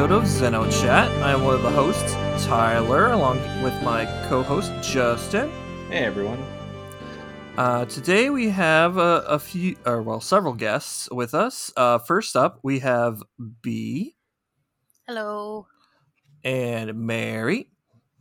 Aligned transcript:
episode 0.00 0.16
of 0.16 0.22
Xeno 0.24 0.80
Chat. 0.82 1.10
I'm 1.22 1.44
one 1.44 1.54
of 1.56 1.62
the 1.62 1.70
hosts, 1.70 2.14
Tyler, 2.46 3.08
along 3.08 3.36
with 3.62 3.74
my 3.82 4.06
co-host 4.30 4.72
Justin. 4.80 5.50
Hey 5.90 6.04
everyone. 6.04 6.42
Uh, 7.58 7.84
today 7.84 8.30
we 8.30 8.48
have 8.48 8.96
a, 8.96 9.22
a 9.28 9.38
few, 9.38 9.76
or 9.84 10.00
well, 10.00 10.22
several 10.22 10.54
guests 10.54 11.10
with 11.10 11.34
us. 11.34 11.70
Uh, 11.76 11.98
first 11.98 12.34
up, 12.34 12.60
we 12.62 12.78
have 12.78 13.22
B 13.60 14.16
Hello. 15.06 15.66
and 16.44 16.94
Mary, 16.94 17.68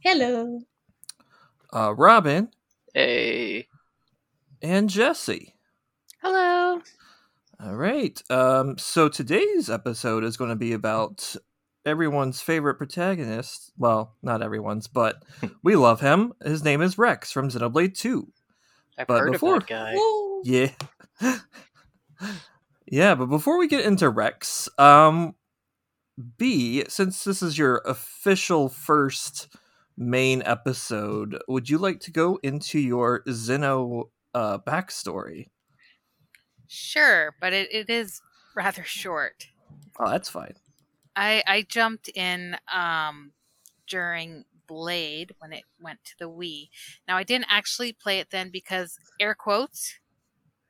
Hello. 0.04 0.60
uh, 1.74 1.96
Robin, 1.96 2.50
Hey. 2.94 3.70
and 4.62 4.90
Jesse. 4.90 5.56
Hello. 6.22 6.82
All 7.64 7.76
right. 7.76 8.22
Um, 8.30 8.78
so 8.78 9.08
today's 9.08 9.70
episode 9.70 10.26
is 10.26 10.36
going 10.36 10.50
to 10.50 10.58
be 10.58 10.74
about 10.74 11.36
everyone's 11.86 12.42
favorite 12.42 12.76
protagonist. 12.76 13.72
Well, 13.78 14.16
not 14.22 14.42
everyone's, 14.42 14.88
but 14.88 15.24
we 15.64 15.76
love 15.76 16.02
him. 16.02 16.34
His 16.44 16.64
name 16.64 16.82
is 16.82 16.98
Rex 16.98 17.32
from 17.32 17.50
Xenoblade 17.50 17.96
2. 17.98 18.28
I've 18.98 19.08
But 19.08 19.20
heard 19.20 19.32
before- 19.34 19.58
of 19.58 19.68
that 19.68 19.70
guy. 19.70 19.94
Woo. 19.96 20.42
Yeah. 20.46 20.70
yeah, 22.88 23.16
but 23.16 23.26
before 23.28 23.58
we 23.60 23.68
get 23.68 23.86
into 23.86 24.10
Rex, 24.10 24.70
um 24.78 25.36
B, 26.38 26.84
since 26.90 27.24
this 27.24 27.42
is 27.42 27.58
your 27.58 27.82
official 27.86 28.68
first 28.70 29.48
main 29.98 30.42
episode, 30.46 31.38
would 31.48 31.70
you 31.70 31.78
like 31.78 32.00
to 32.02 32.12
go 32.12 32.40
into 32.44 32.80
your 32.80 33.24
Xeno 33.26 34.10
uh 34.34 34.58
backstory? 34.60 35.48
Sure, 36.68 37.36
but 37.42 37.52
it, 37.54 37.74
it 37.74 37.90
is 37.90 38.22
rather 38.56 38.84
short. 38.84 39.48
Oh, 40.00 40.10
that's 40.10 40.30
fine. 40.30 40.54
I 41.16 41.44
I 41.48 41.62
jumped 41.64 42.10
in 42.10 42.58
um 42.74 43.32
during 43.88 44.46
Blade 44.68 45.34
when 45.40 45.54
it 45.54 45.64
went 45.82 46.00
to 46.06 46.14
the 46.20 46.30
Wii. 46.30 46.70
Now 47.08 47.18
I 47.18 47.24
didn't 47.24 47.48
actually 47.50 47.94
play 47.94 48.20
it 48.20 48.30
then 48.32 48.50
because 48.52 48.98
air 49.20 49.36
quotes 49.36 50.00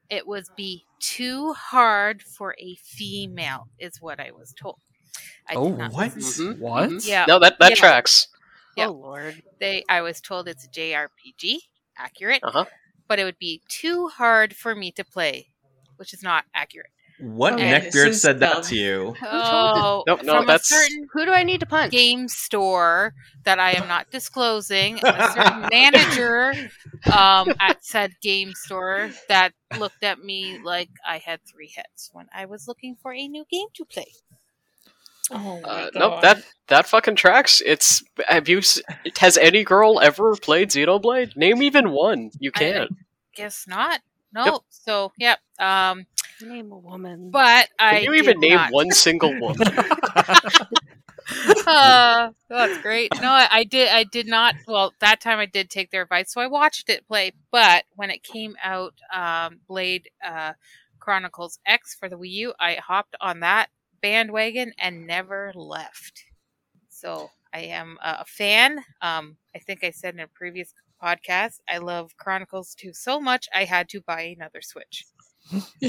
it 0.09 0.27
would 0.27 0.45
be 0.57 0.85
too 0.99 1.53
hard 1.53 2.23
for 2.23 2.55
a 2.59 2.75
female 2.83 3.67
is 3.79 4.01
what 4.01 4.19
I 4.19 4.31
was 4.31 4.53
told. 4.53 4.79
I 5.47 5.55
Oh, 5.55 5.69
did 5.69 5.77
not 5.77 5.93
what? 5.93 6.15
listen. 6.15 6.55
Mhm, 6.55 6.59
What? 6.59 7.05
Yeah. 7.05 7.25
No, 7.27 7.39
that 7.39 7.59
that 7.59 7.71
Yeah. 7.71 7.75
tracks. 7.75 8.27
Yeah. 8.77 8.87
Oh 8.87 8.91
lord. 8.91 9.43
They 9.59 9.83
I 9.89 10.01
was 10.01 10.21
told 10.21 10.47
it's 10.47 10.65
a 10.65 10.69
JRPG, 10.69 11.59
accurate, 11.97 12.43
Uh 12.43 12.51
huh. 12.51 12.65
but 13.07 13.19
it 13.19 13.25
would 13.25 13.39
be 13.39 13.61
too 13.69 14.07
hard 14.09 14.55
for 14.55 14.75
me 14.75 14.91
to 14.93 15.03
play, 15.03 15.49
which 15.97 16.13
is 16.13 16.23
not 16.23 16.45
accurate. 16.53 16.91
What 17.21 17.53
Okay, 17.53 17.63
neckbeard 17.69 17.91
this 17.91 18.15
is 18.15 18.21
said 18.21 18.39
that 18.39 18.63
to 18.63 18.75
you? 18.75 19.13
Oh, 19.23 20.03
Nope, 20.07 20.23
no, 20.23 20.37
from 20.37 20.45
that's- 20.47 20.71
a 20.71 20.73
certain 20.75 21.07
Who 21.13 21.25
do 21.25 21.31
I 21.31 21.43
need 21.43 21.59
to 21.59 21.65
punch? 21.65 21.91
game 21.91 22.27
store 22.29 23.13
that 23.43 23.59
I 23.59 23.71
am 23.71 23.87
not 23.87 24.09
disclosing. 24.09 24.99
A 25.03 25.29
certain 25.33 25.67
manager 25.71 26.53
um, 27.13 27.53
at 27.59 27.83
said 27.83 28.13
game 28.21 28.53
store 28.53 29.09
that 29.27 29.51
looked 29.77 30.03
at 30.03 30.23
me 30.23 30.59
like 30.63 30.89
I 31.05 31.17
had 31.17 31.41
three 31.45 31.73
heads 31.75 32.09
when 32.13 32.27
I 32.33 32.45
was 32.45 32.67
looking 32.67 32.95
for 33.01 33.13
a 33.13 33.27
new 33.27 33.43
game 33.51 33.67
to 33.73 33.85
play. 33.85 34.11
Oh 35.31 35.59
my 35.61 35.67
Uh, 35.69 35.89
god. 35.91 35.91
nope, 35.95 36.21
that 36.21 36.43
that 36.67 36.87
fucking 36.87 37.15
tracks. 37.15 37.61
It's 37.65 38.03
have 38.27 38.49
you? 38.49 38.61
Has 39.19 39.37
any 39.37 39.63
girl 39.63 39.99
ever 39.99 40.35
played 40.35 40.69
Xenoblade? 40.69 41.35
Name 41.35 41.61
even 41.61 41.91
one. 41.91 42.31
You 42.39 42.51
can't. 42.51 42.89
Guess 43.35 43.65
not. 43.67 44.01
No. 44.33 44.45
Yep. 44.45 44.55
So, 44.69 45.11
yep. 45.17 45.39
Um, 45.59 46.05
Name 46.41 46.71
a 46.71 46.77
woman. 46.77 47.31
but 47.31 47.67
I 47.79 47.95
Can 47.95 48.03
you 48.05 48.13
even 48.13 48.39
did 48.39 48.49
name 48.49 48.55
not. 48.55 48.71
one 48.73 48.91
single 48.91 49.33
woman? 49.39 49.57
uh, 51.67 52.31
that's 52.49 52.77
great. 52.81 53.11
No, 53.21 53.29
I, 53.29 53.47
I 53.51 53.63
did. 53.63 53.89
I 53.89 54.03
did 54.05 54.27
not. 54.27 54.55
Well, 54.67 54.93
that 54.99 55.21
time 55.21 55.39
I 55.39 55.45
did 55.45 55.69
take 55.69 55.91
their 55.91 56.03
advice, 56.03 56.31
so 56.33 56.41
I 56.41 56.47
watched 56.47 56.89
it 56.89 57.07
play. 57.07 57.33
But 57.51 57.83
when 57.95 58.09
it 58.09 58.23
came 58.23 58.55
out, 58.63 58.93
um, 59.13 59.59
Blade 59.67 60.09
uh, 60.25 60.53
Chronicles 60.99 61.59
X 61.65 61.95
for 61.95 62.09
the 62.09 62.17
Wii 62.17 62.29
U, 62.31 62.53
I 62.59 62.75
hopped 62.75 63.15
on 63.21 63.41
that 63.41 63.67
bandwagon 64.01 64.73
and 64.79 65.05
never 65.05 65.51
left. 65.55 66.23
So 66.89 67.29
I 67.53 67.59
am 67.61 67.97
a 68.03 68.25
fan. 68.25 68.83
Um, 69.01 69.37
I 69.55 69.59
think 69.59 69.83
I 69.83 69.91
said 69.91 70.13
in 70.13 70.19
a 70.21 70.27
previous 70.27 70.73
podcast, 71.01 71.59
I 71.67 71.77
love 71.79 72.15
Chronicles 72.17 72.75
2 72.75 72.93
so 72.93 73.19
much 73.19 73.47
I 73.55 73.63
had 73.63 73.87
to 73.89 74.01
buy 74.01 74.21
another 74.37 74.61
Switch. 74.61 75.05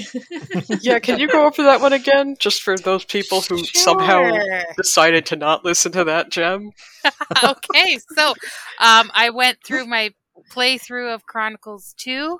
yeah, 0.80 0.98
can 0.98 1.18
you 1.18 1.28
go 1.28 1.46
over 1.46 1.62
that 1.62 1.80
one 1.80 1.92
again, 1.92 2.36
just 2.38 2.62
for 2.62 2.76
those 2.76 3.04
people 3.04 3.40
who 3.42 3.64
somehow 3.64 4.38
decided 4.76 5.26
to 5.26 5.36
not 5.36 5.64
listen 5.64 5.92
to 5.92 6.04
that 6.04 6.30
gem? 6.30 6.70
okay, 7.44 7.98
so 8.16 8.34
um, 8.78 9.10
I 9.14 9.30
went 9.30 9.58
through 9.64 9.86
my 9.86 10.10
playthrough 10.50 11.14
of 11.14 11.26
Chronicles 11.26 11.94
2 11.98 12.38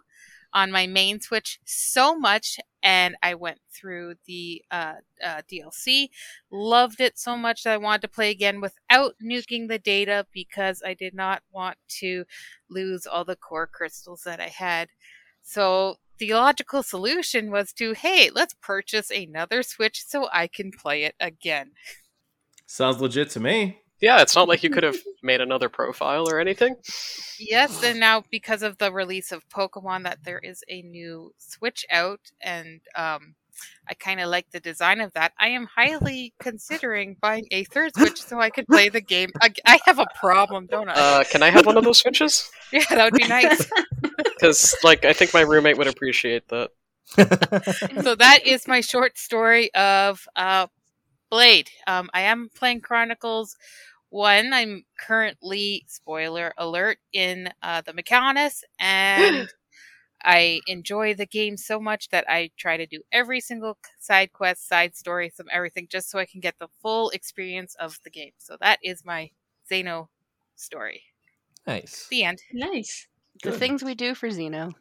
on 0.52 0.72
my 0.72 0.86
main 0.86 1.20
Switch 1.20 1.60
so 1.64 2.18
much, 2.18 2.58
and 2.82 3.16
I 3.22 3.34
went 3.34 3.58
through 3.72 4.14
the 4.26 4.62
uh, 4.70 4.94
uh, 5.24 5.42
DLC. 5.50 6.08
Loved 6.50 7.00
it 7.00 7.18
so 7.18 7.36
much 7.36 7.62
that 7.62 7.74
I 7.74 7.78
wanted 7.78 8.02
to 8.02 8.08
play 8.08 8.30
again 8.30 8.60
without 8.60 9.14
nuking 9.22 9.68
the 9.68 9.78
data 9.78 10.26
because 10.32 10.82
I 10.84 10.94
did 10.94 11.14
not 11.14 11.42
want 11.52 11.76
to 12.00 12.24
lose 12.68 13.06
all 13.06 13.24
the 13.24 13.36
core 13.36 13.68
crystals 13.68 14.22
that 14.24 14.40
I 14.40 14.48
had. 14.48 14.88
So 15.42 15.98
the 16.20 16.34
logical 16.34 16.84
solution 16.84 17.50
was 17.50 17.72
to, 17.72 17.94
hey, 17.94 18.30
let's 18.32 18.54
purchase 18.62 19.10
another 19.10 19.64
Switch 19.64 20.04
so 20.06 20.28
I 20.32 20.46
can 20.46 20.70
play 20.70 21.02
it 21.02 21.16
again. 21.18 21.72
Sounds 22.66 23.00
legit 23.00 23.30
to 23.30 23.40
me. 23.40 23.80
Yeah, 24.00 24.22
it's 24.22 24.36
not 24.36 24.48
like 24.48 24.62
you 24.62 24.70
could 24.70 24.84
have 24.84 24.96
made 25.22 25.40
another 25.40 25.68
profile 25.68 26.28
or 26.30 26.38
anything. 26.38 26.76
Yes, 27.38 27.82
and 27.82 27.98
now 27.98 28.22
because 28.30 28.62
of 28.62 28.78
the 28.78 28.92
release 28.92 29.32
of 29.32 29.48
Pokemon, 29.48 30.04
that 30.04 30.24
there 30.24 30.38
is 30.38 30.62
a 30.68 30.82
new 30.82 31.34
Switch 31.38 31.84
out, 31.90 32.20
and 32.40 32.80
um, 32.94 33.34
I 33.88 33.94
kind 33.94 34.20
of 34.20 34.28
like 34.28 34.50
the 34.50 34.60
design 34.60 35.00
of 35.00 35.12
that. 35.14 35.32
I 35.38 35.48
am 35.48 35.66
highly 35.66 36.34
considering 36.40 37.16
buying 37.20 37.46
a 37.50 37.64
third 37.64 37.94
Switch 37.96 38.22
so 38.22 38.40
I 38.40 38.50
could 38.50 38.66
play 38.66 38.88
the 38.88 39.00
game. 39.00 39.30
I, 39.40 39.52
I 39.66 39.78
have 39.84 39.98
a 39.98 40.06
problem, 40.18 40.66
don't 40.66 40.88
I? 40.88 40.92
Uh, 40.92 41.24
can 41.24 41.42
I 41.42 41.50
have 41.50 41.66
one 41.66 41.76
of 41.76 41.84
those 41.84 41.98
switches? 41.98 42.50
yeah, 42.72 42.84
that 42.90 43.04
would 43.04 43.20
be 43.20 43.28
nice. 43.28 43.70
Because, 44.16 44.74
like, 44.82 45.04
I 45.04 45.12
think 45.12 45.34
my 45.34 45.42
roommate 45.42 45.76
would 45.76 45.86
appreciate 45.86 46.48
that. 46.48 46.70
so 48.02 48.14
that 48.14 48.40
is 48.46 48.66
my 48.66 48.80
short 48.80 49.18
story 49.18 49.72
of 49.74 50.26
uh, 50.34 50.66
Blade. 51.30 51.70
Um, 51.86 52.08
I 52.14 52.22
am 52.22 52.48
playing 52.54 52.80
Chronicles 52.80 53.56
One. 54.08 54.52
I'm 54.52 54.84
currently 54.98 55.84
spoiler 55.88 56.54
alert 56.56 56.98
in 57.12 57.50
uh, 57.62 57.82
the 57.82 57.92
Mechonis, 57.92 58.62
and 58.78 59.48
I 60.24 60.60
enjoy 60.66 61.14
the 61.14 61.26
game 61.26 61.56
so 61.56 61.80
much 61.80 62.08
that 62.10 62.24
I 62.28 62.50
try 62.56 62.76
to 62.76 62.86
do 62.86 63.02
every 63.10 63.40
single 63.40 63.78
side 63.98 64.32
quest, 64.32 64.68
side 64.68 64.96
story, 64.96 65.30
some 65.34 65.46
everything, 65.50 65.86
just 65.90 66.10
so 66.10 66.18
I 66.18 66.26
can 66.26 66.40
get 66.40 66.56
the 66.58 66.68
full 66.82 67.10
experience 67.10 67.74
of 67.76 67.98
the 68.04 68.10
game. 68.10 68.32
So 68.38 68.56
that 68.60 68.78
is 68.82 69.04
my 69.04 69.30
Xeno 69.70 70.08
story. 70.56 71.04
nice. 71.66 72.06
The 72.10 72.24
end. 72.24 72.40
nice. 72.52 73.06
the 73.42 73.52
things 73.52 73.82
we 73.82 73.94
do 73.94 74.14
for 74.14 74.28
Xeno. 74.28 74.74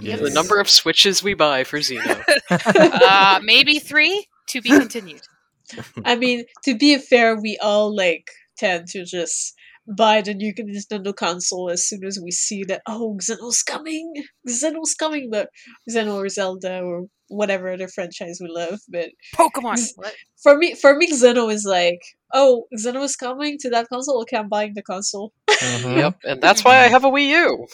Yes. 0.00 0.20
The 0.20 0.30
number 0.30 0.60
of 0.60 0.68
switches 0.68 1.22
we 1.22 1.34
buy 1.34 1.64
for 1.64 1.78
Xeno. 1.78 2.22
Uh, 2.50 3.40
maybe 3.44 3.78
three 3.78 4.26
to 4.48 4.60
be 4.60 4.70
continued. 4.70 5.22
I 6.04 6.16
mean, 6.16 6.44
to 6.64 6.76
be 6.76 6.98
fair, 6.98 7.36
we 7.36 7.58
all 7.62 7.94
like 7.94 8.30
tend 8.56 8.88
to 8.88 9.04
just 9.04 9.54
buy 9.86 10.20
the 10.20 10.34
new 10.34 10.52
Nintendo 10.54 11.14
console 11.14 11.70
as 11.70 11.84
soon 11.84 12.04
as 12.04 12.18
we 12.22 12.30
see 12.30 12.64
that 12.64 12.82
oh 12.86 13.18
Xeno's 13.20 13.62
coming, 13.62 14.12
Xeno's 14.48 14.94
coming, 14.94 15.28
but 15.30 15.48
Xeno 15.90 16.14
or 16.14 16.28
Zelda 16.28 16.82
or 16.82 17.06
whatever 17.28 17.72
other 17.72 17.88
franchise 17.88 18.38
we 18.40 18.48
love. 18.48 18.80
But 18.88 19.10
Pokemon. 19.34 19.80
What? 19.96 20.14
for 20.42 20.56
me, 20.56 20.74
for 20.74 20.96
me, 20.96 21.10
Xeno 21.10 21.52
is 21.52 21.64
like 21.64 22.00
oh 22.32 22.66
Xeno 22.76 23.02
is 23.02 23.16
coming 23.16 23.58
to 23.60 23.70
that 23.70 23.88
console. 23.88 24.20
Okay, 24.22 24.36
I'm 24.36 24.48
buying 24.48 24.74
the 24.74 24.82
console. 24.82 25.32
Mhm. 25.48 25.96
Yep, 25.96 26.18
and 26.24 26.42
that's 26.42 26.64
why 26.64 26.78
I 26.84 26.88
have 26.88 27.04
a 27.04 27.10
Wii 27.10 27.28
U. 27.28 27.66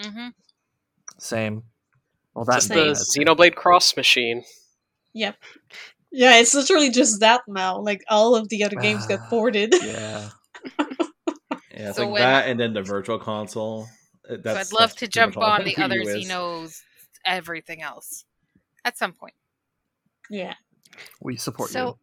hmm 0.00 0.28
Same. 1.18 1.64
Well, 2.34 2.44
that's 2.44 2.68
Just 2.68 3.14
the 3.14 3.20
Xenoblade 3.20 3.56
Cross 3.56 3.96
machine. 3.96 4.44
Yep. 5.14 5.36
Yeah, 6.12 6.38
it's 6.38 6.54
literally 6.54 6.90
just 6.90 7.20
that 7.20 7.42
now. 7.48 7.80
Like 7.80 8.02
all 8.08 8.36
of 8.36 8.48
the 8.48 8.62
other 8.64 8.76
games 8.76 9.06
got 9.06 9.20
ported. 9.30 9.74
Yeah. 9.82 10.28
Yeah, 11.78 11.88
it's 11.88 11.96
So 11.96 12.02
like 12.04 12.12
when- 12.12 12.22
that, 12.22 12.48
and 12.48 12.58
then 12.58 12.72
the 12.74 12.82
virtual 12.82 13.18
console. 13.18 13.88
Uh, 14.28 14.36
So 14.42 14.50
I'd 14.56 14.72
love 14.72 14.90
that's 14.90 14.94
to 14.96 15.08
jump 15.08 15.36
on 15.38 15.60
the 15.64 15.70
the 15.70 15.74
Wii 15.76 15.84
other 15.84 15.96
U. 15.96 16.04
Xenos, 16.04 16.82
everything 17.24 17.82
else, 17.82 18.24
at 18.84 18.98
some 18.98 19.12
point. 19.12 19.34
yeah. 20.30 20.54
We 21.20 21.36
support 21.36 21.70
So 21.70 21.98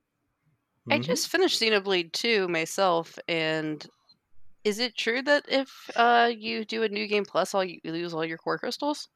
I 0.90 1.00
Mhm. 1.00 1.04
just 1.04 1.28
finished 1.28 1.62
Xenoblade 1.62 2.12
2 2.14 2.48
myself, 2.48 3.20
and 3.28 3.86
is 4.64 4.80
it 4.80 4.96
true 4.96 5.22
that 5.24 5.46
if 5.50 5.90
uh, 5.96 6.32
you 6.36 6.64
do 6.66 6.84
a 6.84 6.90
new 6.90 7.06
game 7.08 7.26
plus, 7.26 7.54
all 7.54 7.64
you 7.64 7.80
you 7.84 7.92
lose 7.92 8.14
all 8.14 8.24
your 8.26 8.38
core 8.38 8.58
crystals? 8.58 9.10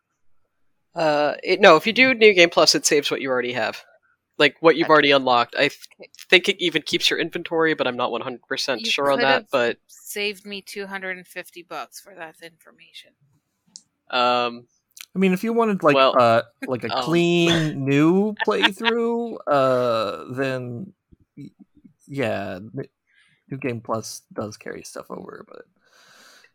Uh, 0.96 1.36
it, 1.44 1.62
no, 1.62 1.76
if 1.78 1.86
you 1.88 1.94
do 1.94 2.14
New 2.16 2.34
Game 2.34 2.50
Plus, 2.50 2.74
it 2.74 2.84
saves 2.86 3.12
what 3.12 3.22
you 3.22 3.30
already 3.30 3.54
have. 3.54 3.84
Like 4.40 4.56
what 4.62 4.76
you've 4.78 4.90
already 4.90 5.12
unlocked. 5.12 5.54
I 5.56 5.68
th- 5.68 6.10
think 6.30 6.50
it 6.50 6.56
even 6.60 6.82
keeps 6.82 7.10
your 7.10 7.20
inventory, 7.20 7.74
but 7.76 7.86
I'm 7.88 7.98
not 7.98 8.12
100 8.12 8.42
percent 8.48 8.82
You 8.82 8.90
sure 8.90 9.12
on 9.12 9.20
that. 9.20 9.50
could've- 9.52 9.52
But 9.52 9.78
Saved 9.88 10.46
me 10.46 10.62
250 10.62 11.62
bucks 11.64 12.00
for 12.00 12.16
that 12.16 12.36
information. 12.42 13.12
um, 14.10 14.66
I 15.16 15.20
mean, 15.20 15.34
if 15.34 15.44
you 15.44 15.54
wanted 15.54 15.84
like 15.84 15.96
Well, 15.96 16.16
uh 16.20 16.44
like 16.68 16.84
a 16.84 16.92
um. 16.96 17.04
clean 17.04 17.86
new 17.86 18.34
playthrough, 18.46 19.38
uh, 19.48 20.26
then 20.34 20.94
yeah, 22.08 22.60
New 23.50 23.58
Game 23.58 23.82
Plus 23.82 24.22
does 24.34 24.58
carry 24.58 24.84
stuff 24.84 25.08
over, 25.10 25.46
but 25.48 25.66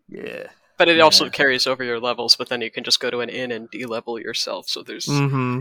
yeah. 0.08 0.46
but 0.78 0.88
it 0.88 1.00
also 1.00 1.28
carries 1.30 1.66
over 1.66 1.84
your 1.84 2.00
levels. 2.00 2.36
But 2.36 2.48
then 2.48 2.60
you 2.60 2.70
can 2.70 2.84
just 2.84 3.00
go 3.00 3.10
to 3.10 3.20
an 3.20 3.28
inn 3.28 3.50
and 3.52 3.70
de-level 3.70 4.18
yourself. 4.20 4.68
So 4.68 4.82
there's 4.82 5.06
Mm-hmm. 5.06 5.60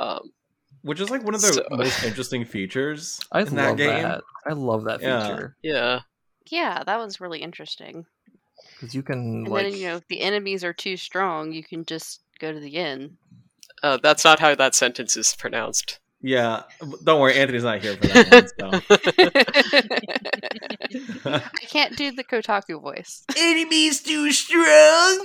um, 0.00 0.32
Which 0.84 1.00
is 1.00 1.10
like 1.10 1.24
one 1.24 1.34
of 1.34 1.40
the 1.40 1.52
So- 1.54 1.66
most 1.70 2.04
interesting 2.04 2.44
features 2.44 3.18
I 3.32 3.40
in 3.40 3.54
that 3.56 3.68
love 3.70 3.76
game. 3.78 4.02
that. 4.04 4.22
I 4.46 4.52
love 4.52 4.84
that 4.84 5.00
Yeah. 5.02 5.26
feature 5.26 5.56
yeah. 5.62 6.00
Yeah, 6.50 6.82
that 6.84 6.98
was 6.98 7.20
really 7.20 7.40
interesting. 7.40 8.04
because 8.76 8.94
you 8.94 9.02
can 9.02 9.18
And 9.18 9.48
like 9.48 9.64
then 9.64 9.74
you 9.74 9.88
know, 9.88 9.96
if 9.96 10.06
the 10.08 10.20
enemies 10.20 10.62
are 10.62 10.74
too 10.74 10.96
strong, 10.98 11.52
you 11.52 11.64
can 11.64 11.84
just 11.86 12.20
go 12.38 12.52
to 12.52 12.60
the 12.60 12.76
inn. 12.76 13.16
Uh, 13.82 13.96
that's 14.02 14.24
not 14.24 14.38
how 14.40 14.54
that 14.54 14.74
sentence 14.74 15.16
is 15.16 15.34
pronounced. 15.38 16.00
Yeah, 16.20 16.62
don't 17.04 17.20
worry, 17.20 17.34
Anthony's 17.34 17.64
not 17.64 17.82
here 17.82 17.96
for 17.96 18.06
that 18.06 18.52
one. 18.58 18.80
So. 18.88 19.00
I 21.54 21.66
can't 21.66 21.94
do 21.96 22.12
the 22.12 22.24
Kotaku 22.24 22.80
voice. 22.80 23.24
Enemies 23.36 24.00
too 24.02 24.32
strong. 24.32 25.24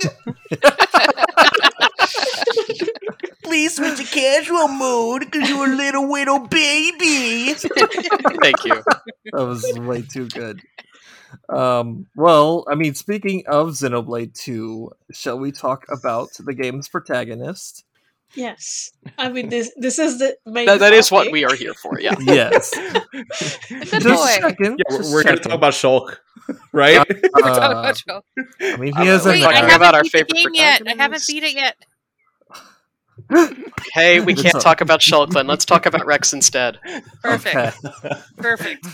Please 3.42 3.76
switch 3.76 3.96
to 3.98 4.04
casual 4.04 4.68
mode 4.68 5.22
because 5.30 5.48
you're 5.48 5.66
a 5.72 5.74
little 5.74 6.10
little 6.10 6.40
baby. 6.46 7.54
Thank 7.54 8.64
you. 8.64 8.82
that 9.32 9.46
was 9.46 9.64
way 9.78 10.02
too 10.02 10.28
good. 10.28 10.60
Um, 11.48 12.06
well, 12.16 12.64
I 12.70 12.74
mean, 12.74 12.94
speaking 12.94 13.44
of 13.46 13.68
Xenoblade 13.70 14.34
2, 14.34 14.90
shall 15.12 15.38
we 15.38 15.52
talk 15.52 15.84
about 15.90 16.28
the 16.38 16.54
game's 16.54 16.88
protagonist? 16.88 17.84
Yes. 18.36 18.92
I 19.18 19.28
mean 19.28 19.48
this 19.48 19.72
this 19.76 19.98
is 19.98 20.20
the 20.20 20.36
main 20.46 20.66
That, 20.66 20.78
that 20.78 20.92
is 20.92 21.10
what 21.10 21.32
we 21.32 21.44
are 21.44 21.54
here 21.54 21.74
for. 21.74 21.98
Yeah. 22.00 22.14
Yes. 22.20 22.70
Good 23.68 24.02
Just 24.02 24.04
boy. 24.04 24.36
checking. 24.38 24.76
Yeah, 24.78 24.96
just 24.98 25.10
we're, 25.10 25.14
we're 25.18 25.24
gonna 25.24 25.36
talk 25.38 25.52
about 25.52 25.72
Shulk, 25.72 26.16
right? 26.72 26.98
Uh, 27.42 27.92
I 28.60 28.76
mean, 28.76 28.92
he 28.94 29.00
Uh, 29.00 29.04
has 29.04 29.24
Wait, 29.26 29.32
Wait, 29.32 29.42
I 29.42 29.52
talking 29.54 29.56
haven't 29.70 29.74
about 29.76 29.94
our 29.96 30.02
beat 30.04 30.12
the 30.12 30.18
favorite 30.18 30.34
game 30.34 30.54
yet. 30.54 30.82
I 30.86 30.90
haven't 30.90 31.22
protagonists? 31.22 31.26
beat 31.32 31.42
it 31.42 31.54
yet. 31.54 31.76
Hey, 33.94 34.20
we 34.20 34.34
can't 34.34 34.60
talk 34.60 34.80
about 34.80 35.00
Shulkland. 35.00 35.48
Let's 35.48 35.64
talk 35.64 35.86
about 35.86 36.06
Rex 36.06 36.32
instead. 36.32 36.78
Perfect. 37.22 37.84
Okay. 37.84 38.14
Perfect. 38.36 38.86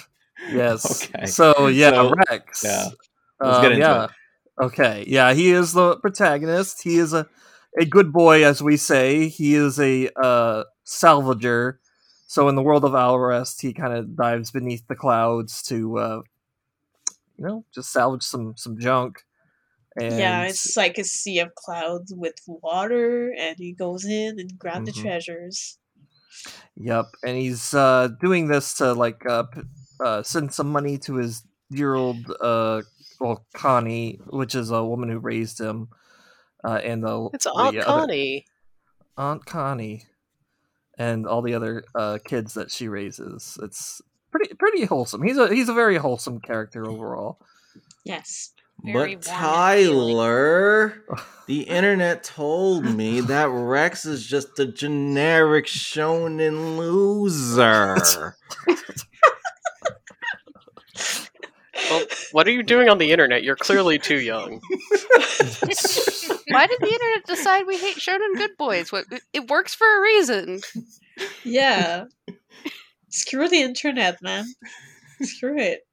Yes. 0.51 1.05
Okay. 1.15 1.27
So 1.27 1.67
yeah, 1.69 1.91
So, 1.91 2.15
Rex. 2.29 2.65
yeah. 2.65 2.89
Let's 3.41 3.59
get 3.59 3.67
Um, 3.67 3.73
into 3.73 3.79
yeah. 3.79 4.05
it. 4.05 4.11
Okay. 4.59 5.05
Yeah, 5.07 5.33
he 5.35 5.51
is 5.51 5.73
the 5.73 5.97
protagonist. 5.97 6.83
He 6.83 6.99
is 6.99 7.13
a 7.13 7.27
a 7.79 7.85
good 7.85 8.13
boy, 8.13 8.45
as 8.45 8.63
we 8.63 8.77
say. 8.79 9.29
He 9.29 9.55
is 9.55 9.79
a 9.79 10.09
uh, 10.17 10.65
salvager. 10.87 11.75
So 12.27 12.49
in 12.49 12.55
the 12.55 12.63
world 12.63 12.85
of 12.85 12.93
Alrest, 12.93 13.61
he 13.61 13.73
kind 13.75 13.93
of 13.93 14.17
dives 14.17 14.51
beneath 14.51 14.87
the 14.89 14.95
clouds 14.97 15.63
to, 15.65 15.99
uh, 15.99 16.23
you 17.37 17.47
know, 17.47 17.65
just 17.75 17.93
salvage 17.93 18.23
some 18.23 18.55
some 18.57 18.79
junk. 18.79 19.25
And 19.99 20.19
Yeah, 20.19 20.45
it's 20.47 20.77
like 20.77 20.99
a 20.99 21.05
sea 21.05 21.39
of 21.41 21.55
clouds 21.55 22.13
with 22.15 22.35
water, 22.47 23.33
and 23.39 23.57
he 23.59 23.73
goes 23.73 24.05
in 24.05 24.39
and 24.39 24.59
grabs 24.59 24.87
the 24.87 24.93
Mhm. 24.93 25.03
treasures. 25.03 25.79
Yep, 26.77 27.07
and 27.25 27.37
he's 27.37 27.73
uh, 27.73 28.09
doing 28.21 28.49
this 28.49 28.75
to 28.75 28.93
like 28.93 29.25
uh, 29.27 29.45
uh, 30.05 30.23
send 30.23 30.53
some 30.53 30.71
money 30.71 30.99
to 30.99 31.15
his 31.15 31.43
dear 31.71 31.95
old 31.95 32.19
uh, 32.41 32.83
well 33.21 33.47
Connie, 33.55 34.21
which 34.27 34.55
is 34.55 34.71
a 34.71 34.85
woman 34.85 35.09
who 35.09 35.19
raised 35.19 35.59
him, 35.59 35.89
uh, 36.63 36.81
and 36.85 37.03
the 37.03 37.31
It's 37.33 37.45
the 37.45 37.53
Aunt 37.53 37.77
other- 37.79 37.85
Connie. 37.87 38.47
Aunt 39.17 39.47
Connie, 39.47 40.05
and 40.99 41.27
all 41.27 41.41
the 41.41 41.55
other 41.55 41.85
uh, 41.95 42.19
kids 42.23 42.53
that 42.53 42.71
she 42.71 42.87
raises. 42.89 43.59
It's 43.63 44.03
pretty 44.31 44.53
pretty 44.55 44.85
wholesome. 44.85 45.23
He's 45.23 45.39
a 45.39 45.49
he's 45.53 45.71
a 45.71 45.75
very 45.75 45.97
wholesome 45.97 46.41
character 46.41 46.87
overall. 46.87 47.41
Yes. 48.05 48.53
Very 48.85 49.17
But 49.17 49.27
warm 49.27 49.43
and 49.51 49.79
feeling. 49.79 50.17
Tyler, 50.17 51.05
the 51.47 51.63
internet 51.63 52.25
told 52.25 52.85
me 52.85 53.21
that 53.23 53.49
Rex 53.49 54.05
is 54.07 54.27
just 54.27 54.59
a 54.59 54.67
generic 54.67 55.67
shonen 55.67 56.77
loser. 56.77 58.37
Well, 61.91 62.05
what 62.33 62.47
are 62.49 62.51
you 62.51 62.63
doing 62.63 62.89
on 62.89 62.99
the 62.99 63.13
internet? 63.13 63.43
You're 63.45 63.57
clearly 63.57 63.99
too 63.99 64.19
young. 64.21 64.61
Why 66.49 66.67
did 66.67 66.81
the 66.81 66.91
internet 66.93 67.27
decide 67.27 67.67
we 67.67 67.77
hate 67.79 67.97
shonen 67.97 68.37
good 68.37 68.57
boys? 68.59 68.91
What 68.91 69.05
it 69.33 69.49
works 69.49 69.75
for 69.75 69.87
a 69.87 70.01
reason. 70.03 70.61
Yeah. 71.45 72.05
Screw 73.09 73.49
the 73.49 73.63
internet, 73.63 74.21
man. 74.23 74.45
Screw 75.23 75.59
it. 75.59 75.87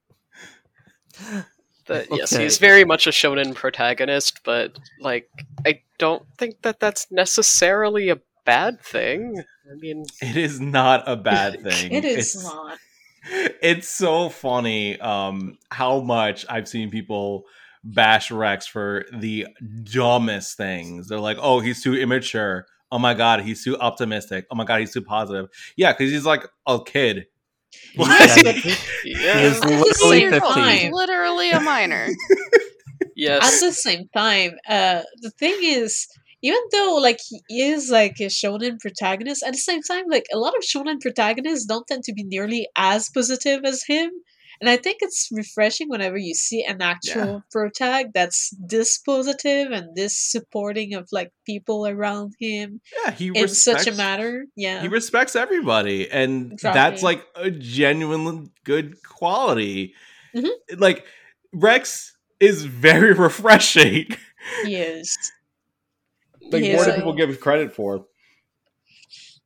But 1.86 2.08
yes, 2.12 2.36
he's 2.36 2.58
very 2.58 2.86
much 2.86 3.08
a 3.08 3.12
shonen 3.12 3.54
protagonist, 3.56 4.42
but 4.44 4.78
like 5.00 5.30
I 5.66 5.82
don't 5.98 6.24
think 6.38 6.62
that 6.62 6.80
that's 6.80 7.08
necessarily 7.12 8.10
a 8.10 8.18
bad 8.46 8.82
thing. 8.82 9.42
I 9.72 9.76
mean, 9.80 10.06
It 10.22 10.36
is 10.38 10.60
not 10.60 11.04
a 11.08 11.16
bad 11.16 11.62
thing. 11.64 11.92
It 11.92 12.06
is 12.06 12.36
It's- 12.36 12.44
not. 12.44 12.78
It's 13.62 13.88
so 13.88 14.28
funny 14.28 15.00
um 15.00 15.58
how 15.72 16.02
much 16.02 16.46
I've 16.50 16.68
seen 16.68 16.90
people 16.92 17.46
bash 17.86 18.32
Rex 18.32 18.68
for 18.68 19.06
the 19.14 19.48
dumbest 19.84 20.58
things. 20.58 21.08
They're 21.08 21.20
like, 21.20 21.38
"Oh, 21.40 21.62
he's 21.62 21.82
too 21.82 21.96
immature. 21.96 22.66
Oh 22.92 23.00
my 23.00 23.14
god, 23.14 23.40
he's 23.42 23.64
too 23.64 23.78
optimistic. 23.80 24.46
Oh 24.52 24.56
my 24.56 24.66
god, 24.66 24.82
he's 24.82 24.92
too 24.92 25.02
positive." 25.02 25.48
Yeah, 25.78 25.94
cuz 25.94 26.12
he's 26.12 26.26
like 26.26 26.46
a 26.68 26.80
kid. 26.84 27.28
Yes, 27.96 28.44
Yeah, 28.44 28.52
he 28.54 28.76
yeah, 29.24 29.40
is 29.40 29.58
At 29.62 29.68
the 29.68 29.76
literally 29.78 30.20
same 30.22 30.30
fifteen. 30.32 30.54
time- 30.54 30.92
Literally 30.92 31.52
a 31.52 31.60
minor. 31.60 32.08
yes. 33.16 33.62
at 33.62 33.66
the 33.68 33.72
same 33.74 34.10
time, 34.16 34.54
uh, 34.68 35.02
the 35.22 35.30
thing 35.32 35.56
is, 35.62 36.08
even 36.42 36.60
though 36.72 36.96
like 37.02 37.20
he 37.28 37.42
is 37.62 37.90
like 37.90 38.20
a 38.20 38.26
shonen 38.26 38.80
protagonist, 38.80 39.44
at 39.44 39.54
the 39.54 39.60
same 39.60 39.82
time, 39.82 40.06
like 40.10 40.26
a 40.34 40.38
lot 40.38 40.56
of 40.58 40.64
shonen 40.64 41.00
protagonists 41.02 41.66
don't 41.66 41.88
tend 41.88 42.04
to 42.06 42.14
be 42.14 42.24
nearly 42.24 42.68
as 42.76 43.10
positive 43.10 43.62
as 43.64 43.84
him. 43.84 44.12
And 44.62 44.70
I 44.70 44.78
think 44.78 44.98
it's 45.02 45.30
refreshing 45.32 45.90
whenever 45.90 46.18
you 46.18 46.34
see 46.36 46.64
an 46.64 46.82
actual 46.82 47.44
protag 47.52 48.14
that's 48.14 48.54
this 48.60 48.98
positive 49.00 49.72
and 49.72 49.96
this 49.96 50.16
supporting 50.18 50.94
of 50.94 51.10
like 51.12 51.32
people 51.46 51.88
around 51.88 52.34
him 52.40 52.80
Yeah, 53.04 53.12
he 53.12 53.28
in 53.28 53.48
such 53.48 53.74
a 53.74 53.92
respects- 53.92 53.98
matter. 53.98 54.46
Yeah. 54.56 54.82
He 54.82 54.88
respects 54.88 55.36
everybody, 55.36 56.10
and 56.10 56.54
Exactly. 56.54 56.80
that's 56.80 57.04
like 57.04 57.26
a 57.36 57.50
genuine 57.52 58.52
good 58.64 59.02
quality. 59.04 59.94
Mhm. 60.36 60.50
Like 60.78 61.06
Rex 61.54 62.16
is 62.40 62.64
very 62.66 63.14
refreshing. 63.28 64.08
he 64.66 64.76
is. 64.76 65.18
Like 66.52 66.64
He 66.64 66.74
more 66.74 66.86
than 66.86 66.96
people 66.96 67.14
give 67.14 67.40
credit 67.40 67.74
for. 67.74 68.06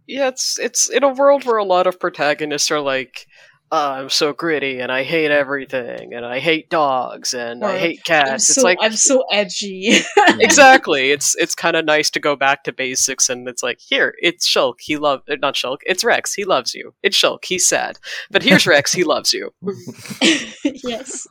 yeah. 0.08 0.28
It's 0.30 0.58
it's 0.60 0.90
in 0.90 1.04
a 1.04 1.14
world 1.14 1.46
where 1.46 1.58
a 1.58 1.64
lot 1.64 1.88
of 1.88 2.00
protagonists 2.00 2.72
are 2.72 2.80
like, 2.82 3.28
oh, 3.72 3.92
"I'm 3.92 4.10
so 4.10 4.34
gritty 4.34 4.80
and 4.80 4.92
I 4.92 5.04
hate 5.04 5.32
everything 5.32 6.14
and 6.14 6.26
I 6.26 6.40
hate 6.40 6.70
dogs 6.70 7.34
and 7.34 7.64
I 7.64 7.78
hate 7.78 8.04
cats." 8.04 8.30
I'm 8.30 8.36
it's 8.36 8.56
so 8.56 8.62
like 8.62 8.78
I'm 8.82 8.94
so 8.94 9.24
edgy. 9.32 9.98
exactly. 10.40 11.12
It's 11.12 11.36
it's 11.36 11.56
kind 11.56 11.76
of 11.76 11.86
nice 11.86 12.10
to 12.12 12.20
go 12.20 12.36
back 12.36 12.64
to 12.64 12.72
basics, 12.74 13.30
and 13.30 13.48
it's 13.48 13.64
like 13.64 13.80
here, 13.80 14.16
it's 14.20 14.48
Shulk. 14.48 14.76
He 14.80 14.98
love 14.98 15.22
uh, 15.30 15.36
not 15.42 15.56
Shulk. 15.56 15.78
It's 15.86 16.04
Rex. 16.04 16.34
He 16.34 16.44
loves 16.46 16.74
you. 16.74 16.94
It's 17.04 17.18
Shulk. 17.18 17.46
He's 17.46 17.68
sad, 17.68 17.98
but 18.32 18.44
here's 18.44 18.68
Rex. 18.68 18.94
He 18.94 19.04
loves 19.04 19.34
you. 19.34 19.52
yes. 20.64 21.28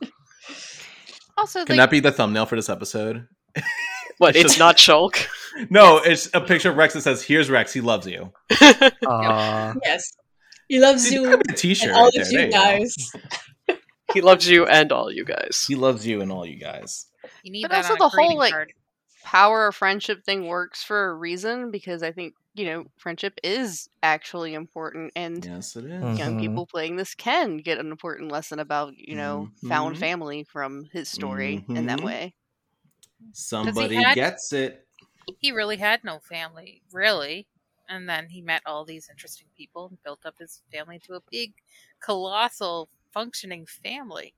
Also, 1.37 1.65
Can 1.65 1.77
like, 1.77 1.83
that 1.85 1.91
be 1.91 1.99
the 1.99 2.11
thumbnail 2.11 2.45
for 2.47 2.55
this 2.55 2.69
episode? 2.69 3.27
What? 4.17 4.35
It's 4.35 4.45
It's 4.45 4.53
just- 4.53 4.59
not 4.59 4.77
Shulk. 4.77 5.27
No, 5.69 5.97
it's 5.97 6.29
a 6.35 6.41
picture 6.41 6.69
of 6.69 6.77
Rex 6.77 6.93
that 6.93 7.01
says, 7.01 7.23
"Here's 7.23 7.49
Rex. 7.49 7.73
He 7.73 7.81
loves 7.81 8.05
you." 8.07 8.31
Uh, 9.07 9.73
Yes. 9.83 10.11
He 10.67 10.79
loves 10.79 11.05
It's 11.05 11.13
you 11.13 11.33
a 11.33 11.37
T-shirt. 11.53 11.89
and 11.89 11.97
all 11.97 12.05
right 12.05 12.21
of 12.21 12.31
you 12.31 12.51
guys. 12.51 13.11
he 14.13 14.21
loves 14.21 14.47
you 14.49 14.65
and 14.65 14.91
all 14.91 15.11
you 15.11 15.23
guys. 15.25 15.63
He 15.67 15.75
loves 15.75 16.05
you 16.05 16.21
and 16.21 16.31
all 16.31 16.45
you 16.45 16.57
guys. 16.59 17.05
You 17.43 17.51
need 17.51 17.63
But 17.63 17.71
that 17.71 17.77
also 17.85 17.93
on 17.93 17.95
a 17.95 17.99
the 17.99 18.09
whole, 18.09 18.17
greeting 18.17 18.37
like, 18.37 18.51
card. 18.53 18.73
power 19.23 19.67
of 19.67 19.75
friendship 19.75 20.23
thing 20.25 20.47
works 20.47 20.83
for 20.83 21.09
a 21.09 21.13
reason 21.13 21.71
because 21.71 22.03
I 22.03 22.11
think 22.11 22.33
you 22.53 22.65
know 22.65 22.85
friendship 22.97 23.37
is 23.43 23.87
actually 24.01 24.53
important, 24.53 25.11
and 25.15 25.43
Yes, 25.45 25.75
it 25.75 25.85
is. 25.85 26.17
Young 26.17 26.37
Mhm. 26.37 26.41
people 26.41 26.65
playing 26.65 26.95
this 26.95 27.13
can 27.15 27.57
get 27.57 27.77
an 27.77 27.91
important 27.91 28.31
lesson 28.31 28.59
about 28.59 28.93
you 28.97 29.15
know 29.15 29.49
found 29.67 29.95
Mhm. 29.95 29.99
family 29.99 30.43
from 30.43 30.85
his 30.91 31.07
story 31.09 31.63
in 31.69 31.85
that 31.87 31.99
Mhm. 31.99 32.03
way. 32.05 32.33
Somebody 33.33 33.95
had- 33.95 34.15
gets 34.15 34.51
it. 34.53 34.85
He 35.39 35.51
really 35.51 35.77
had 35.77 36.03
no 36.03 36.19
family, 36.19 36.81
really. 36.91 37.47
And 37.89 38.07
then 38.07 38.27
he 38.29 38.41
met 38.41 38.61
all 38.65 38.85
these 38.85 39.09
interesting 39.09 39.47
people 39.55 39.87
and 39.87 40.03
built 40.03 40.25
up 40.25 40.35
his 40.39 40.61
family 40.71 40.99
to 40.99 41.13
a 41.15 41.21
big, 41.31 41.53
colossal, 41.99 42.89
functioning 43.11 43.65
family. 43.65 44.33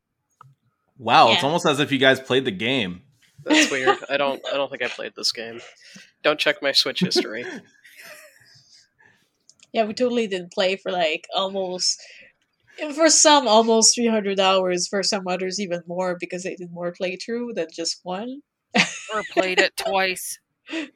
Wow, 0.98 1.32
it's 1.32 1.44
almost 1.44 1.66
as 1.66 1.80
if 1.80 1.92
you 1.92 1.98
guys 1.98 2.20
played 2.20 2.46
the 2.46 2.52
game. 2.52 3.02
That's 3.44 3.72
weird. 3.72 3.98
I 4.10 4.18
don't. 4.18 4.42
I 4.46 4.58
don't 4.58 4.70
think 4.70 4.84
I 4.84 4.88
played 4.88 5.14
this 5.16 5.32
game. 5.32 5.62
Don't 6.24 6.40
check 6.40 6.62
my 6.62 6.72
Switch 6.72 7.00
history. 7.00 7.46
Yeah, 9.72 9.86
we 9.86 9.94
totally 9.94 10.28
didn't 10.28 10.52
play 10.52 10.78
for 10.78 10.92
like 10.92 11.28
almost 11.36 12.02
for 12.96 13.10
some 13.10 13.48
almost 13.48 13.96
300 13.96 14.40
hours 14.40 14.88
for 14.88 15.04
some 15.04 15.28
others 15.28 15.60
even 15.60 15.84
more 15.86 16.18
because 16.20 16.44
they 16.44 16.56
did 16.56 16.72
more 16.72 16.92
playthrough 16.92 17.54
than 17.54 17.68
just 17.72 18.00
one 18.04 18.42
Or 19.14 19.22
played 19.32 19.60
it 19.60 19.76
twice. 19.78 20.40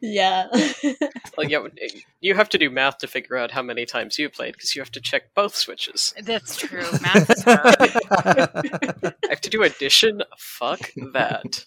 Yeah 0.02 0.48
Like, 1.38 1.50
yeah, 1.50 1.66
eh, 1.82 2.00
you 2.22 2.36
have 2.36 2.50
to 2.50 2.58
do 2.58 2.70
math 2.70 3.00
to 3.00 3.08
figure 3.08 3.38
out 3.38 3.52
how 3.52 3.62
many 3.62 3.86
times 3.86 4.20
you 4.20 4.30
played 4.30 4.54
because 4.54 4.76
you 4.76 4.82
have 4.82 4.92
to 4.92 5.02
check 5.02 5.34
both 5.34 5.56
switches. 5.56 6.14
That's 6.24 6.58
true. 6.58 6.86
Math 7.02 7.30
is 7.30 7.44
hard. 7.44 7.76
I 9.26 9.30
have 9.30 9.42
to 9.42 9.50
do 9.50 9.64
addition. 9.64 10.22
Fuck 10.38 10.92
that. 11.14 11.64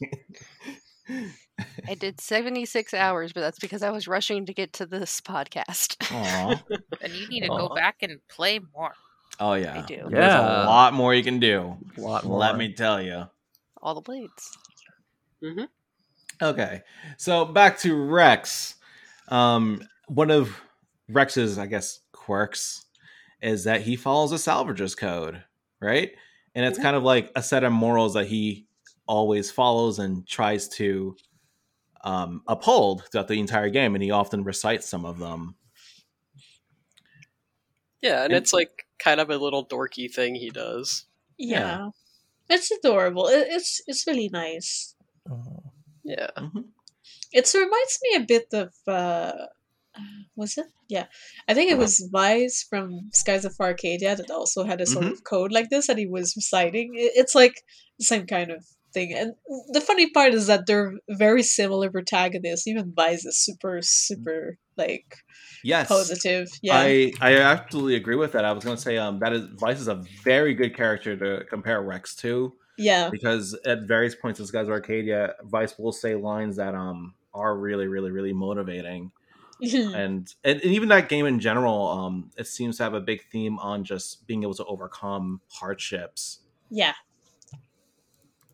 I 1.88 1.94
did 1.94 2.20
76 2.20 2.94
hours, 2.94 3.32
but 3.32 3.40
that's 3.40 3.58
because 3.58 3.82
I 3.82 3.90
was 3.90 4.06
rushing 4.08 4.46
to 4.46 4.52
get 4.54 4.72
to 4.74 4.86
this 4.86 5.20
podcast. 5.20 5.96
And 7.00 7.12
you 7.12 7.28
need 7.28 7.40
to 7.42 7.48
go 7.48 7.74
back 7.74 7.96
and 8.02 8.18
play 8.28 8.60
more. 8.74 8.92
Oh 9.40 9.54
yeah. 9.54 9.82
I 9.82 9.86
do. 9.86 9.96
There's 10.10 10.12
Yeah. 10.12 10.64
a 10.64 10.66
lot 10.66 10.94
more 10.94 11.14
you 11.14 11.22
can 11.22 11.38
do. 11.40 11.76
A 11.96 12.00
lot 12.00 12.24
more. 12.24 12.38
Let 12.38 12.56
me 12.56 12.72
tell 12.72 13.00
you. 13.02 13.24
All 13.82 13.94
the 13.94 14.00
blades. 14.00 14.56
Mm-hmm. 15.42 15.64
Okay. 16.42 16.82
So 17.16 17.44
back 17.44 17.78
to 17.80 17.94
Rex. 17.94 18.74
Um 19.28 19.82
one 20.08 20.30
of 20.30 20.60
Rex's, 21.08 21.58
I 21.58 21.66
guess, 21.66 22.00
quirks 22.12 22.84
is 23.42 23.64
that 23.64 23.82
he 23.82 23.96
follows 23.96 24.32
a 24.32 24.38
salvager's 24.38 24.94
code, 24.94 25.42
right? 25.80 26.12
And 26.54 26.64
it's 26.64 26.78
kind 26.78 26.96
of 26.96 27.02
like 27.02 27.30
a 27.36 27.42
set 27.42 27.64
of 27.64 27.72
morals 27.72 28.14
that 28.14 28.26
he 28.26 28.66
always 29.06 29.50
follows 29.50 29.98
and 29.98 30.26
tries 30.26 30.68
to 30.68 31.16
um, 32.02 32.42
uphold 32.48 33.04
throughout 33.10 33.28
the 33.28 33.38
entire 33.38 33.68
game, 33.68 33.94
and 33.94 34.02
he 34.02 34.10
often 34.10 34.42
recites 34.42 34.88
some 34.88 35.04
of 35.04 35.18
them. 35.18 35.54
Yeah, 38.00 38.22
and 38.24 38.32
And- 38.32 38.42
it's 38.42 38.52
like 38.52 38.86
kind 38.98 39.20
of 39.20 39.30
a 39.30 39.36
little 39.38 39.66
dorky 39.66 40.12
thing 40.12 40.34
he 40.34 40.50
does. 40.50 41.04
yeah 41.38 41.90
it's 42.48 42.70
adorable 42.70 43.26
it, 43.28 43.46
it's 43.50 43.82
it's 43.86 44.06
really 44.06 44.28
nice 44.30 44.94
Oh. 45.30 45.65
Yeah. 46.06 46.30
it 47.32 47.52
reminds 47.54 47.98
me 48.02 48.16
a 48.16 48.20
bit 48.26 48.46
of 48.52 48.72
uh 48.86 49.32
was 50.36 50.58
it? 50.58 50.66
Yeah. 50.88 51.06
I 51.48 51.54
think 51.54 51.70
it 51.70 51.78
was 51.78 52.08
Vyse 52.12 52.68
from 52.68 53.08
skies 53.12 53.44
of 53.44 53.54
arcadia 53.58 54.14
that 54.14 54.30
also 54.30 54.64
had 54.64 54.80
a 54.80 54.86
sort 54.86 55.06
of 55.06 55.24
code 55.24 55.52
like 55.52 55.70
this 55.70 55.86
that 55.86 55.98
he 55.98 56.06
was 56.06 56.34
reciting. 56.36 56.90
It's 56.94 57.34
like 57.34 57.62
the 57.98 58.04
same 58.04 58.26
kind 58.26 58.50
of 58.50 58.64
thing. 58.92 59.14
And 59.14 59.32
the 59.72 59.80
funny 59.80 60.10
part 60.10 60.34
is 60.34 60.46
that 60.48 60.66
they're 60.66 60.92
very 61.08 61.42
similar 61.42 61.90
protagonists. 61.90 62.66
Even 62.66 62.92
Vyse 62.92 63.26
is 63.26 63.38
super 63.42 63.80
super 63.82 64.58
like 64.76 65.16
Yes. 65.64 65.88
positive. 65.88 66.48
Yeah. 66.62 66.76
I 66.76 67.12
I 67.20 67.36
absolutely 67.38 67.96
agree 67.96 68.16
with 68.16 68.32
that. 68.32 68.44
I 68.44 68.52
was 68.52 68.64
going 68.64 68.76
to 68.76 68.82
say 68.82 68.98
um 68.98 69.18
that 69.20 69.32
is 69.32 69.46
Vyse 69.62 69.80
is 69.80 69.88
a 69.88 70.02
very 70.22 70.54
good 70.54 70.76
character 70.76 71.16
to 71.16 71.44
compare 71.46 71.80
Rex 71.82 72.14
to 72.16 72.52
yeah 72.78 73.08
because 73.10 73.54
at 73.64 73.82
various 73.82 74.14
points 74.14 74.40
in 74.40 74.46
Skies 74.46 74.66
of 74.66 74.72
Arcadia, 74.72 75.34
Vyse 75.44 75.78
will 75.78 75.92
say 75.92 76.14
lines 76.14 76.56
that 76.56 76.74
um 76.74 77.14
are 77.34 77.56
really 77.56 77.86
really 77.86 78.10
really 78.10 78.32
motivating. 78.32 79.12
and, 79.60 79.94
and 79.94 80.34
and 80.44 80.62
even 80.64 80.90
that 80.90 81.08
game 81.08 81.24
in 81.24 81.40
general 81.40 81.88
um 81.88 82.30
it 82.36 82.46
seems 82.46 82.76
to 82.76 82.82
have 82.82 82.92
a 82.92 83.00
big 83.00 83.22
theme 83.32 83.58
on 83.58 83.84
just 83.84 84.26
being 84.26 84.42
able 84.42 84.54
to 84.54 84.64
overcome 84.66 85.40
hardships. 85.48 86.40
yeah 86.70 86.92
Uh, 87.54 87.56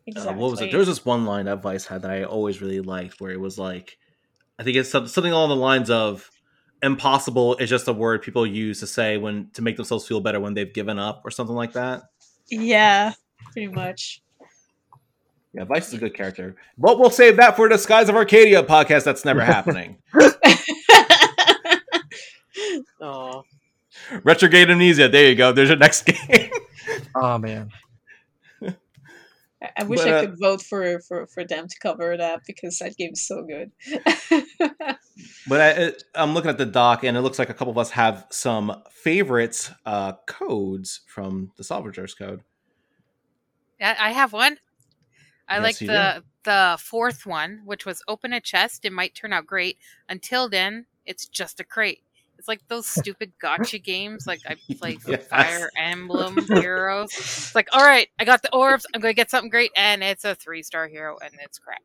exactly 0.07 0.41
what 0.41 0.51
was 0.51 0.61
it? 0.61 0.71
There 0.71 0.79
was 0.79 0.87
this 0.87 1.05
one 1.05 1.25
line 1.25 1.45
that 1.45 1.61
Vyse 1.61 1.87
had 1.87 2.03
that 2.03 2.11
I 2.11 2.23
always 2.23 2.61
really 2.61 2.79
liked 2.79 3.19
where 3.19 3.31
it 3.31 3.39
was 3.39 3.57
like 3.59 3.97
I 4.57 4.63
think 4.63 4.77
it's 4.77 4.91
something 4.91 5.31
along 5.31 5.49
the 5.49 5.55
lines 5.55 5.89
of 5.89 6.29
impossible 6.81 7.55
is 7.55 7.69
just 7.69 7.87
a 7.87 7.93
word 7.93 8.21
people 8.21 8.45
use 8.45 8.79
to 8.81 8.87
say 8.87 9.17
when 9.17 9.49
to 9.53 9.61
make 9.61 9.75
themselves 9.77 10.07
feel 10.07 10.21
better 10.21 10.39
when 10.39 10.53
they've 10.53 10.73
given 10.73 10.99
up 10.99 11.21
or 11.25 11.31
something 11.31 11.55
like 11.55 11.73
that. 11.73 12.03
yeah 12.49 13.13
pretty 13.53 13.69
much 13.69 14.21
Yeah, 15.53 15.65
Vyse 15.65 15.87
is 15.87 15.93
a 15.93 15.97
good 15.99 16.15
character. 16.15 16.55
But 16.77 16.99
we'll 16.99 17.09
save 17.11 17.37
that 17.37 17.55
for 17.55 17.69
the 17.69 17.77
Skies 17.77 18.09
of 18.09 18.15
Arcadia 18.15 18.63
podcast. 18.63 19.03
That's 19.05 19.23
never 19.23 19.41
happening. 19.43 19.97
Oh, 23.01 23.43
Retrograde 24.23 24.69
Amnesia. 24.69 25.09
There 25.09 25.27
you 25.27 25.35
go. 25.35 25.51
There's 25.51 25.69
your 25.69 25.77
next 25.77 26.03
game. 26.03 26.49
oh 27.15 27.37
man. 27.37 27.69
I- 28.61 28.73
I 29.77 29.83
wish 29.85 30.01
But, 30.01 30.07
I 30.09 30.11
uh, 30.11 30.21
could 30.21 30.39
vote 30.39 30.61
for, 30.61 30.99
for, 30.99 31.25
for 31.27 31.45
them 31.45 31.69
to 31.69 31.75
cover 31.81 32.17
that 32.17 32.41
because 32.45 32.79
that 32.79 32.97
game's 32.97 33.21
so 33.21 33.43
good. 33.43 33.71
but 35.47 35.61
I, 35.61 35.93
I'm 36.15 36.33
looking 36.33 36.49
at 36.49 36.57
the 36.57 36.65
doc, 36.65 37.05
and 37.05 37.15
it 37.15 37.21
looks 37.21 37.39
like 37.39 37.49
a 37.49 37.53
couple 37.53 37.71
of 37.71 37.77
us 37.77 37.91
have 37.91 38.27
some 38.29 38.83
favorite 38.91 39.71
uh, 39.85 40.13
codes 40.27 40.99
from 41.07 41.51
the 41.55 41.63
Salvagers 41.63 42.17
code. 42.17 42.41
I, 43.83 43.95
I 43.99 44.11
have 44.11 44.33
one. 44.33 44.57
I 45.47 45.55
Yes, 45.55 45.63
like 45.63 45.81
you 45.81 45.87
the 45.87 46.23
the 46.43 46.77
fourth 46.79 47.25
one, 47.25 47.61
which 47.65 47.85
was 47.85 48.01
open 48.07 48.33
a 48.33 48.41
chest. 48.41 48.85
It 48.85 48.93
might 48.93 49.15
turn 49.15 49.33
out 49.33 49.45
great. 49.45 49.77
Until 50.09 50.49
then, 50.49 50.85
it's 51.05 51.27
just 51.27 51.59
a 51.59 51.63
crate. 51.63 52.01
It's 52.37 52.47
like 52.47 52.61
those 52.67 52.87
stupid 52.99 53.33
gacha 53.41 53.83
games. 53.83 54.25
Like 54.27 54.41
I 54.47 54.55
play 54.79 54.97
Yes. 55.07 55.27
Fire 55.27 55.69
Emblem 55.77 56.45
Heroes. 56.47 57.11
It's 57.13 57.55
like, 57.55 57.69
all 57.73 57.85
right, 57.85 58.07
I 58.19 58.25
got 58.25 58.41
the 58.41 58.53
orbs. 58.53 58.85
I'm 58.93 59.01
gonna 59.01 59.13
get 59.13 59.29
something 59.29 59.49
great, 59.49 59.71
and 59.75 60.03
it's 60.03 60.25
a 60.25 60.35
three 60.35 60.63
star 60.63 60.87
hero, 60.87 61.17
and 61.21 61.33
it's 61.43 61.59
crap. 61.59 61.81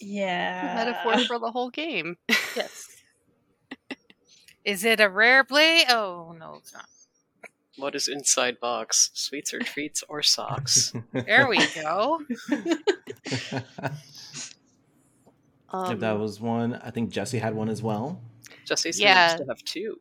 yeah. 0.00 0.74
Metaphor 0.76 1.24
for 1.26 1.38
the 1.38 1.50
whole 1.50 1.70
game. 1.70 2.16
Yes. 2.56 2.88
Is 4.64 4.84
it 4.84 5.00
a 5.00 5.08
rare 5.08 5.44
play? 5.44 5.84
Oh 5.88 6.34
no, 6.38 6.56
it's 6.58 6.72
not. 6.74 6.86
What 7.78 7.94
is 7.94 8.08
inside 8.08 8.60
box? 8.60 9.10
Sweets 9.14 9.54
or 9.54 9.60
treats 9.60 10.02
or 10.08 10.22
socks? 10.22 10.92
There 11.12 11.48
we 11.48 11.58
go. 11.74 12.20
Um, 15.70 15.92
if 15.92 16.00
that 16.00 16.18
was 16.18 16.40
one, 16.40 16.74
I 16.74 16.90
think 16.90 17.10
Jesse 17.10 17.38
had 17.38 17.54
one 17.54 17.68
as 17.68 17.82
well. 17.82 18.20
Jesse 18.64 18.92
seems 18.92 19.00
Yeah. 19.00 19.36
to 19.36 19.44
have 19.46 19.62
two. 19.64 20.00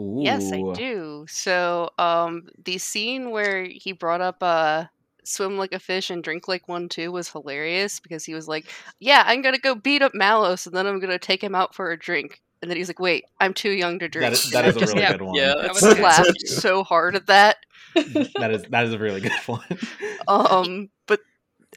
Ooh. 0.00 0.20
Yes, 0.22 0.52
I 0.52 0.62
do. 0.74 1.24
So, 1.28 1.90
um, 1.98 2.48
the 2.64 2.76
scene 2.78 3.30
where 3.30 3.64
he 3.64 3.92
brought 3.92 4.20
up 4.20 4.42
uh, 4.42 4.84
swim 5.24 5.56
like 5.56 5.72
a 5.72 5.78
fish 5.78 6.10
and 6.10 6.22
drink 6.22 6.48
like 6.48 6.68
one 6.68 6.88
too 6.88 7.10
was 7.10 7.30
hilarious 7.30 7.98
because 8.00 8.24
he 8.24 8.34
was 8.34 8.46
like, 8.46 8.66
"Yeah, 9.00 9.22
I'm 9.26 9.40
gonna 9.40 9.58
go 9.58 9.74
beat 9.74 10.02
up 10.02 10.12
Malos 10.12 10.66
and 10.66 10.76
then 10.76 10.86
I'm 10.86 11.00
gonna 11.00 11.18
take 11.18 11.42
him 11.42 11.54
out 11.54 11.74
for 11.74 11.90
a 11.92 11.98
drink." 11.98 12.42
And 12.62 12.70
then 12.70 12.76
he's 12.78 12.88
like, 12.88 12.98
"Wait, 12.98 13.24
I'm 13.40 13.52
too 13.54 13.70
young 13.70 13.98
to 14.00 14.08
drink." 14.08 14.24
That 14.30 14.32
is, 14.32 14.44
And 14.46 14.52
that 14.54 14.64
I 14.64 14.68
is 14.68 14.76
a 14.76 14.80
just 14.80 14.92
really 14.94 15.02
yeah, 15.04 15.12
good 15.12 15.22
one. 15.22 15.34
Yeah, 15.34 15.54
That 15.54 15.62
that's 15.74 15.82
was 15.82 15.98
laughed 15.98 16.48
so 16.48 16.82
hard 16.84 17.14
at 17.14 17.26
that. 17.26 17.56
that 17.94 18.50
is 18.50 18.62
that 18.64 18.84
is 18.86 18.92
a 18.92 18.98
really 18.98 19.20
good 19.20 19.32
one. 19.46 19.64
Um, 20.28 20.88
but 21.06 21.20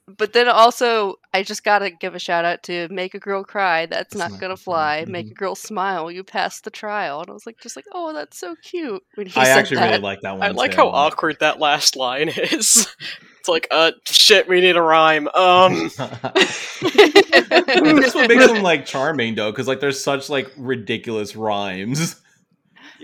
but 0.08 0.34
then 0.34 0.48
also, 0.48 1.19
I 1.34 1.44
just 1.44 1.64
gotta 1.64 1.92
give 1.92 2.16
a 2.16 2.20
shout 2.20 2.44
out 2.44 2.64
to 2.64 2.88
"Make 2.90 3.14
a 3.14 3.20
Girl 3.20 3.44
Cry." 3.44 3.86
That's 3.86 4.14
It's 4.14 4.16
not, 4.16 4.32
not 4.32 4.40
gonna 4.40 4.50
gonna 4.50 4.58
fly. 4.58 5.04
fly. 5.04 5.12
Make 5.12 5.28
a 5.32 5.34
girl 5.36 5.54
smile. 5.56 6.10
You 6.10 6.24
passed 6.24 6.64
the 6.64 6.72
trial, 6.72 7.22
and 7.22 7.30
I 7.30 7.34
was 7.34 7.46
like, 7.46 7.60
just 7.62 7.76
like, 7.76 7.86
oh, 7.94 8.14
that's 8.14 8.38
so 8.40 8.56
cute. 8.64 9.04
When 9.16 9.28
he 9.28 9.40
I 9.40 9.44
said 9.44 9.58
actually 9.60 9.78
that. 9.78 9.90
really 9.92 10.02
like 10.02 10.22
that 10.22 10.32
one. 10.38 10.42
I 10.42 10.50
like 10.50 10.72
too. 10.72 10.78
how 10.78 10.88
awkward 10.90 11.38
that 11.40 11.60
last 11.60 11.96
line 11.96 12.30
is. 12.30 12.88
It's 13.40 13.48
like, 13.48 13.70
uh, 13.72 13.94
shit, 14.06 14.50
we 14.50 14.60
need 14.60 14.76
a 14.76 14.82
rhyme. 14.82 15.30
Um, 15.30 15.90
I 16.00 17.80
mean, 17.82 17.96
that's 18.02 18.14
what 18.14 18.28
makes 18.28 18.48
them 18.48 18.62
like 18.64 18.86
charming 18.86 19.36
though, 19.36 19.50
because 19.50 19.66
like 19.66 19.80
there's 19.80 20.04
such 20.04 20.30
like 20.30 20.52
ridiculous 20.58 21.38
rhymes, 21.38 22.18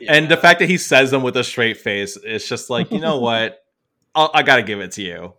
and 0.09 0.27
the 0.29 0.35
fact 0.35 0.59
that 0.59 0.67
he 0.69 0.77
says 0.77 1.11
them 1.11 1.23
with 1.23 1.37
a 1.37 1.43
straight 1.45 1.77
face, 1.77 2.17
it's 2.21 2.49
just 2.49 2.69
like 2.69 2.91
you 2.91 2.99
know 2.99 3.17
what, 3.21 3.59
I'll, 4.13 4.29
I 4.33 4.43
gotta 4.43 4.63
give 4.63 4.81
it 4.81 4.91
to 4.93 5.03
you. 5.03 5.33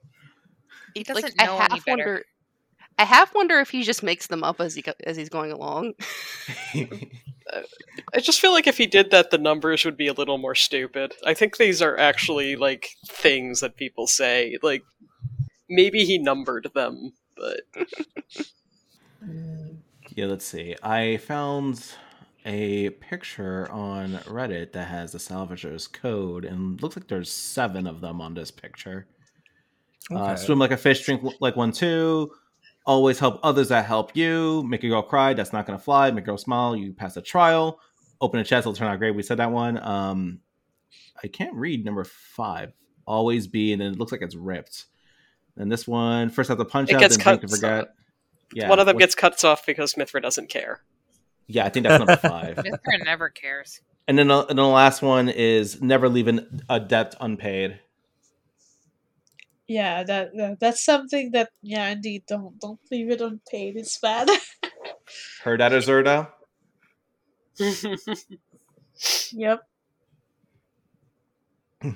He 0.95 1.01
like 1.01 1.25
doesn't 1.25 1.35
I 1.43 1.45
know 1.45 1.59
half 1.59 1.71
any 1.73 1.81
better. 1.81 1.91
wonder. 1.91 2.25
I 2.99 3.05
half 3.05 3.35
wonder 3.35 3.59
if 3.61 3.71
he 3.71 3.83
just 3.83 4.03
makes 4.03 4.27
them 4.27 4.43
up 4.43 4.61
as 4.61 4.75
he 4.75 4.83
go- 4.83 4.95
as 5.05 5.17
he's 5.17 5.29
going 5.29 5.53
along. 5.53 5.95
I 8.15 8.21
just 8.21 8.41
feel 8.41 8.53
like 8.53 8.67
if 8.67 8.79
he 8.79 8.87
did 8.87 9.11
that, 9.11 9.31
the 9.31 9.39
numbers 9.39 9.85
would 9.85 9.97
be 9.97 10.09
a 10.09 10.13
little 10.13 10.39
more 10.39 10.55
stupid. 10.55 11.15
I 11.25 11.35
think 11.35 11.57
these 11.57 11.81
are 11.83 11.97
actually 11.97 12.57
like 12.57 12.89
things 13.09 13.61
that 13.61 13.77
people 13.77 14.07
say. 14.07 14.57
Like 14.63 14.83
maybe 15.69 16.05
he 16.05 16.19
numbered 16.19 16.71
them, 16.75 17.13
but 17.37 17.61
yeah, 20.17 20.27
let's 20.27 20.45
see. 20.45 20.75
I 20.83 21.19
found 21.19 21.95
a 22.45 22.91
picture 22.91 23.71
on 23.71 24.13
Reddit 24.25 24.73
that 24.73 24.89
has 24.89 25.13
the 25.13 25.19
Salvagers 25.19 25.93
code, 25.93 26.45
and 26.45 26.81
looks 26.83 26.97
like 26.97 27.09
there's 27.09 27.31
seven 27.31 27.87
of 27.87 28.01
them 28.01 28.21
on 28.21 28.35
this 28.35 28.51
picture. 28.51 29.07
Uh, 30.15 30.37
swim 30.37 30.59
like 30.59 30.71
a 30.71 30.77
fish, 30.77 31.05
drink 31.05 31.23
like 31.41 31.57
one 31.57 31.73
too. 31.73 32.31
Always 32.87 33.19
help 33.19 33.41
others 33.43 33.69
that 33.69 33.85
help 33.87 34.17
you. 34.17 34.63
Make 34.63 34.85
a 34.85 34.89
girl 34.89 35.03
cry. 35.03 35.35
That's 35.35 35.53
not 35.53 35.67
gonna 35.67 35.79
fly. 35.79 36.11
Make 36.13 36.23
a 36.25 36.27
girl 36.27 36.39
smile. 36.39 36.77
You 36.77 36.93
pass 36.93 37.17
a 37.17 37.23
trial. 37.23 37.81
open 38.21 38.41
a 38.41 38.45
chest, 38.45 38.63
it'll 38.63 38.73
turn 38.75 38.89
out 38.89 38.99
great. 38.99 39.15
We 39.15 39.23
said 39.23 39.39
that 39.39 39.51
one. 39.51 39.77
Um, 39.79 40.41
I 41.23 41.27
can't 41.29 41.55
read 41.55 41.85
number 41.85 42.05
five. 42.05 42.73
Always 43.07 43.47
be, 43.47 43.73
and 43.73 43.83
then 43.83 43.93
it 43.93 43.99
looks 43.99 44.11
like 44.13 44.23
it's 44.23 44.35
ripped. 44.37 44.87
And 45.57 45.71
this 45.71 45.87
one, 45.87 46.31
first 46.31 46.49
have 46.49 46.59
to 46.59 46.65
punch 46.65 46.91
It 46.91 46.95
out, 46.95 47.01
gets 47.01 47.17
then 47.17 47.25
drink 47.25 47.41
to 47.43 47.47
cut, 47.49 47.57
forget. 47.57 47.89
Yeah, 48.55 48.69
One 48.69 48.79
of 48.79 48.87
them 48.87 48.95
what- 48.95 49.01
gets 49.01 49.15
cut 49.15 49.45
off 49.45 49.67
because 49.67 49.95
Mythra 49.95 50.23
doesn't 50.23 50.49
care. 50.49 50.81
Yeah, 51.49 51.65
I 51.67 51.69
think 51.69 51.87
that's 51.87 51.99
number 51.99 52.17
five. 52.17 52.57
Mythra 52.57 53.05
never 53.05 53.29
cares. 53.29 53.81
and 54.09 54.19
then, 54.19 54.29
the, 54.29 54.41
and 54.41 54.51
then 54.51 54.57
the 54.57 54.67
last 54.67 55.03
one 55.03 55.29
is 55.29 55.81
never 55.83 56.09
leave 56.09 56.29
an, 56.29 56.63
a 56.69 56.79
debt 56.81 57.15
unpaid. 57.21 57.81
Yeah, 59.69 60.05
that, 60.05 60.31
that 60.37 60.61
that's 60.61 60.85
something 60.85 61.33
that 61.33 61.51
yeah, 61.63 61.89
indeed. 61.89 62.23
Don't 62.29 62.59
don't 62.61 62.81
leave 62.91 63.11
it 63.11 63.21
unpaid. 63.21 63.77
It's 63.77 63.99
bad. 63.99 64.29
Heard 65.43 65.61
that, 65.61 65.73
Azurda? 65.73 66.29
yep. 69.33 69.63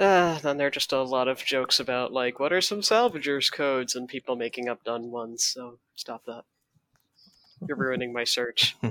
Ah, 0.00 0.40
then 0.42 0.56
there 0.56 0.66
are 0.66 0.70
just 0.70 0.92
a 0.92 1.02
lot 1.02 1.28
of 1.28 1.44
jokes 1.44 1.78
about 1.78 2.12
like 2.12 2.40
what 2.40 2.52
are 2.52 2.60
some 2.62 2.80
salvagers 2.80 3.52
codes 3.52 3.94
and 3.94 4.08
people 4.08 4.34
making 4.34 4.68
up 4.68 4.82
done 4.82 5.12
ones. 5.12 5.44
So 5.44 5.78
stop 5.94 6.24
that. 6.24 6.42
You're 7.68 7.76
ruining 7.76 8.12
my 8.12 8.24
search. 8.24 8.74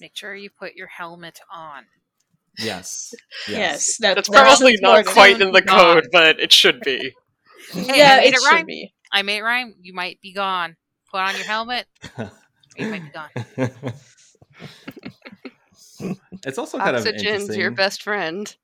Make 0.00 0.16
sure 0.16 0.34
you 0.34 0.50
put 0.50 0.74
your 0.74 0.86
helmet 0.86 1.40
on. 1.52 1.84
yes. 2.58 3.14
Yes, 3.48 3.96
that, 3.98 4.14
That's 4.16 4.28
that's 4.28 4.42
probably 4.58 4.76
not 4.80 4.98
important. 4.98 5.14
quite 5.14 5.40
in 5.40 5.52
the 5.52 5.62
God. 5.62 5.94
code, 5.94 6.08
but 6.12 6.38
it 6.40 6.52
should 6.52 6.80
be. 6.80 7.14
Hey, 7.72 7.98
yeah, 7.98 8.12
I 8.14 8.20
made 8.20 8.26
it 8.28 8.34
it 8.34 8.40
should 8.40 8.52
rhyme. 8.52 8.66
be. 8.66 8.94
I 9.12 9.22
made 9.22 9.38
it 9.38 9.42
rhyme. 9.42 9.74
You 9.82 9.92
might 9.92 10.20
be 10.22 10.32
gone. 10.32 10.76
Put 11.10 11.20
on 11.20 11.34
your 11.34 11.44
helmet. 11.44 11.86
You 12.78 12.88
might 12.88 13.02
be 13.02 13.10
gone. 13.10 13.30
it's 16.44 16.56
also 16.58 16.78
kind 16.78 16.96
of 16.96 17.02
Oxygen's 17.02 17.24
interesting. 17.26 17.60
your 17.60 17.70
best 17.72 18.02
friend. 18.02 18.54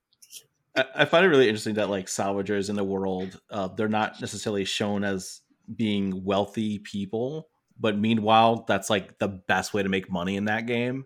I, 0.77 0.85
I 0.97 1.05
find 1.05 1.25
it 1.25 1.29
really 1.29 1.49
interesting 1.49 1.75
that 1.75 1.91
like 1.91 2.07
salvagers 2.07 2.71
in 2.71 2.77
the 2.77 2.85
world, 2.85 3.41
uh, 3.51 3.69
they're 3.69 3.89
not 3.89 4.21
necessarily 4.21 4.65
shown 4.65 5.05
as 5.05 5.41
being 5.75 6.25
wealthy 6.25 6.79
people, 6.79 7.49
but 7.79 7.99
meanwhile, 7.99 8.65
that's 8.67 8.89
like 8.91 9.19
the 9.19 9.29
best 9.29 9.75
way 9.75 9.83
to 9.83 9.89
make 9.89 10.11
money 10.11 10.37
in 10.37 10.47
that 10.47 10.67
game. 10.67 11.05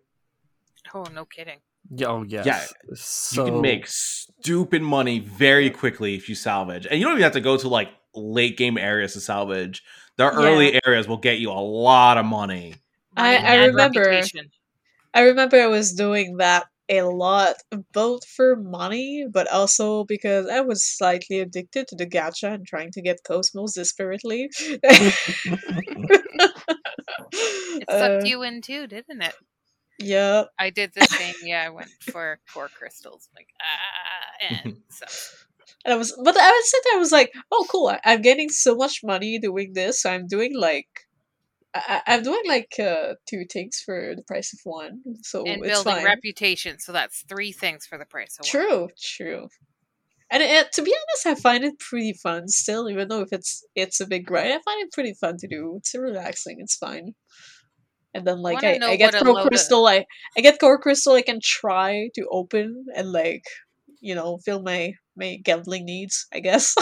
Oh, 0.94 1.04
no 1.14 1.24
kidding. 1.24 1.58
Yeah, 1.90 2.08
oh 2.08 2.22
yes. 2.22 2.44
Yeah, 2.46 2.64
so, 2.94 3.44
You 3.46 3.52
can 3.52 3.60
make 3.60 3.86
stupid 3.86 4.82
money 4.82 5.20
very 5.20 5.70
quickly 5.70 6.14
if 6.16 6.28
you 6.28 6.34
salvage, 6.34 6.86
and 6.86 6.98
you 6.98 7.04
don't 7.06 7.14
even 7.14 7.22
have 7.22 7.32
to 7.32 7.40
go 7.40 7.56
to 7.56 7.68
like 7.68 7.88
late 8.14 8.56
game 8.56 8.76
areas 8.78 9.12
to 9.14 9.20
salvage. 9.20 9.82
The 10.16 10.24
Yeah. 10.24 10.30
early 10.34 10.80
areas 10.84 11.06
will 11.08 11.16
get 11.18 11.38
you 11.38 11.50
a 11.50 11.54
lot 11.60 12.18
of 12.18 12.26
money. 12.26 12.74
I- 13.16 13.36
I 13.36 13.54
remember- 13.66 14.00
reputation. 14.00 14.50
I 15.14 15.22
remember 15.22 15.60
I 15.60 15.66
was 15.66 15.92
doing 15.94 16.36
that 16.38 16.66
a 16.90 17.02
lot, 17.02 17.56
both 17.92 18.24
for 18.26 18.56
money, 18.56 19.26
but 19.30 19.46
also 19.52 20.04
because 20.04 20.46
I 20.48 20.60
was 20.60 20.82
slightly 20.84 21.40
addicted 21.40 21.86
to 21.88 21.96
the 21.96 22.06
gacha 22.06 22.52
and 22.54 22.66
trying 22.66 22.90
to 22.92 23.02
get 23.02 23.22
KOS-MOS 23.24 23.74
desperately. 23.74 24.48
It 27.32 27.84
Uh, 27.88 27.98
sucked 27.98 28.26
you 28.26 28.42
in 28.42 28.60
too, 28.62 28.86
didn't 28.86 29.22
it? 29.22 29.34
Yeah. 29.98 30.44
I 30.58 30.70
did 30.70 30.92
the 30.94 31.04
same. 31.06 31.34
Yeah, 31.42 31.64
I 31.66 31.70
went 31.70 31.90
for 32.00 32.38
core 32.52 32.68
crystals. 32.68 33.28
Like 33.34 33.48
ah, 33.60 34.46
and 34.50 34.76
so 34.90 35.06
And 35.84 35.94
I 35.94 35.96
was, 35.96 36.12
but 36.22 36.36
I 36.36 36.50
was 36.50 36.70
sitting 36.70 36.82
there, 36.84 36.96
I 36.96 37.00
was 37.00 37.12
like, 37.12 37.32
oh, 37.50 37.66
cool. 37.70 37.88
I, 37.88 38.00
I'm 38.04 38.22
getting 38.22 38.48
so 38.48 38.74
much 38.76 39.00
money 39.04 39.38
doing 39.38 39.72
this. 39.74 40.02
So 40.02 40.10
I'm 40.10 40.26
doing 40.26 40.56
like, 40.56 40.88
I, 41.74 42.02
I'm 42.06 42.22
doing 42.22 42.42
like 42.46 42.74
uh, 42.78 43.14
two 43.28 43.44
things 43.50 43.82
for 43.84 44.14
the 44.16 44.22
price 44.22 44.52
of 44.52 44.60
one. 44.64 45.02
So 45.22 45.44
and 45.44 45.64
it's 45.64 45.68
building 45.68 45.94
fine. 45.94 46.04
reputation. 46.04 46.78
So 46.78 46.92
that's 46.92 47.24
three 47.28 47.52
things 47.52 47.86
for 47.86 47.98
the 47.98 48.06
price 48.06 48.38
of 48.38 48.46
one. 48.46 48.50
True, 48.50 48.88
true. 49.00 49.48
And 50.30 50.42
to 50.72 50.82
be 50.82 50.94
honest, 50.94 51.26
I 51.26 51.40
find 51.40 51.64
it 51.64 51.78
pretty 51.78 52.12
fun 52.12 52.48
still, 52.48 52.90
even 52.90 53.08
though 53.08 53.22
if 53.22 53.32
it's 53.32 53.64
it's 53.74 53.98
a 54.00 54.06
big 54.06 54.26
grind, 54.26 54.52
I 54.52 54.58
find 54.58 54.82
it 54.82 54.92
pretty 54.92 55.14
fun 55.14 55.38
to 55.38 55.48
do. 55.48 55.76
It's 55.78 55.94
relaxing. 55.94 56.58
It's 56.60 56.76
fine. 56.76 57.14
And 58.14 58.26
then 58.26 58.40
like 58.40 58.62
Wanna 58.62 58.86
I, 58.86 58.90
I 58.90 58.96
get 58.96 59.14
core 59.14 59.46
crystal, 59.46 59.86
I 59.86 60.06
I 60.36 60.40
get 60.40 60.58
core 60.58 60.78
crystal. 60.78 61.14
I 61.14 61.22
can 61.22 61.40
try 61.42 62.08
to 62.14 62.26
open 62.30 62.86
and 62.96 63.12
like 63.12 63.44
you 64.00 64.14
know 64.14 64.38
fill 64.38 64.62
my 64.62 64.94
my 65.16 65.36
gambling 65.42 65.84
needs. 65.84 66.26
I 66.32 66.40
guess. 66.40 66.74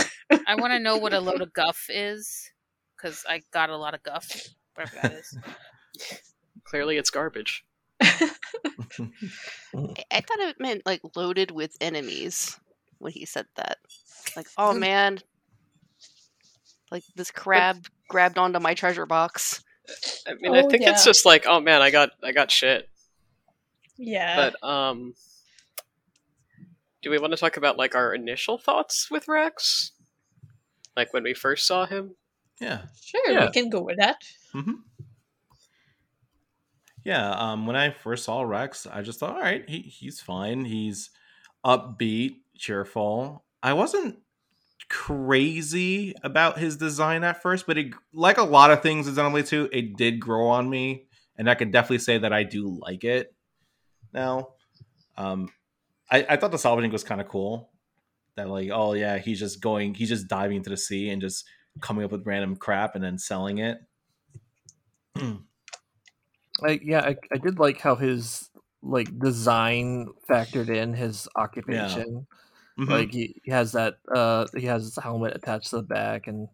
I 0.47 0.55
want 0.55 0.73
to 0.73 0.79
know 0.79 0.97
what 0.97 1.13
a 1.13 1.21
load 1.21 1.41
of 1.41 1.53
guff 1.55 1.87
is 1.89 2.51
because 2.97 3.25
I 3.29 3.43
got 3.53 3.71
a 3.71 3.77
lot 3.77 3.95
of 3.95 4.03
guff, 4.03 4.49
whatever 4.75 4.97
that 5.03 5.13
is. 5.15 5.39
Clearly, 6.65 6.97
it's 6.97 7.11
garbage. 7.11 7.65
I, 8.01 8.31
I 9.75 10.21
thought 10.21 10.41
it 10.41 10.61
meant 10.61 10.87
like 10.87 11.01
loaded 11.17 11.51
with 11.51 11.77
enemies 11.81 12.59
when 12.99 13.13
he 13.13 13.25
said 13.25 13.47
that. 13.57 13.79
Like, 14.37 14.47
oh 14.59 14.73
mm. 14.75 14.81
man, 14.81 15.19
like 16.91 17.05
this 17.15 17.31
crab 17.31 17.87
grabbed 18.09 18.39
onto 18.39 18.61
my 18.61 18.75
treasure 18.75 19.07
box. 19.07 19.63
I 20.27 20.35
mean, 20.41 20.55
I 20.55 20.63
Oh, 20.63 20.71
think 20.71 20.83
it's 20.83 21.05
just 21.05 21.25
like, 21.27 21.45
oh 21.47 21.61
man, 21.61 21.83
I 21.83 21.91
got 21.91 22.11
I 22.23 22.33
got 22.33 22.51
shit. 22.51 22.89
yeah. 23.97 24.51
But 24.61 24.69
um, 24.69 25.15
do 27.03 27.11
we 27.11 27.19
want 27.19 27.33
to 27.33 27.37
talk 27.39 27.57
about 27.57 27.77
like 27.79 27.95
our 27.95 28.15
initial 28.15 28.59
thoughts 28.59 29.09
with 29.11 29.29
Rex? 29.29 29.93
Like 30.97 31.13
when 31.13 31.23
we 31.23 31.35
first 31.35 31.67
saw 31.67 31.87
him? 31.87 32.17
Yeah. 32.61 32.83
sure, 33.01 33.33
yeah. 33.33 33.47
we 33.47 33.53
can 33.53 33.69
go 33.71 33.83
with 33.83 33.99
that. 33.99 34.17
hmm 34.53 34.73
Yeah, 37.05 37.31
um, 37.33 37.67
when 37.67 37.77
I 37.77 37.91
first 37.91 38.25
saw 38.25 38.43
Rex, 38.43 38.87
I 38.87 39.03
just 39.03 39.21
thought, 39.21 39.37
all 39.37 39.41
right, 39.43 39.69
he, 39.69 39.81
he's 39.83 40.21
fine. 40.21 40.65
He's 40.65 41.11
upbeat, 41.65 42.37
cheerful. 42.57 43.45
I 43.63 43.75
wasn't 43.75 44.19
crazy 44.89 46.15
about 46.23 46.59
his 46.59 46.77
design 46.77 47.25
at 47.25 47.43
first, 47.43 47.67
but 47.67 47.79
it, 47.79 47.93
like 48.13 48.39
a 48.39 48.45
lot 48.45 48.71
of 48.71 48.83
things 48.83 49.09
in 49.09 49.15
Xenoblade 49.15 49.49
2, 49.49 49.71
it 49.73 49.97
did 49.97 50.21
grow 50.21 50.49
on 50.49 50.69
me, 50.69 51.07
and 51.37 51.51
I 51.51 51.55
can 51.55 51.71
definitely 51.71 51.99
say 51.99 52.19
that 52.19 52.33
I 52.33 52.43
do 52.43 52.79
like 52.81 53.05
it 53.05 53.35
now. 54.13 54.49
Um, 55.17 55.51
I, 56.11 56.27
I 56.31 56.37
thought 56.37 56.51
the 56.53 56.59
salvaging 56.59 56.93
was 56.93 57.05
kind 57.05 57.21
of 57.21 57.29
cool. 57.29 57.71
That 58.37 58.49
like, 58.49 58.71
oh 58.73 58.93
yeah, 58.93 59.19
he's 59.19 59.41
just 59.41 59.61
going, 59.61 59.95
he's 59.95 60.11
just 60.11 60.29
diving 60.29 60.59
into 60.59 60.71
the 60.71 60.77
sea 60.77 61.11
and 61.11 61.23
just 61.23 61.47
coming 61.81 62.05
up 62.05 62.13
with 62.13 62.27
random 62.27 62.57
crap 62.57 62.95
and 62.95 63.03
then 63.03 63.19
selling 63.19 63.59
it. 63.59 63.79
I, 65.17 66.81
yeah, 66.83 67.01
I, 67.01 67.17
I 67.33 67.39
did 67.39 67.59
like 67.59 67.81
how 67.81 67.97
his 67.97 68.51
like 68.83 69.19
design 69.19 70.09
factored 70.29 70.69
in 70.69 70.95
his 70.95 71.29
occupation. 71.37 72.27
Mhm. 72.79 72.89
Like 72.89 73.11
he, 73.13 73.41
he 73.45 73.51
has 73.51 73.73
that 73.73 73.95
uh 74.15 74.47
he 74.57 74.67
has 74.67 74.83
his 74.85 74.97
helmet 74.97 75.35
attached 75.35 75.71
to 75.71 75.77
the 75.77 75.83
back 75.83 76.27
and 76.27 76.49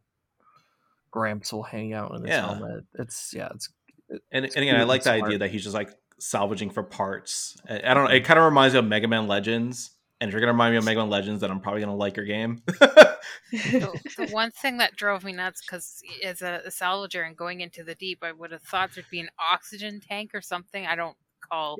Gramps 1.10 1.52
will 1.52 1.62
hang 1.62 1.92
out 1.92 2.14
in 2.14 2.22
his 2.22 2.30
Yeah. 2.30 2.46
helmet. 2.46 2.84
It's 2.94 3.34
yeah, 3.34 3.48
it's 3.54 3.68
and, 4.08 4.20
and 4.32 4.44
It's 4.46 4.56
again, 4.56 4.76
I 4.76 4.84
like 4.84 5.04
and 5.04 5.14
the 5.14 5.18
smart. 5.18 5.28
idea 5.28 5.38
that 5.38 5.50
he's 5.50 5.62
just 5.62 5.74
like 5.74 5.90
salvaging 6.18 6.70
for 6.70 6.82
parts. 6.82 7.56
I, 7.68 7.80
I 7.90 7.94
don't 7.94 8.04
know. 8.04 8.10
It 8.14 8.24
kind 8.24 8.38
of 8.38 8.44
reminds 8.44 8.74
me 8.74 8.78
of 8.78 8.86
Mega 8.86 9.08
Man 9.08 9.26
Legends. 9.26 9.90
And 10.20 10.28
if 10.28 10.32
you're 10.32 10.40
gonna 10.40 10.52
remind 10.52 10.72
me 10.72 10.78
of 10.78 10.84
Mega 10.84 11.00
Man 11.00 11.10
Legends, 11.10 11.40
then 11.40 11.50
I'm 11.50 11.60
probably 11.60 11.80
gonna 11.80 11.96
like 11.96 12.16
your 12.16 12.24
game. 12.26 12.62
the, 12.68 14.00
the 14.16 14.26
one 14.30 14.50
thing 14.52 14.78
that 14.78 14.94
drove 14.96 15.24
me 15.24 15.32
nuts 15.32 15.62
because 15.66 16.00
as 16.24 16.40
a, 16.42 16.62
a 16.64 16.68
salvager 16.70 17.26
and 17.26 17.36
going 17.36 17.60
into 17.60 17.82
the 17.82 17.94
deep, 17.96 18.20
I 18.22 18.32
would 18.32 18.52
have 18.52 18.62
thought 18.62 18.90
there'd 18.94 19.06
be 19.10 19.20
an 19.20 19.28
oxygen 19.52 20.00
tank 20.00 20.30
or 20.34 20.40
something. 20.40 20.86
I 20.86 20.94
don't 20.94 21.16
call 21.40 21.78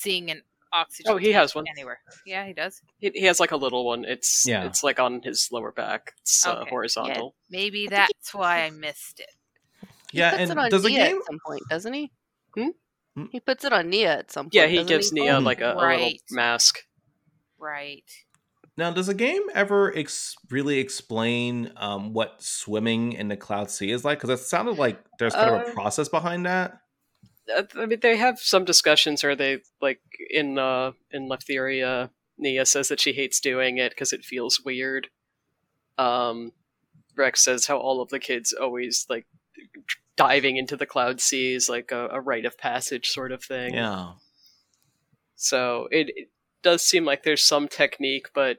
seeing 0.00 0.30
an 0.30 0.42
oxygen. 0.72 1.12
Oh, 1.12 1.16
he 1.16 1.32
has 1.32 1.54
one. 1.54 1.64
anywhere. 1.68 2.00
Yeah, 2.26 2.46
he 2.46 2.52
does. 2.52 2.80
He, 2.98 3.10
he 3.14 3.24
has 3.24 3.40
like 3.40 3.52
a 3.52 3.56
little 3.56 3.84
one. 3.86 4.04
It's 4.04 4.44
Yeah. 4.46 4.64
it's 4.64 4.82
like 4.82 4.98
on 5.00 5.22
his 5.22 5.48
lower 5.52 5.72
back. 5.72 6.12
It's 6.22 6.46
uh, 6.46 6.56
Okay. 6.60 6.70
horizontal. 6.70 7.34
Maybe 7.50 7.86
that's 7.88 8.32
why 8.34 8.62
I 8.64 8.70
missed 8.70 9.20
it. 9.20 9.30
Yeah, 10.12 10.30
puts 10.30 10.40
and 10.42 10.50
it 10.52 10.58
on 10.58 10.70
does 10.70 10.82
the 10.84 10.88
Nia 10.88 11.06
game? 11.08 11.16
at 11.18 11.24
some 11.26 11.38
point, 11.46 11.62
doesn't 11.68 11.92
he? 11.92 12.10
Hmm? 12.54 12.68
Hmm? 13.14 13.24
He 13.30 13.40
puts 13.40 13.62
it 13.64 13.74
on 13.74 13.90
Nia 13.90 14.18
at 14.20 14.30
some 14.32 14.46
point. 14.46 14.54
Yeah, 14.54 14.66
he 14.66 14.76
doesn't 14.76 14.88
gives 14.88 15.12
Nia 15.12 15.36
Oh, 15.36 15.40
like 15.40 15.60
a, 15.60 15.74
a 15.74 15.76
little 15.76 16.12
mask. 16.30 16.78
Right. 17.58 18.04
Now, 18.78 18.90
does 18.92 19.08
the 19.08 19.14
game 19.14 19.42
ever 19.54 19.94
ex- 19.96 20.36
really 20.50 20.78
explain 20.78 21.72
um, 21.76 22.12
what 22.14 22.40
swimming 22.40 23.12
in 23.12 23.28
the 23.28 23.36
Cloud 23.36 23.70
Sea 23.70 23.90
is 23.90 24.04
like? 24.04 24.18
Because 24.20 24.30
it 24.40 24.42
sounded 24.44 24.78
like 24.78 24.98
there's 25.18 25.34
kind 25.34 25.50
of 25.56 25.60
a 25.62 25.70
Uh, 25.70 25.72
process 25.74 26.08
behind 26.08 26.46
that. 26.46 26.78
Uh, 27.54 27.62
I 27.76 27.86
mean, 27.86 28.00
they 28.00 28.16
have 28.16 28.38
some 28.38 28.64
discussions 28.64 29.22
where 29.22 29.36
they 29.36 29.58
like 29.80 30.00
in 30.30 30.58
uh 30.58 30.92
in 31.10 31.28
Leftheria, 31.28 32.10
Nia 32.36 32.66
says 32.66 32.88
that 32.88 33.00
she 33.00 33.12
hates 33.12 33.40
doing 33.40 33.78
it 33.78 33.90
because 33.90 34.12
it 34.12 34.24
feels 34.24 34.60
weird. 34.60 35.08
Um, 35.96 36.52
Rex 37.16 37.42
says 37.42 37.66
how 37.66 37.78
all 37.78 38.00
of 38.00 38.10
the 38.10 38.18
kids 38.20 38.52
always 38.52 39.06
like 39.08 39.26
diving 40.16 40.56
into 40.56 40.76
the 40.76 40.86
cloud 40.86 41.20
seas 41.20 41.68
like 41.68 41.90
a, 41.92 42.08
a 42.08 42.20
rite 42.20 42.44
of 42.44 42.58
passage 42.58 43.08
sort 43.08 43.32
of 43.32 43.42
thing. 43.42 43.74
Yeah. 43.74 44.12
So 45.36 45.88
it, 45.90 46.10
it 46.14 46.28
does 46.62 46.82
seem 46.82 47.04
like 47.04 47.22
there's 47.22 47.42
some 47.42 47.68
technique, 47.68 48.26
but 48.34 48.58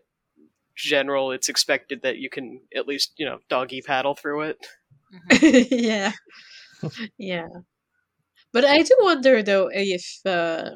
general, 0.75 1.31
it's 1.31 1.49
expected 1.49 2.01
that 2.03 2.17
you 2.17 2.29
can 2.29 2.61
at 2.75 2.87
least 2.87 3.13
you 3.17 3.25
know 3.25 3.39
doggy 3.49 3.81
paddle 3.81 4.15
through 4.15 4.41
it. 4.41 4.67
Mhm. 5.31 5.67
yeah. 5.71 6.11
Yeah. 7.17 7.47
But 8.53 8.65
I 8.65 8.81
do 8.81 8.95
wonder 9.01 9.43
though 9.43 9.69
if 9.71 10.05
uh 10.25 10.71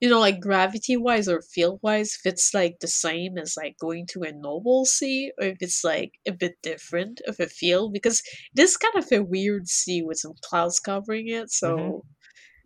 you 0.00 0.10
know 0.10 0.20
like 0.20 0.40
gravity 0.40 0.96
wise 0.96 1.26
or 1.26 1.40
field 1.40 1.80
wise 1.82 2.18
if 2.18 2.26
it's 2.30 2.52
like 2.52 2.76
the 2.80 2.88
same 2.88 3.38
as 3.38 3.54
like 3.56 3.76
going 3.80 4.06
to 4.10 4.22
a 4.22 4.32
noble 4.32 4.84
sea 4.84 5.32
or 5.40 5.46
if 5.48 5.56
it's 5.60 5.82
like 5.82 6.12
a 6.28 6.32
bit 6.32 6.52
different 6.62 7.22
of 7.26 7.40
a 7.40 7.46
feel 7.46 7.90
because 7.90 8.20
it 8.54 8.60
is 8.60 8.76
kind 8.76 8.94
of 8.96 9.10
a 9.10 9.22
weird 9.24 9.66
sea 9.68 10.02
with 10.02 10.18
some 10.18 10.34
clouds 10.44 10.78
covering 10.80 11.28
it 11.28 11.50
so 11.50 12.02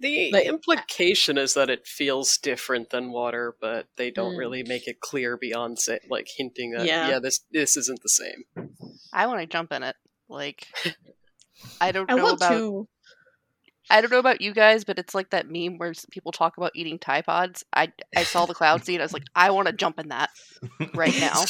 The 0.00 0.32
Like- 0.32 0.46
implication 0.46 1.36
is 1.38 1.52
that 1.54 1.68
it 1.70 1.86
feels 1.86 2.38
different 2.38 2.88
than 2.88 3.12
water, 3.12 3.54
but 3.60 3.86
they 3.96 4.10
don't 4.10 4.32
Mm. 4.34 4.38
really 4.38 4.62
make 4.62 4.88
it 4.88 4.98
clear 4.98 5.36
beyond 5.36 5.78
say, 5.78 5.98
like 6.08 6.26
hinting 6.38 6.70
that 6.72 6.86
Yeah. 6.86 7.08
yeah, 7.10 7.18
this 7.20 7.40
this 7.52 7.76
isn't 7.76 8.00
the 8.02 8.08
same. 8.08 8.40
I 9.12 9.26
want 9.26 9.42
to 9.42 9.46
jump 9.46 9.72
in 9.72 9.82
it. 9.82 9.96
Like, 10.26 10.66
I 11.82 11.92
don't 11.92 12.10
I 12.10 12.14
know 12.16 12.24
want 12.24 12.36
about 12.38 12.48
to 12.56 12.88
I 13.90 14.00
don't 14.00 14.10
know 14.10 14.18
about 14.18 14.40
you 14.40 14.54
guys, 14.54 14.84
but 14.84 14.98
it's 14.98 15.14
like 15.14 15.30
that 15.30 15.50
meme 15.50 15.78
where 15.78 15.92
people 16.10 16.32
talk 16.32 16.56
about 16.56 16.72
eating 16.74 16.98
Tide 16.98 17.24
Pods. 17.26 17.64
I 17.74 17.92
I 18.16 18.22
saw 18.24 18.46
the 18.46 18.54
cloud 18.54 18.84
seed. 18.84 19.00
I 19.00 19.04
was 19.04 19.12
like, 19.12 19.24
I 19.34 19.50
want 19.50 19.66
to 19.68 19.72
jump 19.74 19.98
in 19.98 20.08
that 20.08 20.30
right 20.94 21.18
now. 21.20 21.44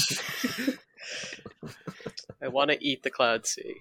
I 2.42 2.48
want 2.48 2.70
to 2.70 2.82
eat 2.84 3.02
the 3.02 3.10
cloud 3.10 3.46
sea. 3.46 3.74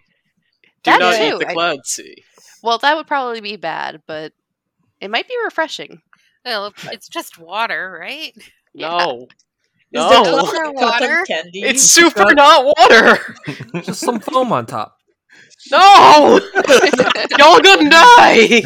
Do 0.84 0.92
That 0.92 1.00
not 1.00 1.16
too, 1.16 1.24
eat 1.36 1.40
the 1.40 1.50
I- 1.50 1.54
cloud 1.54 1.86
sea. 1.86 2.24
Well, 2.62 2.78
that 2.80 2.96
would 2.98 3.08
probably 3.08 3.40
be 3.42 3.56
bad, 3.56 4.02
but 4.06 4.34
it 5.00 5.10
might 5.10 5.28
be 5.28 5.36
refreshing. 5.46 6.02
Well, 6.44 6.74
it's 6.92 7.08
just 7.08 7.38
water, 7.38 7.98
right? 8.02 8.34
No. 8.74 9.28
Is 9.32 9.36
No. 9.94 10.10
there 10.10 10.24
Cotton 10.66 10.76
cotton, 10.78 11.10
water? 11.10 11.24
candy? 11.26 11.62
It's 11.62 11.84
super 11.84 12.34
not 12.34 12.66
water. 12.78 13.36
Just 13.82 14.02
some 14.02 14.20
foam 14.20 14.52
on 14.52 14.66
top. 14.66 14.99
No. 15.72 16.40
Y'all 17.38 17.60
gonna 17.60 17.90
die. 17.90 18.64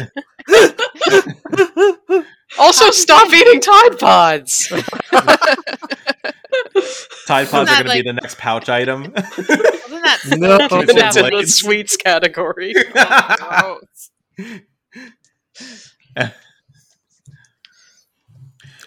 Also, 2.58 2.90
stop 2.90 3.32
eating 3.32 3.60
Tide 3.60 3.98
Pods. 3.98 4.68
Tide 7.26 7.48
Pods 7.48 7.68
that 7.68 7.80
are 7.80 7.82
going 7.82 7.84
to 7.84 7.88
like- 7.88 8.04
be 8.04 8.08
the 8.08 8.12
next 8.12 8.38
pouch 8.38 8.68
item. 8.68 9.12
Wasn't 9.12 9.48
that 9.48 10.20
No. 10.38 10.58
supposed 10.58 10.88
to 10.88 10.94
And 10.94 10.98
it's 10.98 11.16
in 11.16 11.24
the 11.24 11.30
Blades. 11.30 11.54
sweets 11.54 11.96
category. 11.96 12.74
Gross. 12.92 14.10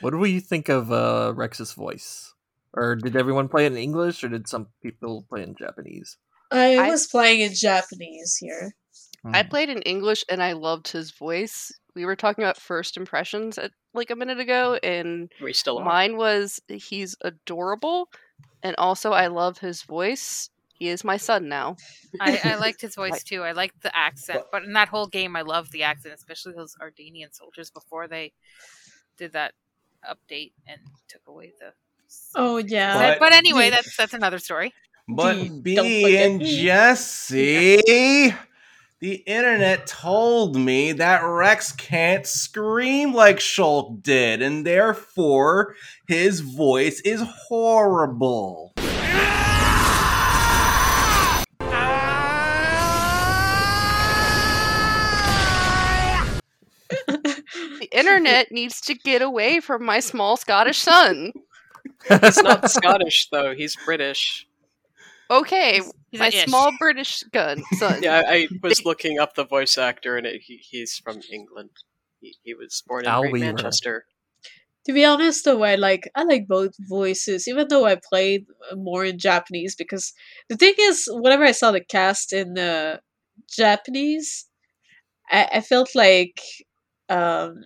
What 0.02 0.12
do 0.12 0.24
you 0.26 0.40
think 0.40 0.70
of 0.70 0.92
uh, 0.92 1.34
Rex's 1.36 1.74
voice? 1.74 2.34
Or 2.74 2.96
did 2.96 3.16
everyone 3.16 3.50
play 3.50 3.66
it 3.66 3.72
in 3.72 3.78
English, 3.78 4.24
or 4.24 4.30
did 4.30 4.48
some 4.48 4.68
people 4.84 5.26
play 5.28 5.42
in 5.42 5.56
Japanese? 5.56 6.18
I 6.52 6.78
I- 6.78 6.90
was 6.90 7.08
playing 7.08 7.42
in 7.42 7.54
Japanese 7.54 8.38
here. 8.38 8.74
I 9.26 9.44
Hmm. 9.44 9.50
played 9.50 9.70
in 9.70 9.82
English 9.82 10.24
and 10.30 10.42
I 10.42 10.54
loved 10.54 10.88
his 10.90 11.12
voice. 11.12 11.72
We 11.96 12.06
were 12.06 12.16
talking 12.16 12.44
about 12.44 12.62
first 12.62 12.96
impressions 12.96 13.58
at, 13.58 13.72
like 13.94 14.10
a 14.12 14.16
minute 14.16 14.40
ago, 14.40 14.76
and 14.84 15.32
We 15.42 15.52
still 15.54 15.80
are. 15.80 15.84
mine 15.86 16.16
was 16.18 16.60
he's 16.70 17.16
adorable, 17.22 18.10
and 18.64 18.76
also 18.78 19.12
I 19.12 19.28
love 19.28 19.58
his 19.58 19.82
voice. 19.82 20.50
He 20.76 20.90
is 20.90 21.04
my 21.04 21.18
son 21.18 21.50
now. 21.50 21.76
I, 22.22 22.40
I 22.44 22.56
liked 22.56 22.82
his 22.82 22.94
voice 23.02 23.24
too. 23.24 23.42
I 23.42 23.54
liked 23.54 23.82
the 23.82 23.96
accent, 23.98 24.44
but 24.52 24.64
in 24.64 24.74
that 24.74 24.90
whole 24.90 25.08
game, 25.08 25.36
I 25.36 25.42
loved 25.42 25.72
the 25.72 25.82
accent, 25.84 26.14
especially 26.14 26.54
those 26.54 26.76
Ardainian 26.76 27.34
soldiers 27.34 27.72
before 27.72 28.08
they 28.08 28.32
did 29.18 29.34
that 29.34 29.54
update 30.08 30.54
and 30.68 30.80
took 31.10 31.28
away 31.28 31.54
the. 31.60 31.74
Oh 32.36 32.58
yeah. 32.58 32.94
But, 32.94 33.20
but 33.20 33.34
anyway, 33.34 33.72
that's 33.72 33.98
that's 33.98 34.14
another 34.14 34.38
story. 34.40 34.74
But 35.10 35.36
Don't 35.36 35.62
B 35.62 36.18
and 36.18 36.40
me. 36.40 36.64
Jesse, 36.64 38.34
the 39.00 39.14
internet 39.26 39.88
told 39.88 40.58
me 40.58 40.92
that 40.92 41.24
Rex 41.24 41.72
can't 41.72 42.28
scream 42.28 43.14
like 43.14 43.38
Shulk 43.38 44.04
did, 44.04 44.42
and 44.42 44.66
therefore 44.66 45.76
his 46.10 46.42
voice 46.42 47.00
is 47.06 47.22
horrible. 47.48 48.74
The 57.08 57.88
internet 57.94 58.52
needs 58.52 58.82
to 58.82 58.94
get 58.94 59.22
away 59.22 59.62
from 59.62 59.86
my 59.86 60.02
small 60.02 60.36
Scottish 60.36 60.80
son. 60.80 61.32
He's 62.10 62.44
not 62.44 62.70
Scottish 62.70 63.30
though. 63.32 63.56
He's 63.56 63.78
British. 63.86 64.47
Okay, 65.30 65.82
He's 66.10 66.20
my 66.20 66.28
an 66.28 66.34
ish. 66.34 66.46
small 66.46 66.72
British 66.80 67.24
gun 67.24 67.64
son. 67.74 68.02
Yeah, 68.02 68.24
I, 68.26 68.34
I 68.34 68.48
was 68.64 68.86
looking 68.86 69.20
up 69.20 69.36
the 69.36 69.46
voice 69.46 69.78
actor, 69.78 70.18
and 70.18 70.26
it, 70.26 70.42
he, 70.42 70.58
he's 70.58 70.98
from 70.98 71.20
England. 71.32 71.72
He, 72.22 72.36
he 72.44 72.54
was 72.54 72.84
born 72.88 73.06
in 73.06 73.12
Al 73.12 73.22
Great 73.22 73.36
Manchester. 73.42 74.06
To 74.86 74.94
be 74.94 75.04
honest, 75.04 75.44
though, 75.44 75.64
I 75.64 75.76
like 75.76 76.10
I 76.16 76.24
like 76.24 76.48
both 76.48 76.72
voices, 76.80 77.48
even 77.48 77.68
though 77.70 77.86
I 77.86 78.00
played 78.10 78.46
more 78.74 79.04
in 79.04 79.20
Japanese. 79.20 79.76
Because 79.76 80.14
the 80.48 80.56
thing 80.56 80.76
is, 80.80 81.10
whenever 81.12 81.44
I 81.44 81.52
saw 81.52 81.72
the 81.72 81.84
cast 81.84 82.32
in 82.32 82.58
uh, 82.58 83.00
Japanese, 83.50 84.48
I, 85.30 85.50
I 85.56 85.62
felt 85.62 85.90
like 85.94 86.40
um, 87.10 87.64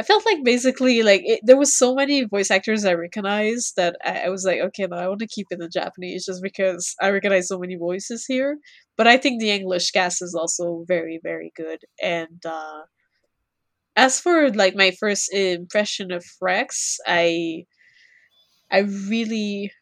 I 0.00 0.02
felt 0.04 0.24
like 0.26 0.42
basically 0.42 1.02
like 1.02 1.22
it, 1.24 1.40
there 1.44 1.56
was 1.56 1.76
so 1.76 1.94
many 1.94 2.24
voice 2.24 2.50
actors 2.50 2.84
I 2.84 2.94
recognized 2.94 3.76
that 3.76 3.96
I, 4.04 4.22
I 4.22 4.28
was 4.30 4.44
like, 4.44 4.60
okay, 4.60 4.86
no, 4.86 4.96
I 4.96 5.06
want 5.08 5.20
to 5.20 5.26
keep 5.28 5.46
it 5.50 5.60
in 5.60 5.68
Japanese 5.72 6.26
just 6.26 6.42
because 6.42 6.94
I 7.00 7.10
recognize 7.10 7.48
so 7.48 7.58
many 7.58 7.76
voices 7.76 8.24
here. 8.26 8.58
But 8.96 9.06
I 9.06 9.16
think 9.18 9.40
the 9.40 9.50
English 9.50 9.90
cast 9.92 10.22
is 10.22 10.34
also 10.34 10.84
very, 10.88 11.20
very 11.22 11.52
good, 11.56 11.80
and. 12.02 12.44
uh 12.44 12.82
as 13.96 14.20
for 14.20 14.50
like 14.50 14.74
my 14.74 14.90
first 14.90 15.32
impression 15.32 16.12
of 16.12 16.24
Rex, 16.40 16.98
I 17.06 17.66
I 18.72 18.78
really 18.80 19.72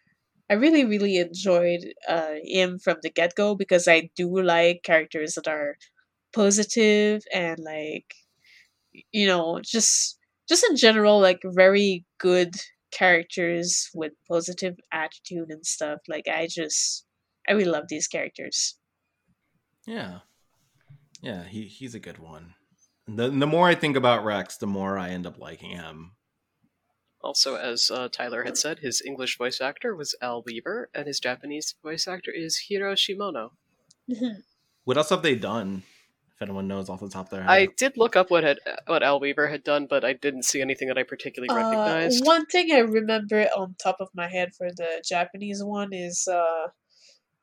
I 0.50 0.54
really 0.54 0.84
really 0.84 1.18
enjoyed 1.18 1.94
uh, 2.08 2.36
him 2.44 2.78
from 2.80 2.98
the 3.02 3.10
get 3.10 3.34
go 3.36 3.54
because 3.56 3.88
I 3.88 4.10
do 4.16 4.42
like 4.42 4.82
characters 4.84 5.34
that 5.36 5.48
are 5.48 5.76
positive 6.34 7.22
and 7.32 7.58
like 7.60 8.14
you 9.12 9.26
know 9.26 9.60
just 9.62 10.18
just 10.48 10.64
in 10.68 10.76
general 10.76 11.20
like 11.20 11.40
very 11.44 12.04
good 12.18 12.54
characters 12.90 13.88
with 13.94 14.12
positive 14.28 14.76
attitude 14.92 15.50
and 15.50 15.64
stuff. 15.64 16.00
Like 16.08 16.26
I 16.28 16.48
just 16.50 17.04
I 17.48 17.52
really 17.52 17.70
love 17.70 17.84
these 17.88 18.08
characters. 18.08 18.76
Yeah, 19.86 20.20
yeah, 21.22 21.44
he 21.44 21.64
he's 21.64 21.94
a 21.94 22.00
good 22.00 22.18
one. 22.18 22.54
The 23.06 23.30
the 23.30 23.46
more 23.46 23.68
I 23.68 23.74
think 23.74 23.96
about 23.96 24.24
Rex, 24.24 24.56
the 24.56 24.66
more 24.66 24.98
I 24.98 25.10
end 25.10 25.26
up 25.26 25.38
liking 25.38 25.70
him. 25.70 26.12
Also, 27.22 27.56
as 27.56 27.90
uh, 27.90 28.08
Tyler 28.08 28.44
had 28.44 28.56
said, 28.56 28.78
his 28.78 29.02
English 29.04 29.36
voice 29.36 29.60
actor 29.60 29.94
was 29.94 30.14
Al 30.22 30.42
Weaver, 30.42 30.88
and 30.94 31.06
his 31.06 31.20
Japanese 31.20 31.74
voice 31.82 32.08
actor 32.08 32.32
is 32.34 32.64
Hiro 32.68 32.94
Shimono. 32.94 33.50
What 34.84 34.96
else 34.96 35.10
have 35.10 35.22
they 35.22 35.34
done? 35.34 35.82
If 36.40 36.48
anyone 36.48 36.68
knows 36.68 36.88
off 36.88 37.00
the 37.00 37.08
top 37.10 37.26
of 37.26 37.30
their 37.32 37.42
head, 37.42 37.50
I 37.50 37.68
did 37.76 37.98
look 37.98 38.16
up 38.16 38.30
what 38.30 38.44
had 38.44 38.58
what 38.86 39.02
Al 39.02 39.20
Weaver 39.20 39.46
had 39.48 39.62
done, 39.62 39.86
but 39.90 40.06
I 40.06 40.14
didn't 40.14 40.44
see 40.44 40.62
anything 40.62 40.88
that 40.88 40.96
I 40.96 41.02
particularly 41.02 41.50
Uh, 41.50 41.56
recognized. 41.56 42.24
one 42.24 42.46
thing 42.46 42.72
I 42.72 42.78
remember 42.78 43.42
on 43.54 43.74
top 43.82 43.96
of 44.00 44.08
my 44.14 44.26
head 44.26 44.54
for 44.56 44.68
the 44.74 45.04
Japanese 45.06 45.62
one 45.62 45.92
is 45.92 46.26
uh 46.26 46.68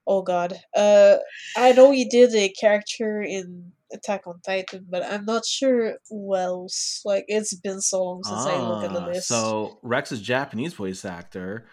oh 0.08 0.24
god. 0.24 0.60
Uh 0.76 1.18
I 1.56 1.74
know 1.74 1.92
he 1.92 2.06
did 2.10 2.34
a 2.34 2.50
character 2.50 3.22
in 3.22 3.74
Attack 3.94 4.26
on 4.26 4.42
Titan, 4.44 4.88
but 4.90 5.04
I'm 5.04 5.26
not 5.26 5.46
sure 5.46 5.98
who 6.10 6.36
else. 6.36 7.02
Like 7.06 7.26
it's 7.28 7.54
been 7.54 7.82
so 7.82 8.04
long 8.04 8.24
since 8.24 8.48
I 8.48 8.58
looked 8.58 8.84
at 8.84 8.94
the 8.94 9.02
Ah, 9.04 9.06
list. 9.06 9.28
So 9.28 9.78
Rex's 9.84 10.22
Japanese 10.24 10.74
voice 10.74 11.06
actor 11.06 11.68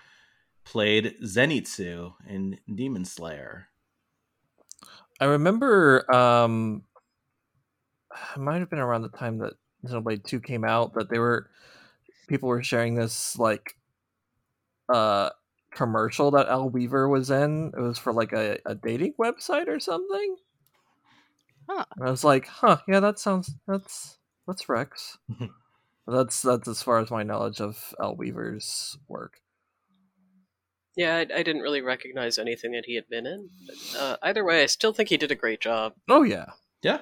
played 0.65 1.17
Zenitsu 1.25 2.13
in 2.29 2.59
Demon 2.73 3.07
Slayer. 3.07 3.69
I 5.19 5.25
remember 5.25 6.05
um 6.15 6.83
it 8.35 8.39
might 8.41 8.61
have 8.61 8.71
been 8.71 8.79
around 8.79 9.03
the 9.03 9.09
time 9.11 9.39
that 9.39 9.55
Xenoblade 9.87 10.25
2 10.25 10.41
came 10.41 10.65
out 10.65 10.95
that 10.95 11.11
they 11.11 11.19
were 11.19 11.51
people 12.27 12.49
were 12.49 12.63
sharing 12.63 12.95
this 12.95 13.39
like 13.39 13.77
uh 14.93 15.31
commercial 15.75 16.31
that 16.31 16.49
Al 16.49 16.71
Weaver 16.71 17.09
was 17.09 17.31
in. 17.31 17.73
It 17.77 17.81
was 17.81 17.99
for 17.99 18.13
like 18.13 18.33
a, 18.33 18.59
a 18.65 18.75
dating 18.75 19.15
website 19.21 19.67
or 19.67 19.81
something. 19.81 20.37
Huh. 21.69 21.85
And 21.97 22.09
I 22.09 22.11
was 22.11 22.25
like, 22.25 22.47
huh, 22.47 22.79
yeah, 22.89 23.01
that 23.01 23.19
sounds 23.19 23.53
that's 23.67 24.19
that's 24.47 24.69
Rex. 24.69 25.19
that's 26.07 26.43
that's 26.43 26.69
as 26.69 26.83
far 26.83 26.99
as 26.99 27.11
my 27.11 27.23
knowledge 27.23 27.61
of 27.61 27.95
Al 28.01 28.17
Weaver's 28.17 28.97
work. 29.09 29.41
Yeah, 30.97 31.17
I, 31.17 31.21
I 31.21 31.43
didn't 31.43 31.63
really 31.63 31.81
recognize 31.81 32.39
anything 32.39 32.73
that 32.73 32.85
he 32.87 32.95
had 32.95 33.09
been 33.09 33.27
in. 33.27 33.51
But, 33.67 34.01
uh, 34.01 34.17
either 34.23 34.45
way, 34.45 34.63
I 34.63 34.67
still 34.67 34.93
think 34.93 35.09
he 35.09 35.17
did 35.17 35.33
a 35.33 35.37
great 35.37 35.61
job. 35.61 35.95
Oh 36.09 36.23
yeah. 36.23 36.47
Yeah, 36.83 36.99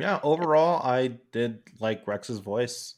yeah. 0.00 0.20
Overall, 0.22 0.80
I 0.84 1.18
did 1.32 1.58
like 1.80 2.06
Rex's 2.06 2.38
voice. 2.40 2.94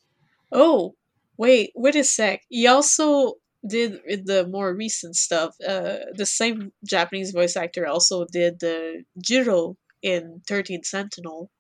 Oh, 0.51 0.95
wait, 1.37 1.73
wait 1.75 1.97
a 1.97 2.05
sec. 2.05 2.43
He 2.49 2.67
also 2.67 3.35
did 3.69 4.01
the 4.27 4.47
more 4.49 4.75
recent 4.75 5.17
stuff. 5.17 5.55
Uh, 5.67 5.99
the 6.15 6.27
same 6.27 6.73
Japanese 6.87 7.31
voice 7.33 7.57
actor 7.57 7.87
also 7.87 8.27
did 8.33 8.61
the 8.61 9.05
Juro 9.25 9.77
in 10.03 10.43
Thirteen 10.49 10.83
Sentinel, 10.83 11.51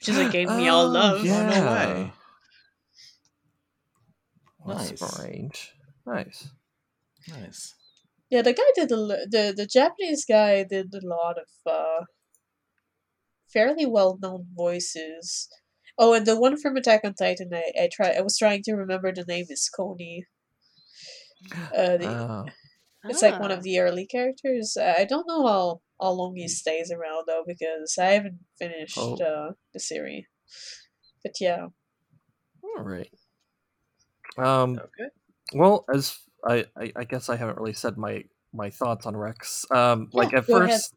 which 0.00 0.08
is 0.08 0.18
a 0.18 0.28
game 0.32 0.48
we 0.56 0.68
all 0.68 0.86
Oh, 0.86 0.90
love. 0.90 1.24
Yeah. 1.24 1.48
no 1.50 1.66
way. 1.72 2.12
Nice. 4.66 5.00
strange. 5.12 5.72
Nice. 6.06 6.48
Nice. 7.28 7.74
Yeah, 8.30 8.42
the 8.42 8.52
guy 8.52 8.62
did 8.74 8.90
a, 8.92 8.94
l- 8.94 9.26
the 9.30 9.54
the 9.56 9.66
Japanese 9.66 10.24
guy 10.28 10.62
did 10.64 10.92
a 10.94 11.00
lot 11.06 11.36
of 11.38 11.48
uh, 11.72 12.04
fairly 13.52 13.86
well 13.86 14.18
known 14.22 14.46
voices. 14.54 15.48
Oh, 15.98 16.14
and 16.14 16.26
the 16.26 16.38
one 16.38 16.56
from 16.56 16.76
Attack 16.76 17.00
on 17.04 17.14
Titan, 17.14 17.50
I 17.52 17.72
I 17.82 17.88
try 17.92 18.10
I 18.10 18.20
was 18.22 18.38
trying 18.38 18.62
to 18.64 18.74
remember 18.74 19.12
the 19.12 19.24
name 19.26 19.46
is 19.48 19.68
Connie. 19.74 20.24
Uh, 21.76 21.96
the, 21.96 22.08
Oh. 22.08 22.44
it's 23.04 23.22
like 23.22 23.38
one 23.40 23.52
Ah. 23.52 23.54
of 23.56 23.62
the 23.62 23.78
early 23.78 24.06
characters. 24.06 24.76
Uh, 24.76 24.94
I 24.98 25.04
don't 25.04 25.26
know 25.28 25.46
how 25.46 25.80
how 26.00 26.10
long 26.10 26.34
he 26.36 26.48
stays 26.48 26.90
around 26.90 27.24
though 27.26 27.44
because 27.46 27.96
I 27.98 28.06
haven't 28.18 28.40
finished 28.58 28.98
Oh. 28.98 29.14
uh, 29.14 29.52
the 29.72 29.78
series. 29.80 30.24
But 31.22 31.34
yeah, 31.40 31.66
All 32.64 32.82
right. 32.84 33.10
Um. 34.36 34.78
Okay. 34.78 35.10
Well, 35.54 35.84
as 35.92 36.18
I, 36.46 36.66
I, 36.76 36.92
I 36.96 37.04
guess 37.04 37.28
I 37.28 37.36
haven't 37.36 37.58
really 37.58 37.72
said 37.72 37.96
my 37.96 38.24
my 38.52 38.70
thoughts 38.70 39.06
on 39.06 39.16
Rex. 39.16 39.64
Um. 39.70 40.08
Like 40.12 40.32
at 40.34 40.46
go 40.46 40.56
ahead. 40.56 40.70
first, 40.70 40.94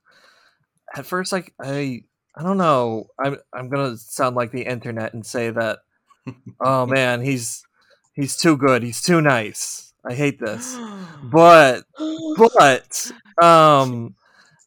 at 0.95 1.05
first, 1.05 1.31
like 1.31 1.53
I, 1.61 2.03
I 2.35 2.43
don't 2.43 2.57
know. 2.57 3.07
I'm 3.19 3.37
I'm 3.53 3.69
gonna 3.69 3.97
sound 3.97 4.35
like 4.35 4.51
the 4.51 4.63
internet 4.63 5.13
and 5.13 5.25
say 5.25 5.49
that. 5.49 5.79
oh 6.59 6.85
man, 6.87 7.21
he's 7.21 7.63
he's 8.13 8.37
too 8.37 8.57
good. 8.57 8.83
He's 8.83 9.01
too 9.01 9.21
nice. 9.21 9.93
I 10.05 10.13
hate 10.13 10.39
this. 10.39 10.77
But 11.23 11.83
but 12.35 13.11
um 13.43 14.15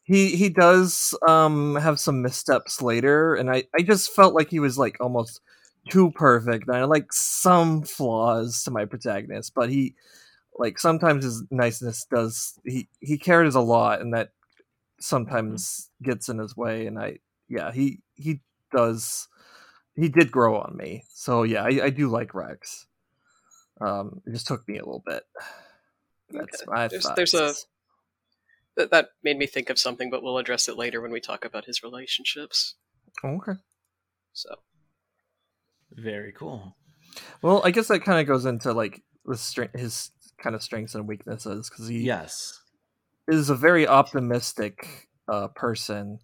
he 0.05 0.35
he 0.35 0.49
does 0.49 1.13
um 1.27 1.75
have 1.75 1.99
some 1.99 2.21
missteps 2.21 2.81
later 2.81 3.35
and 3.35 3.49
i 3.49 3.63
i 3.77 3.81
just 3.81 4.11
felt 4.11 4.33
like 4.33 4.49
he 4.49 4.59
was 4.59 4.77
like 4.77 4.95
almost 5.01 5.41
too 5.89 6.11
perfect 6.11 6.67
and 6.67 6.77
i 6.77 6.83
like 6.83 7.11
some 7.11 7.81
flaws 7.83 8.63
to 8.63 8.71
my 8.71 8.85
protagonist 8.85 9.53
but 9.53 9.69
he 9.69 9.93
like 10.57 10.79
sometimes 10.79 11.23
his 11.25 11.43
niceness 11.51 12.05
does 12.09 12.57
he 12.63 12.87
he 13.01 13.17
cares 13.17 13.55
a 13.55 13.61
lot 13.61 14.01
and 14.01 14.13
that 14.13 14.29
sometimes 14.99 15.89
gets 16.01 16.29
in 16.29 16.37
his 16.37 16.55
way 16.55 16.87
and 16.87 16.97
i 16.97 17.17
yeah 17.49 17.71
he 17.71 17.99
he 18.15 18.41
does 18.75 19.27
he 19.95 20.09
did 20.09 20.31
grow 20.31 20.57
on 20.57 20.75
me 20.77 21.03
so 21.13 21.43
yeah 21.43 21.63
i, 21.63 21.85
I 21.85 21.89
do 21.89 22.07
like 22.09 22.33
rex 22.33 22.87
um 23.81 24.21
it 24.25 24.31
just 24.31 24.47
took 24.47 24.67
me 24.67 24.75
a 24.77 24.85
little 24.85 25.03
bit 25.05 25.23
that's 26.31 26.61
Okay. 26.63 26.71
my 26.71 26.87
There's- 26.87 27.07
there's 27.15 27.33
a- 27.33 27.53
That, 28.77 28.91
that 28.91 29.09
made 29.23 29.37
me 29.37 29.45
think 29.45 29.69
of 29.69 29.79
something, 29.79 30.09
but 30.09 30.21
we'll 30.21 30.37
address 30.37 30.67
it 30.67 30.75
later 30.75 30.99
when 30.99 31.11
we 31.11 31.21
talk 31.21 31.45
about 31.45 31.63
his 31.65 31.81
relationships. 31.81 32.75
okay 33.23 33.53
So 34.33 34.49
Very 35.91 36.33
cool. 36.33 36.75
Well, 37.41 37.61
I 37.63 37.71
guess 37.71 37.87
that 37.87 38.03
kind 38.03 38.19
of 38.19 38.27
goes 38.27 38.45
into 38.45 38.73
like 38.73 39.01
the 39.23 39.37
strength, 39.37 39.79
his 39.79 40.11
kind 40.43 40.55
of 40.55 40.61
strengths 40.63 40.93
and 40.95 41.07
weaknesses 41.07 41.69
because 41.69 41.87
he 41.87 41.99
Yes. 41.99 42.59
is 43.29 43.49
a 43.49 43.55
very 43.55 43.87
optimistic 43.87 45.07
uh, 45.29 45.47
person. 45.49 46.19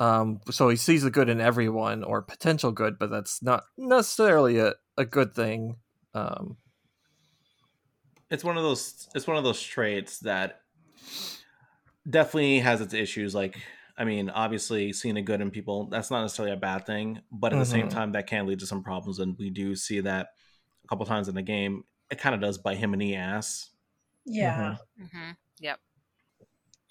Um, 0.00 0.40
so 0.50 0.68
he 0.70 0.76
sees 0.76 1.02
the 1.02 1.10
good 1.10 1.28
in 1.28 1.40
everyone 1.40 2.02
or 2.02 2.22
potential 2.22 2.72
good, 2.72 2.98
but 2.98 3.10
that's 3.10 3.42
not 3.42 3.64
necessarily 3.76 4.58
a, 4.58 4.74
a 4.96 5.04
good 5.04 5.34
thing. 5.34 5.76
Um, 6.14 6.56
It's 8.30 8.42
one 8.42 8.56
of 8.56 8.62
those 8.62 9.08
it's 9.14 9.26
one 9.26 9.36
of 9.36 9.44
those 9.44 9.60
traits 9.62 10.20
that 10.20 10.62
definitely 12.08 12.60
has 12.60 12.80
its 12.80 12.94
issues 12.94 13.34
like 13.34 13.58
I 13.98 14.04
mean, 14.04 14.30
obviously 14.30 14.94
seeing 14.94 15.16
the 15.16 15.20
good 15.20 15.42
in 15.42 15.50
people, 15.50 15.86
that's 15.90 16.10
not 16.10 16.22
necessarily 16.22 16.54
a 16.54 16.56
bad 16.56 16.86
thing, 16.86 17.20
but 17.30 17.52
at 17.52 17.58
the 17.58 17.66
same 17.66 17.88
Mhm. 17.88 17.90
time 17.90 18.12
that 18.12 18.26
can 18.26 18.46
lead 18.46 18.60
to 18.60 18.66
some 18.66 18.82
problems 18.82 19.18
and 19.18 19.36
we 19.38 19.50
do 19.50 19.76
see 19.76 20.00
that 20.00 20.28
a 20.84 20.88
couple 20.88 21.04
times 21.04 21.28
in 21.28 21.34
the 21.34 21.42
game. 21.42 21.84
It 22.10 22.18
kind 22.18 22.34
of 22.34 22.40
does 22.40 22.56
bite 22.56 22.78
him 22.78 22.94
in 22.94 22.98
the 22.98 23.16
ass. 23.16 23.68
yeah. 24.24 24.76
Mm-hmm. 24.98 25.30
Yep. 25.58 25.80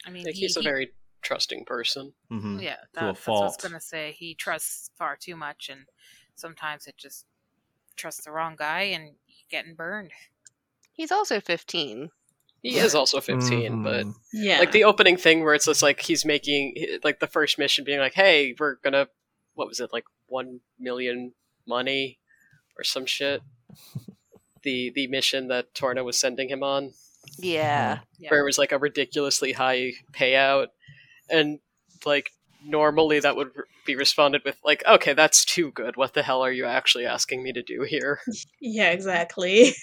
I 0.06 0.10
mean, 0.12 0.26
like, 0.26 0.36
he, 0.36 0.42
he's 0.42 0.58
a 0.58 0.62
very 0.62 0.92
trusting 1.22 1.66
person. 1.66 2.14
hmm 2.30 2.60
yeah. 2.60 2.78
That, 2.94 3.16
that's 3.16 3.28
what 3.28 3.42
I 3.42 3.46
was 3.46 3.58
gonna 3.58 3.80
say. 3.82 4.12
He 4.18 4.34
trusts 4.36 4.92
far 4.98 5.16
too 5.16 5.36
much, 5.36 5.70
and 5.70 5.86
sometimes 6.36 6.88
it 6.88 6.98
just 6.98 7.26
trusts 7.96 8.24
the 8.26 8.32
wrong 8.32 8.56
guy, 8.58 8.82
and 8.82 9.16
getting 9.50 9.76
burned. 9.76 10.12
He's 10.94 11.12
also 11.12 11.40
15. 11.40 12.10
He 12.62 12.78
is 12.78 12.94
also 12.94 13.22
15, 13.22 13.84
but 13.84 14.06
mhm. 14.06 14.16
Yeah. 14.34 14.60
like 14.60 14.74
the 14.74 14.84
opening 14.84 15.16
thing 15.16 15.44
where 15.44 15.54
it's 15.54 15.66
just 15.66 15.82
like 15.82 16.02
he's 16.02 16.26
making 16.26 16.76
like 17.06 17.20
the 17.22 17.28
first 17.28 17.58
mission 17.58 17.86
being 17.86 18.00
like, 18.00 18.14
"Hey, 18.16 18.54
we're 18.60 18.76
gonna 18.76 19.08
what 19.54 19.68
was 19.68 19.80
it 19.80 19.94
like 19.94 20.04
one 20.28 20.60
million 20.78 21.34
money 21.66 22.20
or 22.78 22.84
some 22.84 23.06
shit." 23.06 23.42
the 24.64 24.92
the 24.94 25.08
mission 25.08 25.48
that 25.48 25.74
Torna 25.74 26.04
was 26.04 26.18
sending 26.20 26.50
him 26.50 26.64
on, 26.64 26.92
Yeah. 27.38 28.00
Yeah. 28.18 28.30
where 28.30 28.42
it 28.42 28.46
was 28.46 28.58
like 28.58 28.74
a 28.74 28.78
ridiculously 28.78 29.54
high 29.54 29.94
payout, 30.12 30.68
and 31.30 31.60
like 32.06 32.32
normally 32.66 33.20
that 33.20 33.36
would 33.36 33.52
be 33.86 33.96
responded 33.96 34.42
with 34.46 34.58
like, 34.64 34.84
"Okay, 34.88 35.14
that's 35.14 35.46
too 35.46 35.72
good. 35.72 35.96
What 35.98 36.14
the 36.14 36.24
hell 36.24 36.44
are 36.44 36.52
you 36.52 36.66
actually 36.66 37.06
asking 37.06 37.44
me 37.44 37.54
to 37.54 37.64
do 37.64 37.84
here?" 37.84 38.20
yeah, 38.62 38.92
exactly. 38.92 39.74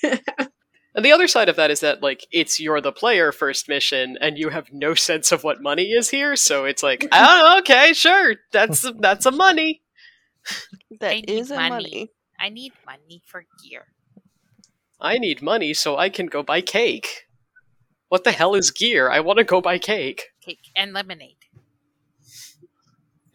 And 0.97 1.05
the 1.05 1.13
other 1.13 1.29
side 1.29 1.51
of 1.51 1.57
that 1.57 1.71
is 1.71 1.81
that 1.81 2.03
like 2.03 2.27
it's 2.33 2.59
you're 2.59 2.81
the 2.81 2.91
player 2.91 3.31
first 3.31 3.69
mission 3.69 4.17
and 4.19 4.39
you 4.39 4.49
have 4.49 4.73
no 4.73 4.95
sense 4.95 5.31
of 5.31 5.45
what 5.45 5.61
money 5.61 5.91
is 5.93 6.09
here, 6.09 6.35
so 6.37 6.65
it's 6.65 6.83
like, 6.83 7.07
oh 7.13 7.59
okay, 7.59 7.93
sure. 7.93 8.37
That's 8.51 8.91
that's 8.99 9.27
a 9.27 9.31
money. 9.31 9.83
That 11.01 11.27
need 11.27 11.51
a 11.51 11.55
money. 11.57 11.69
money. 11.69 12.11
I 12.41 12.49
need 12.49 12.73
money 12.87 13.23
for 13.27 13.45
gear. 13.63 13.87
I 15.01 15.19
need 15.19 15.43
money 15.43 15.75
so 15.75 15.99
I 15.99 16.09
can 16.09 16.27
go 16.27 16.43
buy 16.43 16.61
cake. 16.63 17.27
What 18.09 18.25
the 18.25 18.33
hell 18.33 18.55
is 18.55 18.71
gear? 18.71 19.11
I 19.11 19.21
want 19.21 19.39
to 19.39 19.45
go 19.45 19.61
buy 19.61 19.79
cake. 19.79 20.29
Cake 20.41 20.71
and 20.75 20.93
lemonade. 20.93 21.36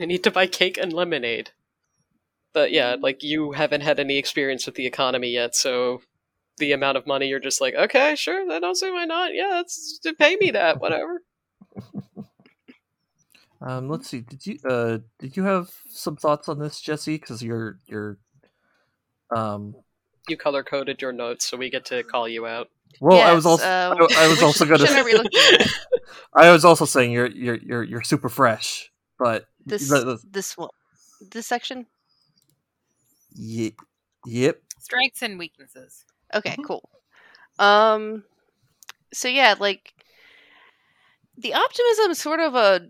I 0.01 0.05
need 0.05 0.23
to 0.23 0.31
buy 0.31 0.47
cake 0.47 0.77
and 0.77 0.91
lemonade. 0.91 1.51
But 2.53 2.71
yeah, 2.71 2.95
like 2.99 3.23
you 3.23 3.53
haven't 3.53 3.81
had 3.81 3.99
any 3.99 4.17
experience 4.17 4.65
with 4.65 4.75
the 4.75 4.85
economy 4.85 5.29
yet, 5.29 5.55
so 5.55 6.01
the 6.57 6.73
amount 6.73 6.97
of 6.97 7.07
money 7.07 7.27
you're 7.27 7.39
just 7.39 7.61
like, 7.61 7.75
okay, 7.75 8.15
sure, 8.15 8.51
I 8.51 8.59
don't 8.59 8.75
see 8.75 8.91
why 8.91 9.05
not. 9.05 9.33
Yeah, 9.33 9.49
that's 9.51 9.99
pay 10.19 10.35
me 10.35 10.51
that, 10.51 10.81
whatever. 10.81 11.21
um, 13.61 13.89
let's 13.89 14.09
see. 14.09 14.21
Did 14.21 14.45
you 14.45 14.59
uh, 14.67 14.97
did 15.19 15.37
you 15.37 15.43
have 15.43 15.69
some 15.89 16.17
thoughts 16.17 16.49
on 16.49 16.59
this, 16.59 16.81
Jesse? 16.81 17.15
Because 17.15 17.41
you're 17.41 17.79
you're 17.87 18.17
um. 19.35 19.75
You 20.27 20.37
color 20.37 20.63
coded 20.63 21.01
your 21.01 21.13
notes, 21.13 21.49
so 21.49 21.57
we 21.57 21.69
get 21.69 21.85
to 21.85 22.03
call 22.03 22.27
you 22.27 22.45
out. 22.45 22.67
Well, 22.99 23.19
I 23.19 23.33
was 23.33 23.45
also 23.45 23.65
um, 23.65 23.97
I, 24.11 24.25
I 24.25 24.27
was 24.27 24.43
also 24.43 24.65
gonna. 24.65 24.79
section 24.79 24.97
are 24.97 25.05
we 25.05 25.13
looking 25.13 25.39
at? 25.53 25.67
I 26.33 26.51
was 26.51 26.65
also 26.65 26.85
saying 26.85 27.11
you're 27.11 27.27
you're 27.27 27.55
you're 27.55 27.83
you're 27.83 28.03
super 28.03 28.29
fresh, 28.29 28.91
but 29.17 29.45
This 29.65 29.89
the- 29.89 30.03
the- 30.03 30.19
this 30.29 30.57
one, 30.57 30.69
this 31.31 31.47
section. 31.47 31.85
Ye- 33.33 33.75
yep. 34.25 34.61
Strengths 34.79 35.21
and 35.21 35.37
weaknesses. 35.39 36.05
Okay, 36.33 36.55
Mhm. 36.57 36.65
cool. 36.65 36.89
Um, 37.59 38.23
so 39.13 39.27
yeah, 39.27 39.55
like 39.59 39.93
the 41.37 41.53
optimism 41.53 42.11
is 42.11 42.19
sort 42.19 42.39
of 42.39 42.55
a 42.55 42.89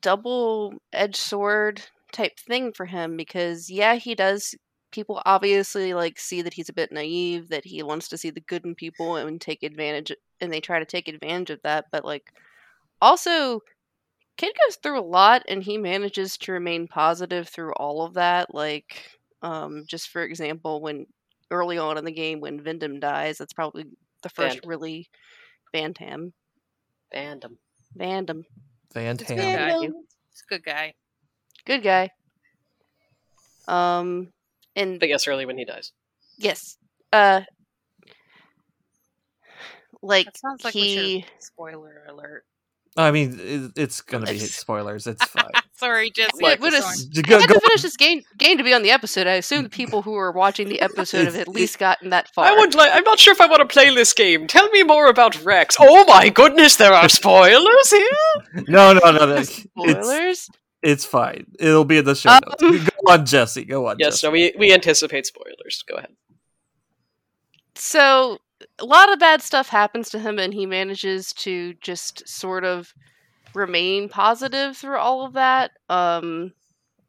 double-edged 0.00 1.16
sword 1.16 1.82
type 2.12 2.38
thing 2.38 2.72
for 2.72 2.86
him 2.86 3.16
because 3.16 3.70
yeah, 3.70 3.94
he 3.94 4.14
does. 4.14 4.54
People 4.90 5.22
obviously 5.24 5.94
like 5.94 6.18
see 6.18 6.42
that 6.42 6.52
he's 6.54 6.68
a 6.68 6.72
bit 6.74 6.92
naive, 6.92 7.48
that 7.48 7.64
he 7.64 7.82
wants 7.82 8.08
to 8.08 8.18
see 8.18 8.30
the 8.30 8.40
good 8.40 8.64
in 8.64 8.74
people 8.74 9.16
and 9.16 9.40
take 9.40 9.62
advantage, 9.62 10.12
and 10.40 10.52
they 10.52 10.60
try 10.60 10.78
to 10.78 10.84
take 10.84 11.08
advantage 11.08 11.50
of 11.50 11.62
that. 11.62 11.86
But 11.90 12.04
like, 12.04 12.32
also, 13.00 13.60
kid 14.36 14.54
goes 14.66 14.76
through 14.76 15.00
a 15.00 15.02
lot, 15.02 15.42
and 15.48 15.62
he 15.62 15.78
manages 15.78 16.36
to 16.38 16.52
remain 16.52 16.88
positive 16.88 17.48
through 17.48 17.72
all 17.74 18.04
of 18.04 18.14
that. 18.14 18.54
Like, 18.54 19.04
um, 19.42 19.84
just 19.86 20.08
for 20.08 20.22
example, 20.22 20.80
when 20.80 21.06
early 21.50 21.78
on 21.78 21.98
in 21.98 22.04
the 22.04 22.12
game 22.12 22.40
when 22.40 22.60
Vindham 22.60 22.98
dies. 22.98 23.38
That's 23.38 23.52
probably 23.52 23.84
the 24.22 24.28
first 24.30 24.56
Vand. 24.56 24.66
really 24.66 25.08
Bantam. 25.72 26.32
Banned 27.10 27.44
him. 27.44 27.58
Vandham. 27.96 28.44
Van 28.94 29.16
It's 29.18 29.24
Tam. 29.24 29.36
good 29.36 29.42
guy. 29.42 29.70
Vandham. 29.70 29.92
He's 30.30 30.42
a 30.46 30.48
good 30.48 30.64
guy. 30.64 30.94
Good 31.66 31.82
guy. 31.82 32.10
Um 33.68 34.32
and 34.74 34.98
But 34.98 35.08
yes, 35.10 35.28
early 35.28 35.44
when 35.46 35.58
he 35.58 35.64
dies. 35.64 35.92
yes. 36.38 36.78
Uh 37.12 37.42
like 40.02 40.26
That 40.26 40.36
sounds 40.38 40.64
like 40.64 40.74
he. 40.74 41.24
Spoiler 41.38 42.04
alert. 42.08 42.44
I 42.96 43.10
mean, 43.10 43.38
it, 43.40 43.72
it's 43.76 44.02
gonna 44.02 44.26
be 44.26 44.38
spoilers. 44.38 45.06
It's 45.06 45.24
fine. 45.36 45.48
Sorry, 45.76 46.10
just 46.10 46.32
Yeah, 46.38 46.46
like 46.48 46.60
but 46.60 46.70
the 46.72 46.76
it's- 46.76 47.00
song. 47.00 47.10
Just 47.10 47.26
go- 47.26 47.36
I 47.38 47.40
had 47.40 47.48
go 47.48 47.54
to 47.54 47.60
finish 47.60 47.82
this 47.82 47.96
game 47.96 48.22
game 48.38 48.58
to 48.58 48.64
be 48.64 48.74
on 48.74 48.82
the 48.82 48.90
episode. 48.90 49.26
I 49.26 49.32
assume 49.34 49.62
the 49.62 49.70
people 49.70 50.02
who 50.02 50.14
are 50.14 50.30
watching 50.30 50.68
the 50.68 50.80
episode 50.80 51.24
have 51.24 51.36
at 51.36 51.48
least 51.58 51.78
gotten 51.78 52.10
that 52.10 52.28
far. 52.34 52.44
I 52.44 52.52
would 52.52 52.74
like. 52.74 52.90
I'm 52.94 53.02
not 53.04 53.18
sure 53.18 53.32
if 53.32 53.40
I 53.40 53.46
want 53.46 53.60
to 53.60 53.66
play 53.72 53.94
this 53.94 54.12
game. 54.12 54.46
Tell 54.46 54.68
me 54.70 54.82
more 54.82 55.06
about 55.06 55.42
Rex. 55.42 55.76
Oh 55.80 56.04
my 56.04 56.28
goodness, 56.28 56.76
there 56.76 56.92
are 56.92 57.08
spoilers 57.08 57.90
here. 57.90 58.08
No, 58.68 58.92
no, 58.92 59.10
no, 59.10 59.26
no. 59.26 59.36
It's, 59.36 59.62
Spoilers. 59.62 60.48
it's 60.82 61.04
fine. 61.06 61.46
It'll 61.58 61.84
be 61.86 61.96
in 61.98 62.04
the 62.04 62.14
show 62.14 62.28
Um, 62.30 62.40
notes. 62.46 62.84
Go 62.90 63.12
on, 63.12 63.24
Jesse. 63.24 63.64
Go 63.64 63.86
on. 63.88 63.96
Yes, 63.98 64.20
Jesse. 64.20 64.26
no, 64.26 64.30
we 64.32 64.52
we 64.58 64.72
anticipate 64.74 65.24
spoilers. 65.26 65.82
Go 65.88 65.94
ahead. 65.96 66.12
so 67.74 68.38
a 68.78 68.84
lot 68.84 69.12
of 69.12 69.18
bad 69.18 69.42
stuff 69.42 69.68
happens 69.68 70.10
to 70.10 70.18
him 70.18 70.38
and 70.38 70.52
he 70.54 70.66
manages 70.66 71.32
to 71.32 71.74
just 71.74 72.26
sort 72.28 72.64
of 72.64 72.94
remain 73.54 74.08
positive 74.08 74.76
through 74.76 74.98
all 74.98 75.24
of 75.26 75.34
that 75.34 75.72
um 75.88 76.52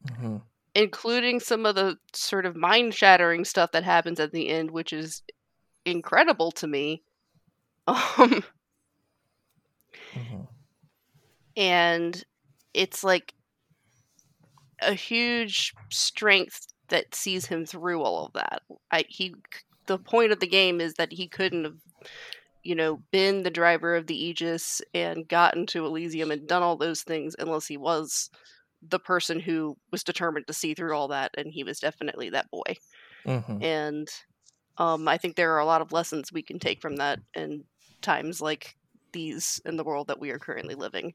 Mhm. 0.03 0.41
including 0.75 1.39
some 1.39 1.65
of 1.65 1.75
the 1.75 1.97
sort 2.13 2.45
of 2.45 2.55
mind 2.55 2.93
shattering 2.93 3.45
stuff 3.45 3.71
that 3.71 3.83
happens 3.83 4.19
at 4.19 4.31
the 4.31 4.49
end 4.49 4.71
which 4.71 4.91
is 4.91 5.21
incredible 5.85 6.51
to 6.51 6.67
me 6.67 7.03
um 7.87 8.43
Mhm. 10.15 10.47
and 11.55 12.23
it's 12.73 13.03
like 13.03 13.33
a 14.81 14.93
huge 14.93 15.73
strength 15.89 16.67
that 16.89 17.15
sees 17.15 17.45
him 17.45 17.65
through 17.65 18.01
all 18.01 18.25
of 18.25 18.33
that. 18.33 18.61
I 18.91 19.05
he 19.07 19.35
the 19.87 19.99
point 19.99 20.31
of 20.31 20.39
the 20.39 20.47
game 20.47 20.81
is 20.81 20.95
that 20.95 21.11
he 21.11 21.27
couldn't 21.27 21.65
have 21.65 21.77
you 22.63 22.75
know 22.75 22.97
been 23.11 23.43
the 23.43 23.51
driver 23.51 23.95
of 23.95 24.07
the 24.07 24.15
Aegis 24.25 24.81
and 24.93 25.27
gotten 25.27 25.65
to 25.67 25.85
Elysium 25.85 26.31
and 26.31 26.47
done 26.47 26.63
all 26.63 26.77
those 26.77 27.03
things 27.03 27.35
unless 27.39 27.67
he 27.67 27.77
was 27.77 28.29
the 28.81 28.99
person 28.99 29.39
who 29.39 29.77
was 29.91 30.03
determined 30.03 30.47
to 30.47 30.53
see 30.53 30.73
through 30.73 30.95
all 30.95 31.07
that 31.09 31.31
and 31.37 31.51
he 31.53 31.63
was 31.63 31.79
definitely 31.79 32.29
that 32.31 32.49
boy. 32.51 32.75
Mhm. 33.25 33.61
And 33.63 34.07
um 34.77 35.07
I 35.07 35.17
think 35.17 35.35
there 35.35 35.53
are 35.53 35.59
a 35.59 35.65
lot 35.65 35.81
of 35.81 35.91
lessons 35.93 36.31
we 36.31 36.43
can 36.43 36.59
take 36.59 36.81
from 36.81 36.97
that 36.97 37.19
in 37.35 37.65
times 38.01 38.41
like 38.41 38.77
these 39.13 39.61
in 39.65 39.77
the 39.77 39.83
world 39.85 40.07
that 40.07 40.19
we 40.19 40.31
are 40.31 40.39
currently 40.39 40.75
living. 40.75 41.13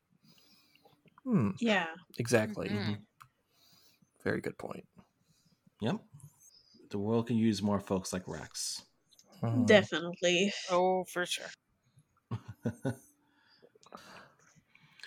Hmm, 1.25 1.51
Yeah. 1.61 1.95
Exactly. 2.19 2.69
Mhm. 2.69 3.07
Very 4.23 4.41
good 4.41 4.57
point. 4.59 4.87
Yep. 5.81 6.01
The 6.91 6.99
world 6.99 7.27
can 7.29 7.37
use 7.37 7.63
more 7.63 7.81
folks 7.81 8.13
like 8.13 8.29
Rex. 8.29 8.85
Mhm. 9.43 9.67
Definitely. 9.67 10.53
Oh, 10.71 11.05
for 11.05 11.25
sure. 11.27 11.51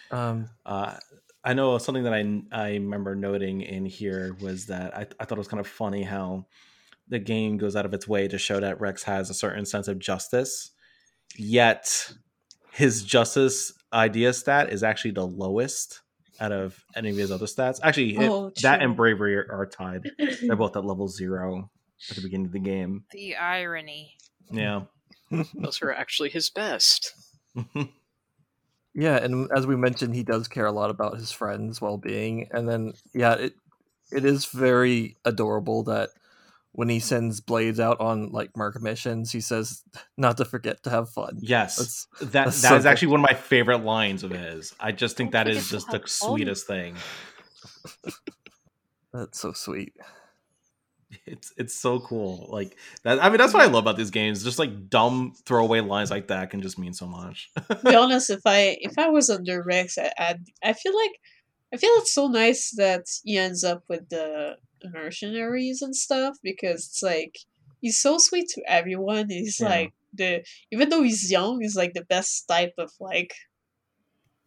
Um, 0.10 0.50
Uh, 0.66 0.98
I 1.44 1.54
know 1.54 1.78
something 1.80 2.04
that 2.04 2.14
I 2.14 2.42
I 2.52 2.74
remember 2.74 3.16
noting 3.16 3.62
in 3.62 3.86
here 3.86 4.34
was 4.36 4.68
that 4.68 4.96
I, 4.96 5.02
I 5.20 5.26
thought 5.26 5.38
it 5.38 5.38
was 5.38 5.48
kind 5.48 5.60
of 5.60 5.68
funny 5.68 6.04
how 6.04 6.46
the 7.08 7.20
game 7.20 7.58
goes 7.58 7.76
out 7.76 7.86
of 7.86 7.94
its 7.94 8.08
way 8.08 8.28
to 8.30 8.38
show 8.40 8.60
that 8.62 8.82
Rex 8.82 9.04
has 9.04 9.30
a 9.30 9.36
certain 9.36 9.66
sense 9.66 9.88
of 9.88 10.00
justice, 10.00 10.72
yet 11.38 12.14
his 12.74 13.04
justice 13.04 13.74
idea 13.94 14.34
stat 14.34 14.72
is 14.72 14.84
actually 14.84 15.12
the 15.12 15.28
lowest 15.28 16.02
out 16.42 16.52
of 16.52 16.84
any 16.96 17.10
of 17.12 17.16
his 17.18 17.32
other 17.32 17.46
stats. 17.46 17.80
Actually, 17.84 18.18
it- 18.18 18.30
Oh, 18.30 18.52
that 18.64 18.82
and 18.82 18.96
bravery 18.98 19.38
are, 19.38 19.48
are 19.50 19.66
tied. 19.68 20.10
They're 20.18 20.56
both 20.58 20.76
at 20.76 20.84
level 20.84 21.08
zero 21.08 21.70
at 22.10 22.16
the 22.18 22.22
beginning 22.22 22.48
of 22.48 22.52
the 22.52 22.60
game. 22.60 23.06
The 23.12 23.36
irony. 23.38 24.18
Yeah. 24.52 24.82
Those 25.54 25.82
are 25.82 25.94
actually 25.94 26.30
his 26.30 26.50
best. 26.50 27.14
yeah, 28.94 29.18
and 29.18 29.50
as 29.56 29.66
we 29.66 29.76
mentioned, 29.76 30.16
he 30.16 30.24
does 30.24 30.48
care 30.48 30.66
a 30.66 30.72
lot 30.72 30.90
about 30.90 31.18
his 31.18 31.32
friends' 31.32 31.80
well-being, 31.80 32.50
and 32.52 32.68
then 32.68 32.94
yeah, 33.14 33.36
it 33.36 33.54
it 34.12 34.26
is 34.26 34.46
very 34.48 35.16
adorable 35.24 35.84
that 35.84 36.10
when 36.74 36.90
he 36.90 37.00
sends 37.00 37.42
Blades 37.42 37.80
out 37.80 38.00
on 38.00 38.32
like 38.32 38.56
market 38.56 38.82
missions, 38.82 39.32
he 39.32 39.42
says 39.42 39.84
not 40.18 40.38
to 40.38 40.46
forget 40.46 40.84
to 40.84 40.90
have 40.90 41.10
fun. 41.10 41.38
yes. 41.42 41.78
That's 41.78 42.08
that 42.20 42.32
that's 42.32 42.62
that 42.62 42.70
so 42.70 42.76
is 42.78 42.84
good. 42.84 42.90
actually 42.90 43.08
one 43.10 43.20
of 43.20 43.26
my 43.30 43.34
favorite 43.36 43.84
lines 43.84 44.24
of 44.24 44.32
his. 44.32 44.74
I 44.80 44.92
just 44.92 45.18
think 45.18 45.32
that 45.32 45.48
is 45.48 45.70
just 45.70 45.88
the 45.88 46.00
fun. 46.00 46.08
sweetest 46.08 46.68
thing. 46.68 46.96
that's 49.14 49.40
so 49.40 49.52
sweet. 49.54 49.94
It's 51.26 51.52
it's 51.58 51.76
so 51.76 52.00
cool. 52.00 52.48
Like 52.50 52.78
that. 53.04 53.22
I 53.22 53.28
mean, 53.28 53.38
that's 53.38 53.54
what 53.54 53.62
I 53.64 53.66
love 53.66 53.84
about 53.84 53.98
these 53.98 54.12
games. 54.12 54.44
Just 54.44 54.60
like 54.60 54.90
dumb 54.90 55.34
throwaway 55.46 55.82
lines 55.82 56.10
like 56.10 56.28
that 56.28 56.50
can 56.52 56.62
just 56.62 56.80
mean 56.80 56.94
so 56.94 57.06
much. 57.06 57.50
be 57.84 57.96
honest, 57.96 58.30
if 58.30 58.42
I 58.46 58.78
if 58.80 58.98
I 58.98 59.10
was 59.10 59.30
under 59.30 59.62
Rex, 59.62 59.98
I 59.98 60.12
I'd, 60.18 60.46
I 60.64 60.72
feel 60.72 60.96
like 60.96 61.12
I 61.74 61.78
feel 61.78 61.90
it's 61.96 62.14
so 62.14 62.28
nice 62.28 62.72
that 62.78 63.08
he 63.26 63.38
ends 63.38 63.64
up 63.66 63.84
with 63.90 64.08
the 64.08 64.56
mercenaries 64.90 65.82
and 65.82 65.96
stuff 65.96 66.38
because 66.44 66.88
it's 66.88 67.02
like 67.04 67.38
he's 67.82 68.00
so 68.00 68.18
sweet 68.18 68.48
to 68.50 68.62
everyone. 68.68 69.30
He's 69.30 69.60
Yeah. 69.60 69.70
like 69.70 69.94
the 70.14 70.44
even 70.72 70.90
though 70.90 71.04
he's 71.04 71.30
young, 71.32 71.62
he's 71.62 71.76
like 71.76 71.94
the 71.94 72.06
best 72.06 72.48
type 72.48 72.74
of 72.78 72.92
like 73.00 73.34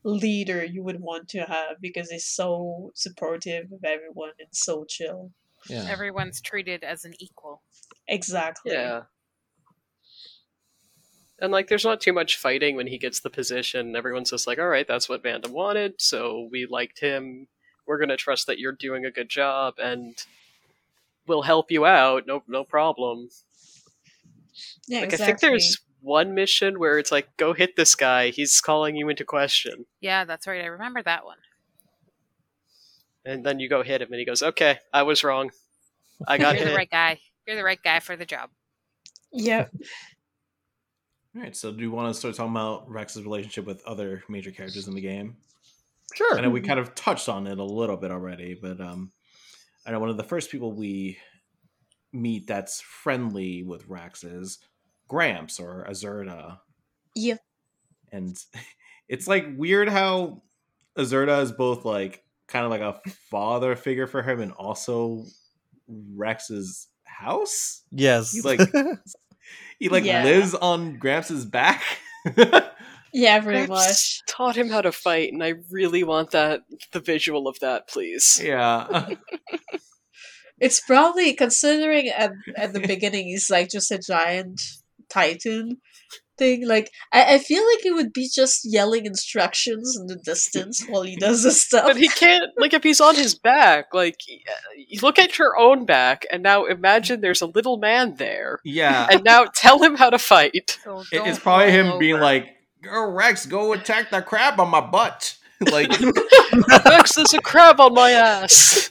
leader 0.03 0.62
you 0.64 0.83
would 0.83 1.01
want 1.01 1.29
to 1.31 1.40
have 1.40 1.77
because 1.81 2.11
he's 2.11 2.27
so 2.27 2.90
supportive 2.94 3.73
of 3.73 3.83
everyone 3.85 4.33
and 4.38 4.49
so 4.53 4.85
chill. 4.88 5.31
yeah. 5.68 5.87
Everyone's 5.88 6.40
treated 6.42 6.85
as 6.85 7.05
an 7.07 7.14
equal. 7.18 7.62
Exactly. 8.07 8.73
Yeah. 8.73 9.03
And 11.40 11.51
like, 11.53 11.68
there's 11.68 11.85
not 11.85 12.01
too 12.01 12.12
much 12.12 12.37
fighting 12.37 12.77
when 12.77 12.87
he 12.87 12.99
gets 12.99 13.20
the 13.20 13.31
position. 13.31 13.97
Everyone's 13.97 14.31
just 14.31 14.47
like, 14.47 14.59
"All 14.59 14.68
right, 14.68 14.87
that's 14.87 15.09
what 15.09 15.23
Vandham 15.25 15.51
wanted, 15.51 15.94
so 16.01 16.49
we 16.51 16.66
liked 16.66 17.01
him. 17.01 17.49
We're 17.87 17.99
gonna 17.99 18.16
trust 18.16 18.47
that 18.47 18.59
you're 18.59 18.73
doing 18.73 19.05
a 19.05 19.11
good 19.11 19.29
job, 19.29 19.75
and 19.79 20.16
we'll 21.27 21.42
help 21.42 21.70
you 21.70 21.85
out. 21.87 22.27
No, 22.27 22.42
no 22.49 22.64
problem." 22.64 23.29
Yeah, 24.87 25.01
Like, 25.01 25.12
exactly. 25.12 25.25
I 25.25 25.27
think 25.27 25.40
there's 25.40 25.81
one 26.01 26.35
mission 26.35 26.79
where 26.79 26.99
it's 26.99 27.11
like, 27.11 27.37
"Go 27.37 27.53
hit 27.55 27.77
this 27.77 27.94
guy. 27.94 28.29
He's 28.31 28.61
calling 28.61 28.94
you 28.97 29.09
into 29.09 29.25
question," 29.25 29.87
Yeah, 30.01 30.25
that's 30.25 30.47
right. 30.47 30.62
I 30.62 30.66
remember 30.66 31.03
that 31.03 31.25
one. 31.25 31.38
and 33.27 33.44
then 33.44 33.59
you 33.59 33.68
go 33.70 33.83
hit 33.83 34.03
him, 34.03 34.09
and 34.12 34.18
he 34.18 34.25
goes, 34.27 34.42
"Okay, 34.42 34.79
I 34.92 35.03
was 35.03 35.25
wrong. 35.25 35.51
I 36.29 36.37
got 36.38 36.55
You're 36.59 36.68
the 36.68 36.75
right 36.75 36.90
guy. 36.90 37.20
You're 37.47 37.57
the 37.57 37.64
right 37.64 37.83
guy 37.83 38.01
for 38.01 38.16
the 38.16 38.27
job. 38.27 38.51
Yep. 39.33 39.73
All 41.37 41.42
right. 41.42 41.57
So, 41.57 41.73
do 41.73 41.81
you 41.81 41.90
want 41.90 42.12
to 42.12 42.18
start 42.18 42.35
talking 42.37 42.53
about 42.53 42.88
Rex's 42.88 43.25
relationship 43.25 43.64
with 43.64 43.85
other 43.87 44.23
major 44.29 44.51
characters 44.53 44.87
in 44.87 44.94
the 44.94 45.01
game? 45.01 45.37
Sure. 46.14 46.38
I 46.38 46.40
know 46.42 46.50
we 46.50 46.61
kind 46.61 46.79
of 46.81 46.94
touched 46.94 47.29
on 47.29 47.46
it 47.46 47.59
a 47.59 47.64
little 47.64 47.96
bit 47.96 48.11
already, 48.11 48.55
but 48.61 48.81
um, 48.81 49.11
I 49.87 49.90
know 49.90 49.98
one 50.00 50.11
of 50.11 50.16
the 50.16 50.22
first 50.24 50.50
people 50.50 50.72
we 50.72 51.18
meet 52.12 52.46
that's 52.46 52.81
friendly 52.81 53.62
with 53.64 53.87
Rex 53.88 54.22
is 54.24 54.59
Gramps 55.09 55.59
or 55.61 55.87
Azurda. 55.88 56.59
Yep. 57.16 57.40
and 58.12 58.37
it's 59.09 59.27
like 59.29 59.46
weird 59.57 59.88
how 59.88 60.42
Azurda 60.96 61.42
is 61.42 61.53
both 61.53 61.85
like 61.85 62.22
kind 62.46 62.64
of 62.64 62.70
like 62.70 62.81
a 62.81 63.00
father 63.31 63.74
figure 63.77 64.07
for 64.07 64.22
him 64.22 64.40
and 64.40 64.53
also 64.53 65.24
Rex's 65.88 66.88
house. 67.05 67.83
Yes. 67.90 68.33
He 68.33 68.40
like 68.42 68.61
he 69.79 69.88
like 69.88 70.05
Yeah. 70.05 70.24
lives 70.24 70.55
on 70.55 70.98
Gramps's 70.98 71.44
back. 71.44 71.83
Yeah, 73.16 73.40
pretty 73.40 73.61
Rex 73.61 73.68
much. 73.70 74.20
taught 74.29 74.57
him 74.57 74.68
how 74.68 74.81
to 74.83 74.90
fight, 74.92 75.33
and 75.33 75.42
I 75.42 75.55
really 75.70 76.03
want 76.03 76.33
that 76.33 76.62
the 76.92 76.98
visual 77.00 77.46
of 77.48 77.59
that, 77.61 77.88
please. 77.88 78.40
yeah. 78.42 79.09
It's 80.61 80.81
probably 80.81 81.35
considering 81.35 82.09
at 82.09 82.33
at 82.57 82.72
the 82.72 82.81
beginning 82.81 83.27
he's 83.27 83.50
like 83.50 83.70
just 83.70 83.90
a 83.90 83.98
giant 83.98 84.61
titan 85.11 85.79
thing. 86.38 86.66
Like 86.66 86.90
I, 87.12 87.35
I 87.35 87.38
feel 87.38 87.62
like 87.74 87.85
it 87.85 87.92
would 87.92 88.12
be 88.12 88.29
just 88.33 88.61
yelling 88.64 89.05
instructions 89.05 89.96
in 89.98 90.07
the 90.07 90.14
distance 90.16 90.84
while 90.88 91.03
he 91.03 91.16
does 91.16 91.43
this 91.43 91.64
stuff. 91.64 91.84
But 91.86 91.97
he 91.97 92.09
can't, 92.09 92.45
like, 92.57 92.72
if 92.72 92.84
he's 92.84 93.01
on 93.01 93.16
his 93.16 93.34
back, 93.34 93.86
like, 93.93 94.16
you 94.88 95.01
look 95.03 95.18
at 95.18 95.38
your 95.38 95.59
own 95.59 95.84
back, 95.86 96.24
and 96.30 96.43
now 96.43 96.66
imagine 96.66 97.20
there's 97.20 97.43
a 97.43 97.47
little 97.47 97.76
man 97.78 98.14
there, 98.14 98.61
Yeah. 98.64 99.09
and 99.11 99.24
now 99.24 99.47
tell 99.55 99.82
him 99.82 99.97
how 99.97 100.09
to 100.11 100.18
fight. 100.18 100.78
So 100.84 101.01
It- 101.12 101.26
it's 101.26 101.41
probably 101.41 101.72
him 101.72 101.88
roll 101.88 101.99
being 101.99 102.20
like, 102.20 102.47
"Go 102.85 103.11
Rex, 103.11 103.47
go 103.47 103.72
attack 103.72 104.11
the 104.11 104.22
crab 104.22 104.61
on 104.61 104.70
my 104.70 104.80
butt." 104.80 105.37
like 105.72 105.91
Rex, 106.85 107.14
there's 107.14 107.32
a 107.35 107.41
crab 107.41 107.80
on 107.80 107.95
my 107.95 108.11
ass. 108.11 108.91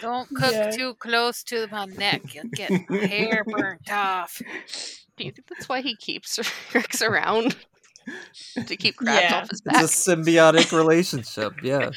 "Don't 0.00 0.28
cook 0.34 0.52
Yeah. 0.52 0.70
too 0.70 0.94
close 0.94 1.42
to 1.44 1.66
my 1.70 1.86
neck. 1.86 2.34
You'll 2.34 2.44
get 2.52 2.70
hair 2.90 3.44
burnt 3.46 3.90
off." 3.90 4.40
Do 5.16 5.24
you 5.24 5.30
think 5.32 5.46
that's 5.48 5.68
why 5.68 5.82
he 5.82 5.94
keeps 5.96 6.38
Rex 6.74 7.02
around? 7.02 7.56
to 8.66 8.76
keep 8.76 8.96
crabs 8.96 9.20
Yeah. 9.22 9.36
off 9.42 9.50
his 9.50 9.60
back. 9.60 9.80
it's 9.84 10.08
a 10.08 10.10
symbiotic 10.16 10.76
relationship. 10.76 11.52
Yeah. 11.62 11.90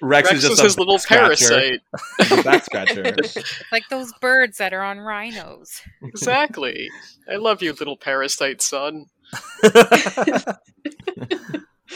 Rex 0.00 0.32
is 0.32 0.40
just 0.40 0.52
is 0.54 0.60
a 0.60 0.62
his 0.64 0.78
little 0.78 0.98
scratcher. 0.98 1.80
parasite. 2.18 2.42
Back 2.42 2.64
scratcher. 2.64 3.14
Like 3.70 3.82
those 3.90 4.14
birds 4.22 4.56
that 4.56 4.72
are 4.72 4.80
on 4.82 4.98
rhinos. 4.98 5.82
Exactly. 6.02 6.88
I 7.30 7.36
love 7.36 7.62
you, 7.62 7.72
little 7.74 7.98
parasite 7.98 8.62
son. 8.62 9.06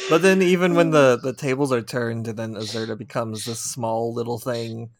But 0.08 0.22
then 0.22 0.40
even 0.42 0.74
when 0.74 0.90
the 0.90 1.18
the 1.20 1.32
tables 1.32 1.72
are 1.72 1.82
turned, 1.82 2.28
and 2.28 2.38
then 2.38 2.54
Azurda 2.54 2.96
becomes 2.96 3.44
this 3.44 3.60
small 3.60 4.12
little 4.14 4.38
thing. 4.38 4.90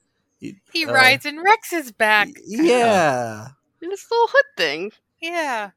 He 0.41 0.84
Uh, 0.87 0.93
rides 0.93 1.24
in 1.26 1.41
Rex's 1.41 1.93
back. 1.93 2.28
Yeah. 2.45 3.49
In 3.80 3.89
this 3.91 4.07
little 4.11 4.28
hood 4.28 4.57
thing. 4.57 4.93
Yeah. 5.20 5.70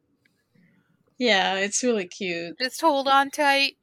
Yeah, 1.17 1.55
it's 1.55 1.83
really 1.83 2.07
cute. 2.07 2.57
Just 2.59 2.81
hold 2.81 3.07
on 3.07 3.29
tight. 3.29 3.75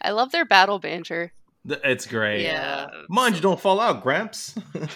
I 0.00 0.10
love 0.12 0.32
their 0.32 0.44
battle 0.46 0.78
banter. 0.78 1.32
It's 1.66 2.06
great. 2.06 2.42
Yeah. 2.42 2.86
Mind 3.08 3.34
you, 3.34 3.42
don't 3.42 3.60
fall 3.60 3.80
out, 3.80 4.02
Gramps. 4.02 4.54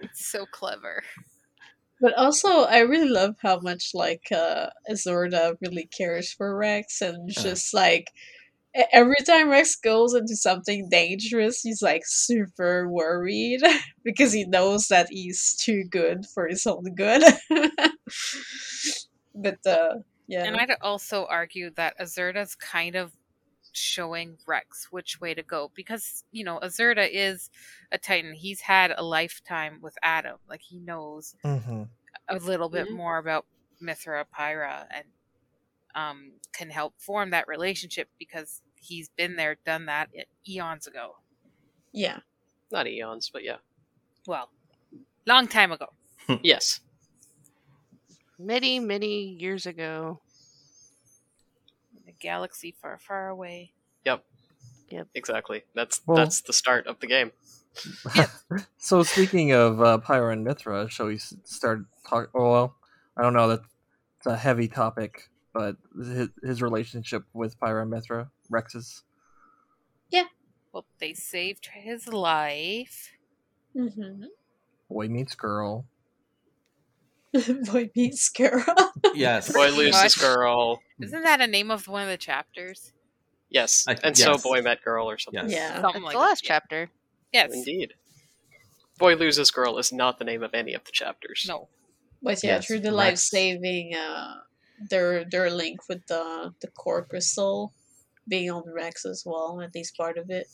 It's 0.00 0.26
so 0.26 0.46
clever. 0.46 1.02
But 2.00 2.14
also, 2.14 2.48
I 2.62 2.80
really 2.80 3.08
love 3.08 3.36
how 3.42 3.58
much 3.60 3.90
like 3.94 4.28
uh, 4.32 4.70
Azurda 4.90 5.56
really 5.60 5.86
cares 5.86 6.32
for 6.32 6.56
Rex, 6.56 7.00
and 7.00 7.28
Yeah. 7.28 7.42
just 7.42 7.74
like 7.74 8.10
every 8.92 9.16
time 9.26 9.48
Rex 9.48 9.74
goes 9.76 10.14
into 10.14 10.36
something 10.36 10.88
dangerous, 10.88 11.62
he's 11.62 11.82
like 11.82 12.02
super 12.06 12.88
worried 12.88 13.60
because 14.04 14.32
he 14.32 14.44
knows 14.44 14.88
that 14.88 15.08
he's 15.10 15.56
too 15.56 15.84
good 15.90 16.26
for 16.34 16.46
his 16.46 16.66
own 16.66 16.94
good. 16.94 17.22
but 19.34 19.58
uh, 19.66 19.96
yeah, 20.26 20.44
And 20.44 20.56
I'd 20.56 20.76
also 20.80 21.26
argue 21.26 21.70
that 21.76 21.98
Azurda's 21.98 22.54
kind 22.54 22.94
of 22.94 23.12
showing 23.78 24.36
Rex 24.46 24.88
which 24.90 25.20
way 25.20 25.34
to 25.34 25.42
go 25.42 25.70
because, 25.74 26.24
you 26.32 26.44
know, 26.44 26.58
Azurda 26.60 27.08
is 27.10 27.50
a 27.92 27.98
Titan. 27.98 28.34
He's 28.34 28.60
had 28.60 28.92
a 28.96 29.02
lifetime 29.02 29.78
with 29.80 29.96
Addam. 30.04 30.38
Like, 30.48 30.62
he 30.62 30.78
knows 30.80 31.34
hmm 31.42 31.84
a 32.28 32.36
little 32.36 32.68
bit 32.68 32.88
Mhm. 32.88 32.96
more 32.96 33.18
about 33.18 33.46
Mythra 33.82 34.24
Pyra 34.38 34.86
and 34.90 35.04
um, 35.94 36.32
can 36.52 36.70
help 36.70 36.94
form 36.98 37.30
that 37.30 37.48
relationship 37.48 38.08
because 38.18 38.60
he's 38.76 39.08
been 39.16 39.36
there, 39.36 39.56
done 39.64 39.86
that 39.86 40.10
eons 40.46 40.86
ago. 40.86 41.16
yeah, 41.92 42.20
Not 42.70 42.86
eons, 42.86 43.30
but 43.32 43.42
yeah. 43.42 43.56
Well, 44.26 44.50
long 45.26 45.48
time 45.48 45.72
ago. 45.72 45.86
Yes. 46.42 46.80
Many, 48.38 48.78
many 48.78 49.22
years 49.40 49.66
ago. 49.66 50.20
In 52.20 52.28
a 52.28 52.32
galaxy 52.32 52.74
far, 52.80 52.98
far 52.98 53.28
away. 53.28 53.72
Yep. 54.04 54.24
Yep. 54.90 55.08
Exactly. 55.14 55.64
That's 55.74 56.00
Well- 56.06 56.16
that's 56.16 56.40
the 56.40 56.52
start 56.52 56.86
of 56.86 57.00
the 57.00 57.06
game. 57.06 57.32
so 58.78 59.02
speaking 59.02 59.52
of 59.52 59.80
uh, 59.80 59.98
Pyra 59.98 60.32
and 60.32 60.44
Mythra, 60.46 60.90
shall 60.90 61.06
we 61.06 61.18
start 61.18 61.80
talk? 62.08 62.30
Oh, 62.34 62.50
well, 62.50 62.76
I 63.16 63.22
don't 63.22 63.34
know. 63.34 63.48
That's 63.48 63.66
a 64.26 64.36
heavy 64.36 64.66
topic, 64.66 65.28
but 65.52 65.76
his, 65.96 66.28
his 66.42 66.62
relationship 66.62 67.24
with 67.32 67.58
Pyra 67.60 67.82
and 67.82 67.92
Mythra, 67.92 68.30
Rex's. 68.50 69.02
Yeah. 70.10 70.24
Well, 70.72 70.86
they 70.98 71.14
saved 71.14 71.68
his 71.72 72.08
life. 72.08 73.12
mm-hmm. 73.76 74.24
Boy 74.90 75.08
meets 75.08 75.34
girl. 75.36 75.84
boy 77.66 77.90
meets 77.94 78.28
girl. 78.30 78.64
yes. 79.14 79.52
Boy 79.52 79.68
loses 79.70 80.16
girl. 80.16 80.80
Isn't 81.00 81.22
that 81.22 81.40
a 81.40 81.46
name 81.46 81.70
of 81.70 81.86
one 81.88 82.02
of 82.02 82.08
the 82.08 82.16
chapters? 82.16 82.92
Yes. 83.50 83.84
I- 83.86 83.92
and 84.02 84.18
yes. 84.18 84.22
so 84.22 84.36
boy 84.38 84.62
met 84.62 84.82
girl 84.82 85.08
or 85.08 85.18
something. 85.18 85.48
Yes. 85.48 85.52
yeah, 85.52 85.80
Something 85.80 86.02
like 86.02 86.14
the 86.14 86.18
last 86.20 86.44
yeah. 86.44 86.48
chapter. 86.48 86.90
Yes. 87.32 87.52
Indeed. 87.54 87.94
Boy 88.98 89.14
loses 89.14 89.50
girl 89.50 89.78
is 89.78 89.92
not 89.92 90.18
the 90.18 90.24
name 90.24 90.42
of 90.42 90.54
any 90.54 90.74
of 90.74 90.84
the 90.84 90.92
chapters. 90.92 91.46
No. 91.48 91.68
but 92.22 92.42
yeah, 92.42 92.56
Yes, 92.56 92.66
through 92.66 92.80
the 92.80 92.90
life 92.90 93.18
saving, 93.18 93.94
uh, 93.94 94.34
their 94.90 95.24
their 95.24 95.50
link 95.50 95.88
with 95.88 96.06
the 96.06 96.52
the 96.60 96.68
core 96.68 97.04
crystal 97.04 97.72
being 98.26 98.50
on 98.50 98.62
Rex 98.72 99.04
as 99.04 99.22
well, 99.24 99.60
at 99.60 99.74
least 99.74 99.96
part 99.96 100.18
of 100.18 100.30
it, 100.30 100.46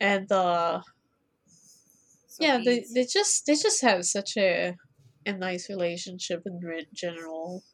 and 0.00 0.30
uh. 0.30 0.80
So 2.28 2.44
yeah 2.44 2.58
they, 2.64 2.84
they 2.94 3.04
just 3.04 3.44
they 3.46 3.54
just 3.54 3.82
have 3.82 4.04
such 4.04 4.36
a 4.36 4.76
a 5.26 5.32
nice 5.32 5.68
relationship 5.68 6.42
in 6.46 6.60
general 6.94 7.64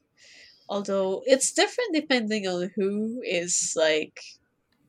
although 0.69 1.23
it's 1.27 1.53
different 1.53 1.95
depending 1.95 2.47
on 2.47 2.71
who 2.77 3.21
is 3.25 3.75
like 3.77 4.21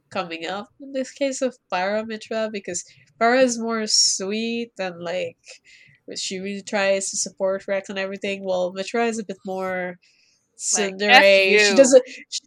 coming 0.10 0.46
up 0.48 0.70
in 0.82 0.94
this 0.94 1.12
case 1.12 1.42
of 1.42 1.58
Pyra 1.72 2.04
Mythra 2.06 2.52
because 2.52 2.84
Pyra 3.20 3.42
is 3.44 3.60
more 3.60 3.86
sweet 3.88 4.72
and 4.80 5.02
like 5.02 5.38
she 6.16 6.40
really 6.40 6.62
tries 6.62 7.10
to 7.12 7.18
support 7.18 7.68
Rex 7.68 7.90
and 7.90 8.00
everything 8.00 8.44
while 8.44 8.74
Mythra 8.74 9.08
is 9.10 9.20
a 9.20 9.26
bit 9.26 9.38
more 9.46 9.98
Like, 10.72 10.96
she 11.60 11.74
doesn't 11.76 12.04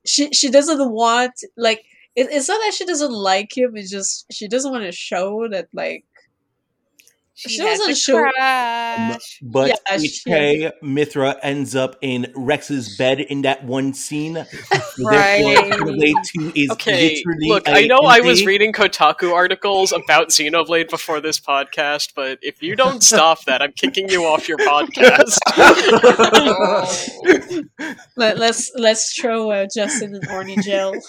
she 0.06 0.30
she 0.32 0.50
doesn't 0.50 0.90
want 0.92 1.32
like 1.56 1.80
it, 2.16 2.28
it's 2.30 2.48
not 2.48 2.58
that 2.60 2.74
she 2.74 2.84
doesn't 2.84 3.12
like 3.12 3.56
him 3.56 3.72
it's 3.76 3.90
just 3.90 4.26
she 4.32 4.48
doesn't 4.48 4.72
want 4.72 4.84
to 4.84 4.92
show 4.92 5.48
that 5.50 5.68
like 5.72 6.04
she, 7.40 7.48
she 7.56 7.62
has 7.62 7.78
doesn't 7.78 7.92
a 7.92 7.96
show- 7.96 8.20
crush. 8.20 9.38
But 9.42 9.68
Yeah, 9.68 9.96
HK 9.96 10.72
Mythra 10.82 11.38
ends 11.42 11.74
up 11.74 11.96
in 12.02 12.32
Rex's 12.36 12.96
bed 12.96 13.20
in 13.20 13.42
that 13.42 13.64
one 13.64 13.94
scene. 13.94 14.34
Right. 14.34 15.42
Therefore, 15.42 15.88
Xenoblade 15.88 16.14
2 16.36 16.52
is 16.54 16.70
Okay, 16.72 17.16
literally 17.24 17.48
look, 17.48 17.68
I 17.68 17.86
know 17.86 18.00
I 18.00 18.20
was 18.20 18.44
reading 18.44 18.72
Kotaku 18.72 19.32
articles 19.32 19.92
about 19.92 20.28
Xenoblade 20.28 20.90
before 20.90 21.20
this 21.20 21.40
podcast, 21.40 22.12
but 22.14 22.38
if 22.42 22.62
you 22.62 22.76
don't 22.76 23.02
stop 23.02 23.44
that, 23.46 23.62
I'm 23.62 23.72
kicking 23.72 24.08
you 24.10 24.24
off 24.26 24.48
your 24.48 24.58
podcast. 24.58 25.38
Let, 28.16 28.38
let's 28.38 28.70
let's 28.76 29.18
throw 29.18 29.50
uh, 29.50 29.66
Justin 29.74 30.14
in 30.14 30.22
horny 30.28 30.56
jail. 30.58 30.92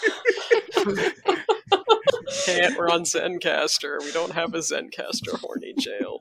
Can't, 2.46 2.78
we're 2.78 2.90
on 2.90 3.04
Zencastr. 3.04 4.00
We 4.02 4.12
don't 4.12 4.32
have 4.32 4.54
a 4.54 4.60
Zencastr 4.60 5.38
horny 5.40 5.74
jail. 5.78 6.18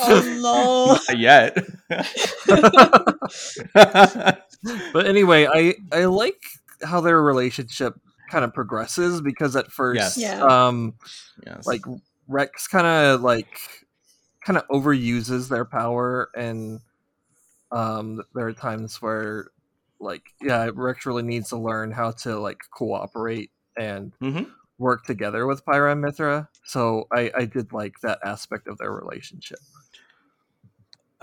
Oh 0.00 0.98
Not 1.08 1.18
yet. 1.18 1.56
But 4.92 5.06
anyway, 5.06 5.46
I 5.52 5.74
I 5.92 6.04
like 6.06 6.40
how 6.82 7.00
their 7.00 7.20
relationship 7.22 7.94
kind 8.30 8.44
of 8.44 8.54
progresses 8.54 9.20
because 9.20 9.54
at 9.56 9.70
first, 9.70 9.96
Yes. 9.98 10.16
Yeah. 10.16 10.42
um, 10.42 10.94
yes. 11.46 11.66
like 11.66 11.82
Rex 12.28 12.66
kind 12.66 12.86
of 12.86 13.20
like 13.20 13.58
kind 14.44 14.56
of 14.56 14.66
overuses 14.68 15.48
their 15.48 15.64
power, 15.66 16.30
and 16.34 16.80
um, 17.72 18.22
there 18.34 18.46
are 18.46 18.52
times 18.54 19.02
where 19.02 19.48
like 20.00 20.22
yeah, 20.40 20.70
Rex 20.74 21.04
really 21.06 21.22
needs 21.22 21.50
to 21.50 21.56
learn 21.58 21.90
how 21.90 22.12
to 22.12 22.38
like 22.38 22.60
cooperate 22.76 23.50
and 23.76 24.12
Mhm. 24.22 24.46
work 24.78 25.04
together 25.04 25.46
with 25.46 25.64
Pyra 25.66 25.92
and 25.92 26.02
Mythra. 26.02 26.48
So 26.64 27.06
I 27.12 27.30
I 27.36 27.44
did 27.44 27.72
like 27.72 27.94
that 28.02 28.18
aspect 28.24 28.66
of 28.68 28.78
their 28.78 28.92
relationship. 28.92 29.58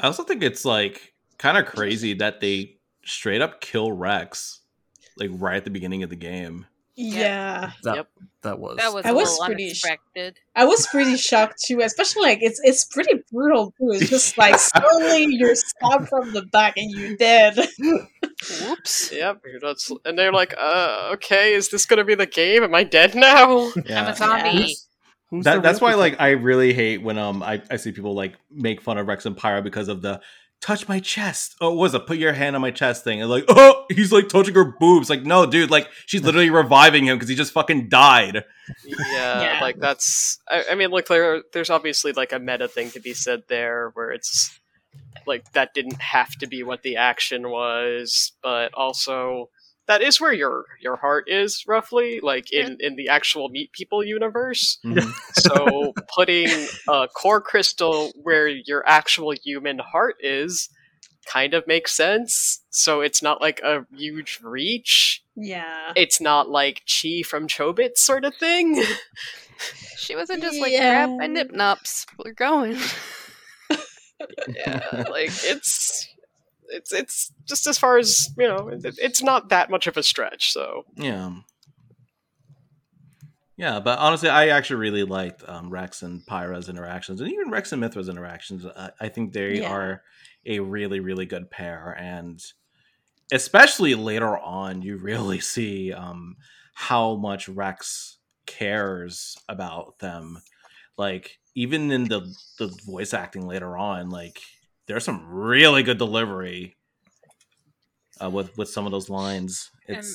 I 0.01 0.07
also 0.07 0.23
think 0.23 0.43
it's 0.43 0.65
like 0.65 1.13
kind 1.37 1.57
of 1.57 1.65
crazy 1.65 2.13
that 2.15 2.41
they 2.41 2.77
straight 3.05 3.41
up 3.41 3.61
kill 3.61 3.91
Rex 3.91 4.59
like 5.17 5.29
right 5.33 5.55
at 5.57 5.63
the 5.63 5.69
beginning 5.69 6.03
of 6.03 6.09
the 6.09 6.15
game. 6.15 6.65
yeah, 6.95 7.71
That 7.83 7.95
Yep. 7.95 8.07
that 8.43 8.59
was 8.59 8.77
That 8.77 8.93
was 8.93 9.05
I 9.05 9.09
a 9.09 9.13
was 9.13 9.29
little 9.31 9.45
pretty 9.45 9.73
sh- 9.73 9.85
I 10.55 10.65
was 10.65 10.87
pretty 10.87 11.15
shocked 11.17 11.61
too. 11.65 11.79
Especially 11.81 12.23
like 12.23 12.39
it's 12.41 12.59
it's 12.63 12.85
pretty 12.85 13.13
brutal 13.31 13.73
too. 13.77 13.91
It's 13.91 14.09
just 14.09 14.37
like 14.39 14.57
slowly 14.59 15.25
you're 15.29 15.55
stabbed 15.55 16.09
from 16.09 16.33
the 16.33 16.43
back 16.51 16.73
and 16.77 16.89
you're 16.91 17.15
dead. 17.15 17.57
Whoops. 18.61 19.11
Yep, 19.21 19.43
that's, 19.61 19.91
and 20.05 20.17
they're 20.17 20.31
like, 20.33 20.53
uh, 20.57 21.11
okay, 21.13 21.53
is 21.53 21.69
this 21.69 21.85
gonna 21.85 22.03
be 22.05 22.15
the 22.15 22.25
game? 22.25 22.63
Am 22.63 22.73
I 22.73 22.83
dead 22.83 23.13
now? 23.15 23.71
I'm 23.89 24.07
a 24.07 24.15
zombie. 24.15 24.75
Who's 25.31 25.45
That, 25.45 25.63
that's 25.63 25.81
why 25.81 25.95
like 25.95 26.19
I 26.19 26.31
really 26.31 26.73
hate 26.73 27.01
when 27.01 27.17
um 27.17 27.41
I, 27.41 27.61
I 27.71 27.77
see 27.77 27.91
people 27.91 28.13
like 28.13 28.35
make 28.51 28.81
fun 28.81 28.97
of 28.97 29.07
Rex 29.07 29.25
and 29.25 29.35
Pyra 29.35 29.63
because 29.63 29.87
of 29.87 30.01
the 30.01 30.21
touch 30.61 30.87
my 30.87 30.99
chest. 30.99 31.55
Oh, 31.59 31.69
what 31.71 31.77
was 31.77 31.93
it? 31.95 32.05
Put 32.05 32.17
your 32.17 32.33
hand 32.33 32.55
on 32.55 32.61
my 32.61 32.69
chest 32.71 33.03
thing. 33.03 33.19
And 33.21 33.29
like, 33.29 33.45
oh, 33.49 33.85
he's 33.89 34.11
like 34.11 34.29
touching 34.29 34.53
her 34.53 34.65
boobs. 34.79 35.09
Like, 35.09 35.23
no, 35.23 35.45
dude, 35.45 35.71
like 35.71 35.89
she's 36.05 36.21
literally 36.21 36.49
reviving 36.61 37.05
him 37.05 37.17
because 37.17 37.29
he 37.29 37.35
just 37.35 37.51
fucking 37.53 37.89
died. 37.89 38.43
yeah, 38.85 38.95
Yeah. 39.41 39.59
like 39.61 39.79
that's. 39.79 40.39
I, 40.47 40.65
I 40.71 40.75
mean, 40.75 40.89
look, 40.91 41.07
there, 41.07 41.41
there's 41.53 41.69
obviously 41.69 42.11
like 42.13 42.31
a 42.31 42.39
meta 42.39 42.67
thing 42.67 42.91
to 42.91 42.99
be 42.99 43.13
said 43.13 43.43
there, 43.47 43.89
where 43.95 44.11
it's 44.11 44.59
like 45.25 45.51
that 45.53 45.73
didn't 45.73 46.01
have 46.01 46.35
to 46.39 46.47
be 46.47 46.63
what 46.63 46.83
the 46.83 46.97
action 46.97 47.49
was, 47.49 48.31
but 48.43 48.73
also 48.73 49.49
that 49.87 50.01
is 50.01 50.21
where 50.21 50.33
your 50.33 50.65
your 50.81 50.95
heart 50.97 51.25
is 51.27 51.63
roughly, 51.67 52.19
like 52.21 52.51
in 52.53 52.77
in 52.79 52.95
the 52.95 53.09
actual 53.09 53.49
Meat 53.49 53.71
People 53.73 54.03
universe. 54.03 54.79
Mhm. 54.85 55.11
So 55.41 55.93
putting 56.13 56.47
a 56.87 57.07
core 57.07 57.41
crystal 57.41 58.11
where 58.15 58.47
your 58.47 58.87
actual 58.87 59.33
human 59.43 59.79
heart 59.79 60.15
is 60.21 60.69
kind 61.25 61.53
of 61.53 61.65
makes 61.67 61.93
sense. 61.93 62.63
So 62.69 63.01
it's 63.01 63.21
not 63.21 63.41
like 63.41 63.59
a 63.61 63.85
huge 63.95 64.39
reach. 64.43 65.23
yeah. 65.35 65.93
It's 65.95 66.19
not 66.21 66.49
like 66.49 66.81
chi 66.87 67.21
from 67.23 67.47
Chobits 67.47 67.97
sort 67.97 68.25
of 68.25 68.35
thing. 68.35 68.83
She 69.97 70.15
wasn't 70.15 70.41
just 70.41 70.59
like 70.59 70.71
Yeah. 70.71 71.05
grab 71.05 71.19
my 71.19 71.27
nip 71.27 71.51
nups. 71.51 72.05
We're 72.17 72.33
going. 72.33 72.75
yeah, 74.49 75.03
like 75.09 75.29
it's 75.43 76.07
it's 76.71 76.91
it's 76.93 77.31
just 77.45 77.67
as 77.67 77.77
far 77.77 77.97
as 77.97 78.29
you 78.37 78.47
know, 78.47 78.67
it, 78.69 78.95
it's 78.97 79.21
not 79.21 79.49
that 79.49 79.69
much 79.69 79.87
of 79.87 79.97
a 79.97 80.03
stretch. 80.03 80.51
So 80.51 80.85
Yeah. 80.95 81.31
Yeah, 83.57 83.79
but 83.79 83.99
honestly, 83.99 84.29
I 84.29 84.47
actually 84.47 84.77
really 84.77 85.03
liked 85.03 85.47
um, 85.47 85.69
Rex 85.69 86.01
and 86.01 86.25
Pyra's 86.25 86.67
interactions, 86.67 87.21
and 87.21 87.31
even 87.31 87.51
Rex 87.51 87.71
and 87.71 87.79
Mythra's 87.81 88.09
interactions. 88.09 88.65
I, 88.65 88.91
I 88.99 89.09
think 89.09 89.33
they 89.33 89.59
Yeah. 89.59 89.69
are 89.69 90.01
a 90.47 90.59
really, 90.59 90.99
really 90.99 91.27
good 91.27 91.51
pair, 91.51 91.95
and 91.99 92.43
especially 93.31 93.93
later 93.93 94.37
on, 94.37 94.81
you 94.81 94.97
really 94.97 95.39
see 95.55 95.93
um, 95.93 96.37
how 96.73 97.15
much 97.15 97.49
Rex 97.49 98.17
cares 98.47 99.37
about 99.47 99.99
them. 99.99 100.39
Like 100.97 101.37
even 101.53 101.91
in 101.91 102.05
the 102.05 102.21
the 102.57 102.67
voice 102.85 103.13
acting 103.13 103.45
later 103.45 103.77
on, 103.77 104.09
like 104.09 104.41
there's 104.91 105.05
some 105.05 105.25
really 105.31 105.83
good 105.83 105.97
delivery 105.97 106.75
uh, 108.21 108.29
with 108.29 108.55
with 108.57 108.69
some 108.69 108.85
of 108.85 108.91
those 108.91 109.09
lines. 109.09 109.71
And 109.87 110.05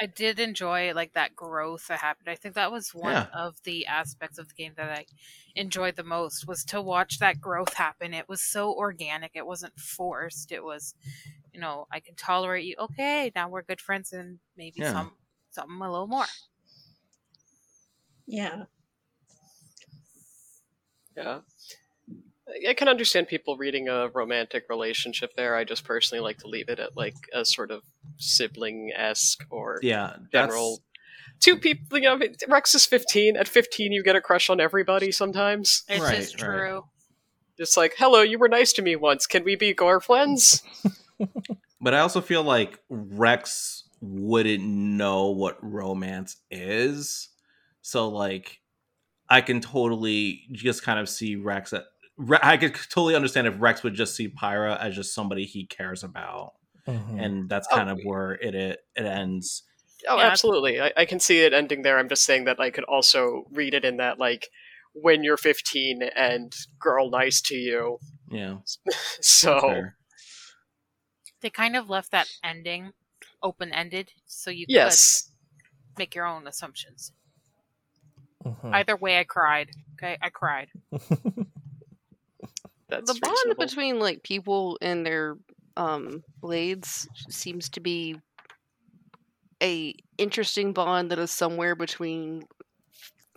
I 0.00 0.06
did 0.06 0.40
enjoy 0.40 0.94
like 0.94 1.12
that 1.12 1.36
growth 1.36 1.88
that 1.88 2.00
happened. 2.00 2.28
I 2.28 2.34
think 2.34 2.54
that 2.54 2.72
was 2.72 2.94
one 2.94 3.12
Yeah. 3.12 3.26
of 3.34 3.62
the 3.64 3.86
aspects 3.86 4.38
of 4.38 4.48
the 4.48 4.54
game 4.54 4.72
that 4.76 4.90
I 4.90 5.06
enjoyed 5.54 5.96
the 5.96 6.04
most 6.04 6.46
was 6.48 6.64
to 6.66 6.80
watch 6.82 7.18
that 7.18 7.40
growth 7.40 7.74
happen. 7.74 8.14
It 8.14 8.28
was 8.28 8.42
so 8.42 8.72
organic. 8.74 9.32
It 9.34 9.46
wasn't 9.46 9.78
forced. 9.78 10.52
It 10.52 10.64
was, 10.64 10.94
you 11.52 11.60
know, 11.60 11.86
I 11.92 12.00
can 12.00 12.14
tolerate 12.16 12.64
you. 12.64 12.76
Okay, 12.78 13.30
now 13.34 13.48
we're 13.48 13.62
good 13.62 13.80
friends 13.80 14.12
and 14.12 14.40
maybe 14.56 14.80
Yeah. 14.80 14.92
some 14.92 15.16
something 15.50 15.76
a 15.80 15.90
little 15.90 16.06
more. 16.06 16.26
Yeah. 18.26 18.66
Yeah. 21.16 21.40
I 22.68 22.74
can 22.74 22.88
understand 22.88 23.28
people 23.28 23.56
reading 23.56 23.88
a 23.88 24.08
romantic 24.08 24.64
relationship 24.68 25.34
there. 25.36 25.56
I 25.56 25.64
just 25.64 25.84
personally 25.84 26.22
like 26.22 26.38
to 26.38 26.46
leave 26.48 26.68
it 26.68 26.78
at 26.78 26.96
like 26.96 27.14
a 27.32 27.44
sort 27.44 27.70
of 27.70 27.82
sibling 28.16 28.92
esque 28.94 29.44
or 29.50 29.78
yeah, 29.82 30.16
general. 30.32 30.80
Two 31.40 31.56
people, 31.56 31.98
you 31.98 32.04
know, 32.04 32.20
Rex 32.48 32.74
is 32.74 32.84
15. 32.86 33.36
At 33.36 33.48
15, 33.48 33.92
you 33.92 34.02
get 34.02 34.16
a 34.16 34.20
crush 34.20 34.50
on 34.50 34.60
everybody 34.60 35.10
sometimes. 35.10 35.84
This 35.88 36.00
Right, 36.00 36.18
is 36.18 36.34
right. 36.34 36.38
true. 36.44 36.84
It's 37.56 37.76
like, 37.76 37.94
hello, 37.98 38.20
you 38.22 38.38
were 38.38 38.48
nice 38.48 38.72
to 38.74 38.82
me 38.82 38.96
once. 38.96 39.26
Can 39.26 39.44
we 39.44 39.56
be 39.56 39.72
gore 39.72 40.00
friends? 40.00 40.62
But 41.80 41.94
I 41.94 42.00
also 42.00 42.20
feel 42.20 42.42
like 42.42 42.78
Rex 42.90 43.84
wouldn't 44.02 44.62
know 44.62 45.30
what 45.30 45.56
romance 45.62 46.36
is. 46.50 47.28
So 47.82 48.08
like 48.08 48.60
I 49.28 49.40
can 49.40 49.60
totally 49.60 50.42
just 50.52 50.82
kind 50.82 50.98
of 50.98 51.08
see 51.08 51.36
Rex 51.36 51.72
at 51.72 51.84
Re- 51.84 51.89
I 52.42 52.56
could 52.56 52.74
totally 52.74 53.14
understand 53.14 53.46
if 53.46 53.54
Rex 53.60 53.82
would 53.82 53.94
just 53.94 54.14
see 54.14 54.28
Pyra 54.28 54.78
as 54.80 54.94
just 54.94 55.14
somebody 55.14 55.44
he 55.44 55.66
cares 55.66 56.02
about. 56.04 56.54
Mhm. 56.86 57.22
And 57.24 57.48
that's 57.48 57.68
Oh. 57.70 57.76
kind 57.76 57.90
of 57.90 58.00
where 58.04 58.32
it 58.32 58.54
it, 58.54 58.80
it 58.96 59.04
ends. 59.06 59.62
Oh, 60.08 60.16
Yeah. 60.18 60.24
absolutely. 60.28 60.80
I, 60.80 60.92
I 60.96 61.04
can 61.04 61.20
see 61.20 61.40
it 61.40 61.52
ending 61.52 61.82
there. 61.82 61.98
I'm 61.98 62.08
just 62.08 62.24
saying 62.24 62.44
that 62.44 62.58
I 62.58 62.70
could 62.70 62.84
also 62.84 63.44
read 63.52 63.74
it 63.74 63.84
in 63.84 63.98
that, 63.98 64.18
like, 64.18 64.48
when 64.92 65.22
you're 65.22 65.36
15 65.36 66.02
and 66.16 66.52
girl 66.80 67.10
nice 67.10 67.40
to 67.42 67.54
you. 67.54 67.98
Yeah. 68.30 68.58
So. 69.20 69.82
They 71.42 71.50
kind 71.50 71.76
of 71.76 71.88
left 71.88 72.10
that 72.10 72.28
ending 72.44 72.92
open 73.42 73.72
ended 73.72 74.12
so 74.26 74.50
you 74.50 74.66
yes. 74.68 75.30
could 75.94 75.98
make 75.98 76.14
your 76.14 76.26
own 76.26 76.46
assumptions. 76.46 77.12
Mhm. 78.44 78.74
Either 78.74 78.96
way 78.96 79.18
I 79.18 79.24
cried. 79.24 79.70
Okay, 79.94 80.16
I 80.22 80.30
cried. 80.30 80.68
That's 82.90 83.14
the 83.14 83.14
bond 83.14 83.54
reasonable. 83.54 83.58
between 83.58 84.00
like 84.00 84.22
people 84.22 84.78
and 84.82 85.04
their 85.06 85.36
um 85.76 86.24
blades 86.42 87.08
seems 87.30 87.68
to 87.70 87.80
be 87.80 88.16
a 89.62 89.94
interesting 90.18 90.72
bond 90.72 91.10
that 91.10 91.18
is 91.18 91.30
somewhere 91.30 91.74
between 91.74 92.42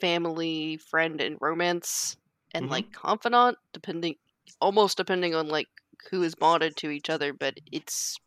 family, 0.01 0.77
friend, 0.77 1.21
and 1.21 1.37
romance, 1.41 2.17
and 2.53 2.69
Mhm. 2.69 2.69
like 2.69 2.91
confidant, 2.93 3.57
depending 3.73 4.17
almost 4.61 4.97
depending 4.97 5.35
on 5.35 5.47
like 5.49 5.69
who 6.11 6.23
is 6.23 6.35
bonded 6.35 6.77
to 6.77 6.89
each 6.91 7.09
other. 7.09 7.33
But 7.33 7.59
it's 7.71 8.17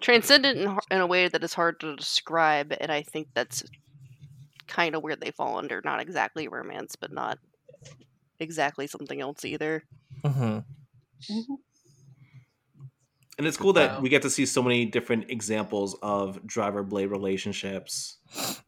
transcendent 0.00 0.58
in, 0.58 0.78
in 0.90 1.00
a 1.00 1.06
way 1.06 1.28
that 1.28 1.44
is 1.44 1.54
hard 1.54 1.80
to 1.80 1.96
describe, 1.96 2.72
and 2.80 2.90
I 2.90 3.02
think 3.02 3.28
that's 3.34 3.62
kind 4.68 4.94
of 4.94 5.02
where 5.02 5.16
they 5.16 5.30
fall 5.30 5.58
under. 5.58 5.80
Not 5.84 6.00
exactly 6.00 6.48
romance, 6.48 6.96
but 6.96 7.12
not 7.12 7.38
exactly 8.40 8.86
something 8.86 9.20
else 9.20 9.44
either. 9.44 9.84
Mhm. 10.24 10.64
And 13.38 13.46
it's 13.46 13.56
cool 13.56 13.72
that 13.74 13.92
Wow. 13.92 14.00
we 14.00 14.08
get 14.10 14.20
to 14.22 14.30
see 14.30 14.44
so 14.44 14.62
many 14.62 14.84
different 14.84 15.30
examples 15.30 15.96
of 16.02 16.46
driver 16.46 16.82
blade 16.82 17.06
relationships. 17.06 18.18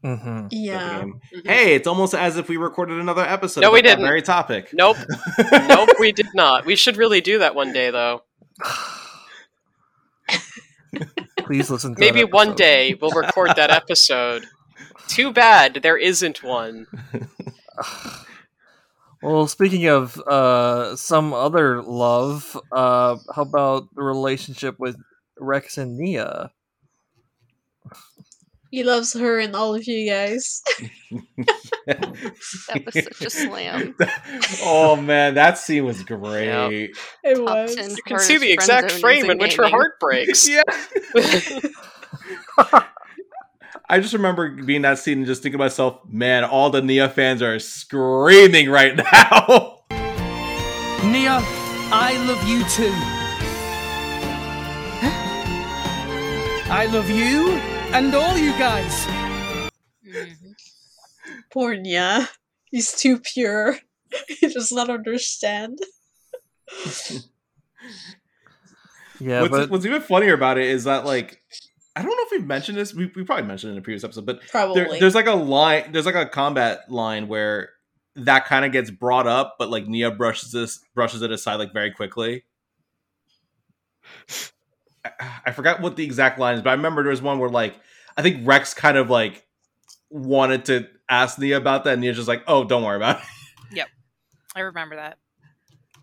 Mhm. 0.03 0.47
Yeah. 0.51 0.99
game. 0.99 1.21
Mhm. 1.35 1.45
Hey, 1.47 1.75
it's 1.75 1.87
almost 1.87 2.15
as 2.15 2.37
if 2.37 2.49
we 2.49 2.57
recorded 2.57 2.99
another 2.99 3.21
episode. 3.21 3.61
No, 3.61 3.71
we 3.71 3.81
didn't. 3.83 4.03
Very 4.03 4.21
topic. 4.23 4.69
Nope. 4.73 4.97
nope, 5.67 5.89
we 5.99 6.11
did 6.11 6.27
not. 6.33 6.65
We 6.65 6.75
should 6.75 6.97
really 6.97 7.21
do 7.21 7.37
that 7.39 7.53
one 7.55 7.71
day, 7.71 7.91
though. 7.91 8.23
Please 11.37 11.69
listen 11.69 11.93
to 11.95 11.99
Maybe 11.99 12.21
that 12.21 12.31
one 12.31 12.55
day 12.55 12.95
we'll 12.99 13.11
record 13.11 13.51
that 13.55 13.69
episode. 13.69 14.45
Too 15.07 15.31
bad 15.33 15.75
there 15.83 15.97
isn't 15.97 16.41
one. 16.43 16.87
Well, 19.23 19.47
speaking 19.47 19.87
of 19.87 20.19
uh, 20.19 20.97
some 20.97 21.33
other 21.33 21.81
love, 21.81 22.59
uh, 22.73 23.17
how 23.33 23.41
about 23.41 23.87
the 23.95 24.03
relationship 24.03 24.75
with 24.79 24.97
Rex 25.39 25.77
and 25.77 25.97
Nia? 25.97 26.51
He 28.69 28.83
loves 28.83 29.13
her 29.13 29.39
and 29.39 29.55
all 29.55 29.75
of 29.75 29.87
you 29.87 30.09
guys. 30.09 30.61
That 31.85 32.85
was 32.85 32.93
such 32.93 33.21
a 33.21 33.29
slam. 33.29 33.93
oh 34.63 34.95
man, 34.95 35.33
that 35.33 35.57
scene 35.57 35.83
was 35.83 36.01
great. 36.01 36.91
It 37.25 37.35
Top 37.35 37.45
was. 37.45 37.75
You 37.75 38.03
can 38.03 38.19
see 38.19 38.37
the 38.37 38.51
exact 38.53 38.89
frame 38.91 39.29
in 39.29 39.37
which 39.37 39.57
her 39.57 39.67
heart 39.67 39.99
breaks. 39.99 40.49
Yeah. 42.57 42.83
I 43.89 43.99
just 43.99 44.13
remember 44.13 44.49
being 44.49 44.81
that 44.83 44.97
scene 44.99 45.19
and 45.19 45.27
just 45.27 45.43
thinking 45.43 45.57
to 45.59 45.63
myself, 45.63 45.99
man, 46.07 46.43
all 46.43 46.69
the 46.69 46.81
Nia 46.81 47.09
fans 47.09 47.41
are 47.41 47.59
screaming 47.59 48.69
right 48.69 48.95
now. 49.13 49.79
Nia, 51.03 51.39
I 51.91 52.15
love 52.25 52.47
you 52.47 52.63
too. 52.69 52.93
I 56.71 56.87
love 56.91 57.09
you 57.09 57.51
and 57.93 58.15
all 58.15 58.37
you 58.37 58.51
guys. 58.53 59.05
Mhm. 60.07 60.55
Poor 61.51 61.75
Nia. 61.75 62.29
He's 62.65 62.91
too 62.93 63.19
pure. 63.19 63.77
He 64.27 64.47
does 64.47 64.71
not 64.71 64.91
understand. 64.91 65.79
Yeah, 69.19 69.41
what's, 69.41 69.49
but 69.51 69.69
what's 69.71 69.85
even 69.87 70.01
funnier 70.03 70.35
about 70.35 70.59
it 70.59 70.67
is 70.67 70.83
that 70.83 71.03
like 71.03 71.41
I 71.95 72.01
don't 72.01 72.09
know 72.09 72.23
if 72.23 72.31
we've 72.31 72.47
mentioned 72.47 72.77
this. 72.77 72.93
We, 72.93 73.11
we 73.15 73.23
probably 73.23 73.45
mentioned 73.45 73.69
it 73.69 73.73
in 73.73 73.79
a 73.79 73.81
previous 73.83 74.03
episode, 74.03 74.25
but 74.25 74.41
Probably. 74.49 74.83
there, 74.83 74.99
there's 74.99 75.15
like 75.15 75.27
a 75.27 75.33
line 75.33 75.91
there's 75.91 76.05
like 76.05 76.15
a 76.15 76.25
combat 76.25 76.89
line 76.89 77.27
where 77.27 77.69
that 78.15 78.45
kind 78.45 78.63
of 78.65 78.71
gets 78.71 78.91
brought 78.91 79.25
up 79.25 79.55
but 79.57 79.71
like 79.71 79.87
nia 79.87 80.11
brushes 80.11 80.51
this 80.51 80.79
brushes 80.93 81.23
it 81.23 81.31
aside 81.31 81.55
like 81.55 81.73
very 81.73 81.89
quickly 81.89 82.43
I, 85.03 85.11
I 85.47 85.51
forgot 85.51 85.81
what 85.81 85.95
the 85.95 86.03
exact 86.03 86.37
line 86.37 86.55
is 86.55 86.61
but 86.61 86.69
i 86.69 86.73
remember 86.73 87.01
there 87.01 87.09
was 87.09 87.23
one 87.23 87.39
where 87.39 87.49
like 87.49 87.75
i 88.15 88.21
think 88.21 88.45
rex 88.45 88.75
kind 88.75 88.97
of 88.97 89.09
like 89.09 89.43
wanted 90.11 90.65
to 90.65 90.87
ask 91.09 91.39
nia 91.39 91.57
about 91.57 91.85
that 91.85 91.93
and 91.93 92.01
nia's 92.01 92.15
just 92.15 92.27
like 92.27 92.43
oh 92.45 92.63
don't 92.65 92.83
worry 92.83 92.97
about 92.97 93.17
it 93.17 93.23
Yep, 93.73 93.87
I 94.55 94.59
remember 94.61 94.95
that. 94.97 95.17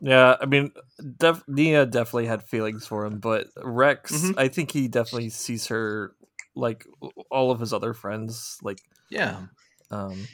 Yeah, 0.00 0.36
I 0.40 0.46
mean, 0.46 0.72
def- 1.18 1.46
Nia 1.48 1.86
definitely 1.86 2.26
had 2.26 2.42
feelings 2.42 2.86
for 2.86 3.04
him, 3.04 3.18
but 3.20 3.48
Rex, 3.62 4.12
Mhm. 4.12 4.34
I 4.36 4.48
think 4.48 4.70
he 4.72 4.88
definitely 4.88 5.30
sees 5.30 5.66
her 5.68 6.14
like 6.54 6.84
all 7.30 7.50
of 7.50 7.60
his 7.60 7.72
other 7.72 7.94
friends, 7.94 8.58
like 8.62 8.78
yeah 9.10 9.46
um, 9.90 10.28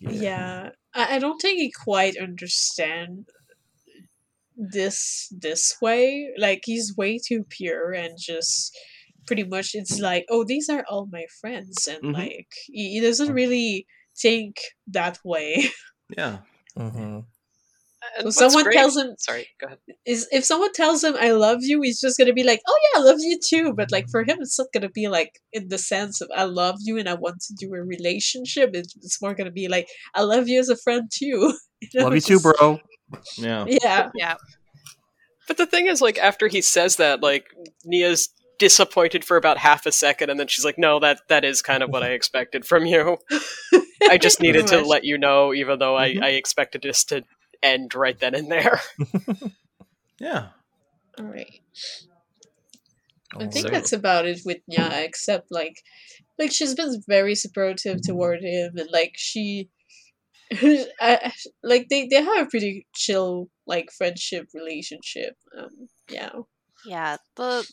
yeah. 0.00 0.70
I, 0.94 1.16
I 1.16 1.18
don't 1.18 1.40
think 1.40 1.58
he 1.58 1.70
quite 1.72 2.16
understand 2.16 3.26
this 4.56 5.28
this 5.36 5.76
way. 5.80 6.30
Like 6.36 6.62
he's 6.64 6.96
way 6.96 7.18
too 7.18 7.44
pure 7.48 7.92
and 7.92 8.16
just 8.18 8.76
pretty 9.26 9.44
much 9.44 9.70
it's 9.74 9.98
like, 9.98 10.24
oh, 10.30 10.44
these 10.44 10.68
are 10.68 10.84
all 10.88 11.06
my 11.12 11.26
friends, 11.40 11.86
and 11.86 12.02
Mhm. 12.02 12.12
like 12.12 12.48
he, 12.66 12.92
he 12.94 13.00
doesn't 13.00 13.32
really 13.32 13.86
think 14.20 14.56
that 14.86 15.18
way. 15.24 15.64
yeah 16.16 16.38
mhm. 16.76 17.26
And 18.18 18.34
So 18.34 18.48
someone 18.48 18.64
great- 18.64 18.74
tells 18.76 18.96
him 18.96 19.14
Sorry, 19.18 19.46
go 19.60 19.66
ahead. 19.66 19.78
is 20.04 20.26
if 20.32 20.44
someone 20.44 20.72
tells 20.72 21.02
him 21.04 21.14
I 21.18 21.30
love 21.30 21.58
you, 21.62 21.80
he's 21.82 22.00
just 22.00 22.18
gonna 22.18 22.32
be 22.32 22.42
like, 22.44 22.60
oh 22.66 22.78
yeah, 22.94 23.00
I 23.00 23.04
love 23.04 23.18
you 23.20 23.38
too. 23.42 23.72
But 23.74 23.90
like 23.92 24.08
for 24.10 24.22
him, 24.22 24.38
it's 24.40 24.58
not 24.58 24.68
gonna 24.74 24.90
be 24.90 25.08
like 25.08 25.40
in 25.52 25.68
the 25.68 25.78
sense 25.78 26.20
of 26.20 26.28
I 26.34 26.44
love 26.44 26.76
you 26.80 26.98
and 26.98 27.08
I 27.08 27.14
want 27.14 27.40
to 27.42 27.54
do 27.54 27.72
a 27.74 27.82
relationship. 27.82 28.70
It's, 28.74 28.94
it's 28.96 29.20
more 29.22 29.34
gonna 29.34 29.50
be 29.50 29.68
like 29.68 29.88
I 30.14 30.22
love 30.22 30.48
you 30.48 30.58
as 30.60 30.68
a 30.68 30.76
friend 30.76 31.10
too. 31.12 31.54
know, 31.94 32.02
love 32.04 32.12
you 32.12 32.16
it's 32.18 32.26
too, 32.26 32.40
bro. 32.40 32.80
yeah 33.38 33.64
Yeah, 33.68 34.10
Yeah. 34.14 34.34
But 35.46 35.56
the 35.56 35.64
thing 35.66 35.86
is, 35.86 36.02
like, 36.02 36.18
after 36.18 36.46
he 36.46 36.60
says 36.60 36.96
that, 36.96 37.22
like, 37.22 37.46
Nia's 37.82 38.28
disappointed 38.58 39.24
for 39.24 39.38
about 39.38 39.56
half 39.56 39.86
a 39.86 39.92
second, 39.92 40.28
and 40.28 40.38
then 40.38 40.46
she's 40.46 40.64
like, 40.64 40.76
"No, 40.76 40.98
that 41.00 41.20
that 41.28 41.42
is 41.42 41.62
kind 41.62 41.82
of 41.82 41.88
what 41.88 42.02
I 42.02 42.08
expected 42.10 42.66
from 42.66 42.84
you." 42.84 43.16
I 44.10 44.18
just 44.18 44.40
needed 44.42 44.66
to 44.68 44.82
let 44.82 45.04
you 45.04 45.16
know, 45.16 45.54
even 45.54 45.78
though 45.78 45.96
I, 45.96 46.10
Mhm. 46.14 46.22
I 46.22 46.28
expected 46.30 46.82
this 46.82 47.02
to 47.04 47.22
end 47.62 47.94
right 47.94 48.18
then 48.18 48.34
and 48.34 48.50
there. 48.50 48.80
Yeah. 50.20 50.48
All 51.16 51.26
right. 51.26 51.60
I 53.36 53.46
think 53.46 53.66
so- 53.66 53.72
that's 53.72 53.92
about 53.92 54.26
it 54.26 54.40
with 54.44 54.58
Nia, 54.66 55.02
except 55.04 55.46
like, 55.50 55.82
like 56.38 56.50
she's 56.50 56.74
been 56.74 57.02
very 57.06 57.34
supportive 57.34 58.02
toward 58.02 58.42
him, 58.42 58.76
and 58.76 58.88
like 58.90 59.12
she, 59.16 59.68
I, 60.52 61.32
like 61.62 61.88
they 61.88 62.06
they 62.08 62.22
have 62.22 62.46
a 62.46 62.50
pretty 62.50 62.86
chill 62.94 63.48
like 63.66 63.90
friendship 63.92 64.48
relationship. 64.54 65.36
Um, 65.56 65.88
yeah. 66.08 66.30
Yeah, 66.86 67.18
the 67.36 67.64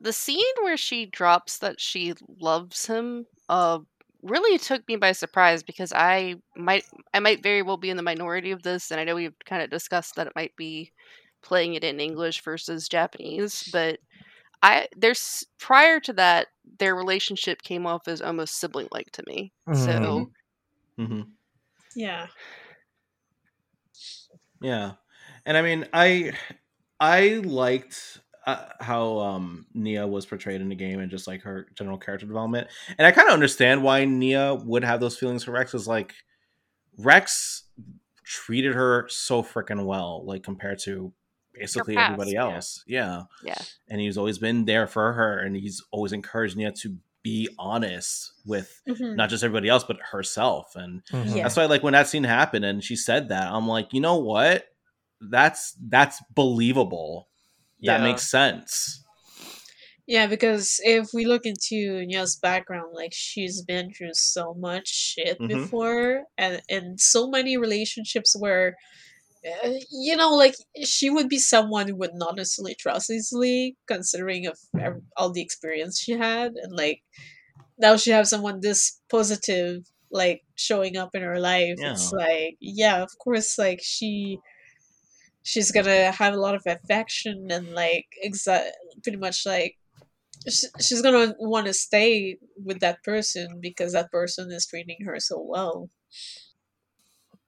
the 0.00 0.12
scene 0.12 0.44
where 0.60 0.76
she 0.76 1.06
drops 1.06 1.58
that 1.58 1.80
she 1.80 2.12
loves 2.40 2.86
him 2.86 3.26
uh 3.48 3.78
really 4.28 4.58
took 4.58 4.86
me 4.88 4.96
by 4.96 5.12
surprise 5.12 5.62
because 5.62 5.92
I 5.94 6.36
might 6.56 6.84
I 7.14 7.20
might 7.20 7.42
very 7.42 7.62
well 7.62 7.76
be 7.76 7.90
in 7.90 7.96
the 7.96 8.02
minority 8.02 8.50
of 8.52 8.62
this 8.62 8.90
and 8.90 9.00
I 9.00 9.04
know 9.04 9.14
we've 9.14 9.34
kind 9.46 9.62
of 9.62 9.70
discussed 9.70 10.16
that 10.16 10.26
it 10.26 10.34
might 10.36 10.56
be 10.56 10.92
playing 11.42 11.74
it 11.74 11.84
in 11.84 12.00
English 12.00 12.42
versus 12.42 12.88
Japanese, 12.88 13.64
but 13.72 14.00
I 14.62 14.88
there's 14.96 15.44
prior 15.58 16.00
to 16.00 16.12
that 16.14 16.48
their 16.78 16.96
relationship 16.96 17.62
came 17.62 17.86
off 17.86 18.08
as 18.08 18.22
almost 18.22 18.58
sibling 18.60 18.88
like 18.92 19.10
to 19.12 19.24
me. 19.26 19.52
So 19.72 20.26
Mhm. 20.26 20.34
hmm 20.98 21.36
Yeah. 21.94 22.28
Yeah, 24.60 24.94
and 25.44 25.56
I 25.56 25.62
mean, 25.62 25.86
I 25.92 26.32
I 27.00 27.40
liked 27.44 28.20
uh, 28.46 28.64
how 28.80 29.18
um 29.18 29.66
Nia 29.74 30.06
was 30.06 30.24
portrayed 30.26 30.60
in 30.60 30.68
the 30.68 30.74
game 30.74 31.00
and 31.00 31.10
just 31.10 31.26
like 31.26 31.42
her 31.42 31.66
general 31.74 31.98
character 31.98 32.26
development, 32.26 32.68
and 32.98 33.06
I 33.06 33.10
kind 33.12 33.28
of 33.28 33.34
understand 33.34 33.82
why 33.82 34.04
Nia 34.04 34.54
would 34.54 34.84
have 34.84 35.00
those 35.00 35.18
feelings 35.18 35.44
for 35.44 35.50
Rex. 35.52 35.74
Is 35.74 35.88
like 35.88 36.14
Rex 36.98 37.64
treated 38.24 38.74
her 38.74 39.06
so 39.08 39.42
freaking 39.42 39.84
well, 39.84 40.24
like 40.24 40.42
compared 40.42 40.78
to 40.80 41.12
basically 41.54 41.94
past, 41.94 42.12
everybody 42.12 42.36
else. 42.36 42.82
Yeah. 42.86 43.22
yeah. 43.42 43.58
and 43.88 44.00
he's 44.00 44.18
always 44.18 44.38
been 44.38 44.64
there 44.64 44.86
for 44.86 45.12
her, 45.12 45.38
and 45.38 45.56
he's 45.56 45.82
always 45.90 46.12
encouraged 46.12 46.56
Nia 46.56 46.72
to 46.72 46.96
be 47.22 47.48
honest 47.58 48.32
with 48.44 48.80
Mhm. 48.88 49.16
not 49.16 49.28
just 49.30 49.42
everybody 49.42 49.68
else 49.68 49.82
but 49.82 49.96
herself 50.12 50.76
and 50.76 51.02
Mhm. 51.06 51.34
Yeah. 51.34 51.42
that's 51.42 51.56
why 51.56 51.64
like 51.66 51.82
when 51.82 51.92
that 51.94 52.06
scene 52.06 52.22
happened 52.22 52.64
and 52.64 52.84
she 52.84 52.94
said 52.94 53.30
that 53.30 53.50
i'm 53.50 53.66
like 53.66 53.92
you 53.92 54.00
know 54.00 54.18
what 54.18 54.66
that's 55.20 55.74
that's 55.88 56.22
believable 56.36 57.26
that 57.82 58.02
makes 58.02 58.22
sense 58.30 59.04
Yeah, 60.06 60.26
because 60.26 60.78
if 60.84 61.08
we 61.12 61.24
look 61.24 61.44
into 61.44 62.04
Nia's 62.06 62.36
background, 62.36 62.92
like 62.94 63.12
she's 63.12 63.62
been 63.62 63.92
through 63.92 64.14
so 64.14 64.54
much 64.54 64.88
shit 64.88 65.38
Mhm. 65.38 65.46
before, 65.48 66.24
and 66.38 66.62
and 66.68 67.00
so 67.00 67.28
many 67.28 67.56
relationships 67.56 68.36
where, 68.38 68.76
uh, 69.64 69.70
you 69.90 70.16
know, 70.16 70.30
like 70.34 70.54
she 70.84 71.10
would 71.10 71.28
be 71.28 71.38
someone 71.38 71.88
who 71.88 71.96
would 71.96 72.14
not 72.14 72.36
necessarily 72.36 72.76
trust 72.76 73.10
easily, 73.10 73.76
considering 73.88 74.46
of 74.46 74.58
all 75.16 75.30
the 75.32 75.42
experience 75.42 76.00
she 76.00 76.12
had, 76.12 76.52
and 76.54 76.72
like 76.76 77.02
now 77.78 77.96
she 77.96 78.10
has 78.10 78.30
someone 78.30 78.60
this 78.60 79.00
positive, 79.10 79.82
like 80.10 80.42
showing 80.56 80.96
up 80.96 81.10
in 81.14 81.22
her 81.22 81.40
life. 81.40 81.78
It's 81.84 82.10
like, 82.12 82.56
yeah, 82.60 83.02
of 83.02 83.10
course, 83.22 83.58
like 83.58 83.80
she. 83.82 84.38
She's 85.46 85.70
gonna 85.70 86.10
have 86.10 86.34
a 86.34 86.38
lot 86.40 86.56
of 86.56 86.62
affection 86.66 87.46
and 87.50 87.72
like 87.72 88.06
exa- 88.26 88.70
pretty 89.04 89.16
much 89.18 89.46
like 89.46 89.76
sh- 90.48 90.72
she's 90.80 91.02
gonna 91.02 91.34
want 91.38 91.66
to 91.66 91.72
stay 91.72 92.36
with 92.64 92.80
that 92.80 93.02
person 93.04 93.60
because 93.60 93.92
that 93.92 94.10
person 94.10 94.50
is 94.50 94.66
treating 94.66 94.98
her 95.06 95.20
so 95.20 95.40
well. 95.40 95.88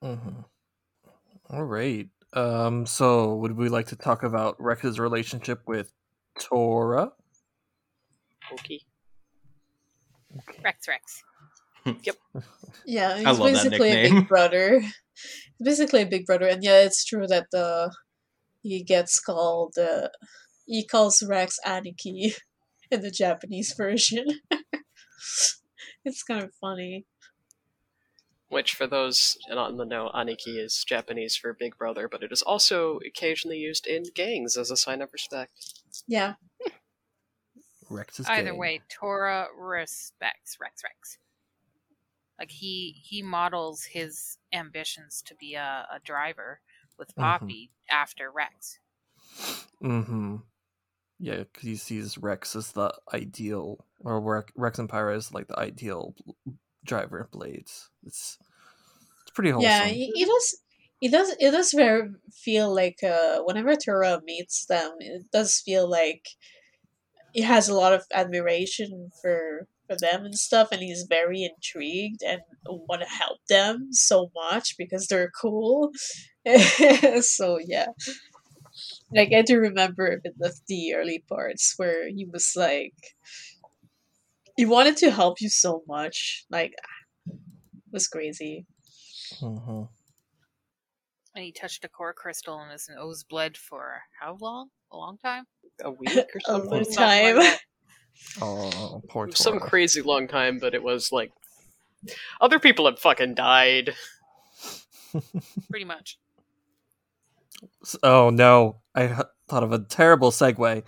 Mhm. 0.02 0.44
All 1.50 1.64
right. 1.64 2.08
Um. 2.34 2.86
So, 2.86 3.34
would 3.36 3.56
we 3.56 3.68
like 3.68 3.88
to 3.88 3.96
talk 3.96 4.22
about 4.22 4.54
Rex's 4.60 5.00
relationship 5.00 5.62
with 5.66 5.92
Tora? 6.38 7.12
Okay. 8.52 8.80
Rex 10.62 10.86
Rex. 10.86 11.24
Yeah, 12.84 13.16
he's 13.16 13.26
love 13.26 13.38
that 13.38 13.70
basically 13.70 13.90
a 13.90 14.10
big 14.10 14.28
brother. 14.28 14.80
He's 14.80 15.64
basically 15.64 16.02
a 16.02 16.06
big 16.06 16.26
brother, 16.26 16.46
and 16.46 16.62
yeah, 16.62 16.80
it's 16.80 17.04
true 17.04 17.26
that 17.26 17.46
uh, 17.54 17.90
he 18.62 18.82
gets 18.82 19.20
called. 19.20 19.74
Uh, 19.78 20.08
he 20.66 20.84
calls 20.84 21.22
Rex 21.22 21.58
Aniki 21.66 22.34
in 22.90 23.00
the 23.02 23.10
Japanese 23.10 23.74
version. 23.76 24.26
it's 26.04 26.22
kind 26.22 26.44
of 26.44 26.54
funny. 26.60 27.06
Which, 28.50 28.74
for 28.74 28.86
those 28.86 29.36
not 29.50 29.70
in 29.70 29.76
the 29.76 29.84
know, 29.84 30.10
Aniki 30.14 30.58
is 30.58 30.84
Japanese 30.86 31.36
for 31.36 31.52
big 31.52 31.76
brother, 31.76 32.08
but 32.08 32.22
it 32.22 32.32
is 32.32 32.40
also 32.40 32.98
occasionally 33.06 33.58
used 33.58 33.86
in 33.86 34.04
gangs 34.14 34.56
as 34.56 34.70
a 34.70 34.76
sign 34.76 35.02
of 35.02 35.12
respect. 35.12 35.82
Yeah, 36.06 36.34
Rex 37.90 38.20
is 38.20 38.26
Either 38.28 38.52
gay. 38.52 38.56
way, 38.56 38.80
Tora 38.88 39.48
respects 39.56 40.56
Rex 40.60 40.82
Rex. 40.84 41.18
Like 42.38 42.50
he 42.50 43.00
he 43.02 43.22
models 43.22 43.84
his 43.84 44.38
ambitions 44.52 45.22
to 45.22 45.34
be 45.34 45.54
a, 45.54 45.86
a 45.92 45.98
driver 46.04 46.60
with 46.98 47.14
Mhm. 47.16 47.22
Poppi 47.22 47.70
after 47.90 48.30
Rex. 48.30 48.78
Mm-hmm. 49.82 50.36
Yeah, 51.20 51.38
because 51.38 51.62
he 51.62 51.76
sees 51.76 52.18
Rex 52.18 52.54
as 52.54 52.72
the 52.72 52.92
ideal, 53.12 53.84
or 54.00 54.20
Rex, 54.20 54.52
Rex 54.56 54.78
and 54.78 54.88
Pyra 54.88 55.16
is 55.16 55.32
like 55.34 55.48
the 55.48 55.58
ideal 55.58 56.14
driver 56.84 57.20
in 57.20 57.26
Blades. 57.32 57.90
It's 58.04 58.38
it's 59.22 59.30
pretty 59.34 59.50
wholesome. 59.50 59.68
yeah. 59.68 59.86
He, 59.86 60.12
he 60.14 60.24
does. 60.24 60.58
It 61.00 61.10
does. 61.12 61.30
It 61.38 61.50
does 61.52 61.72
very 61.72 62.10
feel 62.32 62.72
like 62.74 63.02
uh, 63.02 63.40
whenever 63.42 63.74
Tora 63.76 64.20
meets 64.24 64.66
them, 64.66 64.96
it 65.00 65.26
does 65.32 65.60
feel 65.60 65.88
like 65.88 66.26
he 67.32 67.42
has 67.42 67.68
a 67.68 67.74
lot 67.74 67.92
of 67.92 68.04
admiration 68.12 69.10
for 69.22 69.66
for 69.88 69.96
them 70.00 70.24
and 70.24 70.36
stuff, 70.38 70.68
and 70.72 70.82
he's 70.82 71.06
very 71.08 71.44
intrigued 71.44 72.22
and 72.22 72.40
want 72.66 73.02
to 73.02 73.08
help 73.08 73.38
them 73.48 73.88
so 73.92 74.30
much 74.34 74.76
because 74.78 75.08
they're 75.08 75.32
cool. 75.40 75.90
so 77.20 77.58
yeah, 77.66 77.88
like 79.14 79.32
I 79.34 79.42
do 79.42 79.58
remember 79.58 80.06
a 80.06 80.20
bit 80.22 80.34
of 80.42 80.54
the 80.68 80.94
early 80.94 81.24
parts 81.28 81.74
where 81.76 82.08
he 82.08 82.26
was 82.30 82.52
like, 82.56 82.94
he 84.56 84.66
wanted 84.66 84.96
to 84.98 85.10
help 85.10 85.40
you 85.40 85.48
so 85.48 85.82
much, 85.88 86.44
like 86.50 86.72
it 86.72 86.78
was 87.92 88.08
crazy. 88.08 88.66
hmm 89.40 89.82
And 91.34 91.44
he 91.44 91.52
touched 91.52 91.84
a 91.84 91.88
core 91.88 92.12
crystal 92.12 92.60
and 92.60 92.70
his 92.72 92.88
nose 92.88 93.24
bled 93.24 93.56
for 93.56 94.02
how 94.20 94.36
long? 94.40 94.70
A 94.92 94.96
long 94.98 95.16
time? 95.18 95.46
A 95.82 95.90
week 95.90 96.28
or 96.34 96.40
something 96.40 96.84
A 96.88 96.90
something? 96.90 97.34
long 97.34 97.40
time. 97.40 97.58
That. 98.38 98.44
Oh, 98.44 99.02
poor 99.08 99.30
Some 99.32 99.60
crazy 99.60 100.02
long 100.02 100.28
time, 100.28 100.58
but 100.58 100.74
it 100.74 100.82
was 100.82 101.12
like. 101.12 101.32
Other 102.40 102.60
people 102.60 102.86
have 102.86 102.98
fucking 103.00 103.34
died. 103.34 103.94
Pretty 105.70 105.84
much. 105.84 106.18
oh 108.02 108.30
no, 108.30 108.76
I 108.94 109.04
h- 109.06 109.26
thought 109.48 109.62
of 109.64 109.72
a 109.72 109.80
terrible 109.80 110.30
segue. 110.30 110.84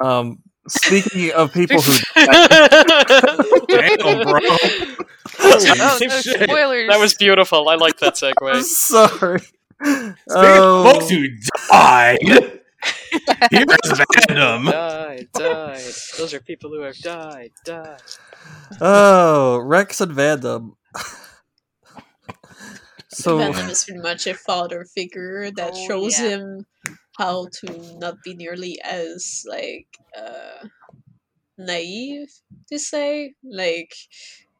Um, 0.00 0.38
speaking 0.68 1.30
of 1.32 1.52
people 1.52 1.80
who 1.80 1.92
Damn, 2.16 4.22
bro. 4.24 4.40
Oh, 5.44 5.74
no, 5.76 5.96
spoilers. 5.98 6.88
that 6.88 6.98
was 6.98 7.14
beautiful. 7.14 7.68
I 7.68 7.76
like 7.76 7.98
that 8.00 8.14
segue. 8.14 8.62
sorry. 8.64 9.38
Speaking 9.40 10.16
Oh, 10.30 10.86
of 10.88 10.92
folks 10.94 11.10
who 11.10 11.26
died, 11.70 12.60
here's 13.50 13.66
random. 14.28 14.64
died, 14.66 15.28
died. 15.34 15.92
Those 16.18 16.34
are 16.34 16.40
people 16.40 16.70
who 16.70 16.80
have 16.82 16.98
died, 16.98 17.52
died. 17.64 18.00
oh, 18.80 19.58
Rex 19.58 20.00
and 20.00 20.12
Vandham. 20.12 20.72
so 23.08 23.38
Vandham 23.38 23.68
is 23.70 23.84
pretty 23.84 24.00
much 24.00 24.26
a 24.26 24.34
father 24.34 24.84
figure 24.84 25.50
that 25.56 25.72
Oh, 25.74 25.86
shows 25.86 26.18
yeah. 26.18 26.28
him 26.30 26.66
how 27.18 27.46
to 27.60 27.96
not 27.98 28.16
be 28.24 28.34
nearly 28.34 28.80
as 28.82 29.44
like 29.48 29.86
uh 30.18 30.66
naive 31.58 32.28
to 32.70 32.78
say 32.78 33.34
like 33.44 33.92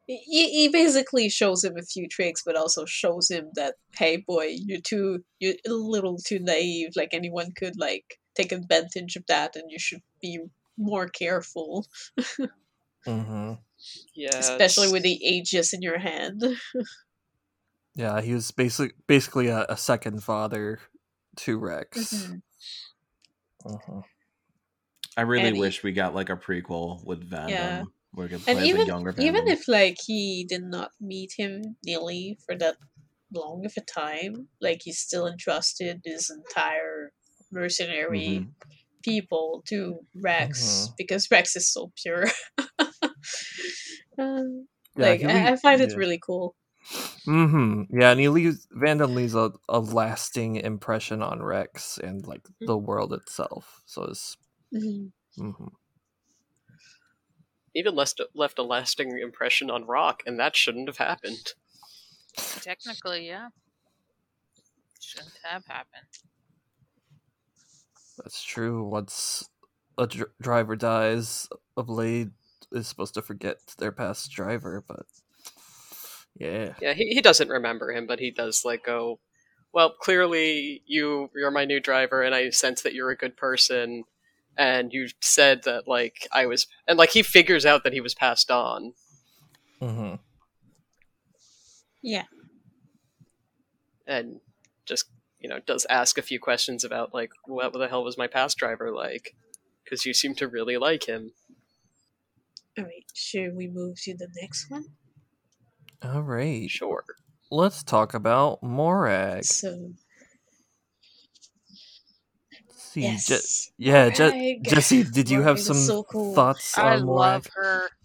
he, 0.07 0.51
he 0.51 0.69
basically 0.69 1.31
shows 1.31 1.65
him 1.65 1.77
a 1.79 1.83
few 1.83 2.07
tricks 2.07 2.43
but 2.45 2.55
also 2.57 2.85
shows 2.85 3.31
him 3.31 3.49
that 3.55 3.75
hey 3.97 4.19
boy 4.19 4.49
you're 4.55 4.81
too 4.83 5.25
you're 5.41 5.55
a 5.67 5.73
little 5.73 6.19
too 6.19 6.39
naive 6.39 6.91
like 6.95 7.09
anyone 7.15 7.53
could 7.57 7.79
like 7.79 8.19
take 8.35 8.53
advantage 8.53 9.17
of 9.17 9.25
that 9.27 9.57
and 9.57 9.71
you 9.71 9.79
should 9.79 10.03
be 10.21 10.39
more 10.79 11.09
careful 11.09 11.87
Mhm. 13.07 13.59
Yeah. 14.15 14.37
especially 14.39 14.85
it's- 14.89 14.93
with 14.93 15.03
the 15.03 15.19
aegis 15.25 15.73
in 15.73 15.83
your 15.83 15.99
hand 15.99 16.43
yeah, 17.95 18.21
he 18.23 18.33
was 18.33 18.51
basic, 18.53 18.95
basically 19.07 19.49
a, 19.49 19.67
a 19.69 19.77
second 19.77 20.25
father 20.25 20.81
to 21.37 21.59
Rex. 21.59 21.99
Mhm. 22.15 22.43
Mhm. 23.67 24.03
I 25.17 25.21
really 25.23 25.49
And 25.49 25.57
he- 25.57 25.61
wish 25.61 25.83
we 25.83 25.93
got 25.93 26.15
like 26.15 26.31
a 26.31 26.37
prequel 26.37 27.05
with 27.05 27.29
Vandham. 27.29 27.49
Yeah. 27.51 27.83
Where 28.13 28.29
he 28.29 28.35
And 28.35 28.45
plays 28.45 28.59
a 28.59 28.65
even 28.65 28.87
younger 28.87 29.15
even 29.19 29.47
if 29.49 29.69
like 29.69 29.97
he 30.07 30.45
did 30.49 30.63
not 30.63 30.93
meet 31.01 31.33
him 31.37 31.77
nearly 31.85 32.39
for 32.47 32.57
that 32.57 32.77
long 33.33 33.65
of 33.67 33.73
a 33.77 33.81
time, 33.83 34.49
like 34.61 34.83
he 34.85 34.93
still 34.93 35.27
entrusted 35.27 36.01
his 36.05 36.31
entire 36.31 37.13
mercenary 37.53 38.41
Mhm. 38.41 38.53
people 39.03 39.63
to 39.69 40.01
Rex 40.17 40.89
Mhm. 40.91 40.97
because 40.97 41.31
Rex 41.31 41.57
is 41.57 41.73
so 41.73 41.93
pure. 42.03 42.27
Um, 44.19 44.69
Yeah, 44.97 45.07
like 45.09 45.21
he 45.21 45.27
I, 45.27 45.47
I 45.49 45.51
lea- 45.53 45.57
find 45.57 45.81
it 45.81 45.97
really 45.97 46.19
cool. 46.19 46.55
Mm-hmm. 47.27 47.99
Yeah, 47.99 48.11
and 48.11 48.21
he 48.21 48.29
leaves 48.29 48.67
Vandham 48.77 49.15
leaves 49.15 49.35
a, 49.35 49.53
a 49.69 49.79
lasting 49.81 50.57
impression 50.57 51.23
on 51.23 51.43
Rex 51.43 51.99
and 51.99 52.27
like 52.27 52.43
the 52.61 52.77
world 52.77 53.13
itself. 53.13 53.81
So 53.87 54.05
it's 54.05 54.37
Mhm. 54.75 55.13
hmm 55.39 55.69
Even 57.75 57.95
left 57.95 58.21
left 58.35 58.59
a 58.59 58.63
lasting 58.63 59.19
impression 59.19 59.71
on 59.71 59.87
Roc, 59.87 60.23
and 60.27 60.39
that 60.39 60.57
shouldn't 60.57 60.89
have 60.89 60.99
happened. 60.99 61.55
Technically, 62.61 63.27
yeah. 63.29 63.49
Shouldn't 65.01 65.39
have 65.45 65.65
happened. 65.67 66.09
That's 68.19 68.43
true. 68.43 68.85
Once 68.85 69.49
a 69.99 70.07
dr- 70.07 70.31
driver 70.41 70.77
dies, 70.77 71.49
a 71.77 71.83
blade 71.83 72.31
is 72.73 72.87
supposed 72.87 73.15
to 73.15 73.23
forget 73.23 73.59
their 73.79 73.93
past 73.93 74.31
driver, 74.31 74.85
but 74.87 75.07
yeah. 76.39 76.75
Yeah, 76.81 76.95
he, 76.95 77.09
he 77.15 77.21
doesn't 77.21 77.49
remember 77.49 77.93
him, 77.93 78.07
but 78.07 78.19
he 78.19 78.31
does 78.31 78.65
like 78.65 78.85
go, 78.85 79.19
well, 79.73 79.91
clearly 80.01 80.83
you 80.87 81.31
you're 81.35 81.51
my 81.51 81.65
new 81.65 81.81
driver, 81.81 82.23
and 82.23 82.35
I 82.35 82.51
sense 82.51 82.83
that 82.83 82.95
you're 82.95 83.11
a 83.11 83.17
good 83.17 83.37
person, 83.37 84.05
and 84.57 84.93
you 84.93 85.09
said 85.21 85.63
that 85.65 85.89
like 85.89 86.27
I 86.33 86.47
was, 86.47 86.67
and 86.87 86.99
like 86.99 87.11
he 87.11 87.23
figures 87.23 87.67
out 87.67 87.85
that 87.85 87.93
he 87.93 88.01
was 88.01 88.15
passed 88.15 88.51
on. 88.51 88.95
hmm 89.81 90.15
Yeah. 92.03 92.25
and 94.07 94.41
just 94.85 95.07
you 95.43 95.49
know 95.49 95.59
does 95.67 95.87
ask 95.91 96.17
a 96.19 96.23
few 96.23 96.39
questions 96.41 96.85
about 96.85 97.13
like 97.13 97.33
what 97.47 97.73
the 97.73 97.89
hell 97.89 98.05
was 98.05 98.17
my 98.19 98.27
past 98.29 98.57
driver 98.57 98.91
like 98.93 99.35
because 99.85 100.07
you 100.07 100.15
seem 100.15 100.35
to 100.35 100.49
really 100.49 100.77
like 100.79 101.05
him 101.09 101.33
All 102.79 102.85
right. 102.85 103.05
Should 103.15 103.55
we 103.57 103.69
move 103.69 104.01
to 104.03 104.17
the 104.17 104.29
next 104.41 104.71
one? 104.71 104.85
All 106.03 106.23
right. 106.23 106.71
sure 106.71 107.05
Let's 107.51 107.83
talk 107.83 108.15
about 108.15 108.63
Morag. 108.63 109.45
So 109.45 109.93
see, 112.75 113.03
yes. 113.03 113.27
Je- 113.27 113.73
yeah, 113.91 114.11
Je- 114.11 114.61
Jesse, 114.63 115.05
did 115.05 115.31
you 115.31 115.43
have 115.43 115.57
Morag 115.57 115.59
is 115.59 115.67
some 115.67 115.87
so 115.87 116.03
cool. 116.05 116.35
thoughts 116.35 116.79
I 116.79 116.97
on 116.97 117.05
Morag? 117.05 117.45
love 117.45 117.47
her. 117.55 117.89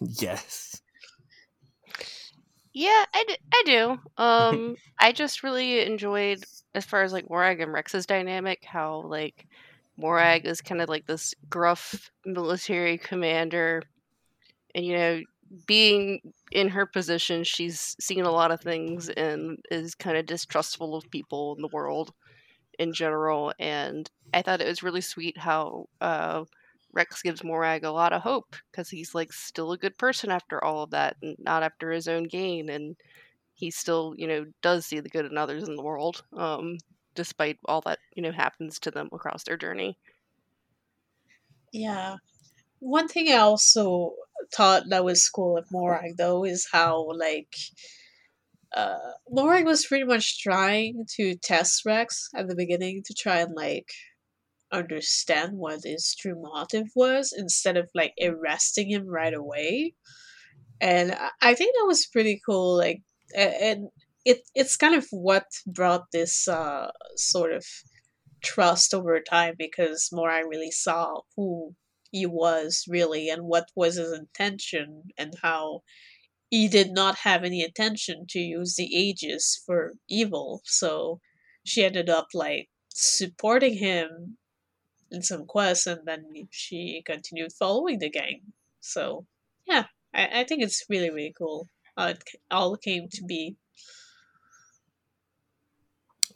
Yes. 0.00 0.80
Yeah, 2.78 3.04
I, 3.12 3.24
d- 3.26 3.38
I 3.52 3.62
do. 3.66 3.98
Um, 4.22 4.76
I 5.00 5.10
just 5.10 5.42
really 5.42 5.80
enjoyed, 5.80 6.44
as 6.76 6.84
far 6.84 7.02
as 7.02 7.12
like 7.12 7.28
Morag 7.28 7.60
and 7.60 7.72
Rex's 7.72 8.06
dynamic, 8.06 8.64
how 8.64 9.00
like 9.02 9.46
Morag 9.96 10.46
is 10.46 10.60
kind 10.60 10.80
of 10.80 10.88
like 10.88 11.06
this 11.06 11.34
gruff 11.50 12.08
military 12.24 12.96
commander, 12.96 13.82
and 14.74 14.84
you 14.86 14.94
know, 14.94 15.20
being 15.66 16.20
in 16.52 16.68
her 16.68 16.86
position, 16.86 17.44
she's 17.44 17.96
seen 18.00 18.24
a 18.24 18.30
lot 18.30 18.52
of 18.52 18.60
things 18.60 19.08
and 19.10 19.58
is 19.70 19.94
kind 19.94 20.16
of 20.16 20.26
distrustful 20.26 20.94
of 20.96 21.10
people 21.10 21.56
in 21.56 21.62
the 21.62 21.68
world 21.68 22.12
in 22.78 22.92
general. 22.92 23.52
And 23.58 24.10
I 24.34 24.42
thought 24.42 24.60
it 24.60 24.68
was 24.68 24.82
really 24.82 25.00
sweet 25.02 25.38
how 25.38 25.86
uh, 26.00 26.44
Rex 26.98 27.22
gives 27.22 27.44
Morag 27.44 27.84
a 27.84 27.92
lot 27.92 28.12
of 28.12 28.22
hope 28.22 28.56
because 28.70 28.90
he's 28.90 29.14
like 29.14 29.32
still 29.32 29.70
a 29.70 29.78
good 29.78 29.96
person 29.98 30.32
after 30.32 30.62
all 30.62 30.82
of 30.82 30.90
that, 30.90 31.16
and 31.22 31.36
not 31.38 31.62
after 31.62 31.92
his 31.92 32.08
own 32.08 32.24
gain, 32.24 32.68
and 32.68 32.96
he 33.54 33.70
still, 33.70 34.14
you 34.18 34.26
know, 34.26 34.46
does 34.62 34.84
see 34.86 34.98
the 34.98 35.08
good 35.08 35.24
in 35.24 35.38
others 35.38 35.68
in 35.68 35.76
the 35.76 35.82
world, 35.82 36.24
um, 36.36 36.76
despite 37.14 37.58
all 37.66 37.80
that 37.82 38.00
you 38.16 38.22
know 38.22 38.32
happens 38.32 38.80
to 38.80 38.90
them 38.90 39.08
across 39.12 39.44
their 39.44 39.56
journey. 39.56 39.96
Yeah. 41.72 42.16
One 42.80 43.06
thing 43.08 43.28
I 43.28 43.36
also 43.36 44.14
thought 44.54 44.88
that 44.88 45.04
was 45.04 45.28
cool 45.28 45.54
with 45.54 45.70
Morag 45.70 46.16
though 46.16 46.44
is 46.44 46.66
how 46.72 47.12
like 47.12 47.54
uh 48.74 49.12
Morag 49.30 49.64
was 49.66 49.86
pretty 49.86 50.04
much 50.04 50.42
trying 50.42 51.04
to 51.16 51.36
test 51.36 51.84
Rex 51.86 52.28
at 52.34 52.48
the 52.48 52.56
beginning 52.56 53.02
to 53.04 53.14
try 53.14 53.38
and 53.38 53.54
like 53.54 53.92
understand 54.72 55.52
what 55.56 55.80
his 55.84 56.14
true 56.14 56.40
motive 56.40 56.88
was 56.94 57.32
instead 57.36 57.76
of 57.76 57.88
like 57.94 58.14
arresting 58.22 58.90
him 58.90 59.06
right 59.06 59.34
away. 59.34 59.94
And 60.80 61.12
I- 61.12 61.30
I 61.40 61.54
think 61.54 61.74
that 61.74 61.86
was 61.86 62.06
pretty 62.06 62.40
cool 62.44 62.76
like 62.76 63.02
and 63.34 63.88
it 64.24 64.42
it's 64.54 64.76
kind 64.76 64.94
of 64.94 65.06
what 65.10 65.46
brought 65.66 66.04
this 66.12 66.48
uh 66.48 66.90
sort 67.16 67.52
of 67.52 67.64
trust 68.42 68.94
over 68.94 69.20
time 69.20 69.54
because 69.58 70.10
Morag 70.12 70.46
really 70.46 70.70
saw 70.70 71.20
who 71.36 71.74
he 72.10 72.26
was 72.26 72.84
really 72.88 73.28
and 73.28 73.42
what 73.44 73.68
was 73.76 73.96
his 73.96 74.12
intention 74.12 75.02
and 75.18 75.34
how 75.42 75.82
he 76.50 76.68
did 76.68 76.90
not 76.92 77.18
have 77.18 77.44
any 77.44 77.62
intention 77.62 78.26
to 78.30 78.38
use 78.38 78.76
the 78.76 78.84
aegis 78.86 79.62
for 79.66 79.94
evil 80.08 80.62
so 80.64 81.20
she 81.64 81.84
ended 81.84 82.08
up 82.08 82.28
like 82.34 82.68
supporting 82.90 83.74
him 83.78 84.38
in 85.10 85.22
some 85.22 85.46
quests 85.46 85.86
and 85.86 86.00
then 86.06 86.24
she 86.50 87.02
continued 87.04 87.52
following 87.52 87.98
the 87.98 88.10
gang 88.10 88.40
so 88.80 89.26
yeah 89.66 89.84
i, 90.14 90.40
I 90.40 90.44
think 90.44 90.62
it's 90.62 90.84
really 90.88 91.10
really 91.10 91.34
cool 91.36 91.68
how 91.96 92.08
it 92.08 92.22
all 92.50 92.76
came 92.76 93.08
to 93.12 93.24
be 93.24 93.56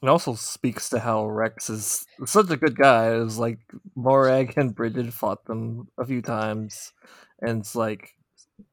It 0.02 0.08
also 0.08 0.34
speaks 0.34 0.88
to 0.90 0.98
how 0.98 1.26
Rex 1.28 1.70
is 1.70 2.04
such 2.26 2.50
a 2.50 2.56
good 2.56 2.76
guy. 2.76 3.14
It 3.14 3.22
was 3.22 3.38
like 3.38 3.60
Morag 3.94 4.54
and 4.56 4.74
Bridget 4.74 5.12
fought 5.12 5.44
them 5.44 5.88
a 5.96 6.04
few 6.04 6.20
times, 6.20 6.92
and 7.40 7.60
it's 7.60 7.76
like, 7.76 8.10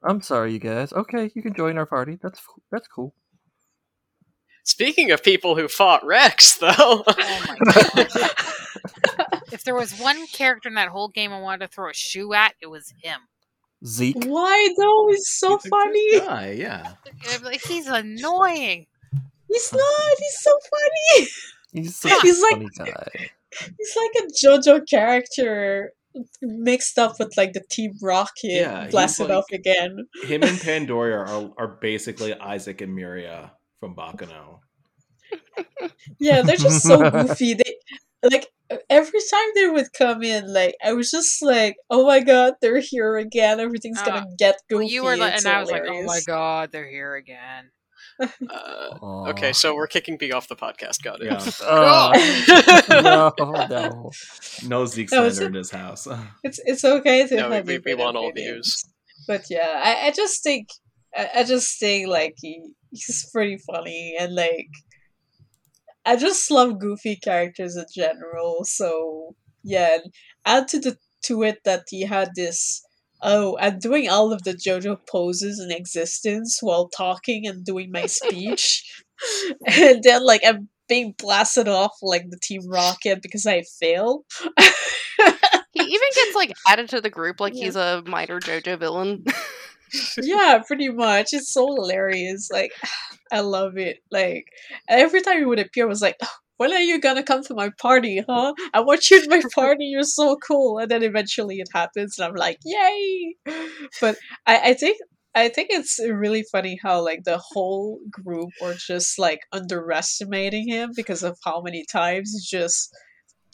I'm 0.04 0.22
sorry, 0.22 0.54
you 0.54 0.60
guys. 0.60 0.92
Okay, 0.92 1.30
you 1.36 1.44
can 1.44 1.54
join 1.54 1.78
our 1.78 1.86
party. 1.86 2.18
That's 2.20 2.42
that's 2.72 2.88
cool. 2.88 3.14
speaking 4.64 5.12
of 5.12 5.24
people 5.24 5.56
who 5.56 5.68
fought 5.68 6.06
rex 6.06 6.58
though 6.58 7.04
Oh 7.08 7.46
my 7.48 8.06
god. 8.06 8.32
if 9.52 9.64
there 9.64 9.76
was 9.76 9.98
one 10.00 10.28
character 10.28 10.70
in 10.70 10.76
that 10.76 10.90
whole 10.90 11.08
game 11.10 11.32
I 11.32 11.40
wanted 11.40 11.68
to 11.68 11.74
throw 11.74 11.90
a 11.90 11.94
shoe 11.94 12.34
at, 12.34 12.54
it 12.62 12.68
was 12.68 12.94
him. 13.02 13.20
Zeke. 13.86 14.26
why 14.26 14.74
though 14.78 15.10
it's 15.10 15.40
so 15.40 15.52
He's 15.58 15.66
a 15.66 15.70
good 15.70 15.70
funny 15.70 16.20
guy, 16.20 16.52
yeah. 16.52 16.94
Like, 17.44 17.62
He's 17.66 17.88
annoying. 17.88 18.88
he's 19.48 19.72
not 19.74 20.18
he's 20.20 20.40
so 20.42 20.52
funny 20.70 21.28
He's 21.72 21.96
such 22.02 22.12
a 22.12 22.22
He's 22.22 22.42
like- 22.42 22.52
funny 22.54 22.68
guy. 22.78 23.30
He's 23.78 23.96
like 23.96 24.24
a 24.26 24.28
JoJo 24.46 24.88
character 24.90 25.94
mixed 26.42 27.00
up 27.00 27.18
with 27.20 27.36
like 27.38 27.54
the 27.54 27.64
Team 27.70 27.94
Rocket 28.02 28.32
Yeah, 28.44 28.84
he's 28.84 28.92
blasted 28.92 29.30
like- 29.30 29.38
off 29.38 29.46
again. 29.54 30.08
Him 30.24 30.44
and 30.44 30.60
Pandora 30.62 31.20
are, 31.30 31.52
are 31.58 31.68
basically 31.82 32.34
Isaac 32.34 32.82
and 32.82 32.96
Miria 32.98 33.52
from 33.80 33.96
Baccano. 33.96 34.60
Yeah, 36.20 36.42
they're 36.42 36.58
just 36.58 36.84
so 36.84 37.10
goofy. 37.12 37.54
They 37.56 37.76
like 38.24 38.48
every 38.90 39.20
time 39.32 39.50
they 39.56 39.68
would 39.68 39.88
come 39.94 40.24
in, 40.24 40.52
like 40.54 40.76
I 40.84 40.94
was 40.94 41.12
just 41.12 41.42
like, 41.42 41.78
"Oh 41.90 42.06
my 42.06 42.20
god, 42.20 42.56
they're 42.62 42.80
here 42.80 43.18
again! 43.18 43.60
Everything's 43.60 44.02
gonna 44.02 44.26
get 44.38 44.58
goofy." 44.70 44.84
Well, 44.84 44.92
you 44.92 45.04
were 45.04 45.18
like, 45.18 45.36
It's 45.36 45.46
and 45.46 45.54
I 45.54 45.60
was 45.62 45.72
like, 45.72 45.84
oh 45.88 46.04
my 46.04 46.20
god, 46.26 46.72
they're 46.72 46.90
here 46.90 47.16
again. 47.16 47.72
uh, 48.50 49.30
okay 49.30 49.54
so 49.54 49.74
we're 49.74 49.88
kicking 49.88 50.18
b 50.18 50.32
off 50.34 50.48
the 50.50 50.56
podcast 50.56 51.02
got 51.02 51.22
it 51.22 51.28
Yeah. 51.28 51.40
Uh, 51.66 52.12
no, 53.02 53.34
no. 53.70 54.12
No 54.68 54.86
Zeke 54.86 55.10
No, 55.12 55.24
it's 55.26 55.36
slander 55.38 55.48
in 55.48 55.54
his 55.54 55.72
house. 55.72 56.06
It's 56.44 56.60
it's 56.66 56.84
okay 56.84 57.28
to 57.28 57.36
No, 57.36 57.50
we- 57.50 57.56
have 57.56 57.68
we- 57.68 57.78
we 57.80 57.94
want 57.96 58.18
all 58.18 58.30
opinions. 58.30 58.84
But 59.28 59.46
yeah, 59.50 59.82
I, 59.84 60.08
I 60.08 60.12
just 60.12 60.44
think 60.44 60.68
I, 61.16 61.30
I 61.36 61.44
just 61.44 61.80
think 61.80 62.08
like 62.10 62.36
he 62.42 62.62
he's 62.92 63.30
pretty 63.32 63.58
funny 63.72 64.16
and 64.20 64.36
like 64.36 64.68
I 66.06 66.16
just 66.16 66.50
love 66.52 66.80
goofy 66.80 67.16
characters 67.16 67.76
in 67.76 67.86
general. 67.96 68.64
So 68.66 69.36
yeah, 69.64 69.96
and 69.96 70.14
add 70.46 70.68
to 70.70 70.80
the 70.80 70.98
to 71.24 71.44
it 71.44 71.60
that 71.66 71.84
he 71.90 72.04
had 72.04 72.30
this 72.36 72.82
oh 73.22 73.58
I'm 73.60 73.80
doing 73.80 74.10
all 74.10 74.32
of 74.32 74.44
the 74.44 74.54
JoJo 74.54 75.00
poses 75.10 75.60
in 75.60 75.72
existence 75.76 76.60
while 76.62 76.88
talking 76.90 77.46
and 77.46 77.66
doing 77.66 77.92
my 77.92 78.06
speech, 78.06 78.84
and 79.68 80.02
then 80.04 80.26
like 80.26 80.42
I'm 80.46 80.70
being 80.88 81.14
blasted 81.18 81.68
off 81.68 81.94
like 82.02 82.30
the 82.30 82.40
Team 82.42 82.62
Rocket 82.68 83.22
because 83.22 83.46
I 83.46 83.64
fail. 83.80 84.24
He 85.72 85.84
even 85.84 86.08
gets 86.16 86.36
like 86.36 86.54
added 86.68 86.90
to 86.90 87.02
the 87.02 87.10
group 87.12 87.40
like 87.40 87.54
Yeah. 87.56 87.66
he's 87.66 87.76
a 87.76 88.04
minor 88.06 88.40
JoJo 88.40 88.80
villain. 88.80 89.24
yeah, 90.22 90.62
pretty 90.66 90.90
much. 90.90 91.30
It's 91.34 91.52
so 91.52 91.68
hilarious. 91.76 92.50
Like, 92.52 92.72
I 93.32 93.42
love 93.42 93.78
it. 93.78 93.98
Like 94.12 94.46
every 94.88 95.22
time 95.22 95.40
he 95.40 95.46
would 95.46 95.60
appear, 95.60 95.86
I 95.86 95.88
was 95.88 96.02
like, 96.02 96.18
oh, 96.24 96.36
when 96.58 96.74
are 96.74 96.80
you 96.80 97.00
gonna 97.00 97.24
come 97.24 97.44
to 97.44 97.54
my 97.54 97.72
party, 97.82 98.24
huh? 98.28 98.54
I 98.74 98.82
want 98.82 99.10
you 99.10 99.22
at 99.22 99.30
my 99.30 99.42
party. 99.56 99.86
You're 99.86 100.04
so 100.04 100.36
cool. 100.38 100.80
And 100.80 100.92
then 100.92 101.04
eventually 101.04 101.60
it 101.60 101.70
happens, 101.74 102.18
and 102.18 102.28
I'm 102.28 102.36
like, 102.36 102.60
yay! 102.66 103.36
But 104.02 104.18
I, 104.46 104.72
I 104.72 104.74
think 104.74 104.98
I 105.36 105.48
think 105.50 105.70
it's 105.72 106.00
really 106.00 106.44
funny 106.52 106.78
how 106.82 107.04
like 107.04 107.24
the 107.24 107.38
whole 107.38 108.00
group 108.12 108.50
were 108.62 108.74
just 108.74 109.18
like 109.20 109.42
underestimating 109.54 110.68
him 110.68 110.92
because 110.96 111.24
of 111.24 111.38
how 111.46 111.62
many 111.62 111.86
times 111.90 112.34
he 112.34 112.58
just 112.58 112.94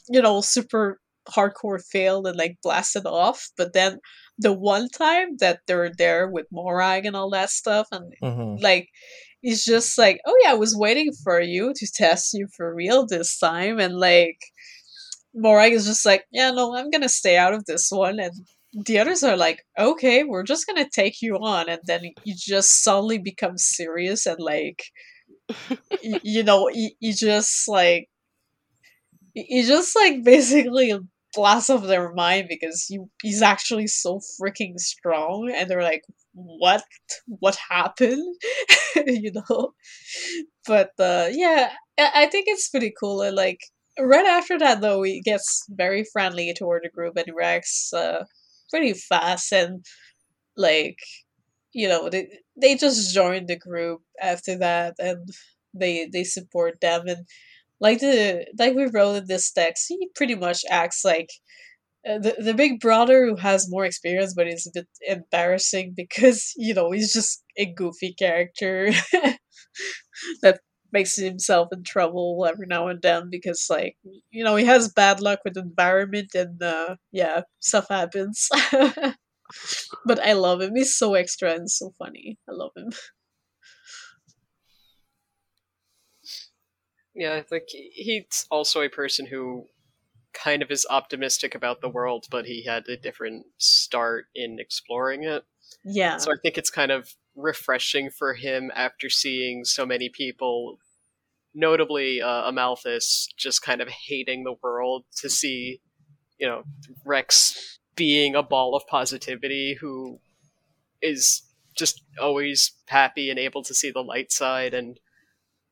you 0.08 0.22
know 0.22 0.40
super 0.40 0.98
hardcore 1.28 1.82
failed 1.92 2.26
and 2.26 2.36
like 2.36 2.56
blasted 2.62 3.06
off. 3.06 3.50
But 3.56 3.72
then 3.72 3.98
the 4.38 4.52
one 4.52 4.88
time 4.88 5.36
that 5.38 5.60
they're 5.66 5.90
there 5.96 6.28
with 6.28 6.46
Morag 6.52 7.06
and 7.06 7.16
all 7.16 7.30
that 7.30 7.50
stuff, 7.50 7.88
and 7.92 8.12
Mhm. 8.22 8.62
like 8.62 8.88
he's 9.42 9.64
just 9.64 9.96
like, 9.98 10.20
oh 10.26 10.36
yeah, 10.42 10.50
I 10.52 10.54
was 10.54 10.76
waiting 10.76 11.12
for 11.24 11.40
you 11.40 11.72
to 11.74 11.86
test 11.92 12.34
you 12.34 12.48
for 12.56 12.74
real 12.74 13.06
this 13.06 13.38
time, 13.38 13.78
and 13.80 13.96
like 13.98 14.38
Morag 15.34 15.72
is 15.72 15.86
just 15.86 16.06
like, 16.06 16.24
yeah, 16.32 16.50
no, 16.50 16.74
I'm 16.74 16.90
gonna 16.90 17.08
stay 17.08 17.36
out 17.36 17.54
of 17.54 17.64
this 17.66 17.88
one, 17.90 18.18
and 18.20 18.32
the 18.86 18.98
others 18.98 19.22
are 19.22 19.36
like, 19.36 19.64
okay, 19.78 20.24
we're 20.24 20.42
just 20.42 20.66
gonna 20.66 20.88
take 20.88 21.22
you 21.22 21.36
on, 21.36 21.68
and 21.68 21.80
then 21.86 22.02
you 22.24 22.34
just 22.36 22.82
suddenly 22.82 23.18
become 23.18 23.56
serious 23.58 24.26
and 24.26 24.38
like, 24.40 24.82
y- 26.02 26.20
you 26.22 26.42
know, 26.42 26.68
you, 26.70 26.90
you 27.00 27.12
just 27.14 27.68
like, 27.68 28.08
you 29.34 29.64
just 29.64 29.94
like 29.96 30.24
basically 30.24 30.98
blast 31.36 31.70
off 31.70 31.84
their 31.84 32.12
mind 32.14 32.48
because 32.50 32.88
you 32.90 33.10
he's 33.22 33.42
actually 33.42 33.88
so 33.88 34.20
freaking 34.40 34.78
strong, 34.78 35.52
and 35.54 35.70
they're 35.70 35.84
like, 35.84 36.04
what, 36.34 36.84
what 37.26 37.56
happened, 37.70 38.36
you 39.06 39.32
know? 39.34 39.74
But 40.66 40.90
uh, 40.98 41.28
yeah, 41.32 41.72
I 41.98 42.26
think 42.26 42.46
it's 42.48 42.68
pretty 42.68 42.92
cool. 42.98 43.22
And 43.22 43.36
like 43.36 43.60
right 43.98 44.26
after 44.26 44.58
that, 44.58 44.80
though, 44.80 45.02
he 45.02 45.20
gets 45.22 45.64
very 45.70 46.04
friendly 46.12 46.52
toward 46.54 46.82
the 46.84 46.90
group 46.90 47.16
and 47.16 47.34
Rex 47.36 47.92
uh, 47.92 48.24
pretty 48.70 48.94
fast, 48.94 49.52
and 49.52 49.84
like 50.56 50.98
you 51.72 51.88
know 51.88 52.08
they 52.10 52.28
they 52.60 52.76
just 52.76 53.14
join 53.14 53.46
the 53.46 53.58
group 53.58 54.02
after 54.20 54.58
that, 54.58 54.94
and 54.98 55.28
they 55.74 56.08
they 56.12 56.24
support 56.24 56.80
them 56.80 57.06
and 57.08 57.26
like 57.80 58.00
the 58.00 58.46
like 58.58 58.74
we 58.74 58.86
wrote 58.86 59.14
in 59.16 59.26
this 59.26 59.52
text, 59.52 59.86
he 59.88 60.08
pretty 60.14 60.34
much 60.34 60.62
acts 60.70 61.04
like. 61.04 61.30
uh, 62.08 62.18
The, 62.20 62.34
the 62.38 62.54
big 62.54 62.80
brother 62.80 63.26
who 63.26 63.36
has 63.36 63.70
more 63.70 63.84
experience 63.86 64.34
but 64.36 64.48
is 64.48 64.66
a 64.68 64.72
bit 64.74 64.88
embarrassing 65.08 65.94
because 65.96 66.52
you 66.66 66.74
know 66.74 66.92
he's 66.92 67.12
just 67.14 67.44
a 67.58 67.66
goofy 67.66 68.14
character 68.14 68.90
that 70.42 70.60
makes 70.92 71.16
himself 71.16 71.68
in 71.72 71.82
trouble 71.82 72.46
every 72.48 72.66
now 72.66 72.88
and 72.88 73.02
then 73.02 73.28
because 73.30 73.66
like 73.68 73.96
you 74.30 74.44
know 74.44 74.56
he 74.56 74.64
has 74.64 74.92
bad 74.92 75.20
luck 75.20 75.40
with 75.44 75.56
environment 75.56 76.30
and 76.34 76.62
uh 76.62 76.96
yeah 77.12 77.42
stuff 77.60 77.86
happens. 77.90 78.48
But 80.06 80.20
i 80.20 80.32
love 80.32 80.62
him. 80.62 80.74
He's 80.74 80.96
so 80.96 81.14
extra 81.14 81.52
and 81.52 81.70
so 81.70 81.92
funny. 81.98 82.38
I 82.48 82.52
love 82.52 82.72
him 82.76 82.90
Yeah, 87.16 87.40
think 87.40 87.64
he's 87.68 88.46
also 88.50 88.82
a 88.82 88.90
person 88.90 89.26
who 89.26 89.66
kind 90.34 90.62
of 90.62 90.70
is 90.70 90.86
optimistic 90.90 91.54
about 91.54 91.80
the 91.80 91.88
world, 91.88 92.26
but 92.30 92.44
he 92.44 92.64
had 92.64 92.86
a 92.88 92.96
different 92.96 93.46
start 93.56 94.26
in 94.34 94.58
exploring 94.60 95.24
it. 95.24 95.44
yeah 95.82 96.18
So 96.18 96.30
I 96.30 96.36
think 96.42 96.58
it's 96.58 96.70
kind 96.70 96.92
of 96.92 97.14
refreshing 97.34 98.10
for 98.10 98.34
him 98.34 98.70
after 98.74 99.08
seeing 99.08 99.64
so 99.64 99.86
many 99.86 100.10
people, 100.10 100.78
notably 101.54 102.20
uh, 102.20 102.50
Amalthus, 102.50 103.28
just 103.36 103.62
kind 103.62 103.80
of 103.80 103.88
hating 103.88 104.44
the 104.44 104.54
world 104.62 105.04
to 105.16 105.30
see, 105.30 105.80
you 106.38 106.46
know, 106.46 106.64
Rex 107.04 107.78
being 107.94 108.34
a 108.34 108.42
ball 108.42 108.76
of 108.76 108.86
positivity 108.86 109.78
who 109.80 110.18
is 111.00 111.42
just 111.74 112.02
always 112.20 112.72
happy 112.88 113.30
and 113.30 113.38
able 113.38 113.62
to 113.62 113.72
see 113.72 113.90
the 113.90 114.02
light 114.02 114.30
side 114.30 114.74
and 114.74 115.00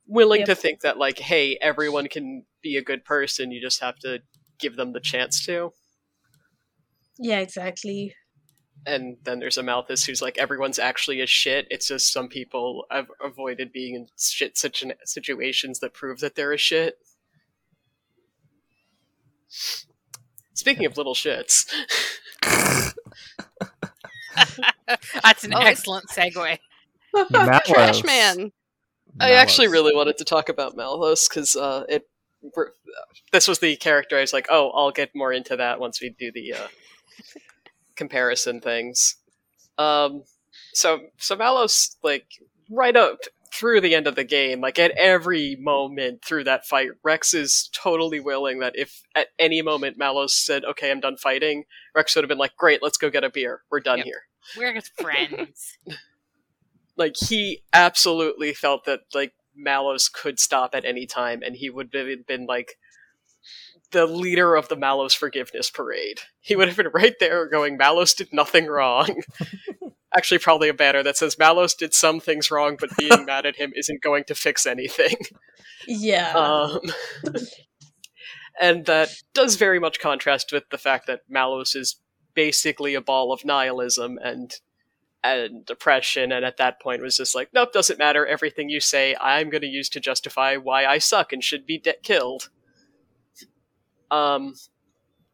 willing 0.07 0.41
Yep. 0.41 0.47
to 0.49 0.55
think 0.55 0.81
that 0.81 0.99
like 0.99 1.19
hey 1.19 1.57
everyone 1.61 2.09
can 2.09 2.45
be 2.63 2.77
a 2.77 2.83
good 2.83 3.05
person 3.05 3.51
you 3.51 3.61
just 3.61 3.81
have 3.81 3.99
to 4.01 4.21
give 4.59 4.77
them 4.77 4.93
the 4.93 5.01
chance 5.01 5.45
to 5.47 5.73
yeah 7.19 7.39
exactly 7.41 8.15
and 8.87 9.17
then 9.25 9.39
there's 9.39 9.57
Amalthus 9.57 10.05
who's 10.05 10.21
like 10.21 10.37
everyone's 10.37 10.79
actually 10.79 11.23
a 11.23 11.27
shit. 11.27 11.67
It's 11.71 11.89
just 11.89 12.13
some 12.13 12.29
people 12.29 12.85
have 12.91 13.07
avoided 13.25 13.73
being 13.73 13.95
in 13.95 14.09
shit 14.19 14.59
situ- 14.59 14.91
situations 15.07 15.79
that 15.79 15.95
prove 15.95 16.19
that 16.21 16.35
they're 16.35 16.53
a 16.53 16.59
shit. 16.59 16.99
Speaking 20.53 20.85
of 20.85 20.99
little 20.99 21.15
shits, 21.15 21.65
That's 25.23 25.45
an 25.45 25.55
Oh, 25.55 25.61
excellent 25.61 26.07
segue. 26.09 26.59
Malos. 27.15 27.65
Trash 27.65 28.05
man. 28.05 28.53
I 29.21 29.33
actually 29.33 29.69
really 29.69 29.95
wanted 29.95 30.19
to 30.19 30.25
talk 30.25 30.49
about 30.49 30.77
Malos 30.77 31.29
because 31.29 31.57
uh, 31.57 31.85
it. 31.89 32.09
This 33.33 33.49
was 33.49 33.59
the 33.59 33.77
character 33.77 34.19
I 34.19 34.21
was 34.21 34.33
like, 34.35 34.47
oh, 34.51 34.71
I'll 34.71 34.91
get 34.91 35.15
more 35.15 35.33
into 35.33 35.57
that 35.57 35.81
once 35.81 36.01
we 36.01 36.11
do 36.11 36.31
the 36.31 36.53
uh, 36.53 36.67
comparison 37.97 38.61
things. 38.61 39.17
Um, 39.79 40.25
so 40.73 41.01
so 41.19 41.37
Malos 41.37 41.97
like 42.03 42.27
right 42.71 42.97
up 42.97 43.21
through 43.53 43.81
the 43.81 43.95
end 43.95 44.07
of 44.07 44.17
the 44.17 44.25
game, 44.25 44.61
like 44.61 44.79
at 44.79 44.91
every 44.93 45.57
moment 45.57 46.25
through 46.25 46.45
that 46.45 46.67
fight, 46.67 46.91
Rex 47.03 47.33
is 47.35 47.71
totally 47.73 48.21
willing 48.21 48.59
that 48.59 48.77
if 48.77 49.03
at 49.15 49.29
any 49.39 49.62
moment 49.62 49.99
Malos 49.99 50.31
said, 50.31 50.65
"Okay, 50.65 50.91
I'm 50.91 51.01
done 51.01 51.17
fighting," 51.17 51.65
Rex 51.95 52.15
would 52.15 52.25
have 52.25 52.29
been 52.29 52.39
like, 52.39 52.57
"Great, 52.57 52.83
let's 52.83 52.99
go 52.99 53.11
get 53.11 53.25
a 53.25 53.31
beer. 53.31 53.62
We're 53.71 53.81
done 53.81 53.99
Yep. 53.99 54.07
here." 54.07 54.23
We're 54.59 54.75
just 54.75 54.93
friends. 55.01 55.79
like 56.97 57.17
he 57.17 57.63
absolutely 57.73 58.55
felt 58.55 58.85
that 58.85 59.01
like 59.15 59.33
Malos 59.59 60.13
could 60.13 60.39
stop 60.39 60.75
at 60.75 60.85
any 60.85 61.07
time, 61.07 61.43
and 61.45 61.57
he 61.57 61.71
would 61.71 61.91
have 61.95 62.27
been 62.27 62.47
like 62.47 62.77
the 63.91 64.07
leader 64.07 64.57
of 64.57 64.69
the 64.69 64.77
Malos 64.77 65.17
forgiveness 65.17 65.71
parade. 65.71 66.21
He 66.41 66.57
would 66.57 66.69
have 66.69 66.77
been 66.77 66.91
right 66.93 67.15
there 67.21 67.49
going, 67.49 67.79
"Malos 67.79 68.17
did 68.17 68.33
nothing 68.33 68.67
wrong." 68.67 69.23
Actually, 70.17 70.39
probably 70.39 70.69
a 70.69 70.75
banner 70.75 71.03
that 71.03 71.17
says 71.17 71.37
Malos 71.37 71.77
did 71.77 71.93
some 71.93 72.21
things 72.21 72.51
wrong, 72.51 72.77
but 72.79 72.97
being 72.97 73.25
mad 73.27 73.47
at 73.47 73.57
him 73.57 73.73
isn't 73.75 74.03
going 74.03 74.25
to 74.25 74.35
fix 74.35 74.65
anything. 74.65 75.17
yeah 75.89 76.33
Um, 76.33 76.81
and 78.61 78.87
that 78.87 79.11
does 79.33 79.57
very 79.57 79.81
much 79.81 79.99
contrast 79.99 80.53
with 80.53 80.65
the 80.71 80.79
fact 80.79 81.07
that 81.09 81.23
Malos 81.29 81.75
is 81.75 81.97
basically 82.35 82.95
a 82.95 83.01
ball 83.01 83.33
of 83.33 83.45
nihilism 83.45 84.19
and 84.23 84.53
and 85.25 85.64
depression, 85.64 86.31
and 86.31 86.45
at 86.45 86.59
that 86.59 86.81
point 86.81 87.03
was 87.03 87.16
just 87.16 87.35
like, 87.35 87.49
nope, 87.55 87.72
doesn't 87.72 87.99
matter. 87.99 88.27
Everything 88.27 88.68
you 88.68 88.79
say, 88.79 89.16
I'm 89.18 89.49
going 89.49 89.62
to 89.62 89.66
use 89.66 89.89
to 89.91 90.01
justify 90.01 90.57
why 90.57 90.85
I 90.85 90.99
suck 90.99 91.33
and 91.33 91.43
should 91.43 91.66
be 91.66 91.79
de- 91.79 91.95
killed. 92.03 92.51
Um, 94.11 94.55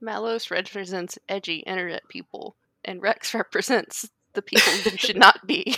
Malos 0.02 0.50
represents 0.50 1.18
edgy 1.28 1.56
internet 1.58 2.08
people, 2.08 2.56
and 2.84 3.02
Rex 3.02 3.34
represents 3.34 4.08
the 4.32 4.42
people 4.42 4.72
who 4.72 4.96
should 4.96 5.18
not 5.18 5.44
be. 5.46 5.76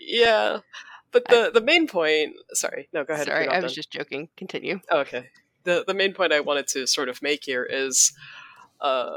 yeah, 0.00 0.60
but 1.10 1.26
the 1.28 1.50
the 1.52 1.60
main 1.60 1.88
point. 1.88 2.36
Sorry, 2.52 2.88
no, 2.92 3.04
go 3.04 3.14
ahead. 3.14 3.26
Sorry, 3.26 3.48
I 3.48 3.56
was 3.56 3.72
done. 3.72 3.74
just 3.74 3.90
joking. 3.90 4.28
Continue. 4.36 4.80
Oh, 4.90 5.00
okay. 5.00 5.30
The 5.64 5.82
the 5.84 5.94
main 5.94 6.14
point 6.14 6.32
I 6.32 6.40
wanted 6.40 6.68
to 6.68 6.86
sort 6.86 7.08
of 7.08 7.20
make 7.20 7.44
here 7.44 7.64
is 7.64 8.12
uh 8.80 9.16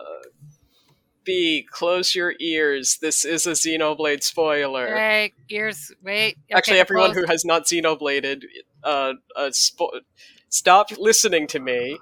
B, 1.28 1.67
close 1.69 2.15
your 2.15 2.34
ears. 2.39 2.99
This 3.01 3.25
is 3.25 3.45
a 3.45 3.51
Xenoblade 3.51 4.23
spoiler. 4.23 4.89
Right, 4.93 5.34
ears. 5.49 5.91
Wait. 6.01 6.38
Actually, 6.49 6.80
everyone 6.80 7.11
close. 7.11 7.25
who 7.25 7.30
has 7.30 7.43
not 7.43 7.65
Xenobladed, 7.65 8.43
uh, 8.82 9.13
uh 9.36 9.49
spo- 9.49 9.99
stop 10.47 10.89
listening 10.97 11.45
to 11.47 11.59
me. 11.59 11.99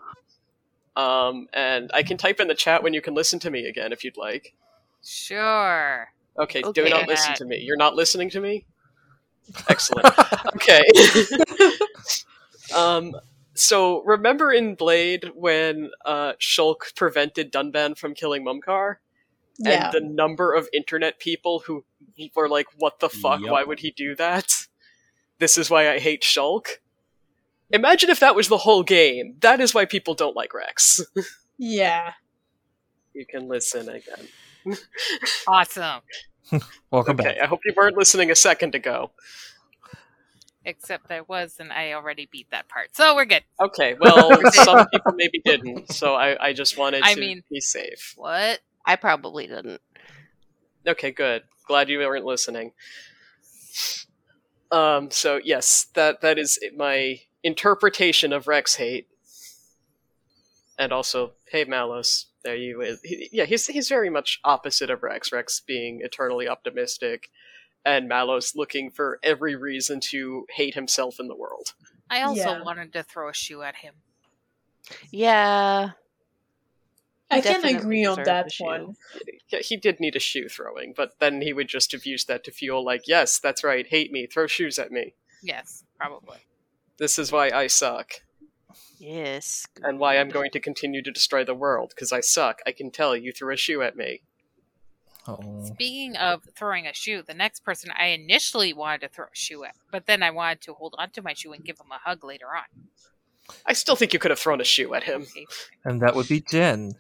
Um, 0.95 1.47
and 1.53 1.89
I 1.91 2.03
can 2.03 2.17
type 2.17 2.39
in 2.39 2.47
the 2.47 2.53
chat 2.53 2.83
when 2.83 2.93
you 2.93 3.01
can 3.01 3.15
listen 3.15 3.39
to 3.39 3.49
me 3.49 3.65
again 3.65 3.91
if 3.91 4.03
you'd 4.03 4.15
like. 4.15 4.53
Sure. 5.03 6.07
Okay, 6.37 6.61
do 6.61 6.69
Okay. 6.69 6.89
not 6.89 7.07
listen 7.07 7.33
to 7.33 7.45
me. 7.45 7.57
You're 7.57 7.77
not 7.77 7.95
listening 7.95 8.29
to 8.29 8.39
me? 8.39 8.67
Excellent. 9.67 10.05
okay. 10.55 10.83
um, 12.75 13.15
so 13.55 14.03
remember 14.03 14.51
in 14.51 14.75
Blade 14.75 15.31
when 15.33 15.89
uh, 16.05 16.33
Shulk 16.39 16.95
prevented 16.95 17.51
Dunban 17.51 17.97
from 17.97 18.13
killing 18.13 18.45
Mumkhar? 18.45 18.97
Yeah 19.59 19.85
And 19.85 19.93
the 19.93 20.01
number 20.13 20.53
of 20.53 20.67
internet 20.73 21.19
people 21.19 21.59
who 21.65 21.83
were 22.35 22.49
like, 22.49 22.67
what 22.77 22.99
the 22.99 23.09
fuck? 23.09 23.41
Yep. 23.41 23.51
Why 23.51 23.63
would 23.63 23.79
he 23.79 23.91
do 23.91 24.15
that? 24.15 24.51
This 25.39 25.57
is 25.57 25.69
why 25.69 25.91
I 25.91 25.99
hate 25.99 26.21
Shulk. 26.23 26.67
Imagine 27.71 28.09
if 28.09 28.19
that 28.19 28.35
was 28.35 28.47
the 28.47 28.57
whole 28.59 28.83
game. 28.83 29.35
That 29.41 29.59
is 29.59 29.73
why 29.73 29.85
people 29.85 30.13
don't 30.13 30.35
like 30.35 30.53
Rex. 30.53 31.01
yeah 31.57 32.13
you 33.13 33.25
can 33.25 33.47
listen 33.47 33.87
again. 33.89 34.27
Awesome. 35.47 36.01
Welcome 36.91 37.19
Okay, 37.19 37.23
back. 37.35 37.37
I 37.41 37.45
hope 37.45 37.61
you 37.65 37.73
weren't 37.75 37.97
listening 37.97 38.29
a 38.31 38.35
second 38.35 38.75
ago. 38.75 39.11
Except 40.67 41.11
I 41.11 41.21
was, 41.21 41.57
and 41.59 41.71
I 41.71 41.93
already 41.93 42.27
beat 42.31 42.49
that 42.49 42.67
part, 42.67 42.95
so 42.95 43.15
we're 43.15 43.25
good. 43.25 43.43
Okay, 43.61 43.95
well, 43.99 44.31
some 44.51 44.87
people 44.87 45.13
maybe 45.15 45.39
didn't, 45.45 45.91
so 45.91 46.15
I, 46.15 46.47
I 46.47 46.53
just 46.53 46.75
wanted 46.77 47.03
to 47.03 47.19
mean- 47.19 47.43
be 47.51 47.59
safe. 47.61 48.13
What? 48.17 48.59
I 48.85 48.95
probably 48.95 49.47
didn't. 49.47 49.81
Okay, 50.87 51.11
good. 51.11 51.43
Glad 51.67 51.89
you 51.89 51.99
weren't 51.99 52.25
listening. 52.25 52.73
Um, 54.71 55.09
so 55.11 55.39
yes, 55.43 55.87
that 55.95 56.21
that 56.21 56.37
is 56.37 56.59
my 56.75 57.21
interpretation 57.43 58.33
of 58.33 58.47
Rex 58.47 58.75
hate, 58.75 59.07
and 60.77 60.91
also, 60.91 61.33
hey 61.49 61.65
Malos, 61.65 62.25
there 62.43 62.55
you 62.55 62.81
is. 62.81 62.99
He, 63.03 63.29
yeah, 63.31 63.45
he's 63.45 63.67
he's 63.67 63.89
very 63.89 64.09
much 64.09 64.39
opposite 64.43 64.89
of 64.89 65.03
Rex. 65.03 65.31
Rex 65.31 65.59
being 65.59 66.01
eternally 66.03 66.47
optimistic, 66.47 67.29
and 67.85 68.09
Malos 68.09 68.55
looking 68.55 68.91
for 68.91 69.19
every 69.23 69.55
reason 69.55 69.99
to 70.11 70.45
hate 70.49 70.73
himself 70.75 71.19
in 71.19 71.27
the 71.27 71.35
world. 71.35 71.73
I 72.09 72.21
also 72.21 72.41
Yeah. 72.41 72.61
wanted 72.63 72.93
to 72.93 73.03
throw 73.03 73.29
a 73.29 73.33
shoe 73.33 73.61
at 73.61 73.77
him. 73.77 73.95
Yeah. 75.11 75.91
I 77.31 77.41
can 77.41 77.65
agree 77.65 78.05
on 78.05 78.23
that 78.23 78.51
one. 78.59 78.95
Yeah, 79.49 79.59
he 79.59 79.77
did 79.77 79.99
need 79.99 80.15
a 80.15 80.19
shoe 80.19 80.49
throwing, 80.49 80.95
but 80.97 81.19
then 81.19 81.41
he 81.41 81.53
would 81.53 81.67
just 81.67 81.91
have 81.91 82.03
used 82.03 82.27
that 82.27 82.43
to 82.45 82.51
fuel 82.51 82.83
like, 82.83 83.07
yes, 83.07 83.37
that's 83.37 83.63
right, 83.63 83.85
hate 83.85 84.11
me, 84.11 84.25
throw 84.25 84.47
shoes 84.47 84.79
at 84.79 84.91
me. 84.91 85.13
Yes, 85.43 85.83
probably. 85.99 86.39
This 86.97 87.19
is 87.19 87.31
why 87.31 87.51
I 87.51 87.67
suck. 87.67 88.11
Yes. 88.97 89.67
and 89.83 89.99
why 89.99 90.17
I'm 90.17 90.29
going 90.29 90.49
to 90.51 90.59
continue 90.59 91.03
to 91.03 91.11
destroy 91.11 91.43
the 91.43 91.53
world 91.53 91.91
because 91.93 92.11
I 92.11 92.21
suck. 92.21 92.61
I 92.65 92.71
can 92.71 92.89
tell 92.89 93.15
you 93.15 93.31
threw 93.31 93.53
a 93.53 93.57
shoe 93.57 93.83
at 93.83 93.95
me. 93.95 94.21
Oh. 95.27 95.65
Speaking 95.65 96.15
of 96.17 96.43
throwing 96.55 96.87
a 96.87 96.93
shoe, 96.93 97.21
the 97.21 97.33
next 97.33 97.63
person 97.63 97.91
I 97.97 98.07
initially 98.07 98.73
wanted 98.73 99.01
to 99.01 99.09
throw 99.09 99.25
a 99.25 99.35
shoe 99.35 99.63
at, 99.63 99.75
but 99.91 100.07
then 100.07 100.23
I 100.23 100.31
wanted 100.31 100.61
to 100.61 100.73
hold 100.73 100.95
onto 100.97 101.21
my 101.21 101.33
shoe 101.33 101.53
and 101.53 101.63
give 101.63 101.79
him 101.79 101.91
a 101.91 101.99
hug 102.07 102.23
later 102.23 102.47
on. 102.47 102.87
I 103.65 103.73
still 103.73 103.95
think 103.95 104.13
you 104.13 104.19
could 104.19 104.31
have 104.31 104.39
thrown 104.39 104.61
a 104.61 104.65
shoe 104.65 104.93
at 104.93 105.03
him. 105.03 105.27
And 105.83 106.01
that 106.01 106.15
would 106.15 106.27
be 106.27 106.41
Jin. 106.41 106.95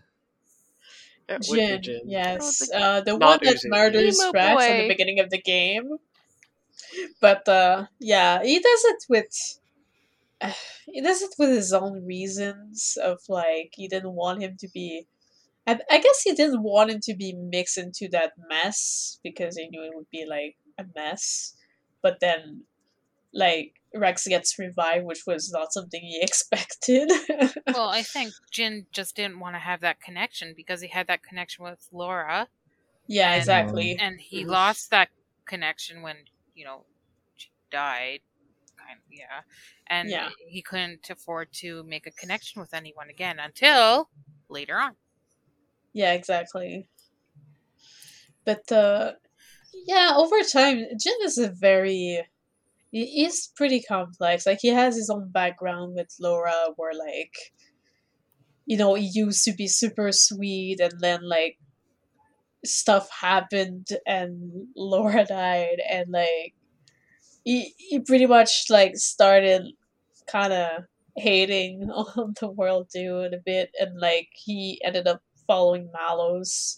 It 1.27 1.45
would 1.47 1.65
be 1.67 1.79
Jin, 1.79 1.81
Jin. 1.81 2.01
yes, 2.05 2.69
Oh, 2.73 2.77
uh, 2.77 3.01
the 3.01 3.17
Not 3.17 3.39
one 3.39 3.39
that 3.43 3.57
Uzi. 3.57 3.69
murders 3.69 4.19
Emo 4.21 4.31
Rex 4.31 4.67
at 4.69 4.77
the 4.77 4.87
beginning 4.87 5.19
of 5.19 5.29
the 5.29 5.41
game. 5.41 5.97
But 7.19 7.47
uh, 7.47 7.87
yeah, 7.99 8.43
he 8.43 8.59
does 8.59 8.85
it 8.85 9.03
with 9.09 9.59
he 10.87 11.01
does 11.01 11.21
it 11.21 11.31
with 11.37 11.49
his 11.49 11.73
own 11.73 12.05
reasons 12.05 12.97
of 13.01 13.19
like 13.29 13.73
he 13.75 13.87
didn't 13.87 14.13
want 14.13 14.41
him 14.41 14.57
to 14.59 14.67
be. 14.73 15.07
I, 15.67 15.79
I 15.89 15.99
guess 15.99 16.21
he 16.21 16.33
didn't 16.33 16.63
want 16.63 16.91
him 16.91 16.99
to 17.03 17.15
be 17.15 17.33
mixed 17.33 17.77
into 17.77 18.07
that 18.11 18.33
mess 18.49 19.19
because 19.23 19.57
he 19.57 19.67
knew 19.69 19.83
it 19.83 19.95
would 19.95 20.09
be 20.11 20.25
like 20.29 20.57
a 20.77 20.85
mess. 20.95 21.55
But 22.01 22.19
then, 22.19 22.63
like 23.35 23.73
Rex 23.93 24.25
gets 24.27 24.57
revived, 24.57 25.05
which 25.05 25.21
was 25.27 25.51
not 25.51 25.71
something 25.73 26.01
he 26.01 26.19
expected. 26.23 27.11
Well, 27.67 27.89
I 27.89 28.01
think 28.01 28.33
Jin 28.51 28.87
just 28.91 29.15
didn't 29.15 29.39
want 29.39 29.55
to 29.55 29.59
have 29.59 29.81
that 29.81 30.01
connection 30.01 30.53
because 30.55 30.81
he 30.81 30.87
had 30.87 31.07
that 31.07 31.21
connection 31.21 31.63
with 31.65 31.87
Lora, 31.91 32.47
yeah, 33.07 33.31
And- 33.31 33.39
exactly. 33.39 33.97
and 33.99 34.19
he 34.19 34.43
Mhm. 34.43 34.47
lost 34.49 34.89
that 34.89 35.09
connection 35.45 36.01
when 36.01 36.17
you 36.55 36.65
know 36.65 36.85
she 37.35 37.49
died. 37.69 38.21
Kind 38.77 38.99
of, 38.99 39.03
yeah, 39.11 39.41
and 39.87 40.09
Yeah. 40.09 40.29
he 40.47 40.61
couldn't 40.61 41.09
afford 41.09 41.51
to 41.53 41.83
make 41.83 42.05
a 42.07 42.11
connection 42.11 42.61
with 42.61 42.73
anyone 42.73 43.09
again 43.09 43.39
until 43.39 44.09
later 44.47 44.77
on. 44.79 44.95
Yeah, 45.93 46.13
exactly. 46.13 46.87
But 48.43 48.71
uh 48.71 49.13
yeah, 49.87 50.13
over 50.15 50.41
time, 50.43 50.85
Jin 50.99 51.17
is 51.23 51.37
a 51.37 51.49
very 51.49 52.25
he- 52.95 53.07
he's 53.07 53.51
pretty 53.57 53.81
complex. 53.81 54.45
Like 54.45 54.59
he 54.61 54.69
has 54.69 54.95
his 54.95 55.09
own 55.09 55.29
background 55.29 55.95
with 55.95 56.15
Lora 56.19 56.69
where 56.77 56.93
like 56.93 57.35
you 58.65 58.77
know, 58.77 58.95
he 58.95 59.11
used 59.13 59.43
to 59.45 59.53
be 59.53 59.67
super 59.67 60.11
sweet 60.11 60.79
and 60.79 60.93
then 60.99 61.19
like 61.27 61.57
stuff 62.65 63.09
happened 63.11 63.89
and 64.07 64.67
Lora 64.75 65.25
died 65.29 65.79
and 65.89 66.09
like 66.09 66.55
he 67.43 67.73
he 67.77 67.99
pretty 67.99 68.25
much 68.25 68.65
like 68.69 68.95
started 68.97 69.63
kind 70.27 70.53
of 70.53 70.85
hating 71.17 71.89
on 71.91 72.33
the 72.39 72.49
world 72.49 72.89
in 72.95 73.33
a 73.33 73.41
bit 73.45 73.71
and 73.79 73.99
like 73.99 74.29
he 74.33 74.81
ended 74.83 75.07
up 75.07 75.21
following 75.47 75.89
Malos 75.95 76.75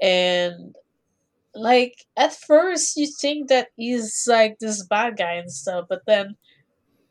and 0.00 0.74
like 1.54 1.94
at 2.16 2.32
first 2.34 2.96
you 2.96 3.06
think 3.20 3.48
that 3.48 3.68
he's 3.76 4.24
like 4.26 4.56
this 4.60 4.84
bad 4.86 5.16
guy 5.16 5.34
and 5.34 5.50
stuff 5.52 5.84
but 5.88 6.00
then 6.06 6.34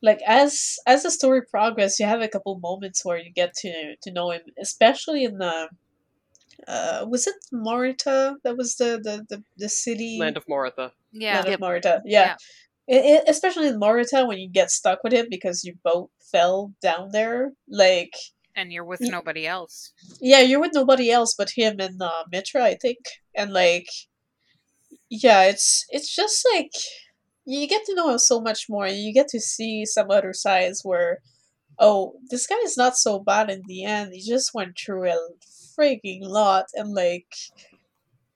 like 0.01 0.19
as 0.27 0.75
as 0.85 1.03
the 1.03 1.11
story 1.11 1.41
progresses 1.49 1.99
you 1.99 2.05
have 2.05 2.21
a 2.21 2.27
couple 2.27 2.59
moments 2.59 3.05
where 3.05 3.17
you 3.17 3.31
get 3.31 3.53
to 3.55 3.95
to 4.01 4.11
know 4.11 4.31
him 4.31 4.41
especially 4.59 5.23
in 5.23 5.37
the 5.37 5.69
uh 6.67 7.05
was 7.09 7.27
it 7.27 7.35
Morytha 7.53 8.35
that 8.43 8.55
was 8.57 8.75
the 8.75 8.99
the 9.03 9.25
the, 9.29 9.43
the 9.57 9.69
city 9.69 10.17
Land 10.19 10.37
of 10.37 10.45
Morytha. 10.45 10.91
Yeah, 11.11 11.35
Land 11.35 11.45
of 11.47 11.51
Yep. 11.51 11.59
Morytha 11.61 12.01
yeah, 12.05 12.35
I- 12.89 12.93
I- 13.19 13.23
especially 13.27 13.67
in 13.67 13.79
Morytha 13.79 14.27
when 14.27 14.37
you 14.39 14.49
get 14.49 14.69
stuck 14.71 14.99
with 15.03 15.13
him 15.13 15.27
because 15.29 15.63
you 15.63 15.75
both 15.83 16.09
fell 16.31 16.73
down 16.81 17.09
there 17.11 17.51
like 17.69 18.13
and 18.55 18.71
you're 18.71 18.85
with 18.85 19.01
Ye- 19.01 19.09
nobody 19.09 19.47
else. 19.47 19.93
yeah, 20.21 20.39
you're 20.41 20.59
with 20.61 20.73
nobody 20.75 21.09
else 21.11 21.33
but 21.35 21.49
him 21.55 21.77
and 21.79 21.99
uh, 22.01 22.23
Mythra, 22.31 22.61
I 22.61 22.75
think. 22.75 22.99
And 23.35 23.51
like, 23.51 23.87
yeah, 25.21 25.43
it's 25.43 25.85
it's 25.89 26.13
just 26.13 26.45
like 26.53 26.71
you 27.45 27.67
get 27.67 27.85
to 27.85 27.95
know 27.95 28.09
him 28.09 28.17
so 28.17 28.41
much 28.41 28.65
more, 28.67 28.87
you 28.87 29.13
get 29.13 29.27
to 29.29 29.39
see 29.39 29.85
some 29.85 30.09
other 30.09 30.33
sides 30.33 30.81
where, 30.83 31.19
oh, 31.79 32.13
this 32.31 32.47
guy 32.47 32.57
is 32.63 32.77
not 32.77 32.97
so 32.97 33.19
bad 33.19 33.49
in 33.49 33.61
the 33.67 33.83
end. 33.83 34.11
He 34.13 34.21
just 34.27 34.53
went 34.55 34.75
through 34.77 35.09
a 35.11 35.17
freaking 35.77 36.21
lot, 36.23 36.65
and 36.73 36.93
like, 36.95 37.27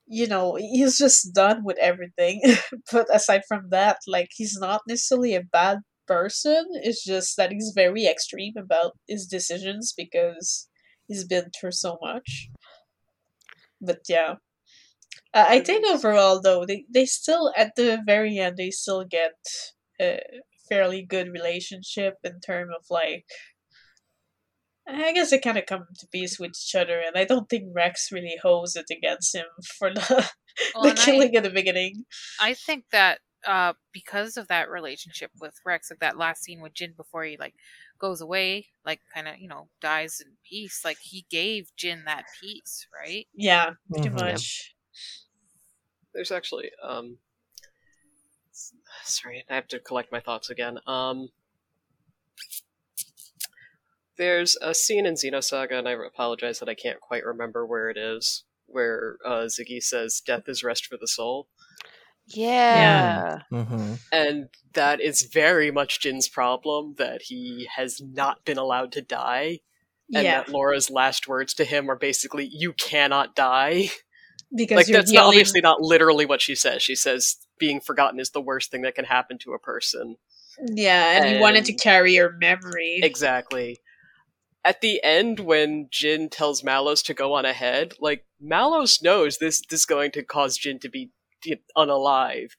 you 0.06 0.28
know, 0.28 0.54
he's 0.54 0.98
just 0.98 1.34
done 1.34 1.64
with 1.64 1.78
everything. 1.78 2.42
but 2.92 3.06
aside 3.12 3.42
from 3.48 3.70
that, 3.70 3.98
like, 4.06 4.28
he's 4.32 4.56
not 4.60 4.82
necessarily 4.86 5.34
a 5.34 5.42
bad 5.42 5.78
person. 6.06 6.64
It's 6.74 7.04
just 7.04 7.36
that 7.38 7.50
he's 7.52 7.72
very 7.74 8.06
extreme 8.06 8.54
about 8.56 8.92
his 9.08 9.26
decisions 9.26 9.92
because 9.96 10.68
he's 11.08 11.24
been 11.24 11.50
through 11.58 11.72
so 11.72 11.98
much. 12.00 12.50
But 13.80 14.00
yeah. 14.08 14.36
Uh, 15.34 15.44
I 15.48 15.60
think 15.60 15.86
overall 15.86 16.40
though 16.40 16.64
they, 16.64 16.84
they 16.92 17.04
still 17.06 17.52
at 17.56 17.76
the 17.76 18.02
very 18.06 18.38
end 18.38 18.56
they 18.56 18.70
still 18.70 19.04
get 19.04 19.34
a 20.00 20.20
fairly 20.68 21.02
good 21.04 21.28
relationship 21.28 22.14
in 22.24 22.40
terms 22.40 22.72
of 22.78 22.84
like 22.90 23.26
I 24.86 25.12
guess 25.12 25.30
they 25.30 25.38
kind 25.38 25.58
of 25.58 25.66
come 25.66 25.84
to 25.98 26.06
peace 26.10 26.38
with 26.38 26.52
each 26.52 26.74
other, 26.74 26.98
and 26.98 27.16
I 27.16 27.24
don't 27.24 27.48
think 27.48 27.64
Rex 27.74 28.10
really 28.10 28.36
holds 28.40 28.74
it 28.74 28.86
against 28.90 29.34
him 29.34 29.44
for 29.78 29.92
the, 29.92 30.00
Well, 30.74 30.84
the 30.84 30.90
and 30.90 30.98
I- 30.98 31.04
killing 31.04 31.36
at 31.36 31.42
the 31.42 31.50
beginning. 31.50 32.06
I 32.40 32.54
think 32.54 32.84
that 32.90 33.20
uh, 33.46 33.74
because 33.92 34.38
of 34.38 34.48
that 34.48 34.70
relationship 34.70 35.30
with 35.40 35.54
Rex, 35.64 35.90
like 35.90 36.00
that 36.00 36.16
last 36.16 36.42
scene 36.42 36.60
with 36.60 36.72
Jin 36.72 36.94
before 36.96 37.24
he 37.24 37.36
like 37.36 37.54
goes 37.98 38.22
away, 38.22 38.68
like 38.84 39.00
kind 39.14 39.28
of 39.28 39.38
you 39.38 39.48
know 39.48 39.68
dies 39.82 40.22
in 40.24 40.32
peace. 40.48 40.80
Like 40.86 40.98
he 41.02 41.26
gave 41.30 41.70
Jin 41.76 42.04
that 42.06 42.24
peace, 42.40 42.86
right? 42.98 43.26
Yeah, 43.34 43.72
pretty 43.92 44.08
Mhm. 44.08 44.14
much. 44.14 44.74
There's 46.18 46.32
actually 46.32 46.72
um 46.82 47.18
sorry, 49.04 49.44
I 49.48 49.54
have 49.54 49.68
to 49.68 49.78
collect 49.78 50.10
my 50.10 50.18
thoughts 50.18 50.50
again. 50.50 50.80
Um 50.84 51.28
there's 54.16 54.56
a 54.60 54.74
scene 54.74 55.06
in 55.06 55.14
Xenosaga, 55.14 55.78
and 55.78 55.88
I 55.88 55.92
apologize 55.92 56.58
that 56.58 56.68
I 56.68 56.74
can't 56.74 57.00
quite 57.00 57.24
remember 57.24 57.64
where 57.64 57.88
it 57.88 57.96
is, 57.96 58.42
where 58.66 59.18
uh, 59.24 59.46
Ziggy 59.46 59.80
says, 59.80 60.20
"Death 60.20 60.48
is 60.48 60.64
rest 60.64 60.86
for 60.86 60.96
the 60.96 61.06
soul," 61.06 61.46
Yeah. 62.34 63.42
Mm-hmm. 63.52 63.94
and 64.10 64.48
that 64.72 65.00
is 65.00 65.22
very 65.22 65.70
much 65.70 66.00
Jin's 66.00 66.28
problem 66.28 66.96
that 66.98 67.22
he 67.22 67.68
has 67.76 68.00
not 68.00 68.44
been 68.44 68.58
allowed 68.58 68.90
to 68.94 69.02
die, 69.02 69.60
and 70.12 70.24
yeah, 70.24 70.42
that 70.42 70.48
Lora's 70.48 70.90
last 70.90 71.28
words 71.28 71.54
to 71.54 71.64
him 71.64 71.88
are 71.88 71.96
basically, 71.96 72.48
"You 72.50 72.72
cannot 72.72 73.36
die." 73.36 73.90
because 74.54 74.76
like 74.76 74.86
that's 74.86 75.12
not, 75.12 75.26
obviously 75.26 75.60
not 75.60 75.80
literally 75.80 76.26
what 76.26 76.40
she 76.40 76.54
says. 76.54 76.82
She 76.82 76.94
says 76.94 77.36
being 77.58 77.80
forgotten 77.80 78.20
is 78.20 78.30
the 78.30 78.40
worst 78.40 78.70
thing 78.70 78.82
that 78.82 78.94
can 78.94 79.04
happen 79.04 79.38
to 79.38 79.52
a 79.52 79.58
person. 79.58 80.16
yeah, 80.60 81.22
and, 81.22 81.36
you 81.36 81.40
wanted 81.40 81.64
to 81.66 81.72
carry 81.72 82.14
your 82.14 82.32
memory. 82.32 83.00
Exactly. 83.02 83.80
At 84.64 84.80
the 84.80 85.02
end, 85.02 85.40
when 85.40 85.88
Jin 85.90 86.28
tells 86.28 86.62
Malos 86.62 87.02
to 87.04 87.14
go 87.14 87.34
on 87.34 87.44
ahead, 87.44 87.94
like 88.00 88.24
Malos 88.42 89.02
knows 89.02 89.38
this 89.38 89.62
this 89.68 89.80
is 89.80 89.86
going 89.86 90.10
to 90.12 90.22
cause 90.22 90.56
Jin 90.56 90.78
to 90.80 90.88
be 90.88 91.10
unalive, 91.76 92.50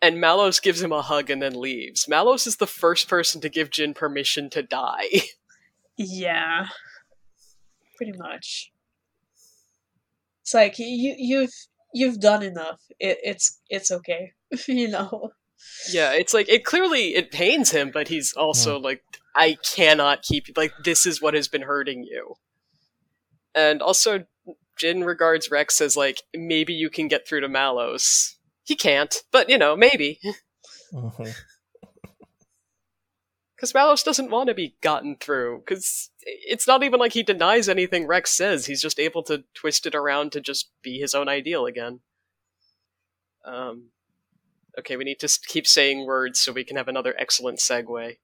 and 0.00 0.16
Malos 0.16 0.62
gives 0.62 0.82
him 0.82 0.92
a 0.92 1.02
hug 1.02 1.30
and 1.30 1.42
then 1.42 1.60
leaves. 1.60 2.06
Malos 2.06 2.46
is 2.46 2.56
the 2.56 2.66
first 2.66 3.08
person 3.08 3.40
to 3.40 3.48
give 3.48 3.70
Jin 3.70 3.94
permission 3.94 4.50
to 4.50 4.62
die. 4.62 5.08
Yeah, 5.96 6.66
pretty 7.96 8.18
much. 8.18 8.72
It's 10.44 10.52
like 10.52 10.78
you 10.78 11.14
you've 11.16 11.54
you've 11.94 12.20
done 12.20 12.42
enough. 12.42 12.80
It, 13.00 13.18
it's 13.22 13.60
it's 13.70 13.90
okay, 13.90 14.32
you 14.68 14.88
know. 14.88 15.30
Yeah, 15.90 16.12
it's 16.12 16.34
like 16.34 16.50
it 16.50 16.66
clearly 16.66 17.14
it 17.14 17.32
pains 17.32 17.70
him, 17.70 17.90
but 17.90 18.08
he's 18.08 18.34
also 18.34 18.78
like, 18.78 19.02
I 19.34 19.56
cannot 19.74 20.22
keep 20.22 20.48
like 20.54 20.74
this 20.84 21.06
is 21.06 21.22
what 21.22 21.32
has 21.32 21.48
been 21.48 21.62
hurting 21.62 22.04
you. 22.04 22.34
And 23.54 23.80
also, 23.80 24.26
Jin 24.76 25.04
regards 25.04 25.50
Rex 25.50 25.80
as 25.80 25.96
like 25.96 26.20
maybe 26.36 26.74
you 26.74 26.90
can 26.90 27.08
get 27.08 27.26
through 27.26 27.40
to 27.40 27.48
Malos. 27.48 28.34
He 28.64 28.76
can't, 28.76 29.14
but 29.32 29.48
you 29.48 29.56
know 29.56 29.74
maybe 29.76 30.20
Mhm. 30.92 31.34
Because 33.64 33.72
Malos 33.72 34.04
doesn't 34.04 34.30
want 34.30 34.48
to 34.48 34.54
be 34.54 34.76
gotten 34.82 35.16
through. 35.16 35.60
Because 35.64 36.10
it's 36.20 36.66
not 36.66 36.82
even 36.82 37.00
like 37.00 37.12
he 37.14 37.22
denies 37.22 37.66
anything 37.68 38.06
Rex 38.06 38.30
says. 38.30 38.66
He's 38.66 38.82
just 38.82 39.00
able 39.00 39.22
to 39.24 39.44
twist 39.54 39.86
it 39.86 39.94
around 39.94 40.32
to 40.32 40.40
just 40.40 40.70
be 40.82 40.98
his 40.98 41.14
own 41.14 41.28
ideal 41.28 41.64
again. 41.66 42.00
Um. 43.44 43.90
Okay, 44.78 44.96
we 44.96 45.04
need 45.04 45.20
to 45.20 45.28
keep 45.46 45.66
saying 45.68 46.04
words 46.04 46.40
so 46.40 46.52
we 46.52 46.64
can 46.64 46.76
have 46.76 46.88
another 46.88 47.14
excellent 47.18 47.58
segue. 47.58 48.16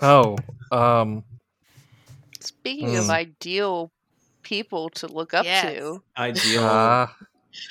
Oh, 0.00 0.36
um, 0.72 1.24
Speaking 2.40 2.96
of 2.96 3.04
Mm. 3.04 3.10
ideal 3.10 3.92
people 4.42 4.88
to 4.90 5.06
look 5.06 5.34
up 5.34 5.44
Yes. 5.44 5.62
to, 5.76 6.02
Ideal 6.16 6.64
uh, 6.64 7.06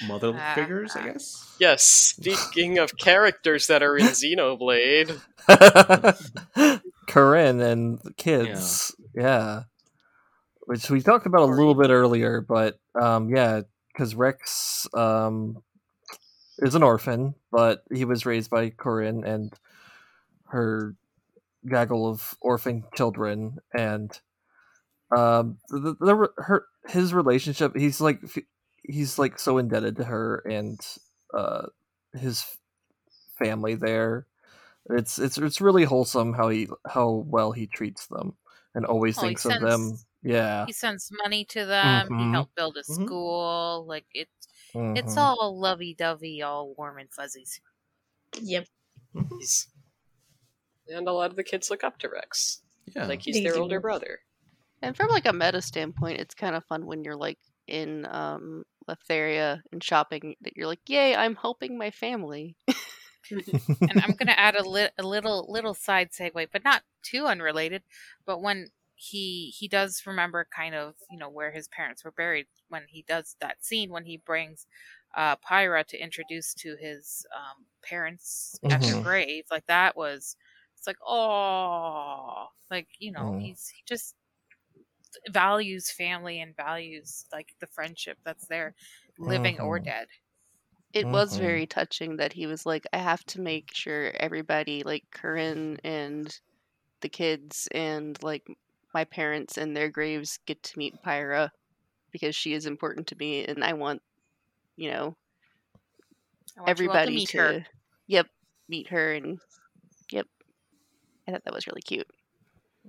mother 0.07 0.33
Ah, 0.37 0.53
figures, 0.55 0.93
ah. 0.95 0.99
I 1.01 1.05
guess. 1.07 1.55
Yes, 1.59 1.83
speaking 1.83 2.77
of 2.77 2.97
characters 2.97 3.65
that 3.67 3.81
are 3.83 3.97
in 3.97 4.05
Xenoblade, 4.07 5.19
Corinne 7.07 7.61
and 7.61 7.99
the 8.03 8.13
kids. 8.13 8.95
Yeah. 9.15 9.63
Which 10.65 10.89
we 10.89 11.01
talked 11.01 11.25
about 11.25 11.41
a 11.41 11.53
little 11.53 11.75
bit 11.75 11.89
earlier, 11.89 12.41
but 12.41 12.79
um, 12.99 13.29
yeah, 13.29 13.61
because 13.91 14.15
Rex 14.15 14.87
um, 14.93 15.61
is 16.59 16.75
an 16.75 16.83
orphan, 16.83 17.35
but 17.51 17.83
he 17.93 18.05
was 18.05 18.25
raised 18.25 18.49
by 18.49 18.69
Corinne 18.69 19.23
and 19.25 19.53
her 20.47 20.95
gaggle 21.67 22.09
of 22.09 22.35
orphan 22.41 22.83
children, 22.95 23.57
and 23.73 24.19
um, 25.15 25.57
the, 25.69 25.79
the, 25.79 25.95
the 25.99 26.29
her 26.37 26.65
his 26.87 27.13
relationship. 27.13 27.75
He's 27.75 27.99
like 27.99 28.21
he's 28.83 29.19
like 29.19 29.39
so 29.39 29.57
indebted 29.57 29.97
to 29.97 30.03
her 30.05 30.43
and 30.49 30.79
uh, 31.33 31.67
his 32.13 32.45
family 33.37 33.75
there. 33.75 34.27
It's 34.89 35.17
it's 35.19 35.37
it's 35.37 35.61
really 35.61 35.83
wholesome 35.85 36.33
how 36.33 36.49
he 36.49 36.67
how 36.87 37.23
well 37.27 37.51
he 37.51 37.67
treats 37.67 38.07
them 38.07 38.35
and 38.75 38.85
always 38.85 39.17
Oh, 39.17 39.21
he 39.21 39.27
thinks 39.29 39.45
of 39.45 39.59
them. 39.61 39.97
Yeah, 40.23 40.65
He 40.65 40.71
sends 40.73 41.09
money 41.23 41.43
to 41.45 41.65
them. 41.65 42.07
Mhm. 42.09 42.19
He 42.25 42.31
helped 42.31 42.55
build 42.55 42.77
a 42.77 42.83
Mhm. 42.83 43.05
school. 43.05 43.85
Like 43.87 44.05
it's 44.13 44.47
it's 44.73 45.15
Mhm. 45.15 45.17
all 45.17 45.59
lovey 45.59 45.93
dovey, 45.93 46.41
all 46.41 46.73
warm 46.77 46.97
and 46.97 47.11
fuzzies. 47.13 47.59
Yep. 48.41 48.67
and 50.87 51.07
a 51.07 51.11
lot 51.13 51.29
of 51.29 51.35
the 51.37 51.43
kids 51.43 51.69
look 51.69 51.83
up 51.83 51.97
to 51.99 52.09
Rex, 52.09 52.61
Yeah. 52.95 53.05
like 53.05 53.21
he's 53.21 53.35
They 53.35 53.43
their 53.43 53.53
do. 53.55 53.61
older 53.61 53.79
brother. 53.79 54.19
and 54.81 54.97
from 54.97 55.07
like 55.09 55.25
a 55.25 55.31
meta 55.33 55.61
standpoint, 55.61 56.19
it's 56.19 56.35
kind 56.35 56.55
of 56.55 56.65
fun 56.65 56.85
when 56.85 57.03
you're 57.05 57.15
like 57.15 57.39
in 57.67 58.05
um 58.07 58.63
Leftheria 58.89 59.61
and 59.71 59.81
shopping 59.81 60.35
that 60.41 60.57
you're 60.57 60.67
like, 60.67 60.81
yay, 60.89 61.15
I'm 61.15 61.35
helping 61.37 61.77
my 61.77 61.89
family. 61.91 62.57
and 63.89 63.99
I'm 63.99 64.15
going 64.15 64.27
to 64.27 64.39
add 64.39 64.55
a, 64.55 64.67
li- 64.67 64.89
a 64.97 65.03
little 65.03 65.45
little 65.49 65.73
side 65.73 66.11
segue, 66.11 66.47
but 66.51 66.63
not 66.63 66.83
too 67.03 67.25
unrelated. 67.25 67.83
But 68.25 68.41
when 68.41 68.69
he 68.95 69.49
he 69.57 69.67
does 69.67 70.03
remember 70.05 70.47
kind 70.55 70.75
of 70.75 70.95
you 71.09 71.17
know 71.17 71.29
where 71.29 71.51
his 71.51 71.67
parents 71.67 72.03
were 72.05 72.11
buried 72.11 72.47
when 72.69 72.85
he 72.87 73.03
does 73.03 73.35
that 73.41 73.63
scene 73.63 73.89
when 73.89 74.05
he 74.05 74.17
brings 74.17 74.67
uh, 75.15 75.35
Pyra 75.37 75.85
to 75.87 75.97
introduce 76.01 76.53
to 76.55 76.75
his 76.79 77.25
um, 77.35 77.65
parents 77.83 78.61
at 78.69 78.83
their 78.85 78.97
grave, 78.97 79.45
like 79.51 79.65
that 79.67 79.95
was 79.95 80.35
it's 80.77 80.87
like 80.87 80.97
oh 81.05 82.47
like 82.71 82.87
you 82.99 83.11
know 83.11 83.33
Mm. 83.33 83.39
he's 83.39 83.67
he 83.69 83.83
just 83.87 84.15
values 85.29 85.91
family 85.91 86.39
and 86.41 86.55
values 86.55 87.25
like 87.31 87.53
the 87.59 87.67
friendship 87.67 88.17
that's 88.23 88.47
there, 88.47 88.75
living 89.19 89.59
or 89.59 89.79
Mhm. 89.79 89.83
dead. 89.85 90.07
It 90.93 91.09
was 91.09 91.35
Mhm. 91.35 91.37
very 91.37 91.65
touching 91.67 92.17
that 92.17 92.33
he 92.33 92.45
was 92.47 92.65
like, 92.65 92.85
I 92.93 92.97
have 92.97 93.23
to 93.25 93.41
make 93.41 93.73
sure 93.73 94.11
everybody, 94.19 94.83
like 94.83 95.05
Corinne 95.11 95.77
and 95.83 96.39
the 97.01 97.09
kids 97.09 97.67
and 97.73 98.21
like 98.23 98.47
my 98.93 99.05
parents 99.05 99.57
and 99.57 99.75
their 99.77 99.89
graves 99.89 100.39
get 100.45 100.63
to 100.63 100.79
meet 100.79 101.01
Pyra 101.03 101.51
because 102.11 102.35
she 102.35 102.53
is 102.53 102.65
important 102.67 103.07
to 103.07 103.17
me 103.17 103.45
and 103.45 103.63
I 103.63 103.73
want, 103.73 104.03
you 104.77 104.91
know, 104.91 105.17
I 106.57 106.61
want 106.61 106.81
you 106.81 106.89
to 106.89 106.89
everybody 106.89 107.21
to, 107.27 107.39
her. 107.39 107.65
yep, 108.07 108.27
meet 108.67 108.89
her 108.89 109.13
and 109.13 109.39
yep. 110.11 110.27
I 111.27 111.31
thought 111.31 111.43
that 111.45 111.53
was 111.53 111.67
really 111.67 111.81
cute. 111.81 112.09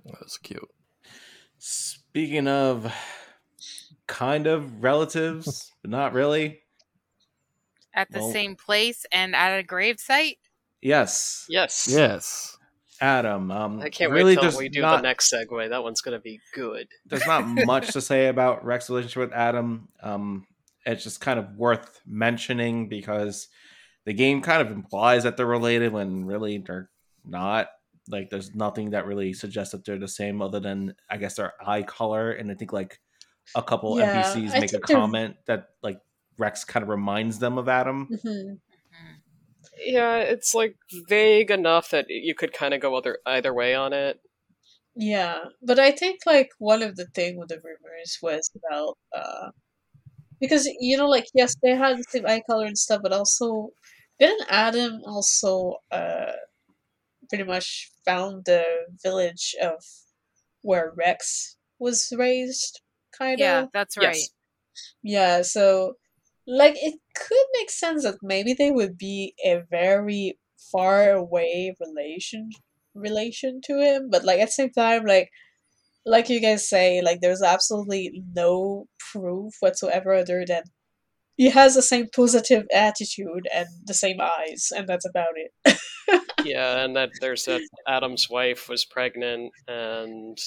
That 0.05 0.19
was 0.21 0.37
cute. 0.37 0.69
Speaking 1.59 2.47
of 2.47 2.93
kind 4.07 4.47
of 4.47 4.83
relatives, 4.83 5.73
but 5.81 5.91
not 5.91 6.13
really. 6.13 6.61
At 7.95 8.11
the 8.11 8.19
Well- 8.19 8.31
same 8.31 8.55
place 8.55 9.05
and 9.11 9.35
at 9.35 9.57
a 9.57 9.63
gravesite. 9.63 10.37
Yes. 10.81 11.45
Yes. 11.49 11.87
Yes. 11.89 12.57
Addam. 13.01 13.53
Um, 13.53 13.81
I 13.81 13.89
can't 13.89 14.11
really 14.11 14.31
wait 14.31 14.33
till 14.35 14.43
there's 14.43 14.57
we 14.57 14.69
do 14.69 14.81
not, 14.81 14.97
the 14.97 15.01
next 15.03 15.31
segue. 15.31 15.69
That 15.69 15.83
one's 15.83 16.01
gonna 16.01 16.19
be 16.19 16.39
good. 16.53 16.87
There's 17.05 17.25
not 17.25 17.45
much 17.65 17.91
to 17.93 18.01
say 18.01 18.27
about 18.27 18.63
Rex's 18.63 18.89
relationship 18.89 19.17
with 19.19 19.31
Addam. 19.31 19.87
Um, 20.01 20.45
it's 20.85 21.03
just 21.03 21.19
kind 21.19 21.39
of 21.39 21.55
worth 21.57 21.99
mentioning 22.05 22.87
because 22.87 23.47
the 24.05 24.13
game 24.13 24.41
kind 24.41 24.61
of 24.61 24.71
implies 24.71 25.23
that 25.23 25.35
they're 25.35 25.45
related 25.45 25.91
when 25.91 26.25
really 26.25 26.59
they're 26.59 26.89
not. 27.25 27.69
Like, 28.07 28.29
there's 28.29 28.53
nothing 28.53 28.91
that 28.91 29.07
really 29.07 29.33
suggests 29.33 29.71
that 29.71 29.83
they're 29.83 29.97
the 29.97 30.07
same, 30.07 30.41
other 30.41 30.59
than 30.59 30.93
I 31.09 31.17
guess 31.17 31.35
their 31.35 31.53
eye 31.65 31.81
color, 31.81 32.31
and 32.31 32.51
I 32.51 32.53
think 32.53 32.71
like 32.71 32.99
a 33.55 33.63
couple 33.63 33.97
Yeah, 33.97 34.21
NPCs 34.23 34.55
I 34.55 34.59
make 34.59 34.73
a 34.73 34.79
comment 34.79 35.37
that 35.47 35.69
like 35.81 35.99
Rex 36.37 36.63
kind 36.63 36.83
of 36.83 36.89
reminds 36.89 37.39
them 37.39 37.57
of 37.57 37.65
Addam. 37.65 38.07
hmm 38.21 38.53
Yeah, 39.85 40.17
it's 40.17 40.53
like 40.53 40.75
vague 41.07 41.51
enough 41.51 41.89
that 41.91 42.05
you 42.09 42.35
could 42.35 42.53
kind 42.53 42.73
of 42.73 42.81
go 42.81 42.95
other 42.95 43.19
either 43.25 43.53
way 43.53 43.75
on 43.75 43.93
it. 43.93 44.19
Yeah, 44.95 45.39
but 45.61 45.79
I 45.79 45.91
think 45.91 46.21
like 46.25 46.51
one 46.59 46.81
of 46.81 46.95
the 46.95 47.05
thing 47.07 47.37
with 47.37 47.49
the 47.49 47.61
rumors 47.63 48.17
was 48.21 48.49
about 48.55 48.97
uh 49.13 49.49
because 50.39 50.67
you 50.79 50.97
know 50.97 51.07
like 51.09 51.25
yes 51.33 51.55
they 51.61 51.75
had 51.75 51.97
the 51.97 52.03
same 52.09 52.25
eye 52.25 52.41
color 52.49 52.65
and 52.65 52.77
stuff, 52.77 53.01
but 53.03 53.13
also 53.13 53.69
didn't 54.19 54.47
Addam 54.49 55.01
also 55.05 55.75
uh 55.91 56.31
pretty 57.29 57.43
much 57.43 57.91
found 58.05 58.45
the 58.45 58.63
village 59.03 59.55
of 59.61 59.83
where 60.61 60.93
Rex 60.95 61.57
was 61.79 62.11
raised, 62.17 62.81
kind 63.17 63.35
of. 63.35 63.39
Yeah, 63.39 63.65
that's 63.73 63.97
right. 63.97 64.15
Yes. 64.15 64.29
Yeah, 65.03 65.41
so 65.41 65.95
like 66.47 66.75
it 66.77 66.99
could 67.15 67.45
make 67.57 67.69
sense 67.69 68.03
that 68.03 68.17
maybe 68.21 68.53
they 68.53 68.71
would 68.71 68.97
be 68.97 69.33
a 69.43 69.61
very 69.69 70.37
far 70.71 71.11
away 71.11 71.75
relation 71.79 72.49
relation 72.93 73.59
to 73.65 73.79
him, 73.79 74.09
but 74.09 74.23
like 74.23 74.39
at 74.39 74.47
the 74.47 74.51
same 74.51 74.71
time, 74.71 75.05
like 75.05 75.29
like 76.05 76.29
you 76.29 76.39
guys 76.39 76.67
say, 76.69 77.01
like 77.01 77.19
there's 77.21 77.41
absolutely 77.41 78.23
no 78.35 78.85
proof 79.11 79.55
whatsoever 79.59 80.13
other 80.13 80.45
than 80.47 80.63
he 81.35 81.49
has 81.49 81.75
the 81.75 81.81
same 81.81 82.07
positive 82.15 82.65
attitude 82.73 83.47
and 83.53 83.67
the 83.85 83.93
same 83.93 84.17
eyes, 84.21 84.69
and 84.75 84.87
that's 84.87 85.05
about 85.05 85.33
it. 85.35 85.77
Yeah, 86.45 86.83
and 86.85 86.95
that 86.95 87.09
there's 87.21 87.45
that 87.45 87.61
Addam's 87.87 88.29
wife 88.29 88.69
was 88.69 88.85
pregnant, 88.85 89.51
and 89.67 90.37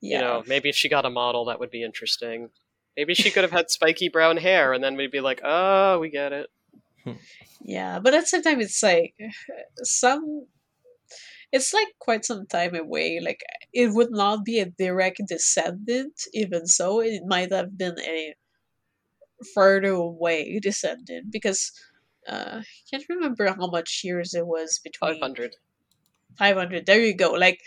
yeah. 0.00 0.18
you 0.18 0.24
know 0.24 0.42
maybe 0.46 0.68
if 0.68 0.76
she 0.76 0.88
got 0.88 1.04
a 1.04 1.10
model, 1.10 1.46
that 1.46 1.58
would 1.58 1.70
be 1.70 1.82
interesting. 1.82 2.50
Maybe 2.96 3.14
she 3.14 3.30
could 3.30 3.44
have 3.44 3.52
had 3.52 3.70
spiky 3.70 4.08
brown 4.08 4.36
hair, 4.38 4.72
and 4.72 4.82
then 4.82 4.96
we'd 4.96 5.10
be 5.10 5.20
like, 5.20 5.40
oh, 5.44 5.98
we 5.98 6.10
get 6.10 6.32
it. 6.32 6.50
Yeah, 7.62 7.98
but 7.98 8.14
at 8.14 8.22
the 8.22 8.26
same 8.26 8.42
time, 8.42 8.60
it's 8.60 8.82
like 8.82 9.14
some. 9.82 10.46
It's 11.52 11.72
like 11.72 11.88
quite 11.98 12.24
some 12.24 12.46
time 12.46 12.74
away. 12.74 13.20
Like 13.22 13.40
it 13.72 13.92
would 13.92 14.10
not 14.10 14.44
be 14.44 14.58
a 14.60 14.66
direct 14.66 15.20
descendant, 15.28 16.22
even 16.32 16.66
so, 16.66 17.00
it 17.00 17.22
might 17.26 17.52
have 17.52 17.78
been 17.78 17.98
a 18.00 18.34
further 19.54 19.92
away 19.92 20.58
descendant 20.60 21.30
because 21.30 21.72
uh, 22.28 22.62
I 22.62 22.64
can't 22.90 23.04
remember 23.08 23.46
how 23.46 23.68
much 23.68 24.02
years 24.02 24.34
it 24.34 24.46
was 24.46 24.80
between 24.82 25.14
Five 25.14 25.20
hundred. 25.20 25.56
500. 26.38 26.86
There 26.86 27.00
you 27.00 27.14
go. 27.14 27.32
Like, 27.32 27.60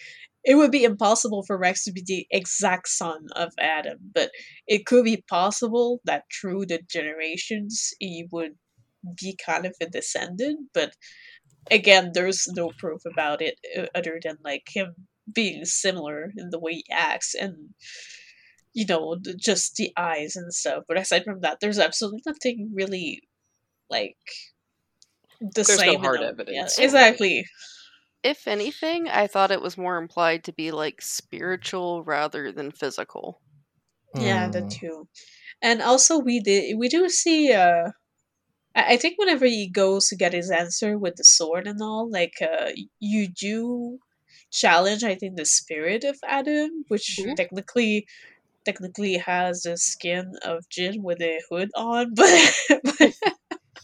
it 0.44 0.56
would 0.56 0.72
be 0.72 0.84
impossible 0.84 1.44
for 1.46 1.58
Rex 1.58 1.84
to 1.84 1.92
be 1.92 2.04
the 2.06 2.26
exact 2.32 2.88
son 2.88 3.28
of 3.36 3.52
Addam, 3.60 3.98
but 4.14 4.32
it 4.68 4.86
could 4.86 5.04
be 5.04 5.24
possible 5.30 6.00
that 6.06 6.24
through 6.40 6.66
the 6.66 6.80
generations 6.90 7.94
he 8.00 8.26
would 8.32 8.54
be 9.22 9.38
kind 9.44 9.66
of 9.66 9.76
a 9.82 9.86
descendant. 9.88 10.70
But 10.74 10.94
again, 11.72 12.12
there's 12.14 12.48
no 12.56 12.72
proof 12.78 13.02
about 13.06 13.42
it 13.42 13.56
uh, 13.78 13.86
other 13.96 14.20
than 14.24 14.38
like 14.44 14.68
him 14.74 14.94
being 15.34 15.66
similar 15.66 16.32
in 16.38 16.50
the 16.50 16.60
way 16.60 16.74
he 16.76 16.86
acts 16.92 17.36
and 17.36 17.56
you 18.74 18.86
know 18.86 19.18
just 19.38 19.76
the 19.76 19.92
eyes 19.98 20.36
and 20.36 20.54
stuff. 20.54 20.84
But 20.88 20.98
aside 20.98 21.24
from 21.24 21.42
that, 21.42 21.60
there's 21.62 21.80
absolutely 21.80 22.22
nothing 22.26 22.72
really 22.74 23.22
like 23.90 24.18
the 25.42 25.64
There's 25.64 25.70
no 25.70 25.76
same. 25.78 25.96
in 25.96 26.02
hard 26.02 26.22
evidence. 26.22 26.78
Yeah, 26.78 26.86
exactly. 26.86 27.46
If 28.24 28.48
anything, 28.48 29.10
I 29.10 29.28
thought 29.28 29.52
it 29.52 29.62
was 29.62 29.78
more 29.78 29.98
implied 29.98 30.46
to 30.46 30.54
be 30.54 30.72
like 30.72 31.02
spiritual 31.02 32.02
rather 32.04 32.50
than 32.50 32.72
physical. 32.72 33.42
Yeah, 34.18 34.48
that 34.50 34.68
Mm. 34.68 34.70
too. 34.70 35.08
And 35.62 35.82
also 35.82 36.20
we 36.20 36.40
did 36.42 36.78
we 36.78 36.90
do 36.90 37.10
see 37.10 37.54
uh 37.54 37.90
I 38.76 38.94
I 38.96 38.98
think 38.98 39.18
whenever 39.20 39.46
he 39.46 39.70
goes 39.70 40.08
to 40.10 40.16
get 40.18 40.34
his 40.34 40.52
answer 40.52 40.98
with 40.98 41.16
the 41.18 41.24
sword 41.26 41.68
and 41.68 41.82
all, 41.82 42.10
like 42.12 42.36
uh 42.42 42.72
you 43.00 43.28
do 43.30 44.00
challenge 44.52 45.04
I 45.04 45.16
think 45.16 45.38
the 45.38 45.46
spirit 45.46 46.04
of 46.06 46.18
Addam, 46.30 46.70
which 46.90 47.28
Mhm. 47.28 47.36
technically 47.38 48.08
technically 48.66 49.18
has 49.18 49.64
the 49.64 49.78
skin 49.78 50.34
of 50.44 50.68
Jin 50.70 51.04
with 51.04 51.22
a 51.22 51.42
hood 51.50 51.70
on, 51.76 52.14
but 52.16 52.54
but, 52.84 53.14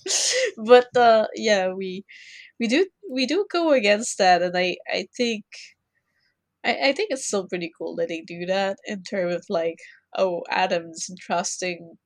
but 0.66 0.96
uh 0.98 1.28
yeah, 1.36 1.74
we 1.74 2.06
we 2.60 2.68
do 2.68 2.88
we 3.10 3.26
do 3.26 3.46
go 3.52 3.72
against 3.72 4.18
that 4.18 4.42
and 4.42 4.58
I 4.58 4.78
I 4.90 5.08
think 5.18 5.46
I, 6.64 6.90
I 6.90 6.94
think 6.94 7.12
it's 7.12 7.28
still 7.28 7.48
pretty 7.48 7.72
cool 7.78 7.96
that 7.98 8.08
they 8.10 8.22
do 8.22 8.46
that 8.48 8.78
in 8.86 9.04
terms 9.04 9.36
of 9.36 9.46
like, 9.50 9.78
oh, 10.18 10.44
Addam's 10.50 11.08
entrusting 11.10 11.98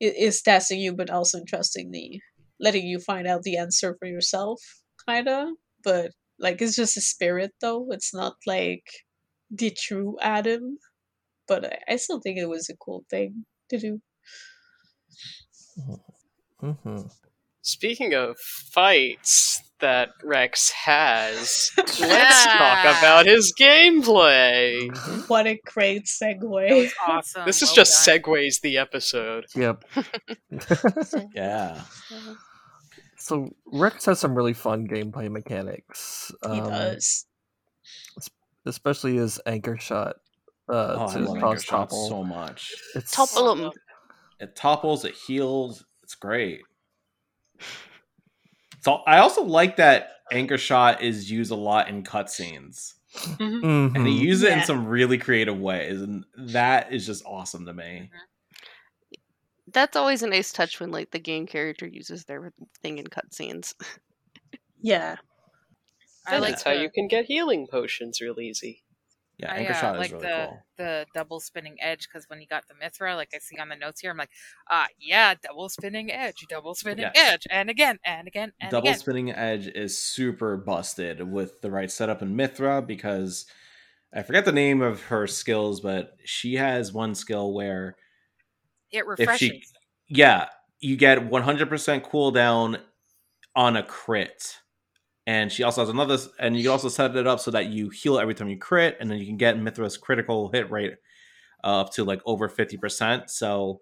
is 0.00 0.42
testing 0.42 0.80
you, 0.80 0.94
but 0.94 1.10
also 1.10 1.38
entrusting 1.38 1.90
the 1.90 2.20
letting 2.60 2.86
you 2.86 2.98
find 3.00 3.26
out 3.26 3.42
the 3.42 3.56
answer 3.58 3.96
for 3.98 4.06
yourself, 4.08 4.60
kinda. 5.08 5.54
But 5.84 6.12
like, 6.38 6.60
it's 6.62 6.76
just 6.76 6.96
a 6.96 7.00
spirit, 7.02 7.52
though. 7.60 7.88
It's 7.92 8.14
not 8.14 8.36
like 8.46 8.84
the 9.50 9.70
true 9.70 10.16
Adam. 10.22 10.78
But 11.48 11.66
I, 11.66 11.94
I 11.94 11.96
still 11.96 12.20
think 12.20 12.38
it 12.38 12.48
was 12.48 12.70
a 12.70 12.76
cool 12.76 13.04
thing 13.10 13.46
to 13.70 13.78
do. 13.78 14.00
hmm 16.60 17.25
Speaking 17.70 18.14
of 18.14 18.38
fights 18.38 19.60
that 19.80 20.10
Rex 20.22 20.70
has, 20.70 21.72
let's 21.76 21.98
Yeah. 21.98 22.54
talk 22.84 22.98
about 22.98 23.26
his 23.26 23.52
gameplay. 23.58 24.88
What 25.28 25.48
a 25.48 25.58
great 25.66 26.08
That 26.20 26.36
segue! 26.40 26.76
was 26.76 26.92
awesome. 27.08 27.44
This 27.44 27.62
is 27.62 27.70
Well 27.70 27.74
just 27.74 28.06
done. 28.06 28.20
segues 28.20 28.60
the 28.60 28.78
episode. 28.78 29.46
Yep. 29.56 29.84
Yeah. 31.34 31.80
so 33.18 33.50
Rex 33.72 34.04
has 34.06 34.20
some 34.20 34.36
really 34.36 34.54
fun 34.54 34.86
gameplay 34.86 35.28
mechanics. 35.28 36.30
He 36.44 36.60
um, 36.60 36.70
does. 36.70 37.26
especially 38.64 39.16
his 39.16 39.40
anchor 39.44 39.76
shot 39.76 40.16
uh, 40.68 40.94
Oh, 40.98 41.06
I 41.08 41.12
to 41.14 41.18
love 41.18 41.40
cause 41.40 41.42
anchor 41.42 41.60
shots 41.60 41.68
topple. 41.68 42.08
so 42.08 42.22
much. 42.22 42.72
It's 42.94 43.10
Topple 43.10 43.50
'em. 43.50 43.70
It 44.38 44.54
topples, 44.54 45.04
it 45.04 45.14
heals. 45.26 45.84
It's 46.04 46.14
great. 46.14 46.60
So 48.80 48.94
I 49.06 49.18
also 49.18 49.42
like 49.42 49.76
that 49.76 50.10
anchor 50.30 50.58
shot 50.58 51.02
is 51.02 51.30
used 51.30 51.50
a 51.50 51.56
lot 51.56 51.88
in 51.88 52.02
cutscenes, 52.02 52.94
and 53.94 54.06
he 54.06 54.12
Mhm. 54.12 54.20
uses 54.20 54.44
it 54.44 54.52
in 54.52 54.62
some 54.62 54.86
really 54.86 55.18
creative 55.18 55.58
ways, 55.58 56.00
and 56.00 56.24
that 56.36 56.92
is 56.92 57.06
just 57.06 57.24
awesome 57.26 57.66
to 57.66 57.72
me. 57.74 58.10
That's 59.68 59.96
always 59.96 60.22
a 60.22 60.28
nice 60.28 60.52
touch 60.52 60.78
when 60.80 60.90
like 60.90 61.10
the 61.10 61.18
game 61.18 61.46
character 61.46 61.86
uses 61.86 62.24
their 62.24 62.52
thing 62.82 62.98
in 62.98 63.06
cutscenes. 63.06 63.74
Yeah. 64.82 65.16
I 66.24 66.38
like 66.38 66.50
That's 66.50 66.62
how 66.62 66.70
you 66.72 66.88
can 66.90 67.08
get 67.08 67.24
healing 67.24 67.66
potions 67.66 68.20
real 68.20 68.38
easy. 68.38 68.84
Yeah, 69.38 69.52
I 69.52 69.58
anchor 69.58 69.74
uh, 69.74 69.74
shot 69.74 69.96
like 69.96 70.10
is 70.10 70.12
really 70.12 70.28
the 70.28 70.46
cool. 70.48 70.66
the 70.78 71.06
double 71.14 71.40
spinning 71.40 71.76
edge 71.80 72.08
because 72.08 72.28
when 72.28 72.40
you 72.40 72.46
got 72.46 72.64
the 72.68 72.74
Mythra, 72.74 73.16
like 73.16 73.30
I 73.34 73.38
see 73.38 73.58
on 73.58 73.68
the 73.68 73.76
notes 73.76 74.00
here, 74.00 74.10
I'm 74.10 74.16
like, 74.18 74.30
ah, 74.70 74.86
yeah, 74.98 75.34
double 75.42 75.68
spinning 75.68 76.10
edge, 76.12 76.46
double 76.48 76.74
spinning 76.74 76.98
Yes. 76.98 77.14
edge, 77.14 77.46
and 77.50 77.70
again, 77.70 77.98
and 78.04 78.26
again, 78.28 78.52
and 78.60 78.70
Double 78.70 78.78
again. 78.78 79.00
spinning 79.00 79.30
edge 79.30 79.66
is 79.68 79.96
super 79.98 80.56
busted 80.56 81.30
with 81.30 81.60
the 81.60 81.70
right 81.70 81.90
setup 81.90 82.22
in 82.22 82.34
Mythra 82.34 82.84
because 82.86 83.46
I 84.14 84.22
forget 84.22 84.44
the 84.44 84.52
name 84.52 84.82
of 84.82 85.02
her 85.04 85.26
skills, 85.26 85.80
but 85.80 86.16
she 86.24 86.54
has 86.54 86.92
one 86.92 87.14
skill 87.14 87.52
where 87.54 87.96
It 88.90 89.06
refreshes. 89.06 89.50
she 89.50 89.62
yeah 90.08 90.48
you 90.80 90.96
get 90.96 91.28
100% 91.28 92.04
cooldown 92.04 92.80
on 93.54 93.76
a 93.76 93.82
crit 93.82 94.58
and 95.26 95.50
she 95.50 95.62
also 95.62 95.82
has 95.82 95.88
another 95.88 96.18
and 96.38 96.56
you 96.56 96.62
can 96.62 96.72
also 96.72 96.88
set 96.88 97.16
it 97.16 97.26
up 97.26 97.40
so 97.40 97.50
that 97.50 97.66
you 97.66 97.90
heal 97.90 98.18
every 98.18 98.34
time 98.34 98.48
you 98.48 98.58
crit 98.58 98.96
and 99.00 99.10
then 99.10 99.18
you 99.18 99.26
can 99.26 99.36
get 99.36 99.58
Mythra's 99.58 99.96
critical 99.96 100.50
hit 100.50 100.70
rate 100.70 100.94
up 101.64 101.92
to 101.94 102.04
like 102.04 102.20
over 102.26 102.48
50% 102.48 103.28
so 103.28 103.80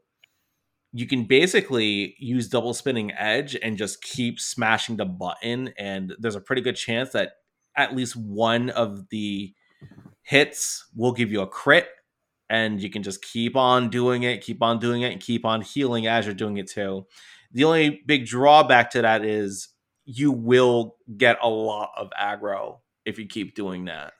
you 0.92 1.06
can 1.06 1.24
basically 1.24 2.14
use 2.18 2.48
double 2.48 2.72
spinning 2.72 3.12
edge 3.12 3.56
and 3.62 3.76
just 3.76 4.02
keep 4.02 4.40
smashing 4.40 4.96
the 4.96 5.04
button 5.04 5.72
and 5.76 6.14
there's 6.18 6.36
a 6.36 6.40
pretty 6.40 6.62
good 6.62 6.76
chance 6.76 7.10
that 7.10 7.32
at 7.76 7.94
least 7.94 8.16
one 8.16 8.70
of 8.70 9.08
the 9.08 9.52
hits 10.22 10.86
will 10.94 11.12
give 11.12 11.30
you 11.30 11.42
a 11.42 11.46
crit 11.46 11.88
and 12.48 12.80
you 12.80 12.90
can 12.90 13.02
just 13.02 13.22
keep 13.22 13.56
on 13.56 13.90
doing 13.90 14.22
it, 14.22 14.42
keep 14.42 14.62
on 14.62 14.78
doing 14.78 15.02
it, 15.02 15.12
and 15.12 15.20
keep 15.20 15.44
on 15.44 15.60
healing 15.60 16.06
as 16.06 16.24
you're 16.24 16.34
doing 16.34 16.56
it 16.58 16.70
too. 16.70 17.06
The 17.52 17.64
only 17.64 18.02
big 18.06 18.26
drawback 18.26 18.90
to 18.92 19.02
that 19.02 19.24
is 19.24 19.68
you 20.04 20.32
will 20.32 20.96
get 21.16 21.38
a 21.42 21.48
lot 21.48 21.90
of 21.96 22.10
aggro 22.18 22.78
if 23.04 23.18
you 23.18 23.26
keep 23.26 23.54
doing 23.54 23.86
that. 23.86 24.12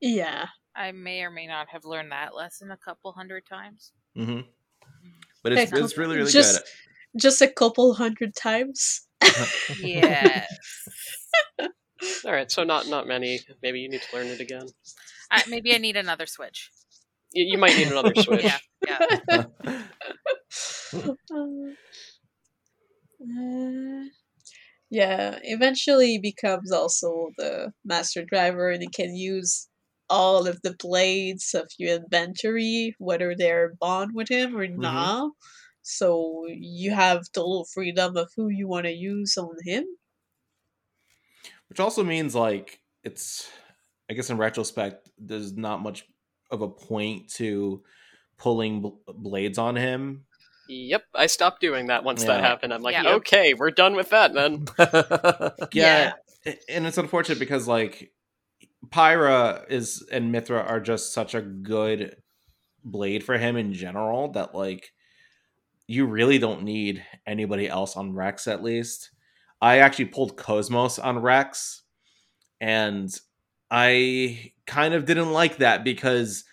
Yeah. 0.00 0.46
I 0.74 0.92
may 0.92 1.22
or 1.22 1.30
may 1.30 1.46
not 1.46 1.68
have 1.70 1.84
learned 1.84 2.12
that 2.12 2.34
lesson 2.34 2.70
a 2.70 2.76
couple 2.76 3.12
hundred 3.12 3.44
times. 3.46 3.92
hmm 4.16 4.40
But 5.42 5.52
it's, 5.52 5.72
Like, 5.72 5.82
it's 5.82 5.98
really, 5.98 6.16
really 6.16 6.30
just- 6.32 6.60
good. 6.60 6.68
Just 7.20 7.42
a 7.42 7.48
couple 7.48 7.92
hundred 7.94 8.34
times. 8.34 9.06
Yes. 9.80 10.46
All 12.24 12.32
right, 12.32 12.50
so 12.50 12.64
not 12.64 12.88
not 12.88 13.06
many. 13.06 13.40
Maybe 13.62 13.80
you 13.80 13.88
need 13.88 14.00
to 14.02 14.16
learn 14.16 14.26
it 14.28 14.40
again. 14.40 14.66
I, 15.30 15.42
maybe 15.48 15.74
I 15.74 15.78
need 15.78 15.96
another 15.96 16.26
switch. 16.26 16.70
You, 17.32 17.44
you 17.52 17.58
might 17.58 17.76
need 17.76 17.88
another 17.88 18.14
switch. 18.16 18.44
Yeah, 18.44 18.58
yeah. 18.86 19.44
Uh, 23.22 24.04
yeah, 24.92 25.38
eventually 25.42 26.08
he 26.08 26.18
becomes 26.18 26.70
also 26.70 27.30
the 27.38 27.72
master 27.82 28.26
driver 28.26 28.68
and 28.68 28.82
he 28.82 28.88
can 28.88 29.16
use 29.16 29.66
all 30.10 30.46
of 30.46 30.60
the 30.60 30.76
blades 30.78 31.54
of 31.54 31.70
your 31.78 31.96
inventory, 31.96 32.94
whether 32.98 33.34
they're 33.34 33.72
bond 33.80 34.10
with 34.14 34.28
him 34.28 34.54
or 34.54 34.66
mm-hmm. 34.66 34.82
not. 34.82 35.30
So 35.80 36.44
you 36.46 36.90
have 36.90 37.22
total 37.32 37.64
freedom 37.72 38.18
of 38.18 38.28
who 38.36 38.50
you 38.50 38.68
want 38.68 38.84
to 38.84 38.92
use 38.92 39.38
on 39.38 39.56
him. 39.64 39.84
Which 41.70 41.80
also 41.80 42.04
means 42.04 42.34
like 42.34 42.78
it's 43.02 43.48
I 44.10 44.12
guess 44.12 44.28
in 44.28 44.36
retrospect, 44.36 45.08
there's 45.16 45.56
not 45.56 45.82
much 45.82 46.04
of 46.50 46.60
a 46.60 46.68
point 46.68 47.30
to 47.36 47.82
pulling 48.36 48.82
bl- 48.82 49.12
blades 49.14 49.56
on 49.56 49.74
him. 49.74 50.26
Yep, 50.68 51.04
I 51.14 51.26
stopped 51.26 51.60
doing 51.60 51.86
that 51.88 52.04
once 52.04 52.24
that 52.24 52.40
happened. 52.40 52.72
I'm 52.72 52.82
like, 52.82 52.94
Yeah. 52.94 53.14
okay, 53.14 53.54
we're 53.54 53.70
done 53.70 53.94
with 53.94 54.10
that 54.10 54.32
then. 54.32 54.66
Yeah, 55.72 56.12
a- 56.46 56.58
and 56.70 56.86
it's 56.86 56.98
unfortunate 56.98 57.38
because 57.38 57.66
like 57.68 58.12
Pyra 58.88 59.64
is 59.70 60.06
and 60.10 60.34
Mythra 60.34 60.68
are 60.68 60.80
just 60.80 61.12
such 61.12 61.34
a 61.34 61.42
good 61.42 62.16
blade 62.84 63.22
for 63.24 63.38
him 63.38 63.56
in 63.56 63.72
general 63.72 64.32
that 64.32 64.54
like 64.54 64.92
you 65.86 66.06
really 66.06 66.38
don't 66.38 66.62
need 66.62 67.04
anybody 67.26 67.68
else 67.68 67.96
on 67.96 68.12
Rex 68.14 68.46
at 68.48 68.62
least. 68.62 69.10
I 69.60 69.78
actually 69.78 70.06
pulled 70.06 70.36
KOS-MOS 70.36 70.98
on 70.98 71.18
Rex 71.20 71.82
and 72.60 73.08
I 73.70 74.52
kind 74.66 74.94
of 74.94 75.04
didn't 75.04 75.32
like 75.32 75.58
that 75.58 75.84
because 75.84 76.44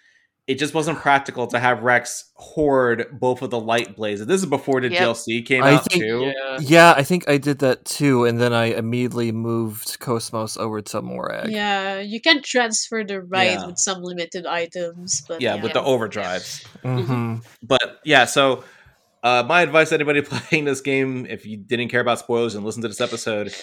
it 0.49 0.57
just 0.57 0.73
wasn't 0.73 0.97
practical 0.97 1.45
to 1.45 1.59
have 1.59 1.83
Rex 1.83 2.31
hoard 2.33 3.05
both 3.19 3.43
of 3.43 3.51
the 3.51 3.59
light 3.59 3.95
blades. 3.95 4.25
This 4.25 4.41
is 4.41 4.47
before 4.47 4.81
the 4.81 4.89
Yep. 4.89 4.99
DLC 5.01 5.45
came 5.45 5.63
I 5.63 5.73
out 5.75 5.85
think- 5.85 6.01
too. 6.03 6.33
Yeah. 6.35 6.57
yeah, 6.59 6.93
I 6.97 7.03
think 7.03 7.29
I 7.29 7.37
did 7.37 7.59
that 7.59 7.85
too, 7.85 8.25
and 8.25 8.41
then 8.41 8.51
I 8.51 8.65
immediately 8.73 9.31
moved 9.31 9.99
KOS-MOS 9.99 10.57
over 10.57 10.81
to 10.81 11.01
Morag. 11.03 11.51
Yeah, 11.51 11.99
you 11.99 12.19
can 12.19 12.41
transfer 12.41 13.03
the 13.03 13.21
right 13.21 13.59
Yeah. 13.59 13.67
with 13.67 13.77
some 13.77 14.01
limited 14.01 14.47
items, 14.47 15.21
but 15.27 15.39
Yeah, 15.39 15.55
yeah, 15.55 15.61
with 15.63 15.73
the 15.73 15.81
overdrives. 15.83 16.65
hmm 16.81 17.35
but 17.61 17.99
yeah 18.03 18.25
so 18.25 18.63
uh, 19.23 19.43
my 19.47 19.61
advice 19.61 19.89
to 19.89 19.95
anybody 19.95 20.21
playing 20.31 20.65
this 20.65 20.81
game 20.81 21.25
if 21.29 21.45
you 21.45 21.57
didn't 21.57 21.89
care 21.89 22.01
about 22.01 22.17
spoilers 22.19 22.55
and 22.55 22.65
listen 22.65 22.81
to 22.81 22.87
this 22.87 23.01
episode 23.01 23.53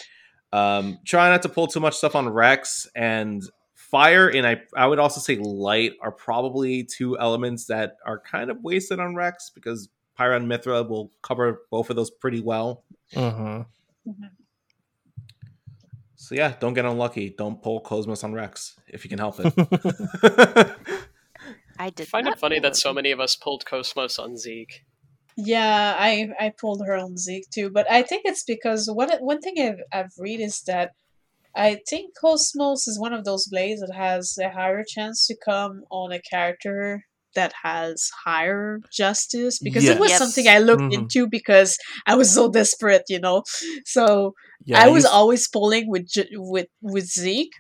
um, 0.52 0.98
try 1.04 1.28
not 1.30 1.42
to 1.42 1.48
pull 1.48 1.66
too 1.66 1.80
much 1.80 1.94
stuff 1.96 2.14
on 2.14 2.28
rex 2.28 2.86
and 2.94 3.42
fire 3.90 4.28
and 4.28 4.46
I, 4.46 4.62
I 4.76 4.86
would 4.86 4.98
also 4.98 5.20
say 5.20 5.36
light 5.36 5.92
are 6.00 6.12
probably 6.12 6.84
two 6.84 7.18
elements 7.18 7.66
that 7.66 7.96
are 8.04 8.18
kind 8.18 8.50
of 8.50 8.62
wasted 8.62 9.00
on 9.00 9.14
rex 9.14 9.50
because 9.54 9.88
Pyron 10.18 10.36
and 10.36 10.50
Mythra 10.50 10.88
will 10.88 11.12
cover 11.22 11.62
both 11.70 11.90
of 11.90 11.96
those 11.96 12.10
pretty 12.10 12.40
well. 12.40 12.84
Hmm 13.14 13.62
so 16.26 16.34
yeah 16.34 16.54
don't 16.58 16.74
get 16.74 16.84
unlucky. 16.84 17.30
Don't 17.30 17.62
pull 17.62 17.80
KOS-MOS 17.80 18.24
on 18.24 18.32
rex 18.32 18.78
if 18.88 19.04
you 19.04 19.10
can 19.10 19.18
help 19.18 19.36
it. 19.38 19.46
I 21.78 21.90
did 21.90 22.08
I 22.08 22.10
find 22.10 22.26
it 22.26 22.38
funny 22.38 22.58
that 22.60 22.74
so 22.74 22.92
many 22.92 23.12
of 23.12 23.20
us 23.20 23.36
pulled 23.36 23.64
KOS-MOS 23.66 24.18
on 24.18 24.36
Zeke. 24.36 24.84
Yeah, 25.36 25.94
I 25.98 26.30
I 26.40 26.52
pulled 26.58 26.84
her 26.84 26.96
on 26.96 27.16
Zeke 27.16 27.48
too, 27.50 27.70
but 27.70 27.88
I 27.90 28.02
think 28.02 28.22
it's 28.24 28.42
because 28.42 28.90
one 28.90 29.10
one 29.20 29.40
thing 29.40 29.54
I've 29.60 29.80
I've 29.92 30.12
read 30.18 30.40
is 30.40 30.62
that 30.62 30.92
I 31.56 31.80
think 31.88 32.12
KOS-MOS 32.20 32.86
is 32.86 33.00
one 33.00 33.14
of 33.14 33.24
those 33.24 33.46
blades 33.46 33.80
that 33.80 33.94
has 33.94 34.36
a 34.38 34.50
higher 34.50 34.84
chance 34.86 35.26
to 35.26 35.36
come 35.44 35.82
on 35.90 36.12
a 36.12 36.20
character 36.20 37.02
that 37.34 37.52
has 37.62 38.10
higher 38.24 38.80
justice 38.92 39.58
because 39.58 39.84
it 39.84 39.98
was 39.98 40.10
Yes. 40.10 40.18
something 40.18 40.46
I 40.48 40.58
looked 40.58 40.82
Mhm. 40.82 40.94
into 40.94 41.26
because 41.28 41.76
I 42.06 42.14
was 42.14 42.30
so 42.32 42.50
desperate, 42.50 43.04
you 43.08 43.20
know. 43.20 43.42
So 43.84 44.32
Yeah, 44.64 44.82
I 44.84 44.88
was 44.88 45.04
s- 45.04 45.10
always 45.10 45.48
pulling 45.48 45.88
with 45.90 46.08
with 46.32 46.68
with 46.82 47.06
Zeke, 47.06 47.52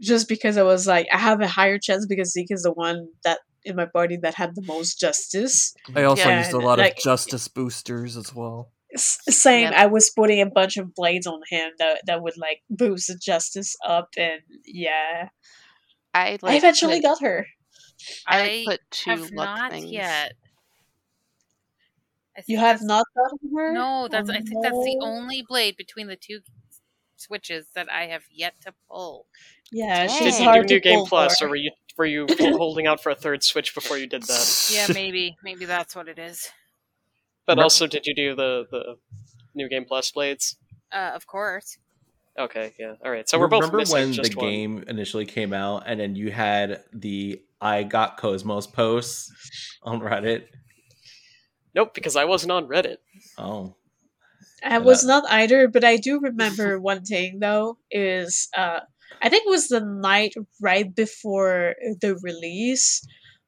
just 0.00 0.28
because 0.28 0.56
I 0.56 0.62
was 0.62 0.86
like 0.86 1.06
I 1.12 1.18
have 1.18 1.40
a 1.40 1.48
higher 1.48 1.78
chance 1.78 2.06
because 2.06 2.32
Zeke 2.32 2.50
is 2.50 2.62
the 2.62 2.72
one 2.72 3.08
that 3.24 3.40
in 3.64 3.74
my 3.76 3.86
party 3.86 4.16
that 4.22 4.34
had 4.34 4.54
the 4.54 4.62
most 4.66 5.00
justice. 5.00 5.72
I 5.94 6.02
also 6.04 6.28
Yeah, 6.28 6.38
used 6.38 6.52
a 6.52 6.58
lot 6.58 6.78
like- 6.78 6.96
of 6.98 7.02
justice 7.02 7.48
boosters 7.48 8.16
as 8.16 8.34
well. 8.34 8.72
S- 8.96 9.18
same. 9.28 9.70
Yeah. 9.72 9.82
I 9.82 9.86
was 9.86 10.10
putting 10.10 10.40
a 10.40 10.46
bunch 10.46 10.76
of 10.76 10.94
blades 10.94 11.26
on 11.26 11.40
him 11.48 11.70
that 11.78 12.02
that 12.06 12.22
would 12.22 12.36
like 12.36 12.62
boost 12.68 13.08
the 13.08 13.16
justice 13.16 13.76
up, 13.86 14.08
and 14.16 14.40
yeah, 14.66 15.28
I 16.14 16.38
like 16.42 16.54
I 16.54 16.56
eventually 16.56 17.00
put, 17.00 17.02
got 17.04 17.20
her. 17.22 17.46
I, 18.26 18.40
I 18.42 18.64
put 18.66 18.80
two 18.90 19.10
have 19.10 19.20
luck 19.32 19.58
not 19.58 19.70
things. 19.72 19.90
yet. 19.90 20.32
I 22.36 22.42
You 22.46 22.58
have 22.58 22.80
that's- 22.80 22.84
not 22.84 23.06
gotten 23.16 23.56
her. 23.56 23.72
No, 23.72 24.08
that's. 24.10 24.28
Oh, 24.28 24.32
I 24.32 24.36
think 24.40 24.62
that's 24.62 24.74
the 24.76 24.98
only 25.02 25.42
blade 25.48 25.76
between 25.76 26.06
the 26.06 26.16
two 26.16 26.40
switches 27.16 27.68
that 27.74 27.90
I 27.90 28.06
have 28.06 28.24
yet 28.30 28.54
to 28.62 28.74
pull. 28.90 29.26
Yeah, 29.72 30.06
Dang. 30.06 30.22
Did 30.22 30.38
you 30.38 30.62
do 30.64 30.74
New 30.74 30.80
Game 30.80 31.06
Plus, 31.06 31.38
for. 31.38 31.46
or 31.46 31.48
were 31.50 31.56
you 31.56 31.70
were 31.96 32.04
you 32.06 32.26
holding 32.56 32.86
out 32.86 33.02
for 33.02 33.10
a 33.10 33.14
third 33.14 33.42
Switch 33.42 33.74
before 33.74 33.96
you 33.98 34.06
did 34.06 34.22
that? 34.24 34.70
Yeah, 34.72 34.86
maybe, 34.92 35.36
maybe 35.42 35.64
that's 35.64 35.96
what 35.96 36.08
it 36.08 36.18
is. 36.18 36.48
But 37.46 37.58
Re- 37.58 37.62
also, 37.62 37.86
did 37.86 38.06
you 38.06 38.14
do 38.14 38.34
the 38.34 38.66
the 38.70 38.96
New 39.54 39.68
Game 39.68 39.84
Plus 39.84 40.10
blades? 40.10 40.56
Uh, 40.92 41.12
of 41.14 41.26
course. 41.26 41.78
Okay, 42.38 42.74
yeah, 42.78 42.94
all 43.04 43.10
right. 43.10 43.28
So 43.28 43.38
we're 43.38 43.48
both 43.48 43.70
remember 43.70 43.90
when 43.90 44.12
just 44.12 44.32
the 44.32 44.36
one. 44.36 44.46
game 44.46 44.84
initially 44.88 45.24
came 45.24 45.52
out, 45.52 45.84
and 45.86 45.98
then 45.98 46.14
you 46.14 46.30
had 46.30 46.82
the 46.92 47.40
"I 47.60 47.82
got 47.82 48.18
KOS-MOS" 48.18 48.66
posts 48.66 49.32
on 49.82 50.00
Reddit. 50.00 50.44
Nope, 51.74 51.94
because 51.94 52.16
I 52.16 52.24
wasn't 52.24 52.52
on 52.52 52.68
Reddit. 52.68 52.96
Oh, 53.38 53.76
I 54.62 54.78
was 54.78 55.04
not 55.04 55.24
either, 55.28 55.68
but 55.68 55.84
I 55.84 55.96
do 55.96 56.20
remember 56.20 56.80
one 56.80 57.04
thing 57.04 57.38
though 57.40 57.78
is 57.90 58.48
uh 58.56 58.80
I 59.22 59.28
think 59.28 59.46
it 59.46 59.50
was 59.50 59.68
the 59.68 59.80
night 59.80 60.34
right 60.60 60.94
before 60.94 61.74
the 62.00 62.16
release. 62.22 63.06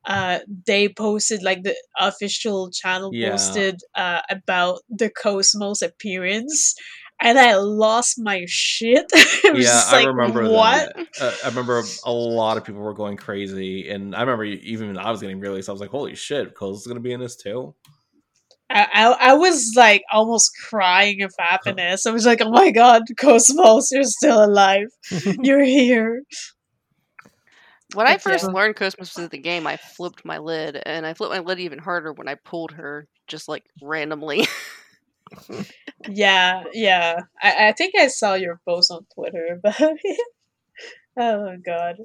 Uh, 0.08 0.40
they 0.66 0.88
posted 0.88 1.42
like 1.44 1.62
the 1.64 1.76
official 2.00 2.70
channel 2.70 3.12
Yeah. 3.12 3.30
posted 3.30 3.80
uh, 3.94 4.22
about 4.30 4.80
the 4.88 5.10
KOS-MOS 5.10 5.82
appearance, 5.82 6.74
and 7.20 7.38
I 7.38 7.56
lost 7.56 8.14
my 8.18 8.44
shit. 8.48 9.06
I 9.14 9.52
yeah, 9.54 9.84
I 9.86 9.92
like, 9.98 10.06
remember 10.06 10.48
what? 10.50 10.92
that. 10.96 11.06
Uh, 11.20 11.36
I 11.44 11.48
remember 11.48 11.82
a 12.04 12.12
lot 12.12 12.56
of 12.56 12.64
people 12.64 12.80
were 12.80 12.94
going 12.94 13.16
crazy, 13.18 13.88
and 13.90 14.14
I 14.16 14.20
remember 14.20 14.44
even 14.44 14.96
I 14.98 15.10
was 15.10 15.20
getting 15.20 15.40
really. 15.40 15.62
So 15.62 15.72
I 15.72 15.74
was 15.74 15.80
like, 15.80 15.90
"Holy 15.90 16.14
shit, 16.14 16.54
Cole's 16.54 16.86
gonna 16.86 17.00
be 17.00 17.12
in 17.12 17.20
this 17.20 17.36
too." 17.36 17.74
I, 18.70 18.86
I 18.92 19.30
I 19.30 19.34
was 19.34 19.72
like 19.76 20.02
almost 20.12 20.50
crying 20.68 21.22
of 21.22 21.34
happiness. 21.38 22.06
I 22.06 22.10
was 22.12 22.26
like, 22.26 22.40
oh 22.42 22.50
my 22.50 22.70
god, 22.70 23.02
KOS-MOS, 23.18 23.90
you're 23.92 24.04
still 24.04 24.44
alive. 24.44 24.88
You're 25.42 25.64
here. 25.64 26.22
When 27.94 28.06
I 28.06 28.14
But 28.16 28.26
yeah. 28.26 28.32
first 28.32 28.52
learned 28.52 28.76
KOS-MOS 28.76 28.98
was 29.16 29.18
in 29.24 29.28
the 29.28 29.38
game, 29.38 29.66
I 29.66 29.76
flipped 29.78 30.24
my 30.24 30.38
lid, 30.38 30.80
and 30.84 31.06
I 31.06 31.14
flipped 31.14 31.32
my 31.34 31.40
lid 31.40 31.58
even 31.60 31.78
harder 31.78 32.12
when 32.12 32.28
I 32.28 32.34
pulled 32.34 32.72
her 32.72 33.06
just 33.26 33.48
like 33.48 33.64
randomly. 33.82 34.46
Yeah, 36.08 36.64
yeah. 36.72 37.20
I, 37.42 37.68
I 37.68 37.72
think 37.72 37.94
I 37.98 38.06
saw 38.06 38.34
your 38.34 38.60
post 38.66 38.90
on 38.90 39.04
Twitter, 39.14 39.58
but 39.62 39.78
oh 41.18 41.44
my 41.44 41.56
god. 41.56 41.96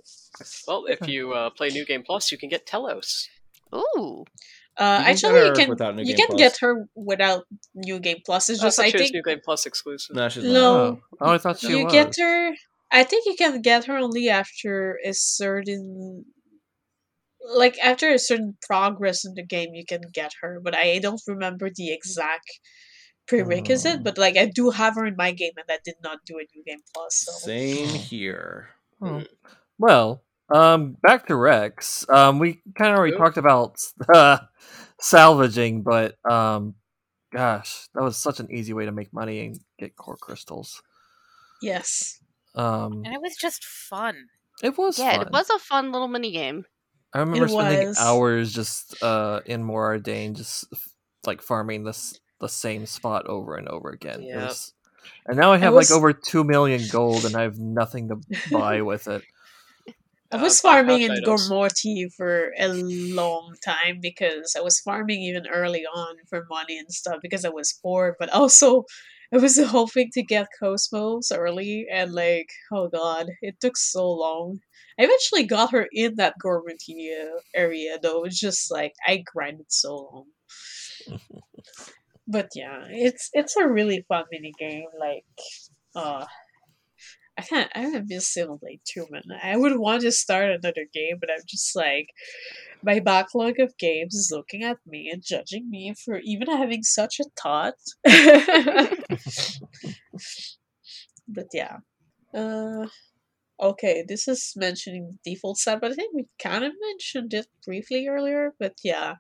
Well, 0.67 0.85
if 0.89 1.07
you 1.07 1.31
uh, 1.33 1.49
play 1.51 1.69
New 1.69 1.85
Game 1.85 2.03
Plus, 2.03 2.31
you 2.31 2.37
can 2.37 2.49
get 2.49 2.65
Telos. 2.65 3.29
Ooh, 3.73 4.25
Uh, 4.77 5.03
You 5.05 5.11
actually, 5.11 5.45
you 5.45 5.53
can 5.53 5.99
you 6.05 6.15
can 6.15 6.27
Plus. 6.27 6.37
get 6.37 6.57
her 6.57 6.87
without 6.95 7.45
New 7.75 7.99
Game 7.99 8.17
Plus. 8.25 8.49
It's 8.49 8.59
just 8.61 8.77
thought 8.77 8.85
I 8.85 8.89
she 8.89 8.97
was 8.97 9.01
think 9.11 9.13
New 9.15 9.23
Game 9.23 9.39
Plus 9.43 9.65
exclusive. 9.65 10.15
No, 10.15 10.27
she's 10.29 10.43
No. 10.43 10.75
Oh, 10.75 11.01
oh, 11.21 11.31
I 11.33 11.37
thought 11.37 11.59
she 11.59 11.69
you 11.69 11.85
was. 11.85 11.93
get 11.93 12.15
her. 12.19 12.51
I 12.93 13.03
think 13.03 13.25
you 13.25 13.35
can 13.35 13.61
get 13.61 13.85
her 13.85 13.97
only 13.97 14.29
after 14.29 14.99
a 15.03 15.13
certain, 15.13 16.25
like 17.43 17.77
after 17.79 18.11
a 18.11 18.19
certain 18.19 18.55
progress 18.61 19.25
in 19.25 19.33
the 19.33 19.43
game, 19.43 19.73
you 19.73 19.83
can 19.83 20.01
get 20.13 20.31
her. 20.41 20.61
But 20.63 20.77
I 20.77 20.99
don't 20.99 21.21
remember 21.27 21.71
the 21.73 21.91
exact 21.91 22.47
prerequisite. 23.27 23.97
Hmm. 23.97 24.03
But 24.03 24.19
like 24.19 24.37
I 24.37 24.45
do 24.45 24.69
have 24.69 24.93
her 24.95 25.07
in 25.07 25.15
my 25.17 25.31
game, 25.31 25.53
and 25.57 25.65
I 25.67 25.79
did 25.83 25.95
not 26.03 26.19
do 26.27 26.35
a 26.35 26.45
New 26.55 26.63
Game 26.63 26.83
Plus. 26.93 27.25
So 27.25 27.31
Same 27.31 27.87
here. 27.87 28.69
Oh. 29.01 29.23
Well, 29.79 30.21
um, 30.53 30.95
back 31.01 31.25
to 31.27 31.35
Rex. 31.35 32.05
Um, 32.09 32.37
we 32.37 32.61
kind 32.77 32.91
of 32.91 32.99
already 32.99 33.15
Ooh. 33.15 33.17
talked 33.17 33.37
about 33.37 33.77
uh, 34.13 34.37
salvaging, 34.99 35.81
but 35.81 36.15
um, 36.29 36.75
gosh, 37.33 37.87
that 37.95 38.03
was 38.03 38.17
such 38.17 38.39
an 38.39 38.51
easy 38.51 38.73
way 38.73 38.85
to 38.85 38.91
make 38.91 39.11
money 39.11 39.47
and 39.47 39.59
get 39.79 39.95
core 39.95 40.15
crystals. 40.15 40.83
yes. 41.59 42.19
Um, 42.55 43.03
And 43.05 43.13
it 43.13 43.21
was 43.21 43.35
just 43.35 43.63
fun. 43.65 44.27
it 44.61 44.77
was 44.77 44.99
yeah, 44.99 45.17
fun. 45.17 45.27
it 45.27 45.31
was 45.33 45.49
a 45.49 45.59
fun 45.59 45.91
little 45.91 46.07
mini 46.07 46.31
game. 46.31 46.65
I 47.13 47.19
remember 47.19 47.45
It 47.45 47.49
spending 47.49 47.87
was. 47.89 47.99
hours 47.99 48.53
just 48.53 49.01
uh, 49.03 49.41
in 49.45 49.63
Mor 49.63 49.97
Ardain, 49.99 50.35
just 50.35 50.65
like 51.25 51.41
farming 51.41 51.83
this 51.83 52.19
the 52.39 52.49
same 52.49 52.85
spot 52.85 53.25
over 53.27 53.55
and 53.55 53.67
over 53.69 53.89
again. 53.89 54.21
It 54.23 54.27
Yeah. 54.29 54.45
was- 54.47 54.73
and 55.25 55.37
now 55.37 55.51
I 55.53 55.57
have 55.57 55.73
was- 55.73 55.89
like 55.89 55.97
over 55.97 56.13
two 56.13 56.43
million 56.43 56.81
gold, 56.91 57.25
and 57.25 57.35
I 57.35 57.41
have 57.43 57.57
nothing 57.59 58.09
to 58.09 58.17
buy 58.51 58.81
with 58.91 59.07
it. 59.07 59.23
I 60.31 60.37
Uh, 60.37 60.41
was 60.41 60.59
farming 60.61 61.01
pouch 61.07 61.17
in 61.17 61.23
items. 61.23 61.49
Gormorty 61.49 62.11
for 62.17 62.51
a 62.57 62.67
long 62.69 63.55
time 63.63 63.99
because 64.01 64.55
I 64.57 64.61
was 64.61 64.79
farming 64.79 65.21
even 65.21 65.45
early 65.47 65.85
on 65.85 66.15
for 66.27 66.45
money 66.49 66.77
and 66.79 66.91
stuff 66.91 67.17
because 67.21 67.45
I 67.45 67.49
was 67.49 67.71
poor, 67.83 68.15
but 68.19 68.29
also 68.29 68.85
I 69.31 69.37
was 69.37 69.59
hoping 69.63 70.09
to 70.13 70.23
get 70.23 70.47
KOS-MOS 70.59 71.31
early 71.31 71.85
and 71.91 72.13
like, 72.13 72.49
oh 72.71 72.87
god, 72.89 73.27
it 73.41 73.59
took 73.59 73.77
so 73.77 74.09
long. 74.09 74.59
I 74.99 75.03
eventually 75.03 75.45
got 75.45 75.71
her 75.71 75.87
in 75.91 76.15
that 76.15 76.35
uh, 76.43 77.39
area 77.55 77.97
though. 78.01 78.23
It's 78.25 78.39
just 78.39 78.71
like 78.71 78.93
I 79.07 79.23
grinded 79.25 79.71
so 79.71 80.25
long. 81.09 81.19
but 82.27 82.49
yeah, 82.55 82.85
it's 82.89 83.29
it's 83.33 83.55
a 83.55 83.67
really 83.67 84.05
fun 84.07 84.25
mini 84.31 84.53
game. 84.57 84.85
Like, 84.99 85.25
uh, 85.95 86.25
I 87.43 87.45
can't. 87.47 87.71
I 87.75 87.79
haven't 87.79 88.09
miss 88.09 88.35
Xenoblade 88.35 88.81
2, 88.85 89.07
man. 89.09 89.23
I 89.41 89.57
would 89.57 89.77
want 89.77 90.01
to 90.03 90.11
start 90.11 90.49
another 90.49 90.85
game, 90.93 91.17
but 91.19 91.29
I'm 91.31 91.41
just 91.47 91.75
like, 91.75 92.09
my 92.81 92.99
backlog 92.99 93.59
of 93.59 93.77
games 93.77 94.15
is 94.15 94.31
looking 94.31 94.63
at 94.63 94.77
me 94.85 95.09
and 95.11 95.23
judging 95.23 95.69
me 95.69 95.93
for 96.03 96.19
even 96.23 96.47
having 96.47 96.83
such 96.83 97.19
a 97.19 97.25
thought. 97.41 97.75
but 101.27 101.47
yeah. 101.53 101.77
Uh, 102.33 102.87
okay, 103.61 104.03
this 104.07 104.27
is 104.27 104.53
mentioning 104.55 105.17
the 105.23 105.31
default 105.31 105.57
set, 105.57 105.81
but 105.81 105.91
I 105.91 105.95
think 105.95 106.13
we 106.13 106.25
kind 106.41 106.63
of 106.63 106.73
mentioned 106.89 107.33
it 107.33 107.47
briefly 107.65 108.07
earlier. 108.07 108.53
But 108.59 108.73
yeah, 108.83 109.15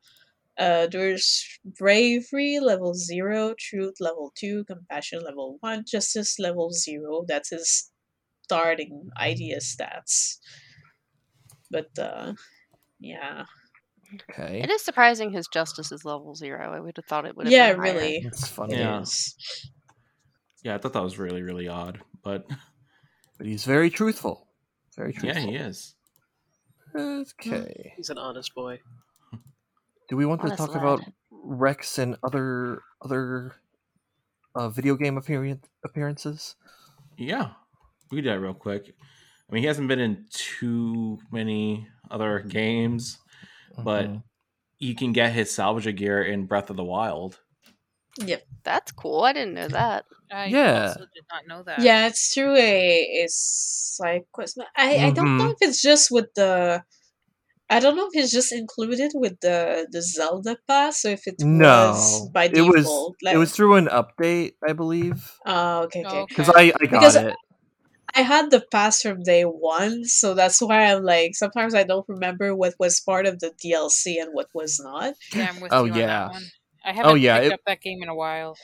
uh, 0.57 0.87
there's 0.87 1.45
bravery 1.65 2.59
level 2.59 2.93
zero, 2.93 3.53
truth 3.57 3.95
level 3.99 4.31
two, 4.35 4.63
compassion 4.65 5.21
level 5.23 5.57
one, 5.61 5.83
justice 5.87 6.39
level 6.39 6.71
zero. 6.71 7.23
That's 7.27 7.49
his 7.51 7.91
starting 8.43 9.09
idea 9.17 9.59
stats. 9.59 10.37
But 11.71 11.97
uh, 11.97 12.33
yeah, 12.99 13.45
Okay, 14.29 14.61
It 14.61 14.69
is 14.69 14.81
surprising 14.83 15.31
his 15.31 15.47
justice 15.47 15.91
is 15.91 16.05
level 16.05 16.35
zero. 16.35 16.71
I 16.73 16.79
would 16.79 16.97
have 16.97 17.05
thought 17.05 17.25
it 17.25 17.35
would 17.35 17.47
have 17.47 17.51
yeah, 17.51 17.71
been 17.71 17.79
higher. 17.79 17.93
really, 17.93 18.17
it's 18.17 18.47
funny, 18.47 18.75
Yeah. 18.75 19.01
is. 19.01 19.35
Yeah, 20.63 20.75
I 20.75 20.77
thought 20.77 20.93
that 20.93 21.03
was 21.03 21.17
really, 21.17 21.41
really 21.41 21.67
odd, 21.67 22.01
but 22.23 22.47
but 23.37 23.47
he's 23.47 23.65
very 23.65 23.89
truthful. 23.89 24.47
Very 24.95 25.13
truthful. 25.13 25.43
yeah, 25.43 25.49
he 25.49 25.55
is. 25.57 25.95
Okay. 26.95 27.93
He's 27.97 28.09
an 28.09 28.17
honest 28.17 28.53
boy. 28.53 28.79
Do 30.09 30.15
we 30.17 30.25
want 30.25 30.41
to 30.41 30.51
talk 30.51 30.69
lad. 30.69 30.77
about 30.77 31.01
Rex 31.31 31.97
and 31.97 32.17
other 32.23 32.81
other 33.01 33.55
uh, 34.55 34.69
video 34.69 34.95
game 34.95 35.17
appearance 35.17 35.67
appearances? 35.83 36.55
Yeah, 37.17 37.51
we 38.13 38.21
do 38.21 38.29
that 38.29 38.39
real 38.39 38.53
quick. 38.53 38.93
I 39.49 39.53
mean, 39.53 39.61
he 39.63 39.67
hasn't 39.67 39.87
been 39.87 39.99
in 39.99 40.25
too 40.31 41.19
many 41.31 41.87
other 42.09 42.39
games, 42.39 43.17
but 43.83 44.05
Mhm. 44.07 44.23
you 44.79 44.95
can 44.95 45.13
get 45.13 45.33
his 45.33 45.53
salvage 45.53 45.93
gear 45.95 46.23
in 46.23 46.45
Breath 46.45 46.69
of 46.69 46.77
the 46.77 46.83
Wild. 46.83 47.39
Yep, 48.19 48.43
that's 48.63 48.91
cool. 48.91 49.21
I 49.23 49.33
didn't 49.33 49.55
know 49.55 49.67
that. 49.69 50.05
I 50.31 50.49
Yeah. 50.49 50.87
also 50.87 50.99
did 51.13 51.25
not 51.31 51.47
know 51.47 51.63
that. 51.63 51.81
Yeah, 51.81 52.07
it's 52.07 52.33
through 52.33 52.55
a, 52.55 53.23
a 53.23 53.25
side 53.29 54.23
quest. 54.31 54.59
I, 54.75 54.97
I 55.07 55.11
don't 55.11 55.37
know 55.37 55.49
Mhm. 55.49 55.51
if 55.51 55.57
it's 55.61 55.81
just 55.81 56.11
with 56.11 56.33
the 56.35 56.83
I 57.69 57.79
don't 57.79 57.95
know 57.95 58.07
if 58.11 58.23
it's 58.23 58.31
just 58.31 58.51
included 58.53 59.11
with 59.15 59.39
the 59.41 59.87
the 59.91 60.01
Zelda 60.01 60.57
pass, 60.67 61.01
so 61.01 61.09
if 61.09 61.25
it 61.27 61.35
No, 61.39 61.91
was 61.91 62.29
by 62.33 62.45
it 62.45 62.61
default. 62.61 63.15
was 63.15 63.15
like, 63.23 63.33
it 63.35 63.37
was 63.37 63.51
through 63.55 63.75
an 63.75 63.87
update, 63.87 64.53
I 64.67 64.73
believe, 64.73 65.31
Oh, 65.45 65.83
okay, 65.83 66.01
okay. 66.01 66.21
because 66.29 66.49
Okay. 66.49 66.53
I 66.55 66.73
I 66.81 66.85
got 66.85 66.91
Because 66.99 67.15
it. 67.15 67.35
I 68.15 68.21
had 68.21 68.51
the 68.51 68.61
pass 68.71 69.01
from 69.01 69.23
day 69.23 69.43
one, 69.43 70.05
so 70.05 70.33
that's 70.33 70.61
why 70.61 70.91
I'm 70.93 71.03
like 71.03 71.35
sometimes 71.35 71.73
I 71.73 71.83
don't 71.83 72.07
remember 72.07 72.55
what 72.55 72.75
was 72.79 72.99
part 72.99 73.25
of 73.25 73.39
the 73.39 73.51
DLC 73.63 74.21
and 74.21 74.29
what 74.33 74.47
was 74.53 74.79
not. 74.79 75.13
Yeah, 75.33 75.49
I'm 75.53 75.59
with 75.61 75.73
Oh, 75.73 75.85
you 75.85 75.93
on 75.93 75.97
yeah. 75.99 76.07
that 76.07 76.31
one. 76.31 76.43
I 76.85 76.93
haven't 76.93 77.21
yeah, 77.21 77.35
picked 77.39 77.45
it- 77.47 77.53
up 77.53 77.59
that 77.67 77.81
game 77.81 78.03
in 78.03 78.09
a 78.09 78.15
while. 78.15 78.55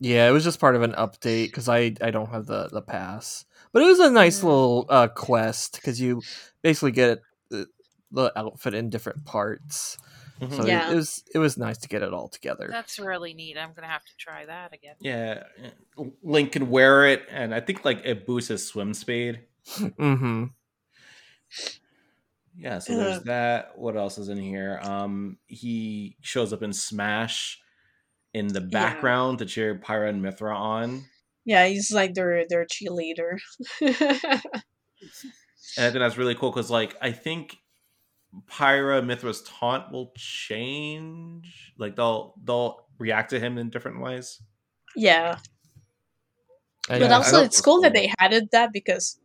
Yeah, 0.00 0.28
it 0.28 0.32
was 0.32 0.44
just 0.44 0.60
part 0.60 0.76
of 0.76 0.82
an 0.82 0.92
update 0.92 1.46
because 1.46 1.68
I 1.68 1.94
I 2.00 2.10
don't 2.10 2.30
have 2.30 2.46
the 2.46 2.68
the 2.68 2.82
pass, 2.82 3.44
but 3.72 3.82
it 3.82 3.86
was 3.86 3.98
a 3.98 4.10
nice 4.10 4.40
Mm. 4.40 4.44
little 4.44 4.86
uh, 4.88 5.08
quest 5.08 5.74
because 5.76 6.00
you 6.00 6.22
basically 6.62 6.92
get 6.92 7.18
the, 7.50 7.66
the 8.12 8.30
outfit 8.38 8.74
in 8.74 8.90
different 8.90 9.24
parts. 9.24 9.96
Mhm. 10.40 10.56
So 10.56 10.62
it- 10.62 10.68
Yeah. 10.68 10.92
it, 10.92 10.94
was 10.94 11.24
it 11.34 11.38
was 11.38 11.56
nice 11.56 11.78
to 11.78 11.88
get 11.88 12.02
it 12.02 12.12
all 12.14 12.28
together. 12.28 12.68
That's 12.70 12.98
really 12.98 13.34
neat. 13.34 13.56
I'm 13.58 13.72
gonna 13.74 13.88
have 13.88 14.04
to 14.04 14.16
try 14.16 14.46
that 14.46 14.72
again. 14.72 14.94
Yeah, 15.00 15.44
Link 16.22 16.52
can 16.52 16.70
wear 16.70 17.06
it, 17.06 17.26
and 17.30 17.54
I 17.54 17.60
think 17.60 17.84
like 17.84 18.02
it 18.04 18.26
boosts 18.26 18.48
his 18.48 18.66
swim 18.66 18.94
speed. 18.94 19.40
mm-hmm. 19.68 20.44
Yeah, 22.56 22.78
so 22.80 22.96
there's 22.96 23.18
Uh. 23.18 23.22
that. 23.26 23.78
What 23.78 23.96
else 23.96 24.18
is 24.18 24.28
in 24.28 24.38
here? 24.38 24.80
Um, 24.82 25.38
he 25.46 26.16
shows 26.20 26.52
up 26.52 26.62
in 26.62 26.72
Smash 26.72 27.60
in 28.34 28.48
the 28.48 28.60
Yeah. 28.60 28.66
background 28.66 29.38
to 29.38 29.46
cheer 29.46 29.74
Pyra 29.78 30.08
and 30.08 30.22
Mythra 30.24 30.54
on, 30.54 31.04
Yeah, 31.44 31.66
he's 31.66 31.90
like 31.92 32.14
their 32.14 32.46
their 32.48 32.66
cheerleader. 32.66 33.38
and 33.80 33.94
I 35.78 35.90
think 35.90 35.94
that's 36.00 36.18
really 36.18 36.34
cool 36.34 36.50
because, 36.50 36.70
like, 36.70 36.96
I 37.00 37.12
think 37.12 37.56
Pyra 38.50 39.02
Mythra's 39.02 39.42
taunt 39.42 39.90
will 39.92 40.12
change. 40.16 41.72
Like, 41.78 41.96
they'll 41.96 42.34
they'll 42.44 42.86
react 42.98 43.30
to 43.30 43.40
him 43.40 43.58
in 43.58 43.70
different 43.70 44.00
ways. 44.00 44.40
yeah, 44.96 45.38
I 46.90 46.98
but 46.98 47.10
know. 47.10 47.16
also 47.16 47.42
it's 47.42 47.60
cool 47.60 47.80
that 47.82 47.92
cool. 47.92 48.02
they 48.02 48.12
added 48.18 48.48
that 48.52 48.72
because 48.72 49.18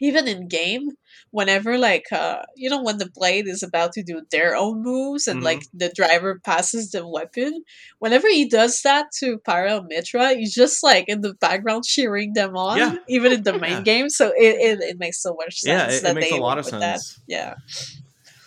even 0.00 0.28
in 0.28 0.46
game 0.48 0.90
whenever 1.30 1.78
like 1.78 2.04
uh 2.12 2.42
you 2.54 2.68
know 2.68 2.82
when 2.82 2.98
the 2.98 3.08
blade 3.14 3.46
is 3.48 3.62
about 3.62 3.92
to 3.92 4.02
do 4.02 4.20
their 4.30 4.54
own 4.54 4.82
moves 4.82 5.26
and 5.26 5.40
Mhm. 5.40 5.44
like 5.44 5.62
the 5.72 5.90
driver 5.96 6.38
passes 6.44 6.90
the 6.90 7.06
weapon 7.08 7.62
whenever 7.98 8.28
he 8.28 8.46
does 8.48 8.80
that 8.82 9.06
to 9.20 9.38
Pyra 9.38 9.78
and 9.78 9.90
Mythra 9.90 10.36
he's 10.36 10.54
just 10.54 10.82
like 10.82 11.08
in 11.08 11.22
the 11.22 11.32
background 11.34 11.84
cheering 11.84 12.34
them 12.34 12.56
on 12.56 12.76
Yeah. 12.78 12.94
even 13.08 13.32
in 13.32 13.42
the 13.44 13.58
main 13.58 13.70
Yeah. 13.78 13.82
game 13.82 14.10
so 14.10 14.28
it, 14.36 14.56
it, 14.60 14.80
it 14.82 14.98
makes 14.98 15.22
so 15.22 15.34
much 15.34 15.60
sense 15.60 15.92
Yeah, 15.92 15.96
it, 15.96 16.02
that 16.02 16.10
it 16.10 16.14
makes 16.14 16.30
they 16.30 16.36
a 16.38 16.40
lot 16.40 16.58
went 16.58 16.60
of 16.60 16.64
with 16.66 16.80
that. 16.80 17.00
sense. 17.00 17.20
yeah 17.26 17.54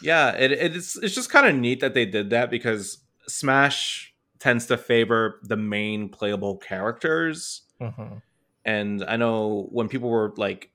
Yeah, 0.01 0.31
it, 0.31 0.51
it's 0.51 0.95
it's 0.97 1.13
just 1.15 1.29
kind 1.29 1.47
of 1.47 1.55
neat 1.55 1.79
that 1.81 1.93
they 1.93 2.05
did 2.05 2.29
that 2.29 2.49
because 2.49 2.99
Smash 3.27 4.13
tends 4.39 4.65
to 4.67 4.77
favor 4.77 5.39
the 5.43 5.57
main 5.57 6.09
playable 6.09 6.57
characters. 6.57 7.63
Mhm. 7.81 8.21
And 8.65 9.03
I 9.05 9.17
know 9.17 9.67
when 9.71 9.89
people 9.89 10.09
were 10.09 10.33
like 10.37 10.71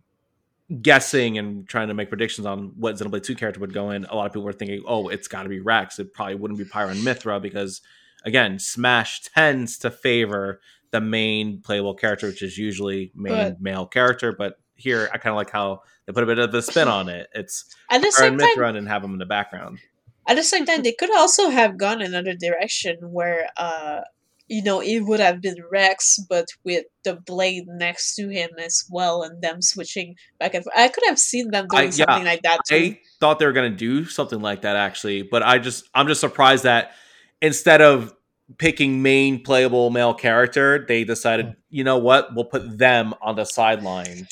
guessing 0.83 1.39
and 1.39 1.69
trying 1.69 1.89
to 1.89 1.95
make 1.95 2.09
predictions 2.09 2.47
on 2.47 2.73
what 2.77 2.97
Xenoblade 2.97 3.23
2 3.23 3.35
character 3.35 3.61
would 3.61 3.73
go 3.75 3.91
in, 3.91 4.05
a 4.07 4.15
lot 4.15 4.27
of 4.27 4.33
people 4.33 4.45
were 4.45 4.53
thinking, 4.53 4.83
oh, 4.87 5.09
it's 5.09 5.29
got 5.29 5.43
to 5.45 5.49
be 5.49 5.61
Rex. 5.61 5.99
It 5.99 6.13
probably 6.15 6.35
wouldn't 6.37 6.59
be 6.59 6.65
Pyra 6.65 6.91
and 6.91 7.01
Mythra 7.01 7.41
because, 7.41 7.83
again, 8.25 8.59
Smash 8.59 9.23
tends 9.23 9.79
to 9.79 9.91
favor 9.91 10.61
the 10.91 11.01
main 11.01 11.61
playable 11.61 11.95
character, 11.95 12.27
which 12.29 12.43
is 12.43 12.57
usually 12.57 13.13
main 13.15 13.33
But- 13.33 13.61
male 13.61 13.87
character. 13.87 14.33
But 14.33 14.59
here, 14.77 15.09
I 15.13 15.19
kind 15.19 15.33
of 15.33 15.37
like 15.37 15.51
how 15.51 15.83
they 16.07 16.13
put 16.13 16.23
a 16.23 16.27
bit 16.27 16.39
of 16.39 16.53
a 16.53 16.63
spin 16.63 16.89
on 16.89 17.09
it. 17.09 17.29
It's 17.35 17.65
at 17.91 18.01
the 18.01 18.09
Pyra 18.09 18.13
same 18.13 18.33
and 18.33 18.41
time 18.41 18.51
Mythra 18.57 18.77
and 18.77 18.89
have 18.89 19.03
them 19.03 19.13
in 19.13 19.19
the 19.19 19.27
background. 19.27 19.79
At 20.27 20.37
the 20.37 20.43
same 20.43 20.65
time, 20.65 20.83
they 20.83 20.93
could 20.93 21.15
also 21.15 21.51
have 21.51 21.77
gone 21.77 22.01
another 22.01 22.35
direction 22.35 22.97
where, 23.01 23.49
uh, 23.57 24.01
you 24.49 24.63
know, 24.63 24.81
it 24.81 25.01
would 25.01 25.21
have 25.21 25.41
been 25.41 25.57
Rex, 25.71 26.19
but 26.29 26.47
with 26.65 26.85
the 27.03 27.15
blade 27.15 27.65
next 27.67 28.15
to 28.17 28.29
him 28.29 28.51
as 28.59 28.85
well, 28.91 29.23
and 29.23 29.43
them 29.43 29.63
switching 29.63 30.17
back 30.39 30.55
and 30.55 30.65
forth. 30.65 30.77
I 30.77 30.89
could 30.89 31.05
have 31.07 31.19
seen 31.19 31.51
them 31.51 31.67
doing 31.69 31.83
I- 31.83 31.85
yeah, 31.87 31.91
something 31.91 32.25
like 32.25 32.43
that 32.43 32.61
too. 32.67 32.75
I 32.75 33.01
thought 33.21 33.39
they 33.39 33.47
were 33.47 33.53
going 33.53 33.71
to 33.71 33.77
do 33.77 34.05
something 34.07 34.41
like 34.41 34.63
that 34.63 34.77
actually, 34.77 35.23
but 35.23 35.43
I 35.43 35.59
just 35.59 35.89
I'm 35.95 36.07
just 36.09 36.21
surprised 36.21 36.65
that 36.65 36.93
instead 37.41 37.81
of 37.81 38.15
picking 38.59 39.03
main 39.03 39.43
playable 39.43 39.91
male 39.91 40.15
character, 40.15 40.85
they 40.87 41.05
decided, 41.05 41.55
you 41.71 41.85
know 41.85 41.99
what, 41.99 42.35
we'll 42.35 42.45
put 42.45 42.79
them 42.79 43.15
on 43.23 43.37
the 43.37 43.45
sideline 43.45 44.27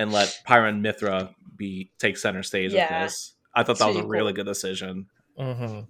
and 0.00 0.12
let 0.12 0.28
Pyron 0.48 0.80
Mythra 0.84 1.34
be 1.56 1.90
take 1.98 2.16
center 2.16 2.42
stage 2.42 2.72
Yeah. 2.72 3.02
with 3.02 3.12
this. 3.12 3.34
I 3.54 3.62
thought 3.64 3.78
that 3.78 3.88
was 3.88 3.96
a 3.96 4.00
really 4.00 4.18
really 4.18 4.32
good 4.38 4.46
decision. 4.46 5.06
Mhm. 5.38 5.86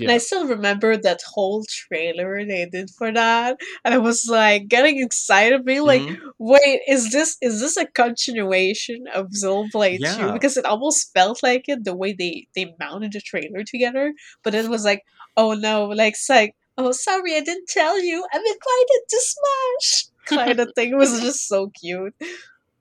And 0.00 0.10
I 0.10 0.16
still 0.16 0.46
remember 0.46 0.96
that 0.96 1.20
whole 1.34 1.62
trailer 1.68 2.42
they 2.44 2.64
did 2.76 2.88
for 2.98 3.12
that, 3.12 3.52
and 3.84 3.92
I 3.92 3.98
was 3.98 4.26
like 4.26 4.62
getting 4.68 4.96
excited, 5.02 5.64
being 5.64 5.84
like, 5.92 6.00
Mhm. 6.00 6.20
"Wait, 6.38 6.80
is 6.88 7.10
this 7.12 7.36
is 7.42 7.60
this 7.60 7.76
a 7.76 7.86
continuation 7.86 9.00
of 9.18 9.28
Xenoblade 9.42 10.00
Yeah. 10.00 10.16
2? 10.16 10.32
Because 10.32 10.56
it 10.56 10.64
almost 10.64 11.12
felt 11.12 11.42
like 11.42 11.64
it 11.68 11.84
the 11.84 11.94
way 12.02 12.12
they 12.14 12.34
they 12.54 12.74
mounted 12.84 13.12
the 13.12 13.20
trailer 13.20 13.62
together, 13.62 14.14
but 14.42 14.54
it 14.54 14.68
was 14.74 14.84
like, 14.90 15.02
oh 15.36 15.52
no, 15.54 15.84
like 16.00 16.14
it's 16.14 16.28
like, 16.30 16.54
oh 16.78 16.92
sorry, 16.92 17.32
I 17.36 17.40
didn't 17.40 17.68
tell 17.68 17.96
you, 18.08 18.16
I'm 18.32 18.40
invited 18.54 19.00
to 19.12 19.18
Smash, 19.32 20.06
kind 20.38 20.60
of 20.60 20.68
thing. 20.74 20.88
It 20.92 20.96
was 20.96 21.20
just 21.20 21.46
so 21.46 21.70
cute. 21.80 22.14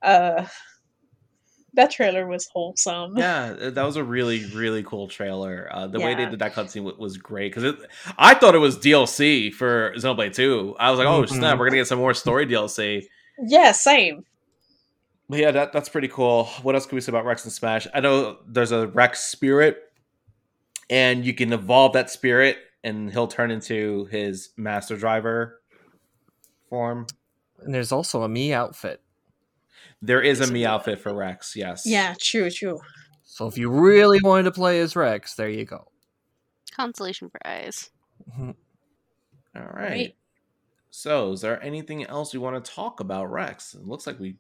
Uh, 0.02 0.46
that 1.76 1.92
trailer 1.92 2.26
was 2.28 2.48
wholesome. 2.54 3.18
yeah, 3.18 3.54
that 3.72 3.84
was 3.84 3.96
a 3.96 4.04
really 4.04 4.46
really 4.54 4.84
cool 4.84 5.08
trailer. 5.08 5.68
Uh, 5.72 5.88
the 5.88 6.00
way 6.00 6.14
they 6.16 6.26
did 6.26 6.40
that 6.40 6.54
cutscene 6.54 6.84
wa- 6.84 6.94
was 6.98 7.18
great 7.18 7.54
because 7.54 7.76
I 8.18 8.34
thought 8.36 8.56
it 8.56 8.60
was 8.60 8.78
DLC 8.78 9.52
for 9.54 9.94
Xenoblade 9.96 10.34
2. 10.36 10.76
I 10.80 10.90
was 10.92 11.00
like, 11.00 11.08
oh 11.08 11.24
Mhm. 11.24 11.30
snap, 11.30 11.58
we're 11.60 11.66
gonna 11.68 11.78
get 11.82 11.88
some 11.88 12.00
more 12.00 12.14
story 12.14 12.46
DLC. 12.46 13.08
Yeah, 13.46 13.72
same. 13.72 14.24
But 15.30 15.40
yeah, 15.40 15.52
that, 15.52 15.74
that's 15.74 15.90
pretty 15.90 16.10
cool. 16.10 16.46
What 16.64 16.76
else 16.76 16.86
can 16.86 16.96
we 16.96 17.02
say 17.02 17.10
about 17.12 17.26
Rex 17.26 17.44
and 17.46 17.52
Smash? 17.54 17.88
I 17.94 18.02
know 18.02 18.38
there's 18.48 18.72
a 18.72 18.88
Rex 18.88 19.22
spirit, 19.24 19.78
and 20.90 21.26
you 21.26 21.34
can 21.34 21.54
evolve 21.54 21.94
that 21.94 22.10
spirit, 22.12 22.58
and 22.84 23.10
he'll 23.12 23.28
turn 23.28 23.50
into 23.50 24.06
his 24.12 24.50
master 24.58 24.98
driver 24.98 25.62
form. 26.70 27.08
And 27.62 27.74
there's 27.74 27.92
also 27.92 28.24
a 28.24 28.30
me 28.30 28.54
outfit. 28.54 29.02
There 30.06 30.22
is 30.22 30.40
a 30.40 30.44
Yes, 30.44 30.52
me 30.52 30.66
outfit 30.66 31.00
for 31.00 31.14
Rex. 31.14 31.56
Yes. 31.56 31.84
Yeah, 31.86 32.14
true, 32.20 32.50
true. 32.50 32.80
So 33.24 33.48
if 33.48 33.58
you 33.58 33.70
really 33.70 34.20
wanted 34.22 34.44
to 34.44 34.52
play 34.52 34.80
as 34.82 34.96
Rex, 34.98 35.36
there 35.36 35.50
you 35.50 35.64
go. 35.66 35.88
Consolation 36.76 37.30
prize. 37.30 37.90
Mhm. 38.30 38.56
All 39.56 39.62
right. 39.62 39.74
Right. 39.90 40.16
So, 40.90 41.32
is 41.32 41.42
there 41.42 41.62
anything 41.64 42.04
else 42.06 42.34
we 42.34 42.40
want 42.40 42.64
to 42.64 42.72
talk 42.72 43.00
about 43.00 43.32
Rex? 43.32 43.74
It 43.74 43.88
looks 43.88 44.06
like 44.06 44.20
we 44.20 44.36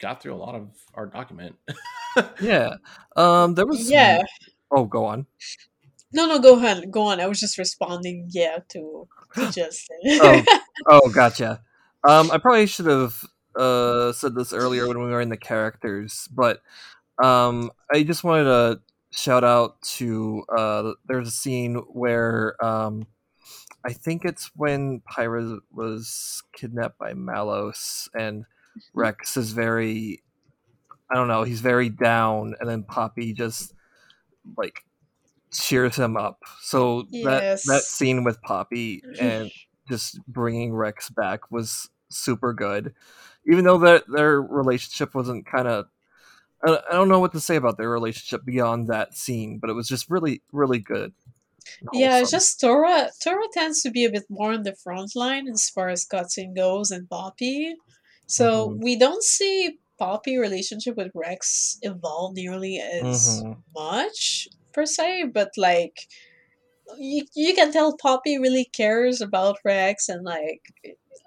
got 0.00 0.22
through 0.22 0.34
a 0.34 0.36
lot 0.36 0.54
of 0.54 0.68
our 0.94 1.06
document. 1.06 1.56
Yeah. 2.40 2.74
Um. 3.16 3.54
There 3.54 3.64
was. 3.66 3.84
some- 3.84 3.92
Yeah. 3.92 4.22
Oh, 4.72 4.84
go 4.84 5.04
on. 5.04 5.26
No, 6.12 6.26
no, 6.26 6.40
go 6.40 6.58
on, 6.58 6.90
go 6.90 7.02
on. 7.02 7.20
I 7.20 7.26
was 7.26 7.38
just 7.38 7.58
responding, 7.58 8.26
yeah, 8.30 8.58
to, 8.70 9.06
to 9.34 9.50
Justin. 9.52 9.98
Oh. 10.06 10.44
Oh, 10.90 11.08
gotcha. 11.10 11.62
Um, 12.08 12.30
I 12.32 12.38
probably 12.38 12.66
should 12.66 12.86
have 12.86 13.22
uh 13.58 14.12
said 14.12 14.34
this 14.34 14.52
earlier 14.52 14.86
when 14.86 14.98
we 14.98 15.10
were 15.10 15.20
in 15.20 15.28
the 15.28 15.36
characters, 15.36 16.28
but 16.32 16.62
um, 17.22 17.70
I 17.92 18.02
just 18.02 18.24
wanted 18.24 18.44
to 18.44 18.80
shout 19.10 19.44
out 19.44 19.80
to 19.82 20.44
uh, 20.56 20.92
there's 21.06 21.28
a 21.28 21.32
scene 21.32 21.76
where 21.76 22.62
um, 22.64 23.06
I 23.84 23.92
think 23.92 24.24
it's 24.24 24.50
when 24.54 25.02
Pyra 25.10 25.58
was 25.72 26.42
kidnapped 26.52 26.98
by 26.98 27.14
Malos, 27.14 28.08
and 28.14 28.44
Rex 28.94 29.36
is 29.36 29.52
very, 29.52 30.22
I 31.10 31.14
don't 31.14 31.28
know, 31.28 31.42
he's 31.42 31.60
very 31.60 31.88
down, 31.88 32.54
and 32.60 32.68
then 32.68 32.82
Poppi 32.82 33.32
just 33.32 33.74
like 34.56 34.84
cheers 35.52 35.96
him 35.96 36.16
up. 36.16 36.42
So 36.60 37.02
that 37.24 37.60
that 37.66 37.82
scene 37.82 38.24
with 38.24 38.40
Poppi 38.42 39.02
and 39.20 39.50
just 39.88 40.20
bringing 40.26 40.74
Rex 40.74 41.08
back 41.10 41.50
was 41.50 41.88
super 42.10 42.52
good. 42.52 42.94
Even 43.46 43.64
though 43.64 43.78
their 43.78 44.02
their 44.08 44.42
relationship 44.42 45.14
wasn't 45.14 45.46
kind 45.46 45.68
of, 45.68 45.86
I 46.66 46.78
I 46.90 46.92
don't 46.92 47.08
know 47.08 47.20
what 47.20 47.32
to 47.32 47.40
say 47.40 47.56
about 47.56 47.78
their 47.78 47.90
relationship 47.90 48.44
beyond 48.44 48.88
that 48.88 49.14
scene, 49.14 49.58
but 49.58 49.70
it 49.70 49.74
was 49.74 49.88
just 49.88 50.10
really 50.10 50.42
really 50.52 50.78
good. 50.78 51.12
yeah, 51.92 52.18
it's 52.18 52.30
just 52.30 52.60
Tora. 52.60 53.10
Tora 53.22 53.44
tends 53.52 53.82
to 53.82 53.90
be 53.90 54.04
a 54.04 54.10
bit 54.10 54.24
more 54.30 54.52
on 54.52 54.62
the 54.62 54.74
front 54.74 55.14
line 55.14 55.48
as 55.48 55.68
far 55.70 55.88
as 55.88 56.06
cutscene 56.06 56.54
goes, 56.56 56.90
and 56.90 57.08
Poppi. 57.08 57.74
So 58.26 58.70
Mhm. 58.70 58.82
we 58.82 58.96
don't 58.96 59.22
see 59.22 59.78
Poppi 59.98 60.36
relationship 60.38 60.96
with 60.96 61.10
Rex 61.14 61.78
evolve 61.82 62.34
nearly 62.34 62.78
as 62.78 63.42
Mhm. 63.42 63.56
much 63.74 64.48
per 64.72 64.86
se, 64.86 65.24
but 65.32 65.50
like 65.56 66.06
you, 66.98 67.26
you 67.34 67.54
can 67.54 67.70
tell 67.72 67.96
Poppi 67.96 68.38
really 68.38 68.64
cares 68.64 69.20
about 69.20 69.58
Rex, 69.64 70.08
and 70.08 70.24
like 70.24 70.62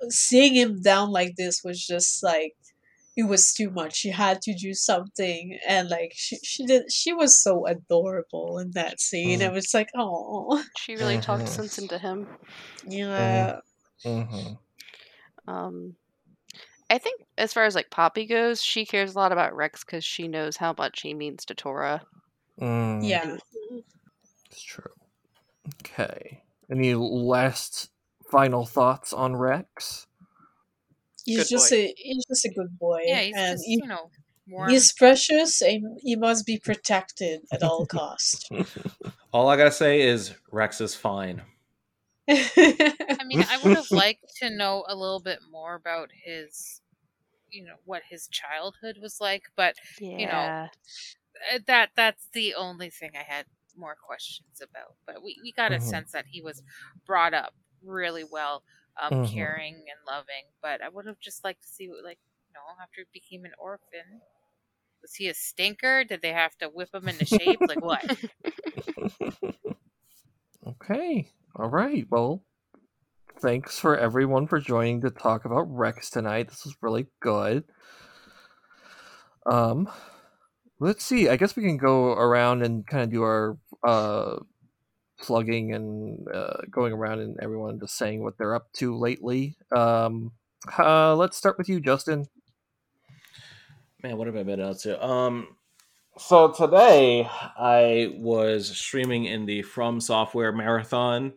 seeing 0.10 0.56
him 0.56 0.82
down 0.82 1.12
like 1.12 1.36
this 1.38 1.62
was 1.64 1.86
just 1.86 2.24
like 2.24 2.54
it 3.18 3.24
was 3.24 3.54
too 3.54 3.70
much. 3.70 3.96
She 3.98 4.10
had 4.10 4.42
to 4.44 4.54
do 4.56 4.74
something, 4.74 5.58
and 5.68 5.90
like 5.90 6.14
she 6.16 6.38
she 6.44 6.66
did. 6.66 6.92
She 6.92 7.14
was 7.14 7.42
so 7.42 7.66
adorable 7.68 8.58
in 8.60 8.72
that 8.72 9.02
scene. 9.02 9.40
Mm. 9.40 9.48
I 9.48 9.50
was 9.50 9.74
like, 9.74 9.90
oh 9.98 10.64
She 10.78 10.96
really 10.96 11.18
talked 11.20 11.44
Mhm. 11.44 11.50
sense 11.50 11.78
into 11.78 11.98
him. 11.98 12.28
yeah. 12.88 13.60
hmm 14.04 14.54
Um, 15.48 15.96
I 16.90 16.98
think 16.98 17.22
as 17.38 17.54
far 17.54 17.66
as 17.66 17.76
like 17.76 17.90
Poppi 17.90 18.26
goes, 18.26 18.62
she 18.62 18.86
cares 18.86 19.16
a 19.16 19.18
lot 19.18 19.32
about 19.32 19.56
Rex 19.56 19.84
because 19.84 20.04
she 20.04 20.28
knows 20.28 20.58
how 20.58 20.74
much 20.78 21.02
he 21.02 21.14
means 21.14 21.46
to 21.46 21.56
Tora. 21.56 22.02
Mm, 22.60 23.08
Yeah. 23.08 23.38
it's 24.50 24.62
true. 24.62 24.92
Okay. 25.82 26.44
Any 26.70 26.94
last 26.96 27.90
final 28.32 28.66
thoughts 28.66 29.14
on 29.14 29.36
Rex? 29.36 30.08
He's 31.26 31.38
Good 31.38 31.48
just 31.50 31.70
boy. 31.72 31.76
a 31.78 31.94
he's 31.98 32.26
just 32.26 32.46
a 32.46 32.50
good 32.50 32.80
boy. 32.80 33.02
Yeah, 33.06 33.20
he's 33.22 33.36
and 33.36 33.54
just 33.58 33.66
he- 33.66 33.80
you 33.82 33.88
know 33.88 34.10
warm. 34.48 34.70
he's 34.72 34.92
precious 34.94 35.62
and 35.62 36.00
he 36.02 36.16
must 36.16 36.46
be 36.48 36.58
protected 36.58 37.42
at 37.52 37.62
all 37.62 37.86
costs. 37.86 38.50
All 39.34 39.48
I 39.48 39.56
gotta 39.56 39.72
say 39.72 40.02
is 40.02 40.34
Rex 40.52 40.82
is 40.82 40.94
fine. 40.96 41.42
I 42.30 43.24
mean, 43.26 43.44
I 43.50 43.60
would 43.64 43.76
have 43.78 43.92
liked 43.92 44.26
to 44.42 44.50
know 44.50 44.84
a 44.88 44.96
little 44.96 45.22
bit 45.22 45.40
more 45.50 45.76
about 45.76 46.10
his, 46.26 46.82
you 47.50 47.64
know, 47.64 47.76
what 47.86 48.02
his 48.10 48.28
childhood 48.28 48.98
was 49.02 49.20
like. 49.22 49.44
But 49.56 49.76
Yeah. 50.00 50.68
know, 51.54 51.60
that 51.68 51.90
that's 51.96 52.28
the 52.34 52.56
only 52.56 52.90
thing 52.90 53.12
I 53.16 53.24
had 53.24 53.46
more 53.78 53.96
questions 54.06 54.62
about. 54.62 54.96
But 55.06 55.24
we, 55.24 55.40
we 55.42 55.52
got 55.54 55.72
a 55.72 55.78
Mhm. 55.78 55.82
sense 55.84 56.12
that 56.12 56.26
he 56.30 56.42
was 56.42 56.62
brought 57.06 57.34
up 57.34 57.54
really 57.86 58.24
well, 58.24 58.64
um, 59.02 59.14
Mhm. 59.14 59.24
caring 59.24 59.76
and 59.76 60.00
loving. 60.08 60.46
But 60.62 60.82
I 60.82 60.90
would 60.90 61.06
have 61.08 61.20
just 61.20 61.44
liked 61.44 61.62
to 61.64 61.68
see, 61.68 61.90
what, 61.90 62.04
like, 62.04 62.20
you 62.50 62.54
know, 62.54 62.82
after 62.82 63.02
he 63.02 63.08
became 63.20 63.46
an 63.46 63.54
orphan. 63.60 64.22
Was 65.02 65.16
he 65.16 65.28
a 65.30 65.34
stinker? 65.34 66.04
Did 66.04 66.22
they 66.22 66.34
have 66.34 66.58
to 66.60 66.70
whip 66.70 66.94
him 66.94 67.08
into 67.08 67.26
shape? 67.26 67.62
like 67.68 67.82
what? 67.82 68.06
Okay. 70.66 71.28
All 71.56 71.70
right. 71.70 72.06
Well, 72.10 72.44
thanks 73.42 73.80
for 73.80 73.98
everyone 73.98 74.48
for 74.48 74.60
joining 74.60 75.02
to 75.02 75.10
talk 75.12 75.46
about 75.46 75.64
Rex 75.64 76.10
tonight. 76.10 76.50
This 76.50 76.66
was 76.66 76.76
really 76.82 77.08
good. 77.22 77.66
Um, 79.46 79.90
let's 80.80 81.04
see. 81.06 81.30
I 81.30 81.36
guess 81.38 81.56
we 81.56 81.64
can 81.64 81.78
go 81.78 82.14
around 82.14 82.64
and 82.64 82.86
kind 82.88 83.04
of 83.04 83.12
do 83.12 83.24
our 83.24 83.58
uh 83.84 84.38
plugging 85.22 85.74
and 85.74 86.28
uh, 86.34 86.62
going 86.70 86.94
around 86.94 87.20
and 87.20 87.38
everyone 87.42 87.80
just 87.80 87.98
saying 87.98 88.24
what 88.24 88.38
they're 88.38 88.56
up 88.56 88.72
to 88.74 88.98
lately. 88.98 89.56
Um, 89.76 90.32
uh, 90.78 91.16
let's 91.16 91.38
start 91.38 91.58
with 91.58 91.70
you, 91.70 91.80
Justin. 91.80 92.28
Man, 94.04 94.18
what 94.18 94.28
have 94.28 94.36
I 94.36 94.44
been 94.44 94.60
up 94.60 94.80
to? 94.80 95.04
Um, 95.06 95.56
so 96.18 96.52
today 96.52 97.28
I 97.30 98.14
was 98.18 98.68
streaming 98.68 99.26
in 99.26 99.46
the 99.46 99.62
From 99.62 100.02
Software 100.02 100.52
Marathon. 100.52 101.34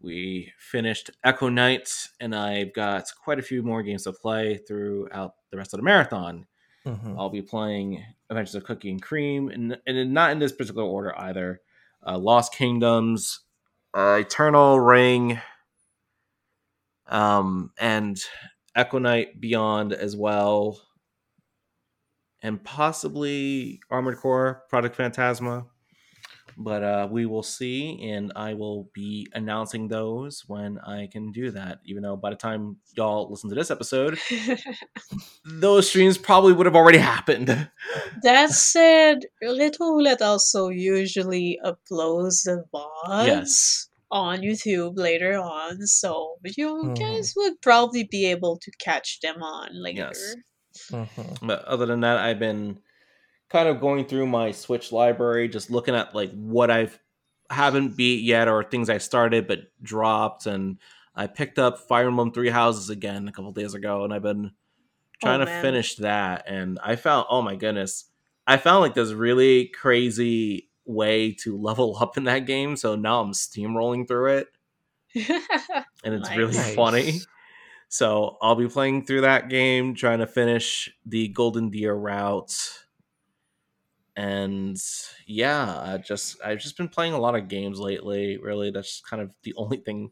We 0.00 0.52
finished 0.58 1.10
Echo 1.24 1.48
Night, 1.48 1.90
and 2.20 2.34
I've 2.34 2.72
got 2.72 3.10
quite 3.22 3.40
a 3.40 3.42
few 3.42 3.62
more 3.62 3.82
games 3.82 4.04
to 4.04 4.12
play 4.12 4.58
throughout 4.58 5.34
the 5.50 5.56
rest 5.56 5.74
of 5.74 5.78
the 5.78 5.84
marathon. 5.84 6.46
Mm-hmm. 6.86 7.18
I'll 7.18 7.30
be 7.30 7.42
playing 7.42 8.04
Adventures 8.30 8.54
of 8.54 8.64
Cookie 8.64 8.90
and 8.90 9.02
Cream, 9.02 9.48
and, 9.48 9.76
and 9.86 10.14
not 10.14 10.30
in 10.30 10.38
this 10.38 10.52
particular 10.52 10.86
order 10.86 11.18
either. 11.18 11.60
Uh, 12.06 12.18
Lost 12.18 12.54
Kingdoms, 12.54 13.40
uh, 13.94 14.18
Eternal 14.20 14.80
Ring, 14.80 15.40
um, 17.08 17.72
and 17.78 18.18
Night 19.00 19.40
Beyond 19.40 19.92
as 19.92 20.16
well, 20.16 20.80
and 22.42 22.62
possibly 22.62 23.80
Armored 23.90 24.18
Core, 24.18 24.62
Project 24.68 24.96
Phantasma. 24.96 25.66
But 26.60 26.82
uh, 26.82 27.08
we 27.08 27.24
will 27.24 27.44
see, 27.44 28.10
and 28.10 28.32
I 28.34 28.54
will 28.54 28.90
be 28.92 29.28
announcing 29.32 29.86
those 29.86 30.42
when 30.48 30.78
I 30.80 31.06
can 31.06 31.30
do 31.30 31.52
that. 31.52 31.78
Even 31.84 32.02
though 32.02 32.16
by 32.16 32.30
the 32.30 32.36
time 32.36 32.78
y'all 32.96 33.30
listen 33.30 33.48
to 33.50 33.54
this 33.54 33.70
episode, 33.70 34.18
those 35.44 35.88
streams 35.88 36.18
probably 36.18 36.52
would 36.52 36.66
have 36.66 36.74
already 36.74 36.98
happened. 36.98 37.68
that 38.22 38.50
said, 38.74 39.26
Little 39.40 39.94
Roulette 39.94 40.20
also 40.22 40.68
usually 40.68 41.58
uploads 41.64 42.42
the 42.44 42.64
VODs 42.74 43.26
Yes. 43.26 43.88
on 44.10 44.40
YouTube 44.40 44.96
later 44.98 45.38
on, 45.38 45.86
so 45.86 46.38
you 46.56 46.66
Mhm. 46.68 46.98
guys 46.98 47.34
would 47.36 47.60
probably 47.62 48.02
be 48.04 48.26
able 48.26 48.58
to 48.58 48.70
catch 48.80 49.20
them 49.20 49.42
on 49.42 49.68
later. 49.80 50.10
Yes. 50.12 50.34
Mm-hmm. 50.90 51.46
But 51.46 51.64
other 51.66 51.86
than 51.86 52.00
that, 52.00 52.18
I've 52.18 52.38
been 52.38 52.80
kind 53.48 53.68
of 53.68 53.80
going 53.80 54.04
through 54.04 54.26
my 54.26 54.50
Switch 54.52 54.92
library, 54.92 55.48
just 55.48 55.70
looking 55.70 55.94
at 55.94 56.14
like 56.14 56.32
what 56.32 56.70
I've 56.70 56.98
haven't 57.50 57.96
beat 57.96 58.22
yet 58.22 58.48
or 58.48 58.62
things 58.62 58.90
I 58.90 58.98
started 58.98 59.46
but 59.46 59.60
dropped. 59.82 60.46
And 60.46 60.78
I 61.14 61.26
picked 61.26 61.58
up 61.58 61.78
Fire 61.78 62.08
Emblem 62.08 62.32
Three 62.32 62.50
Houses 62.50 62.90
again 62.90 63.28
a 63.28 63.32
couple 63.32 63.52
days 63.52 63.74
ago, 63.74 64.04
and 64.04 64.12
I've 64.12 64.22
been 64.22 64.52
oh, 64.52 65.18
trying 65.22 65.40
to 65.40 65.60
finish 65.62 65.96
that. 65.96 66.44
And 66.46 66.78
I 66.82 66.96
found, 66.96 67.26
oh 67.30 67.42
my 67.42 67.56
goodness, 67.56 68.04
I 68.46 68.56
found 68.56 68.82
like 68.82 68.94
this 68.94 69.12
really 69.12 69.66
crazy 69.68 70.68
way 70.84 71.32
to 71.32 71.56
level 71.60 71.96
up 72.00 72.16
in 72.16 72.24
that 72.24 72.46
game. 72.46 72.76
So 72.76 72.96
now 72.96 73.20
I'm 73.20 73.32
steamrolling 73.32 74.06
through 74.06 74.38
it, 74.38 74.48
and 76.04 76.14
it's 76.14 76.30
really 76.36 76.54
funny. 76.74 77.20
So 77.90 78.36
I'll 78.42 78.54
be 78.54 78.68
playing 78.68 79.06
through 79.06 79.22
that 79.22 79.48
game, 79.48 79.94
trying 79.94 80.18
to 80.18 80.26
finish 80.26 80.90
the 81.06 81.28
Golden 81.28 81.70
Deer 81.70 81.94
route. 81.94 82.84
And 84.18 84.76
yeah, 85.28 85.78
I 85.80 85.98
just 85.98 86.38
I've 86.44 86.58
just 86.58 86.76
been 86.76 86.88
playing 86.88 87.12
a 87.12 87.20
lot 87.20 87.36
of 87.36 87.46
games 87.46 87.78
lately. 87.78 88.36
Really, 88.36 88.72
that's 88.72 89.00
kind 89.00 89.22
of 89.22 89.30
the 89.44 89.54
only 89.56 89.76
thing 89.76 90.10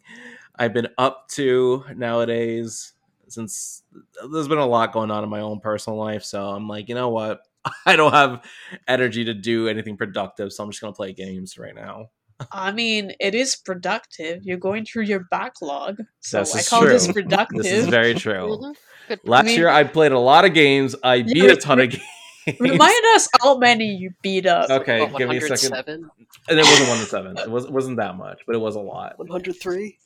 I've 0.54 0.72
been 0.72 0.86
up 0.96 1.26
to 1.30 1.84
nowadays. 1.96 2.92
Since 3.26 3.82
uh, 4.22 4.28
there's 4.28 4.46
been 4.46 4.58
a 4.58 4.66
lot 4.66 4.92
going 4.92 5.10
on 5.10 5.24
in 5.24 5.28
my 5.28 5.40
own 5.40 5.58
personal 5.58 5.98
life, 5.98 6.22
so 6.22 6.50
I'm 6.50 6.68
like, 6.68 6.88
you 6.88 6.94
know 6.94 7.08
what? 7.08 7.40
I 7.86 7.96
don't 7.96 8.12
have 8.12 8.44
energy 8.86 9.24
to 9.24 9.34
do 9.34 9.66
anything 9.66 9.96
productive, 9.96 10.52
so 10.52 10.62
I'm 10.62 10.70
just 10.70 10.80
gonna 10.80 10.92
play 10.92 11.12
games 11.12 11.58
right 11.58 11.74
now. 11.74 12.10
I 12.52 12.70
mean, 12.70 13.12
it 13.18 13.34
is 13.34 13.56
productive. 13.56 14.44
You're 14.44 14.56
going 14.56 14.84
through 14.84 15.04
your 15.04 15.26
backlog, 15.32 15.98
so 16.20 16.38
This 16.38 16.54
I 16.54 16.58
is 16.60 16.68
call 16.68 16.84
this 16.84 17.10
productive. 17.10 17.64
This 17.64 17.72
is 17.72 17.88
very 17.88 18.14
true. 18.14 18.72
Good. 19.08 19.18
Last 19.24 19.46
mean- 19.46 19.58
year 19.58 19.68
I 19.68 19.82
played 19.82 20.12
a 20.12 20.18
lot 20.20 20.44
of 20.44 20.54
games. 20.54 20.94
I 21.02 21.22
beat 21.22 21.50
a 21.50 21.56
ton 21.56 21.80
of 21.80 21.90
games. 21.90 22.04
Remind 22.60 23.04
us 23.14 23.28
how 23.40 23.58
many 23.58 23.86
you 23.86 24.12
beat 24.22 24.46
up. 24.46 24.70
Okay, 24.70 25.00
What, 25.00 25.16
give 25.18 25.28
me 25.28 25.38
a 25.38 25.40
second. 25.56 25.74
And 26.48 26.58
it 26.58 26.64
wasn't 26.64 26.88
one 26.88 26.98
to 26.98 27.04
seven. 27.06 27.36
It 27.38 27.50
was 27.50 27.64
it 27.64 27.72
wasn't 27.72 27.96
that 27.96 28.16
much, 28.16 28.40
but 28.46 28.54
it 28.54 28.60
was 28.60 28.76
a 28.76 28.80
lot. 28.80 29.18
103? 29.18 29.98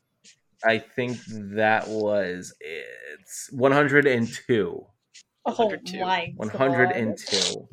I 0.65 0.79
think 0.79 1.19
that 1.57 1.89
was 1.89 2.55
it's 2.61 3.49
one 3.53 3.73
hundred 3.73 4.07
and 4.07 4.29
two. 4.47 4.87
Oh 5.47 5.53
102. 5.53 6.01
my 6.01 6.33
One 6.37 6.49
hundred 6.49 6.91
and 6.93 7.09
god. 7.17 7.19
two. 7.27 7.69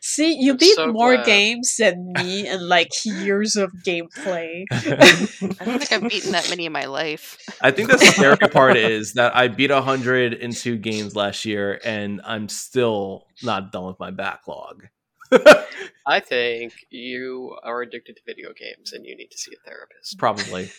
See, 0.00 0.36
you 0.40 0.52
I'm 0.52 0.56
beat 0.58 0.74
so 0.74 0.92
more 0.92 1.14
glad. 1.14 1.26
games 1.26 1.76
than 1.78 2.12
me 2.14 2.46
and 2.48 2.62
like 2.68 2.90
years 3.04 3.56
of 3.56 3.72
gameplay. 3.86 4.64
I 4.72 5.64
don't 5.64 5.78
think 5.78 5.92
I've 5.92 6.08
beaten 6.08 6.32
that 6.32 6.48
many 6.50 6.66
in 6.66 6.72
my 6.72 6.86
life. 6.86 7.38
I 7.60 7.70
think 7.70 7.90
the 7.90 7.98
scary 7.98 8.36
part 8.36 8.76
is 8.76 9.14
that 9.14 9.34
I 9.36 9.48
beat 9.48 9.70
hundred 9.70 10.34
and 10.34 10.54
two 10.54 10.76
games 10.76 11.14
last 11.16 11.44
year, 11.44 11.80
and 11.84 12.20
I'm 12.24 12.48
still 12.48 13.26
not 13.42 13.72
done 13.72 13.84
with 13.86 13.98
my 13.98 14.10
backlog. 14.10 14.88
I 16.06 16.20
think 16.20 16.74
you 16.90 17.56
are 17.62 17.80
addicted 17.82 18.16
to 18.16 18.22
video 18.26 18.52
games 18.52 18.92
and 18.92 19.06
you 19.06 19.16
need 19.16 19.28
to 19.28 19.38
see 19.38 19.52
a 19.54 19.66
therapist. 19.66 20.18
Probably. 20.18 20.70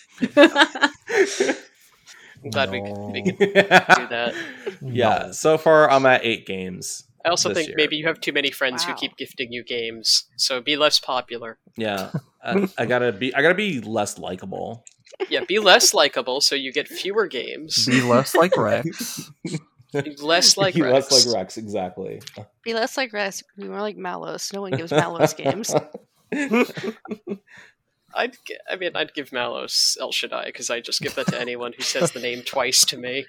I'm 2.43 2.49
glad 2.51 2.71
we, 2.71 2.81
No. 2.81 2.93
can, 2.93 3.11
we 3.11 3.21
can 3.23 3.35
do 3.37 3.53
that. 3.53 4.35
Yeah. 4.81 5.31
So 5.31 5.57
far, 5.57 5.89
I'm 5.89 6.05
at 6.05 6.23
eight 6.23 6.45
games. 6.45 7.05
I 7.25 7.29
also 7.29 7.53
think 7.53 7.69
year. 7.69 7.75
maybe 7.77 7.95
you 7.95 8.05
have 8.07 8.19
too 8.19 8.33
many 8.33 8.51
friends 8.51 8.83
who 8.83 8.93
keep 8.95 9.15
gifting 9.17 9.51
you 9.51 9.63
games, 9.63 10.25
so 10.37 10.61
be 10.61 10.75
less 10.75 10.99
popular. 10.99 11.57
Yeah. 11.77 12.11
I, 12.43 12.67
I 12.77 12.85
gotta 12.85 13.13
be. 13.13 13.33
I 13.33 13.41
gotta 13.41 13.55
be 13.55 13.79
less 13.79 14.17
likable. 14.19 14.83
Yeah, 15.29 15.45
be 15.47 15.59
less 15.59 15.93
likable 15.93 16.41
so 16.41 16.55
you 16.55 16.73
get 16.73 16.87
fewer 16.87 17.27
games. 17.27 17.85
Be 17.85 18.01
less 18.01 18.35
like 18.35 18.57
Rex. 18.57 19.31
Be 19.93 20.15
less 20.21 20.57
like 20.57 20.73
Be 20.73 20.81
Rex. 20.81 21.11
less 21.11 21.25
like 21.25 21.35
Rex. 21.35 21.57
Exactly. 21.57 22.21
Be 22.63 22.73
less 22.73 22.97
like 22.97 23.13
Rex. 23.13 23.43
Be 23.57 23.67
more 23.67 23.79
like 23.79 23.95
Malos. 23.95 24.51
No 24.51 24.61
one 24.61 24.71
gives 24.71 24.91
Malos 24.91 25.35
games. 25.37 25.73
I'd, 28.15 28.35
I 28.69 28.75
mean, 28.75 28.91
I'd 28.95 29.13
give 29.13 29.29
Malos 29.29 29.97
El 29.99 30.11
Shaddai 30.11 30.45
because 30.47 30.69
I 30.69 30.81
just 30.81 30.99
give 30.99 31.15
that 31.15 31.27
to 31.27 31.39
anyone 31.39 31.73
who 31.73 31.83
says 31.83 32.11
the 32.11 32.19
name 32.19 32.41
twice 32.41 32.83
to 32.85 32.97
me. 32.97 33.25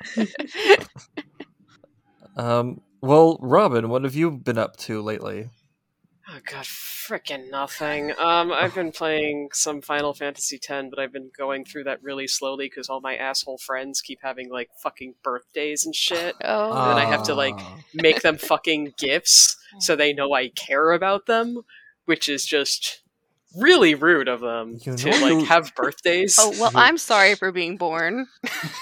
Um, 2.37 2.81
well, 3.05 3.39
Robin, 3.41 3.89
what 3.89 4.05
have 4.05 4.15
you 4.15 4.31
been 4.31 4.59
up 4.59 4.77
to 4.79 5.03
lately? 5.03 5.51
Oh 6.27 6.39
god, 6.51 6.65
freaking 6.65 7.51
nothing. 7.51 8.13
Um, 8.19 8.51
I've 8.51 8.75
been 8.75 8.93
playing 9.03 9.51
some 9.53 9.83
Final 9.83 10.15
Fantasy 10.15 10.57
X, 10.57 10.87
but 10.89 10.99
I've 10.99 11.13
been 11.13 11.31
going 11.37 11.67
through 11.67 11.85
that 11.85 12.03
really 12.03 12.27
slowly 12.27 12.67
because 12.67 12.89
all 12.89 13.03
my 13.03 13.15
asshole 13.15 13.59
friends 13.59 14.01
keep 14.01 14.21
having 14.23 14.51
like 14.51 14.71
fucking 14.83 15.17
birthdays 15.23 15.85
and 15.85 15.95
shit. 15.95 16.35
Oh, 16.43 16.73
And 16.73 16.91
then 16.91 16.97
I 16.97 17.05
have 17.05 17.25
to, 17.25 17.35
like, 17.35 17.55
Ah. 17.59 17.79
Make 17.93 18.23
them 18.23 18.39
fucking 18.39 18.95
gifts 18.97 19.57
so 19.81 19.95
they 19.97 20.15
know 20.15 20.33
I 20.33 20.49
care 20.49 20.93
about 20.93 21.27
them, 21.27 21.61
which 22.07 22.29
is 22.29 22.47
just 22.47 23.03
really 23.57 23.95
rude 23.95 24.29
of 24.29 24.41
them 24.41 24.79
You 24.81 24.97
to 24.97 25.11
know 25.11 25.19
like 25.19 25.33
you- 25.33 25.45
have 25.47 25.75
birthdays. 25.75 26.37
oh 26.39 26.51
well. 26.59 26.71
I'm 26.75 26.99
sorry 26.99 27.35
for 27.35 27.53
being 27.53 27.77
born. 27.77 28.27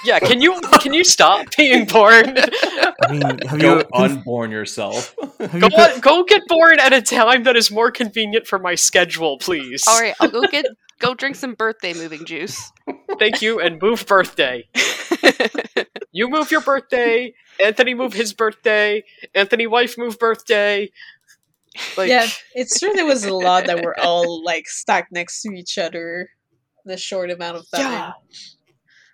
Yeah, 0.05 0.19
can 0.19 0.41
you 0.41 0.61
can 0.81 0.93
you 0.93 1.05
stop 1.05 1.47
being 1.57 1.85
born? 1.87 2.37
I 3.03 3.13
mean, 3.13 3.21
have 3.47 3.59
Go 3.61 3.79
you 3.79 3.85
unborn 3.95 4.51
yourself. 4.51 5.15
have 5.39 5.55
you 5.55 5.61
Go 5.61 5.69
put- 5.71 5.95
on, 5.95 6.01
go 6.01 6.25
get 6.25 6.43
born 6.49 6.81
at 6.81 6.93
a 6.93 7.01
time 7.01 7.45
that 7.45 7.57
is 7.57 7.71
more 7.71 7.91
convenient 7.93 8.47
for 8.49 8.59
my 8.59 8.75
schedule, 8.75 9.39
please. 9.39 9.85
All 9.87 10.01
right, 10.01 10.15
I'll 10.21 10.29
go 10.29 10.43
get 10.43 10.67
go 10.99 11.15
drink 11.15 11.37
some 11.37 11.55
birthday 11.55 11.95
moving 11.95 12.25
juice. 12.25 12.73
Thank 13.19 13.43
you, 13.43 13.61
and 13.61 13.81
move 13.81 14.07
birthday. 14.07 14.69
You 16.15 16.29
move 16.29 16.51
your 16.51 16.61
birthday. 16.61 17.33
Anthony 17.63 17.95
move 17.95 18.13
his 18.13 18.33
birthday. 18.35 19.05
Anthony 19.35 19.67
wife 19.67 19.97
move 19.97 20.19
birthday. 20.19 20.91
Like, 21.97 22.09
yeah, 22.09 22.27
it's 22.55 22.79
true. 22.79 22.93
There 22.93 23.07
was 23.07 23.25
a 23.25 23.35
lot 23.35 23.67
that 23.67 23.83
were 23.83 23.99
all 23.99 24.45
like 24.45 24.69
stacked 24.69 25.13
next 25.13 25.43
to 25.43 25.53
each 25.53 25.79
other 25.79 26.29
in 26.85 26.93
a 26.93 26.97
short 26.97 27.31
amount 27.31 27.57
of 27.57 27.71
time. 27.71 27.93
Yeah. 27.93 28.13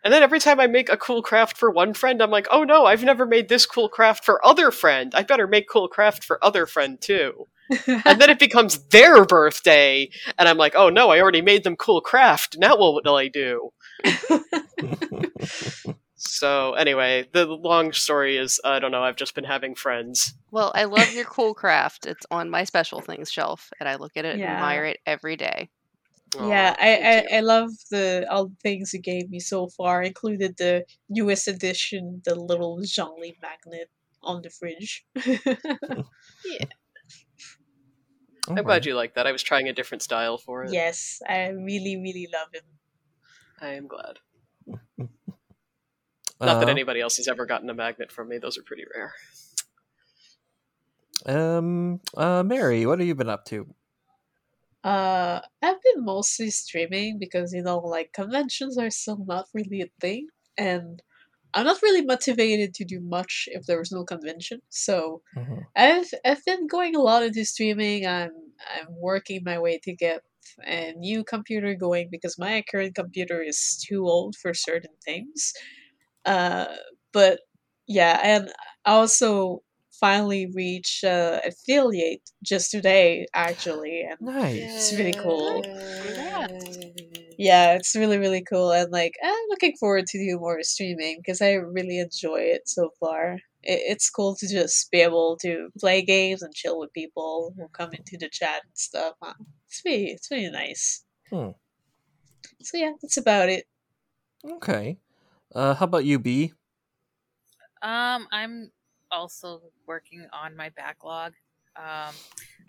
And 0.05 0.13
then 0.13 0.23
every 0.23 0.39
time 0.41 0.61
I 0.61 0.67
make 0.67 0.89
a 0.89 0.97
cool 0.97 1.23
craft 1.23 1.57
for 1.57 1.71
one 1.71 1.93
friend, 1.93 2.23
I'm 2.23 2.31
like, 2.31 2.47
oh 2.51 2.65
no, 2.65 2.87
I've 2.87 3.05
never 3.05 3.27
made 3.27 3.49
this 3.49 3.67
cool 3.67 3.89
craft 3.89 4.25
for 4.25 4.45
other 4.47 4.71
friend. 4.71 5.13
I 5.15 5.23
better 5.23 5.47
make 5.47 5.69
cool 5.69 5.89
craft 5.89 6.25
for 6.25 6.43
other 6.45 6.67
friend 6.67 7.01
too. 7.01 7.47
and 7.87 8.21
then 8.21 8.31
it 8.31 8.39
becomes 8.39 8.79
their 8.85 9.25
birthday, 9.25 10.09
and 10.39 10.49
I'm 10.49 10.57
like, 10.57 10.75
oh 10.75 10.89
no, 10.89 11.11
I 11.11 11.21
already 11.21 11.43
made 11.43 11.65
them 11.65 11.77
cool 11.77 12.01
craft. 12.01 12.57
Now 12.59 12.77
what 12.77 13.05
will 13.05 13.17
I 13.17 13.29
do? 13.29 13.71
So 16.19 16.75
anyway, 16.75 17.29
the 17.33 17.47
long 17.47 17.93
story 17.93 18.37
is, 18.37 18.61
I 18.65 18.81
don't 18.81 18.91
know. 18.91 19.03
I've 19.05 19.17
just 19.17 19.35
been 19.35 19.45
having 19.45 19.75
friends. 19.75 20.35
well, 20.51 20.73
I 20.75 20.85
love 20.85 21.13
your 21.15 21.25
cool 21.37 21.55
craft. 21.55 22.07
It's 22.07 22.27
on 22.31 22.51
my 22.51 22.65
special 22.65 23.01
things 23.01 23.31
shelf, 23.31 23.71
and 23.79 23.89
I 23.89 23.97
look 23.97 24.17
at 24.17 24.25
it 24.25 24.35
and 24.35 24.43
admire 24.45 24.85
it 24.85 24.99
every 25.07 25.37
day. 25.37 25.71
yeah, 26.35 26.75
I, 26.79 27.25
I 27.33 27.37
I 27.39 27.41
love 27.41 27.71
the 27.91 28.27
all 28.31 28.49
the 28.49 28.57
things 28.63 28.93
you 28.93 29.01
gave 29.01 29.31
me 29.31 29.41
so 29.41 29.69
far, 29.69 30.03
included 30.03 30.57
the 30.57 30.85
newest 31.09 31.49
edition, 31.49 32.21
the 32.25 32.35
little 32.35 32.79
Zhongli 32.81 33.35
magnet 33.41 33.91
on 34.23 34.43
the 34.43 34.51
fridge. 34.51 35.07
Yeah. 36.45 36.67
I'm 38.49 38.65
glad 38.65 38.87
you 38.87 38.95
like 38.95 39.15
that. 39.15 39.27
I 39.27 39.33
was 39.33 39.43
trying 39.43 39.69
a 39.69 39.73
different 39.73 40.03
style 40.03 40.39
for 40.39 40.65
it. 40.65 40.73
yes, 40.73 41.21
I 41.29 41.49
really 41.49 41.97
really 41.97 42.29
love 42.33 42.49
him. 42.53 42.65
I 43.61 43.75
am 43.75 43.87
glad. 43.87 44.21
Not 46.45 46.61
that 46.61 46.69
Uh, 46.69 46.69
anybody 46.69 47.01
else 47.01 47.17
has 47.19 47.29
ever 47.29 47.47
gotten 47.47 47.71
a 47.71 47.75
magnet 47.75 48.11
from 48.13 48.29
me. 48.29 48.39
Those 48.39 48.59
are 48.59 48.63
pretty 48.63 48.85
rare. 48.95 49.15
Um, 51.27 52.01
uh, 52.17 52.43
Mary, 52.43 52.87
what 52.87 52.99
have 52.99 53.09
you 53.09 53.15
been 53.15 53.29
up 53.29 53.45
to? 53.47 53.75
Uh, 54.85 55.41
I've 55.63 55.83
been 55.83 56.05
mostly 56.05 56.51
streaming 56.51 57.19
because 57.19 57.53
you 57.53 57.63
know, 57.63 57.79
like 57.79 58.13
conventions 58.13 58.79
are 58.79 58.91
still 58.91 59.25
not 59.27 59.47
really 59.53 59.83
a 59.83 59.89
thing, 60.01 60.29
and 60.57 61.03
I'm 61.55 61.65
not 61.67 61.83
really 61.83 62.05
motivated 62.05 62.75
to 62.75 62.85
do 62.85 63.01
much 63.01 63.49
if 63.53 63.67
there 63.67 63.79
was 63.79 63.93
no 63.93 64.05
convention. 64.05 64.61
So 64.71 65.23
Mhm. 65.33 65.69
I've 65.77 66.11
I've 66.25 66.45
been 66.45 66.67
going 66.69 66.97
a 66.97 67.01
lot 67.01 67.25
into 67.25 67.45
streaming. 67.47 68.07
I'm 68.07 68.33
I'm 68.77 68.89
working 68.91 69.43
my 69.45 69.59
way 69.59 69.79
to 69.85 69.95
get 69.97 70.23
a 70.67 70.93
new 70.95 71.25
computer 71.25 71.75
going 71.75 72.09
because 72.11 72.39
my 72.39 72.65
current 72.71 72.95
computer 72.97 73.43
is 73.43 73.85
too 73.89 74.07
old 74.07 74.37
for 74.37 74.55
certain 74.55 74.95
things. 75.05 75.53
Uh, 76.29 76.67
but 77.13 77.41
yeah, 77.87 78.21
and 78.23 78.51
I 78.85 78.93
also 78.93 79.63
finally 80.01 80.47
reached 80.55 81.05
uh, 81.05 81.41
affiliate 81.45 82.23
just 82.45 82.71
today 82.71 83.27
actually, 83.35 84.03
and 84.03 84.19
Nice. 84.21 84.55
it's 84.55 84.93
really 84.99 85.15
cool. 85.15 85.65
Congrats. 86.03 86.79
Yeah, 87.39 87.75
it's 87.75 87.95
really 87.95 88.19
really 88.19 88.43
cool, 88.43 88.73
and 88.73 88.91
like 88.93 89.15
I'm 89.25 89.47
looking 89.49 89.75
forward 89.79 90.07
to 90.09 90.19
do 90.19 90.39
more 90.39 90.63
streaming 90.63 91.19
because 91.21 91.41
I 91.41 91.53
really 91.55 91.99
enjoy 92.01 92.41
it 92.41 92.69
so 92.69 92.91
far. 93.01 93.35
It, 93.63 93.81
it's 93.93 94.11
cool 94.11 94.37
to 94.37 94.49
just 94.49 94.91
be 94.91 95.01
able 95.01 95.39
to 95.43 95.69
play 95.79 96.03
games 96.03 96.43
and 96.43 96.55
chill 96.55 96.79
with 96.81 96.93
people 96.93 97.55
who 97.57 97.69
come 97.69 97.91
into 97.95 98.19
the 98.19 98.29
chat 98.31 98.63
and 98.65 98.77
stuff. 98.77 99.15
It's 99.69 99.83
really 99.85 100.07
it's 100.07 100.31
really 100.31 100.51
nice. 100.51 101.05
Hmm. 101.31 101.51
So 102.63 102.77
yeah, 102.79 102.93
that's 103.03 103.17
about 103.17 103.49
it. 103.49 103.65
Okay. 104.45 104.99
Uh, 105.55 105.75
how 105.75 105.85
about 105.85 106.05
you, 106.05 106.19
B? 106.19 106.53
Um, 107.83 108.27
I'm 108.31 108.73
also 109.11 109.73
working 109.87 110.27
on 110.33 110.57
my 110.57 110.69
backlog. 110.71 111.35
Um, 111.77 112.15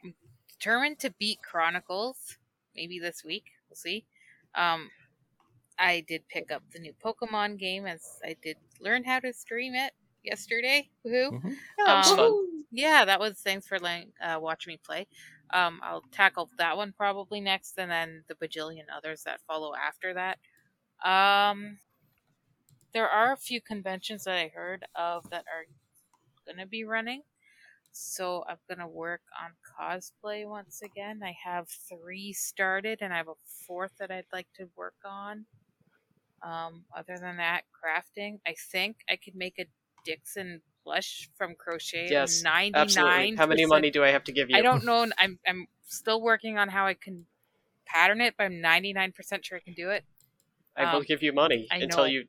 I'm 0.03 0.14
determined 0.49 0.99
to 0.99 1.11
beat 1.19 1.41
Chronicles. 1.41 2.38
Maybe 2.76 2.99
this 2.99 3.23
week. 3.23 3.45
We'll 3.69 3.76
see. 3.76 4.06
Um, 4.56 4.89
I 5.80 6.01
did 6.01 6.27
pick 6.30 6.51
up 6.51 6.64
the 6.72 6.80
new 6.80 6.93
Pokemon 6.93 7.57
game 7.60 7.85
as 7.85 8.19
I 8.23 8.35
did 8.41 8.57
learn 8.80 9.03
how 9.03 9.19
to 9.19 9.34
stream 9.34 9.76
it 9.76 9.93
yesterday. 10.23 10.89
Woohoo! 11.06 11.34
Mhm. 11.34 11.60
Yeah, 11.77 12.01
Um, 12.11 12.65
Yeah, 12.72 13.06
that 13.06 13.19
was 13.19 13.41
thanks 13.41 13.68
for 13.68 13.80
letting 13.80 14.14
uh, 14.22 14.39
watch 14.41 14.68
me 14.68 14.77
play. 14.77 15.07
Um, 15.51 15.80
I'll 15.84 16.03
tackle 16.11 16.49
that 16.57 16.77
one 16.77 16.93
probably 16.93 17.41
next, 17.41 17.80
and 17.80 17.89
then 17.91 18.26
the 18.27 18.35
bajillion 18.35 18.85
others 18.93 19.23
that 19.23 19.41
follow 19.47 19.76
after 19.76 20.14
that. 20.14 20.39
Um, 21.03 21.80
there 22.94 23.10
are 23.10 23.32
a 23.34 23.38
few 23.38 23.61
conventions 23.61 24.24
that 24.26 24.38
I 24.38 24.49
heard 24.49 24.86
of 24.95 25.30
that 25.30 25.45
are 25.48 25.66
gonna 26.48 26.66
be 26.68 26.84
running, 26.86 27.24
so 27.91 28.45
I'm 28.48 28.60
gonna 28.70 28.88
work 28.88 29.24
on 29.41 29.57
cosplay 29.80 30.48
once 30.49 30.82
again. 30.82 31.22
I 31.24 31.34
have 31.44 31.70
three 31.70 32.34
started, 32.34 32.99
and 33.02 33.14
I 33.14 33.18
have 33.18 33.30
a 33.30 33.36
fourth 33.68 33.98
that 33.99 34.11
I'd 34.11 34.28
like 34.34 34.52
to 34.56 34.70
work 34.76 34.98
on. 35.06 35.48
Um, 36.41 36.86
other 36.95 37.18
than 37.20 37.38
that, 37.38 37.66
crafting. 37.74 38.40
I 38.48 38.56
think 38.72 38.98
I 39.10 39.18
could 39.18 39.36
make 39.36 39.60
a 39.60 39.66
Dixon 40.06 40.61
plush 40.84 41.30
from 41.36 41.56
crochet. 41.56 42.10
Yes, 42.11 42.41
ninety 42.41 42.80
Absolutely. 42.80 43.36
How 43.36 43.45
many 43.45 43.66
money 43.66 43.91
do 43.91 44.03
I 44.03 44.10
have 44.10 44.24
to 44.26 44.32
give 44.32 44.49
you? 44.49 44.57
I 44.57 44.61
don't 44.61 44.86
know. 44.86 45.06
I'm 45.18 45.40
I'm 45.48 45.68
still 45.84 46.22
working 46.22 46.57
on 46.57 46.70
how 46.70 46.86
I 46.88 46.94
can 46.94 47.26
pattern 47.86 48.22
it, 48.22 48.36
but 48.38 48.45
I'm 48.45 48.61
99% 48.61 49.45
sure 49.45 49.57
I 49.57 49.61
can 49.61 49.74
do 49.74 49.90
it. 49.91 50.06
I 50.76 50.86
will 50.86 51.02
Um, 51.02 51.06
give 51.06 51.22
you 51.22 51.32
money 51.34 51.68
until 51.80 52.07
you. 52.07 52.28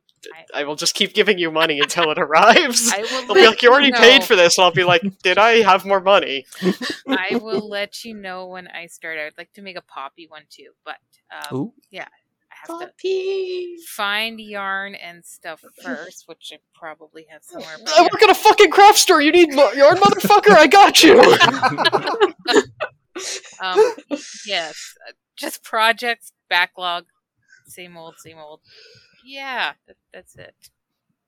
I- 0.55 0.61
I 0.61 0.65
will 0.65 0.77
just 0.77 0.95
keep 0.95 1.15
giving 1.15 1.39
you 1.39 1.51
money 1.51 1.81
until 1.81 2.11
it 2.11 2.19
arrives. 2.27 2.93
I 2.93 2.99
will 3.01 3.29
I'll 3.29 3.35
be 3.35 3.47
like, 3.47 3.63
you 3.63 3.71
already 3.71 3.91
know. 3.91 3.99
paid 3.99 4.25
for 4.25 4.37
this, 4.37 4.59
and 4.59 4.65
I'll 4.65 4.73
be 4.73 4.85
like, 4.85 5.03
did 5.23 5.39
I 5.39 5.63
have 5.63 5.85
more 5.87 6.01
money? 6.01 6.47
I 7.09 7.37
will 7.41 7.69
let 7.69 8.05
you 8.05 8.15
know 8.15 8.47
when 8.47 8.69
I 8.69 8.87
start. 8.87 9.19
I'd 9.19 9.39
like 9.39 9.53
to 9.55 9.63
make 9.63 9.77
a 9.77 9.83
Poppi 9.83 10.27
one 10.29 10.43
too, 10.51 10.71
but 10.85 10.97
um, 11.51 11.57
Ooh. 11.57 11.73
I 11.95 12.07
have 12.69 12.95
to 12.99 13.77
find 13.89 14.39
yarn 14.39 14.95
and 14.95 15.25
stuff 15.25 15.65
first, 15.83 16.25
which 16.27 16.51
I 16.53 16.59
probably 16.75 17.25
have 17.31 17.43
somewhere. 17.43 17.77
but 17.83 17.95
I 17.99 18.03
work 18.03 18.23
at 18.23 18.29
a 18.31 18.35
fucking 18.35 18.71
craft 18.71 18.99
store. 18.99 19.23
You 19.23 19.33
need 19.33 19.55
mo- 19.55 19.73
yarn, 19.73 19.97
motherfucker. 19.97 20.51
I 20.51 20.67
got 20.67 21.03
you. 21.03 21.19
Um, 23.61 23.79
yes, 24.47 24.95
uh, 25.07 25.13
just 25.37 25.63
projects 25.63 26.33
backlog, 26.49 27.05
same 27.67 27.97
old, 27.97 28.15
same 28.19 28.39
old. 28.39 28.61
Yeah, 29.25 29.73
that, 29.87 29.97
that's 30.13 30.37
it. 30.37 30.55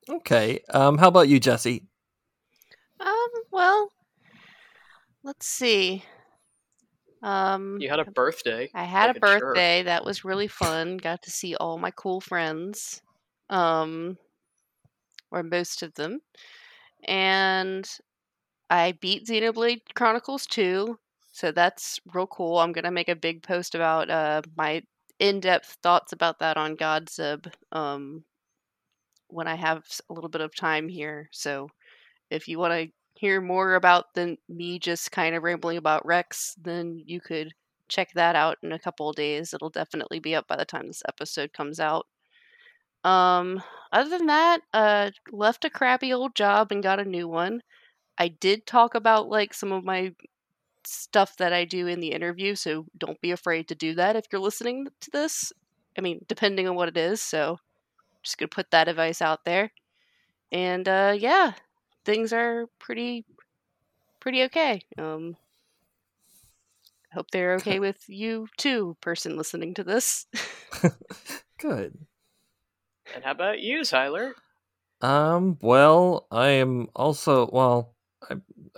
Okay. 0.09 0.61
Um, 0.71 0.99
how 0.99 1.09
about 1.09 1.29
you, 1.29 1.39
Jesse? 1.41 1.85
Um, 3.01 3.29
well, 3.51 3.91
let's 5.23 5.47
see. 5.47 6.05
Um, 7.23 7.79
you 7.81 7.89
had 7.89 8.01
a 8.01 8.05
birthday. 8.05 8.71
I 8.75 8.85
had 8.85 9.09
like 9.09 9.17
a 9.17 9.19
a 9.19 9.21
birthday 9.21 9.83
that 9.85 10.05
was 10.05 10.25
really 10.25 10.49
fun. 10.49 10.97
Got 10.97 11.23
to 11.23 11.31
see 11.31 11.55
all 11.57 11.79
my 11.79 11.91
cool 11.93 12.21
friends, 12.21 13.01
um, 13.49 14.19
or 15.31 15.43
most 15.43 15.83
of 15.83 15.95
them, 15.95 16.21
and 17.05 17.89
I 18.71 18.93
beat 19.01 19.27
Xenoblade 19.27 19.83
Chronicles 19.95 20.47
2, 20.47 20.99
so 21.33 21.53
that's 21.53 22.01
real 22.13 22.27
cool. 22.27 22.59
I'm 22.59 22.73
gonna 22.73 22.91
make 22.91 23.09
a 23.09 23.17
big 23.17 23.43
post 23.43 23.75
about 23.75 24.11
uh 24.11 24.43
my 24.57 24.83
in-depth 25.23 25.79
thoughts 25.83 26.13
about 26.13 26.41
that 26.41 26.57
on 26.59 26.77
Godsub 26.77 27.47
um 27.71 28.25
when 29.29 29.49
I 29.49 29.55
have 29.55 29.85
a 30.11 30.13
little 30.13 30.29
bit 30.29 30.43
of 30.43 30.55
time 30.55 30.89
here. 30.89 31.29
So 31.33 31.69
if 32.31 32.49
you 32.49 32.59
want 32.59 32.75
to 32.75 32.93
hear 33.15 33.41
more 33.41 33.75
about 33.77 34.15
than 34.15 34.37
me 34.49 34.79
just 34.79 35.13
kind 35.13 35.35
of 35.35 35.43
rambling 35.43 35.79
about 35.79 36.05
Rex, 36.05 36.55
then 36.61 37.01
you 37.07 37.21
could 37.21 37.55
check 37.89 38.13
that 38.15 38.37
out 38.37 38.59
in 38.63 38.73
a 38.73 38.79
couple 38.79 39.09
of 39.09 39.17
days. 39.17 39.55
It'll 39.55 39.71
definitely 39.71 40.19
be 40.19 40.35
up 40.35 40.49
by 40.49 40.57
the 40.57 40.65
time 40.65 40.87
this 40.87 41.03
episode 41.09 41.53
comes 41.53 41.81
out. 41.81 42.07
Um, 43.05 43.63
other 43.93 44.11
than 44.11 44.27
that, 44.27 44.61
uh, 44.75 45.11
left 45.31 45.65
a 45.65 45.71
crappy 45.71 46.13
old 46.13 46.35
job 46.35 46.73
and 46.73 46.83
got 46.83 47.01
a 47.01 47.05
new 47.05 47.29
one. 47.29 47.63
I 48.19 48.29
did 48.29 48.67
talk 48.67 48.95
about 48.95 49.29
like 49.29 49.55
some 49.55 49.73
of 49.73 49.85
my 49.85 50.15
stuff 50.87 51.37
that 51.37 51.53
I 51.53 51.65
do 51.65 51.87
in 51.87 52.01
the 52.01 52.13
interview, 52.13 52.55
so 52.55 52.87
don't 52.97 53.21
be 53.21 53.31
afraid 53.31 53.69
to 53.69 53.75
do 53.75 53.95
that 53.95 54.17
if 54.17 54.27
you're 54.31 54.41
listening 54.41 54.89
to 55.01 55.11
this. 55.11 55.53
I 55.97 56.01
mean, 56.01 56.25
depending 56.29 56.69
on 56.69 56.75
what 56.75 56.89
it 56.89 56.97
is. 56.97 57.21
So, 57.21 57.59
just 58.23 58.39
gonna 58.39 58.49
put 58.49 58.71
that 58.71 58.89
advice 58.89 59.21
out 59.21 59.45
there. 59.45 59.73
And 60.51 60.89
uh, 60.89 61.15
yeah, 61.17 61.53
things 62.05 62.33
are 62.33 62.67
pretty, 62.79 63.25
pretty 64.21 64.43
okay. 64.45 64.83
Um, 64.99 65.37
hope 67.13 67.31
they're 67.31 67.55
okay 67.55 67.79
with 67.81 68.05
you 68.09 68.49
too, 68.57 68.97
person 69.01 69.37
listening 69.37 69.75
to 69.75 69.85
this. 69.85 70.27
Good. 71.59 71.99
And 73.15 73.25
how 73.25 73.33
about 73.33 73.61
you, 73.61 73.85
Tyler? 73.85 74.35
Um. 75.01 75.59
Well, 75.61 76.27
I 76.31 76.49
am 76.49 76.89
also 76.95 77.49
well. 77.53 77.92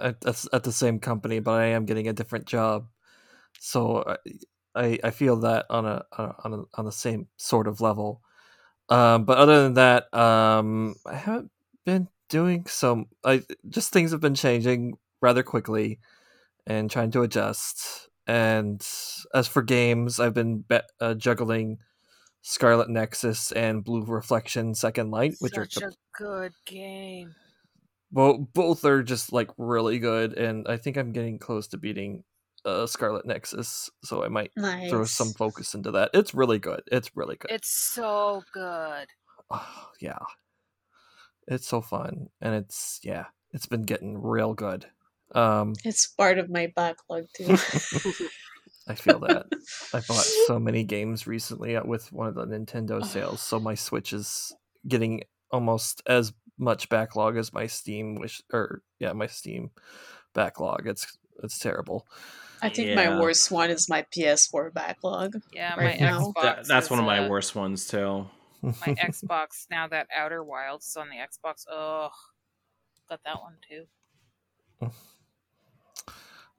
At, 0.01 0.17
at 0.53 0.65
the 0.65 0.73
same 0.73 0.99
company, 0.99 1.39
but 1.39 1.53
I 1.53 1.67
am 1.67 1.85
getting 1.85 2.09
a 2.09 2.13
different 2.13 2.47
job, 2.47 2.89
so 3.61 4.17
I 4.75 4.99
I, 5.05 5.11
feel 5.11 5.37
that 5.41 5.67
on 5.71 5.87
a, 5.87 6.05
on 6.19 6.53
a 6.53 6.63
on 6.75 6.85
the 6.85 6.93
same 6.93 7.29
sort 7.37 7.69
of 7.69 7.81
level. 7.81 8.21
Um. 8.89 9.25
But 9.25 9.39
other 9.39 9.63
than 9.63 9.75
that, 9.75 10.13
um, 10.13 10.97
I 11.07 11.15
haven't 11.15 11.51
been 11.85 12.09
doing 12.29 12.67
some. 12.67 13.07
I 13.25 13.43
just 13.69 13.93
things 13.93 14.11
have 14.11 14.21
been 14.21 14.35
changing 14.35 14.99
rather 15.21 15.43
quickly, 15.43 16.01
and 16.67 16.91
trying 16.91 17.11
to 17.13 17.23
adjust. 17.23 18.09
And 18.27 18.85
as 19.35 19.47
for 19.47 19.63
games, 19.63 20.19
I've 20.19 20.35
been 20.35 20.61
be- 20.61 20.81
uh, 21.01 21.15
juggling 21.15 21.79
Scarlet 22.43 22.89
Nexus 22.89 23.53
and 23.53 23.85
Blue 23.85 24.05
Reflection 24.05 24.75
Second 24.75 25.11
Light, 25.11 25.35
which 25.41 25.55
Such 25.55 25.83
are 25.83 25.89
a 25.89 25.93
good 26.13 26.53
game. 26.67 27.35
Well, 28.15 28.39
both 28.39 28.85
are 28.85 29.03
just 29.03 29.33
like 29.33 29.51
really 29.59 29.99
good, 29.99 30.33
and 30.35 30.67
I 30.69 30.77
think 30.77 30.97
I'm 30.97 31.13
getting 31.13 31.39
close 31.39 31.67
to 31.69 31.77
beating 31.79 32.25
uh, 32.65 32.87
Scarlet 32.87 33.27
Nexus, 33.27 33.91
so 34.05 34.25
I 34.25 34.29
might 34.29 34.53
Nice. 34.57 34.89
throw 34.91 35.05
some 35.05 35.33
focus 35.35 35.75
into 35.75 35.91
that. 35.93 36.11
It's 36.15 36.35
really 36.35 36.59
good. 36.59 36.83
It's 36.91 37.15
really 37.17 37.37
good. 37.37 37.51
It's 37.51 37.69
so 37.71 38.43
good. 38.55 39.09
Oh, 39.51 39.91
yeah, 40.01 40.19
it's 41.49 41.67
so 41.67 41.81
fun, 41.81 42.29
and 42.41 42.55
it's 42.55 43.01
yeah, 43.03 43.27
it's 43.53 43.67
been 43.67 43.83
getting 43.83 44.21
real 44.21 44.55
good. 44.55 44.87
Um, 45.35 45.75
It's 45.85 46.07
part 46.07 46.39
of 46.39 46.49
my 46.51 46.73
backlog 46.75 47.25
too. 47.35 47.57
I 48.87 48.95
feel 48.95 49.19
that. 49.21 49.47
I 49.93 50.01
bought 50.09 50.25
so 50.47 50.59
many 50.59 50.85
games 50.85 51.27
recently 51.27 51.77
uh, 51.77 51.85
with 51.85 52.13
one 52.13 52.29
of 52.29 52.35
the 52.35 52.47
Nintendo 52.47 53.05
sales, 53.05 53.41
so 53.43 53.59
my 53.59 53.75
Switch 53.75 54.13
is 54.13 54.55
getting 54.87 55.23
almost 55.51 56.03
as 56.07 56.33
much 56.59 56.89
backlog 56.89 57.37
as 57.37 57.53
my 57.53 57.67
Steam 57.67 58.17
wish 58.17 58.43
or 58.53 58.83
yeah, 58.99 59.13
my 59.13 59.27
Steam 59.27 59.71
backlog. 60.35 60.87
It's 60.87 61.19
it's 61.43 61.59
terrible. 61.59 62.07
I 62.63 62.69
think 62.69 62.89
Yeah. 62.89 62.95
my 62.95 63.21
worst 63.21 63.51
one 63.51 63.71
is 63.71 63.89
my 63.89 64.07
PS4 64.15 64.73
backlog. 64.73 65.35
Yeah, 65.53 65.75
Right 65.77 66.01
my 66.01 66.07
now. 66.07 66.21
Xbox. 66.21 66.43
That, 66.43 66.67
that's 66.69 66.87
is, 66.87 66.91
one 66.91 67.01
of 67.01 67.05
my 67.07 67.27
uh, 67.27 67.29
worst 67.29 67.55
ones 67.55 67.87
too. 67.87 68.27
My 68.63 68.73
Xbox 68.87 69.67
now 69.71 69.87
that 69.89 70.07
Outer 70.17 70.43
Wilds 70.43 70.87
is 70.87 70.97
on 70.97 71.09
the 71.09 71.17
Xbox. 71.17 71.65
Oh, 71.71 72.09
got 73.09 73.21
that 73.25 73.41
one 73.41 73.57
too. 73.69 73.85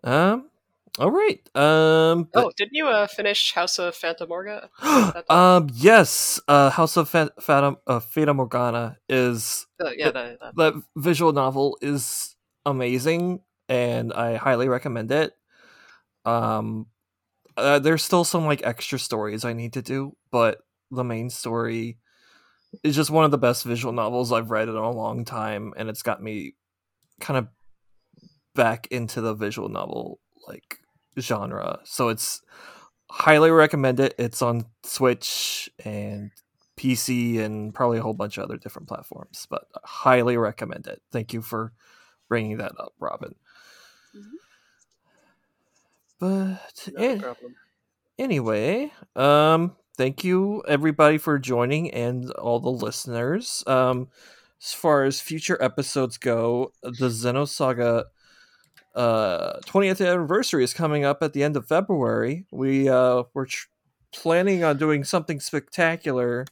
um 0.04 0.50
all 1.00 1.12
right. 1.12 1.40
Um 1.56 2.30
but- 2.34 2.46
Oh, 2.46 2.52
didn't 2.58 2.74
you 2.74 2.88
uh, 2.88 3.08
finish 3.08 3.54
House 3.54 3.80
of 3.80 3.96
Phantomorga? 3.96 4.70
um 5.30 5.70
yes, 5.74 6.40
uh 6.48 6.70
House 6.70 6.98
of 6.98 7.10
Fa- 7.10 7.32
Fata, 7.40 7.78
uh, 7.88 8.00
Fata 8.00 8.34
Morgana 8.34 8.98
is 9.10 9.66
yeah, 9.98 10.12
that, 10.12 10.40
that. 10.40 10.56
that 10.56 10.74
visual 10.96 11.34
novel 11.34 11.78
is 11.82 12.36
amazing 12.66 13.42
and 13.70 14.14
I 14.14 14.36
highly 14.36 14.68
recommend 14.70 15.12
it. 15.12 15.34
Um 16.24 16.88
uh, 17.58 17.80
there's 17.80 18.04
still 18.04 18.26
some 18.26 18.46
like 18.46 18.66
extra 18.66 19.00
stories 19.00 19.46
I 19.46 19.54
need 19.54 19.74
to 19.74 19.82
do, 19.82 20.16
but 20.30 20.60
the 20.92 21.06
main 21.06 21.30
story 21.30 21.98
is 22.84 22.96
just 22.96 23.10
one 23.10 23.24
of 23.24 23.32
the 23.32 23.38
best 23.38 23.64
visual 23.64 23.94
novels 23.94 24.34
I've 24.34 24.52
read 24.52 24.68
in 24.68 24.76
a 24.76 24.92
long 24.92 25.24
time 25.24 25.74
and 25.78 25.90
it's 25.90 26.04
got 26.04 26.22
me 26.22 26.56
kind 27.22 27.38
of 27.38 27.48
back 28.56 28.88
into 28.92 29.22
the 29.22 29.34
visual 29.34 29.70
novel 29.70 30.20
like 30.48 30.80
genre. 31.20 31.80
So 31.84 32.10
it's 32.10 32.42
highly 33.10 33.52
recommend 33.52 34.00
it. 34.00 34.16
It's 34.18 34.42
on 34.42 34.66
Switch 34.84 35.70
and 35.84 36.32
PC 36.78 37.40
and 37.40 37.74
probably 37.74 38.00
a 38.00 38.02
whole 38.02 38.14
bunch 38.14 38.38
of 38.38 38.44
other 38.44 38.58
different 38.58 38.88
platforms, 38.88 39.48
but 39.50 39.66
I 39.76 39.80
highly 39.84 40.38
recommend 40.38 40.88
it. 40.88 41.02
Thank 41.12 41.34
you 41.34 41.42
for 41.42 41.72
bringing 42.28 42.58
that 42.58 42.74
up, 42.80 42.94
Robin. 43.00 43.36
But 46.20 46.90
No 46.94 47.04
eh, 47.04 47.20
problem. 47.20 47.56
anyway, 48.18 48.92
um, 49.16 49.76
thank 49.98 50.24
you 50.24 50.64
everybody 50.68 51.18
for 51.18 51.38
joining 51.40 51.92
and 51.92 52.32
all 52.32 52.60
the 52.60 52.70
listeners. 52.72 53.64
Um, 53.68 54.10
as 54.62 54.74
far 54.74 55.04
as 55.04 55.20
future 55.20 55.62
episodes 55.62 56.18
go, 56.18 56.72
the 56.82 57.10
Xenosaga 57.10 58.06
uh 58.96 59.60
20th 59.66 60.06
anniversary 60.06 60.64
is 60.64 60.74
coming 60.74 61.04
up 61.06 61.22
at 61.22 61.34
the 61.34 61.44
end 61.44 61.58
of 61.58 61.68
February. 61.68 62.46
We 62.52 62.90
uh 62.90 63.24
we're 63.34 63.46
tr- 63.48 63.68
planning 64.14 64.64
on 64.64 64.78
doing 64.78 65.04
something 65.04 65.40
spectacular 65.40 66.46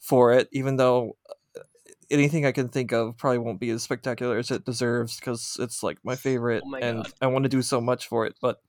for 0.00 0.32
it, 0.32 0.48
even 0.52 0.76
though 0.76 1.16
uh, 1.28 1.62
anything 2.10 2.46
I 2.46 2.52
can 2.52 2.68
think 2.68 2.92
of 2.92 3.16
probably 3.16 3.38
won't 3.38 3.60
be 3.60 3.70
as 3.70 3.82
spectacular 3.82 4.38
as 4.38 4.50
it 4.50 4.64
deserves 4.64 5.18
because 5.18 5.56
it's 5.60 5.82
like 5.82 5.98
my 6.04 6.16
favorite 6.16 6.62
Oh 6.64 6.68
my 6.68 6.78
and 6.78 7.06
I 7.20 7.26
want 7.26 7.44
to 7.44 7.48
do 7.48 7.62
so 7.62 7.80
much 7.80 8.06
for 8.08 8.26
it, 8.26 8.36
but 8.40 8.60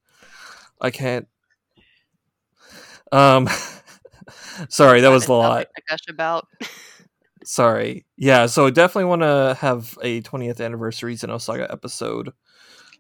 I 0.82 0.92
can't. 0.92 1.28
Um, 3.12 3.48
sorry, 4.70 5.02
that 5.02 5.10
was 5.10 5.28
a 5.28 5.34
lot. 5.34 5.68
to 5.76 5.82
gush 5.88 6.08
about. 6.10 6.48
Sorry. 7.44 8.06
Yeah, 8.18 8.46
so 8.46 8.70
definitely 8.70 9.06
want 9.06 9.22
to 9.22 9.58
have 9.60 9.98
a 10.04 10.22
20th 10.22 10.64
anniversary 10.64 11.16
Xenosaga 11.16 11.72
episode. 11.72 12.34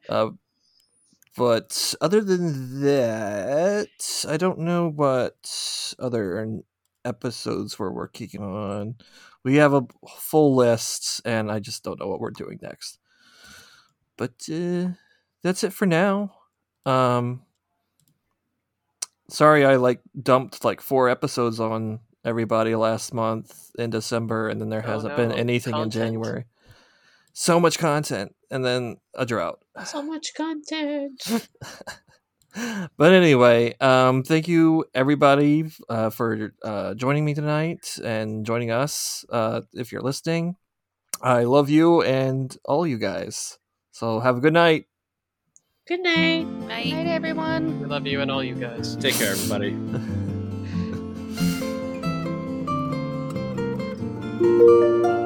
Uh, 0.09 0.31
but 1.37 1.93
other 2.01 2.21
than 2.21 2.81
that, 2.81 4.25
I 4.27 4.37
don't 4.37 4.59
know 4.59 4.89
what 4.89 5.93
other 5.99 6.61
episodes 7.05 7.79
we're 7.79 7.91
working 7.91 8.41
on. 8.41 8.95
We 9.43 9.55
have 9.55 9.73
a 9.73 9.85
full 10.17 10.55
list, 10.55 11.21
and 11.23 11.49
I 11.51 11.59
just 11.59 11.83
don't 11.83 11.99
know 11.99 12.07
what 12.07 12.19
we're 12.19 12.31
doing 12.31 12.59
next. 12.61 12.97
But 14.17 14.33
uh, 14.51 14.89
that's 15.43 15.63
it 15.63 15.71
for 15.71 15.85
now. 15.85 16.33
Um, 16.85 17.43
sorry, 19.29 19.63
I 19.65 19.75
like 19.77 20.01
dumped 20.21 20.65
like 20.65 20.81
four 20.81 21.07
episodes 21.07 21.59
on 21.59 21.99
everybody 22.25 22.75
last 22.75 23.13
month 23.13 23.71
in 23.77 23.91
December, 23.91 24.49
and 24.49 24.59
then 24.59 24.69
there 24.69 24.83
Oh, 24.85 24.89
hasn't 24.91 25.15
been 25.15 25.29
no. 25.29 25.35
anything 25.35 25.75
in 25.75 25.89
January. 25.89 26.45
So 27.31 27.59
much 27.61 27.77
content, 27.79 28.35
and 28.51 28.65
then 28.65 28.97
a 29.13 29.25
drought 29.25 29.63
so 29.85 30.01
much 30.01 30.33
content. 30.35 31.21
but 32.97 33.13
anyway, 33.13 33.75
um, 33.79 34.23
thank 34.23 34.47
you 34.47 34.85
everybody 34.93 35.65
uh, 35.87 36.09
for 36.09 36.53
uh, 36.63 36.93
joining 36.95 37.25
me 37.25 37.33
tonight 37.33 37.97
and 38.03 38.45
joining 38.45 38.71
us 38.71 39.25
uh, 39.29 39.61
if 39.73 39.91
you're 39.91 40.01
listening. 40.01 40.55
I 41.21 41.43
love 41.43 41.69
you 41.69 42.01
and 42.01 42.55
all 42.65 42.87
you 42.87 42.97
guys. 42.97 43.57
So 43.91 44.19
have 44.19 44.37
a 44.37 44.39
good 44.39 44.53
night. 44.53 44.85
Good 45.87 46.01
night. 46.01 46.45
Good 46.45 46.67
night, 46.67 47.07
everyone. 47.07 47.81
We 47.81 47.87
love 47.87 48.05
you 48.05 48.21
and 48.21 48.29
all 48.29 48.43
you 48.43 48.55
guys. 48.55 48.95
Take 48.95 49.15
care, 49.15 49.31
everybody. 49.31 49.75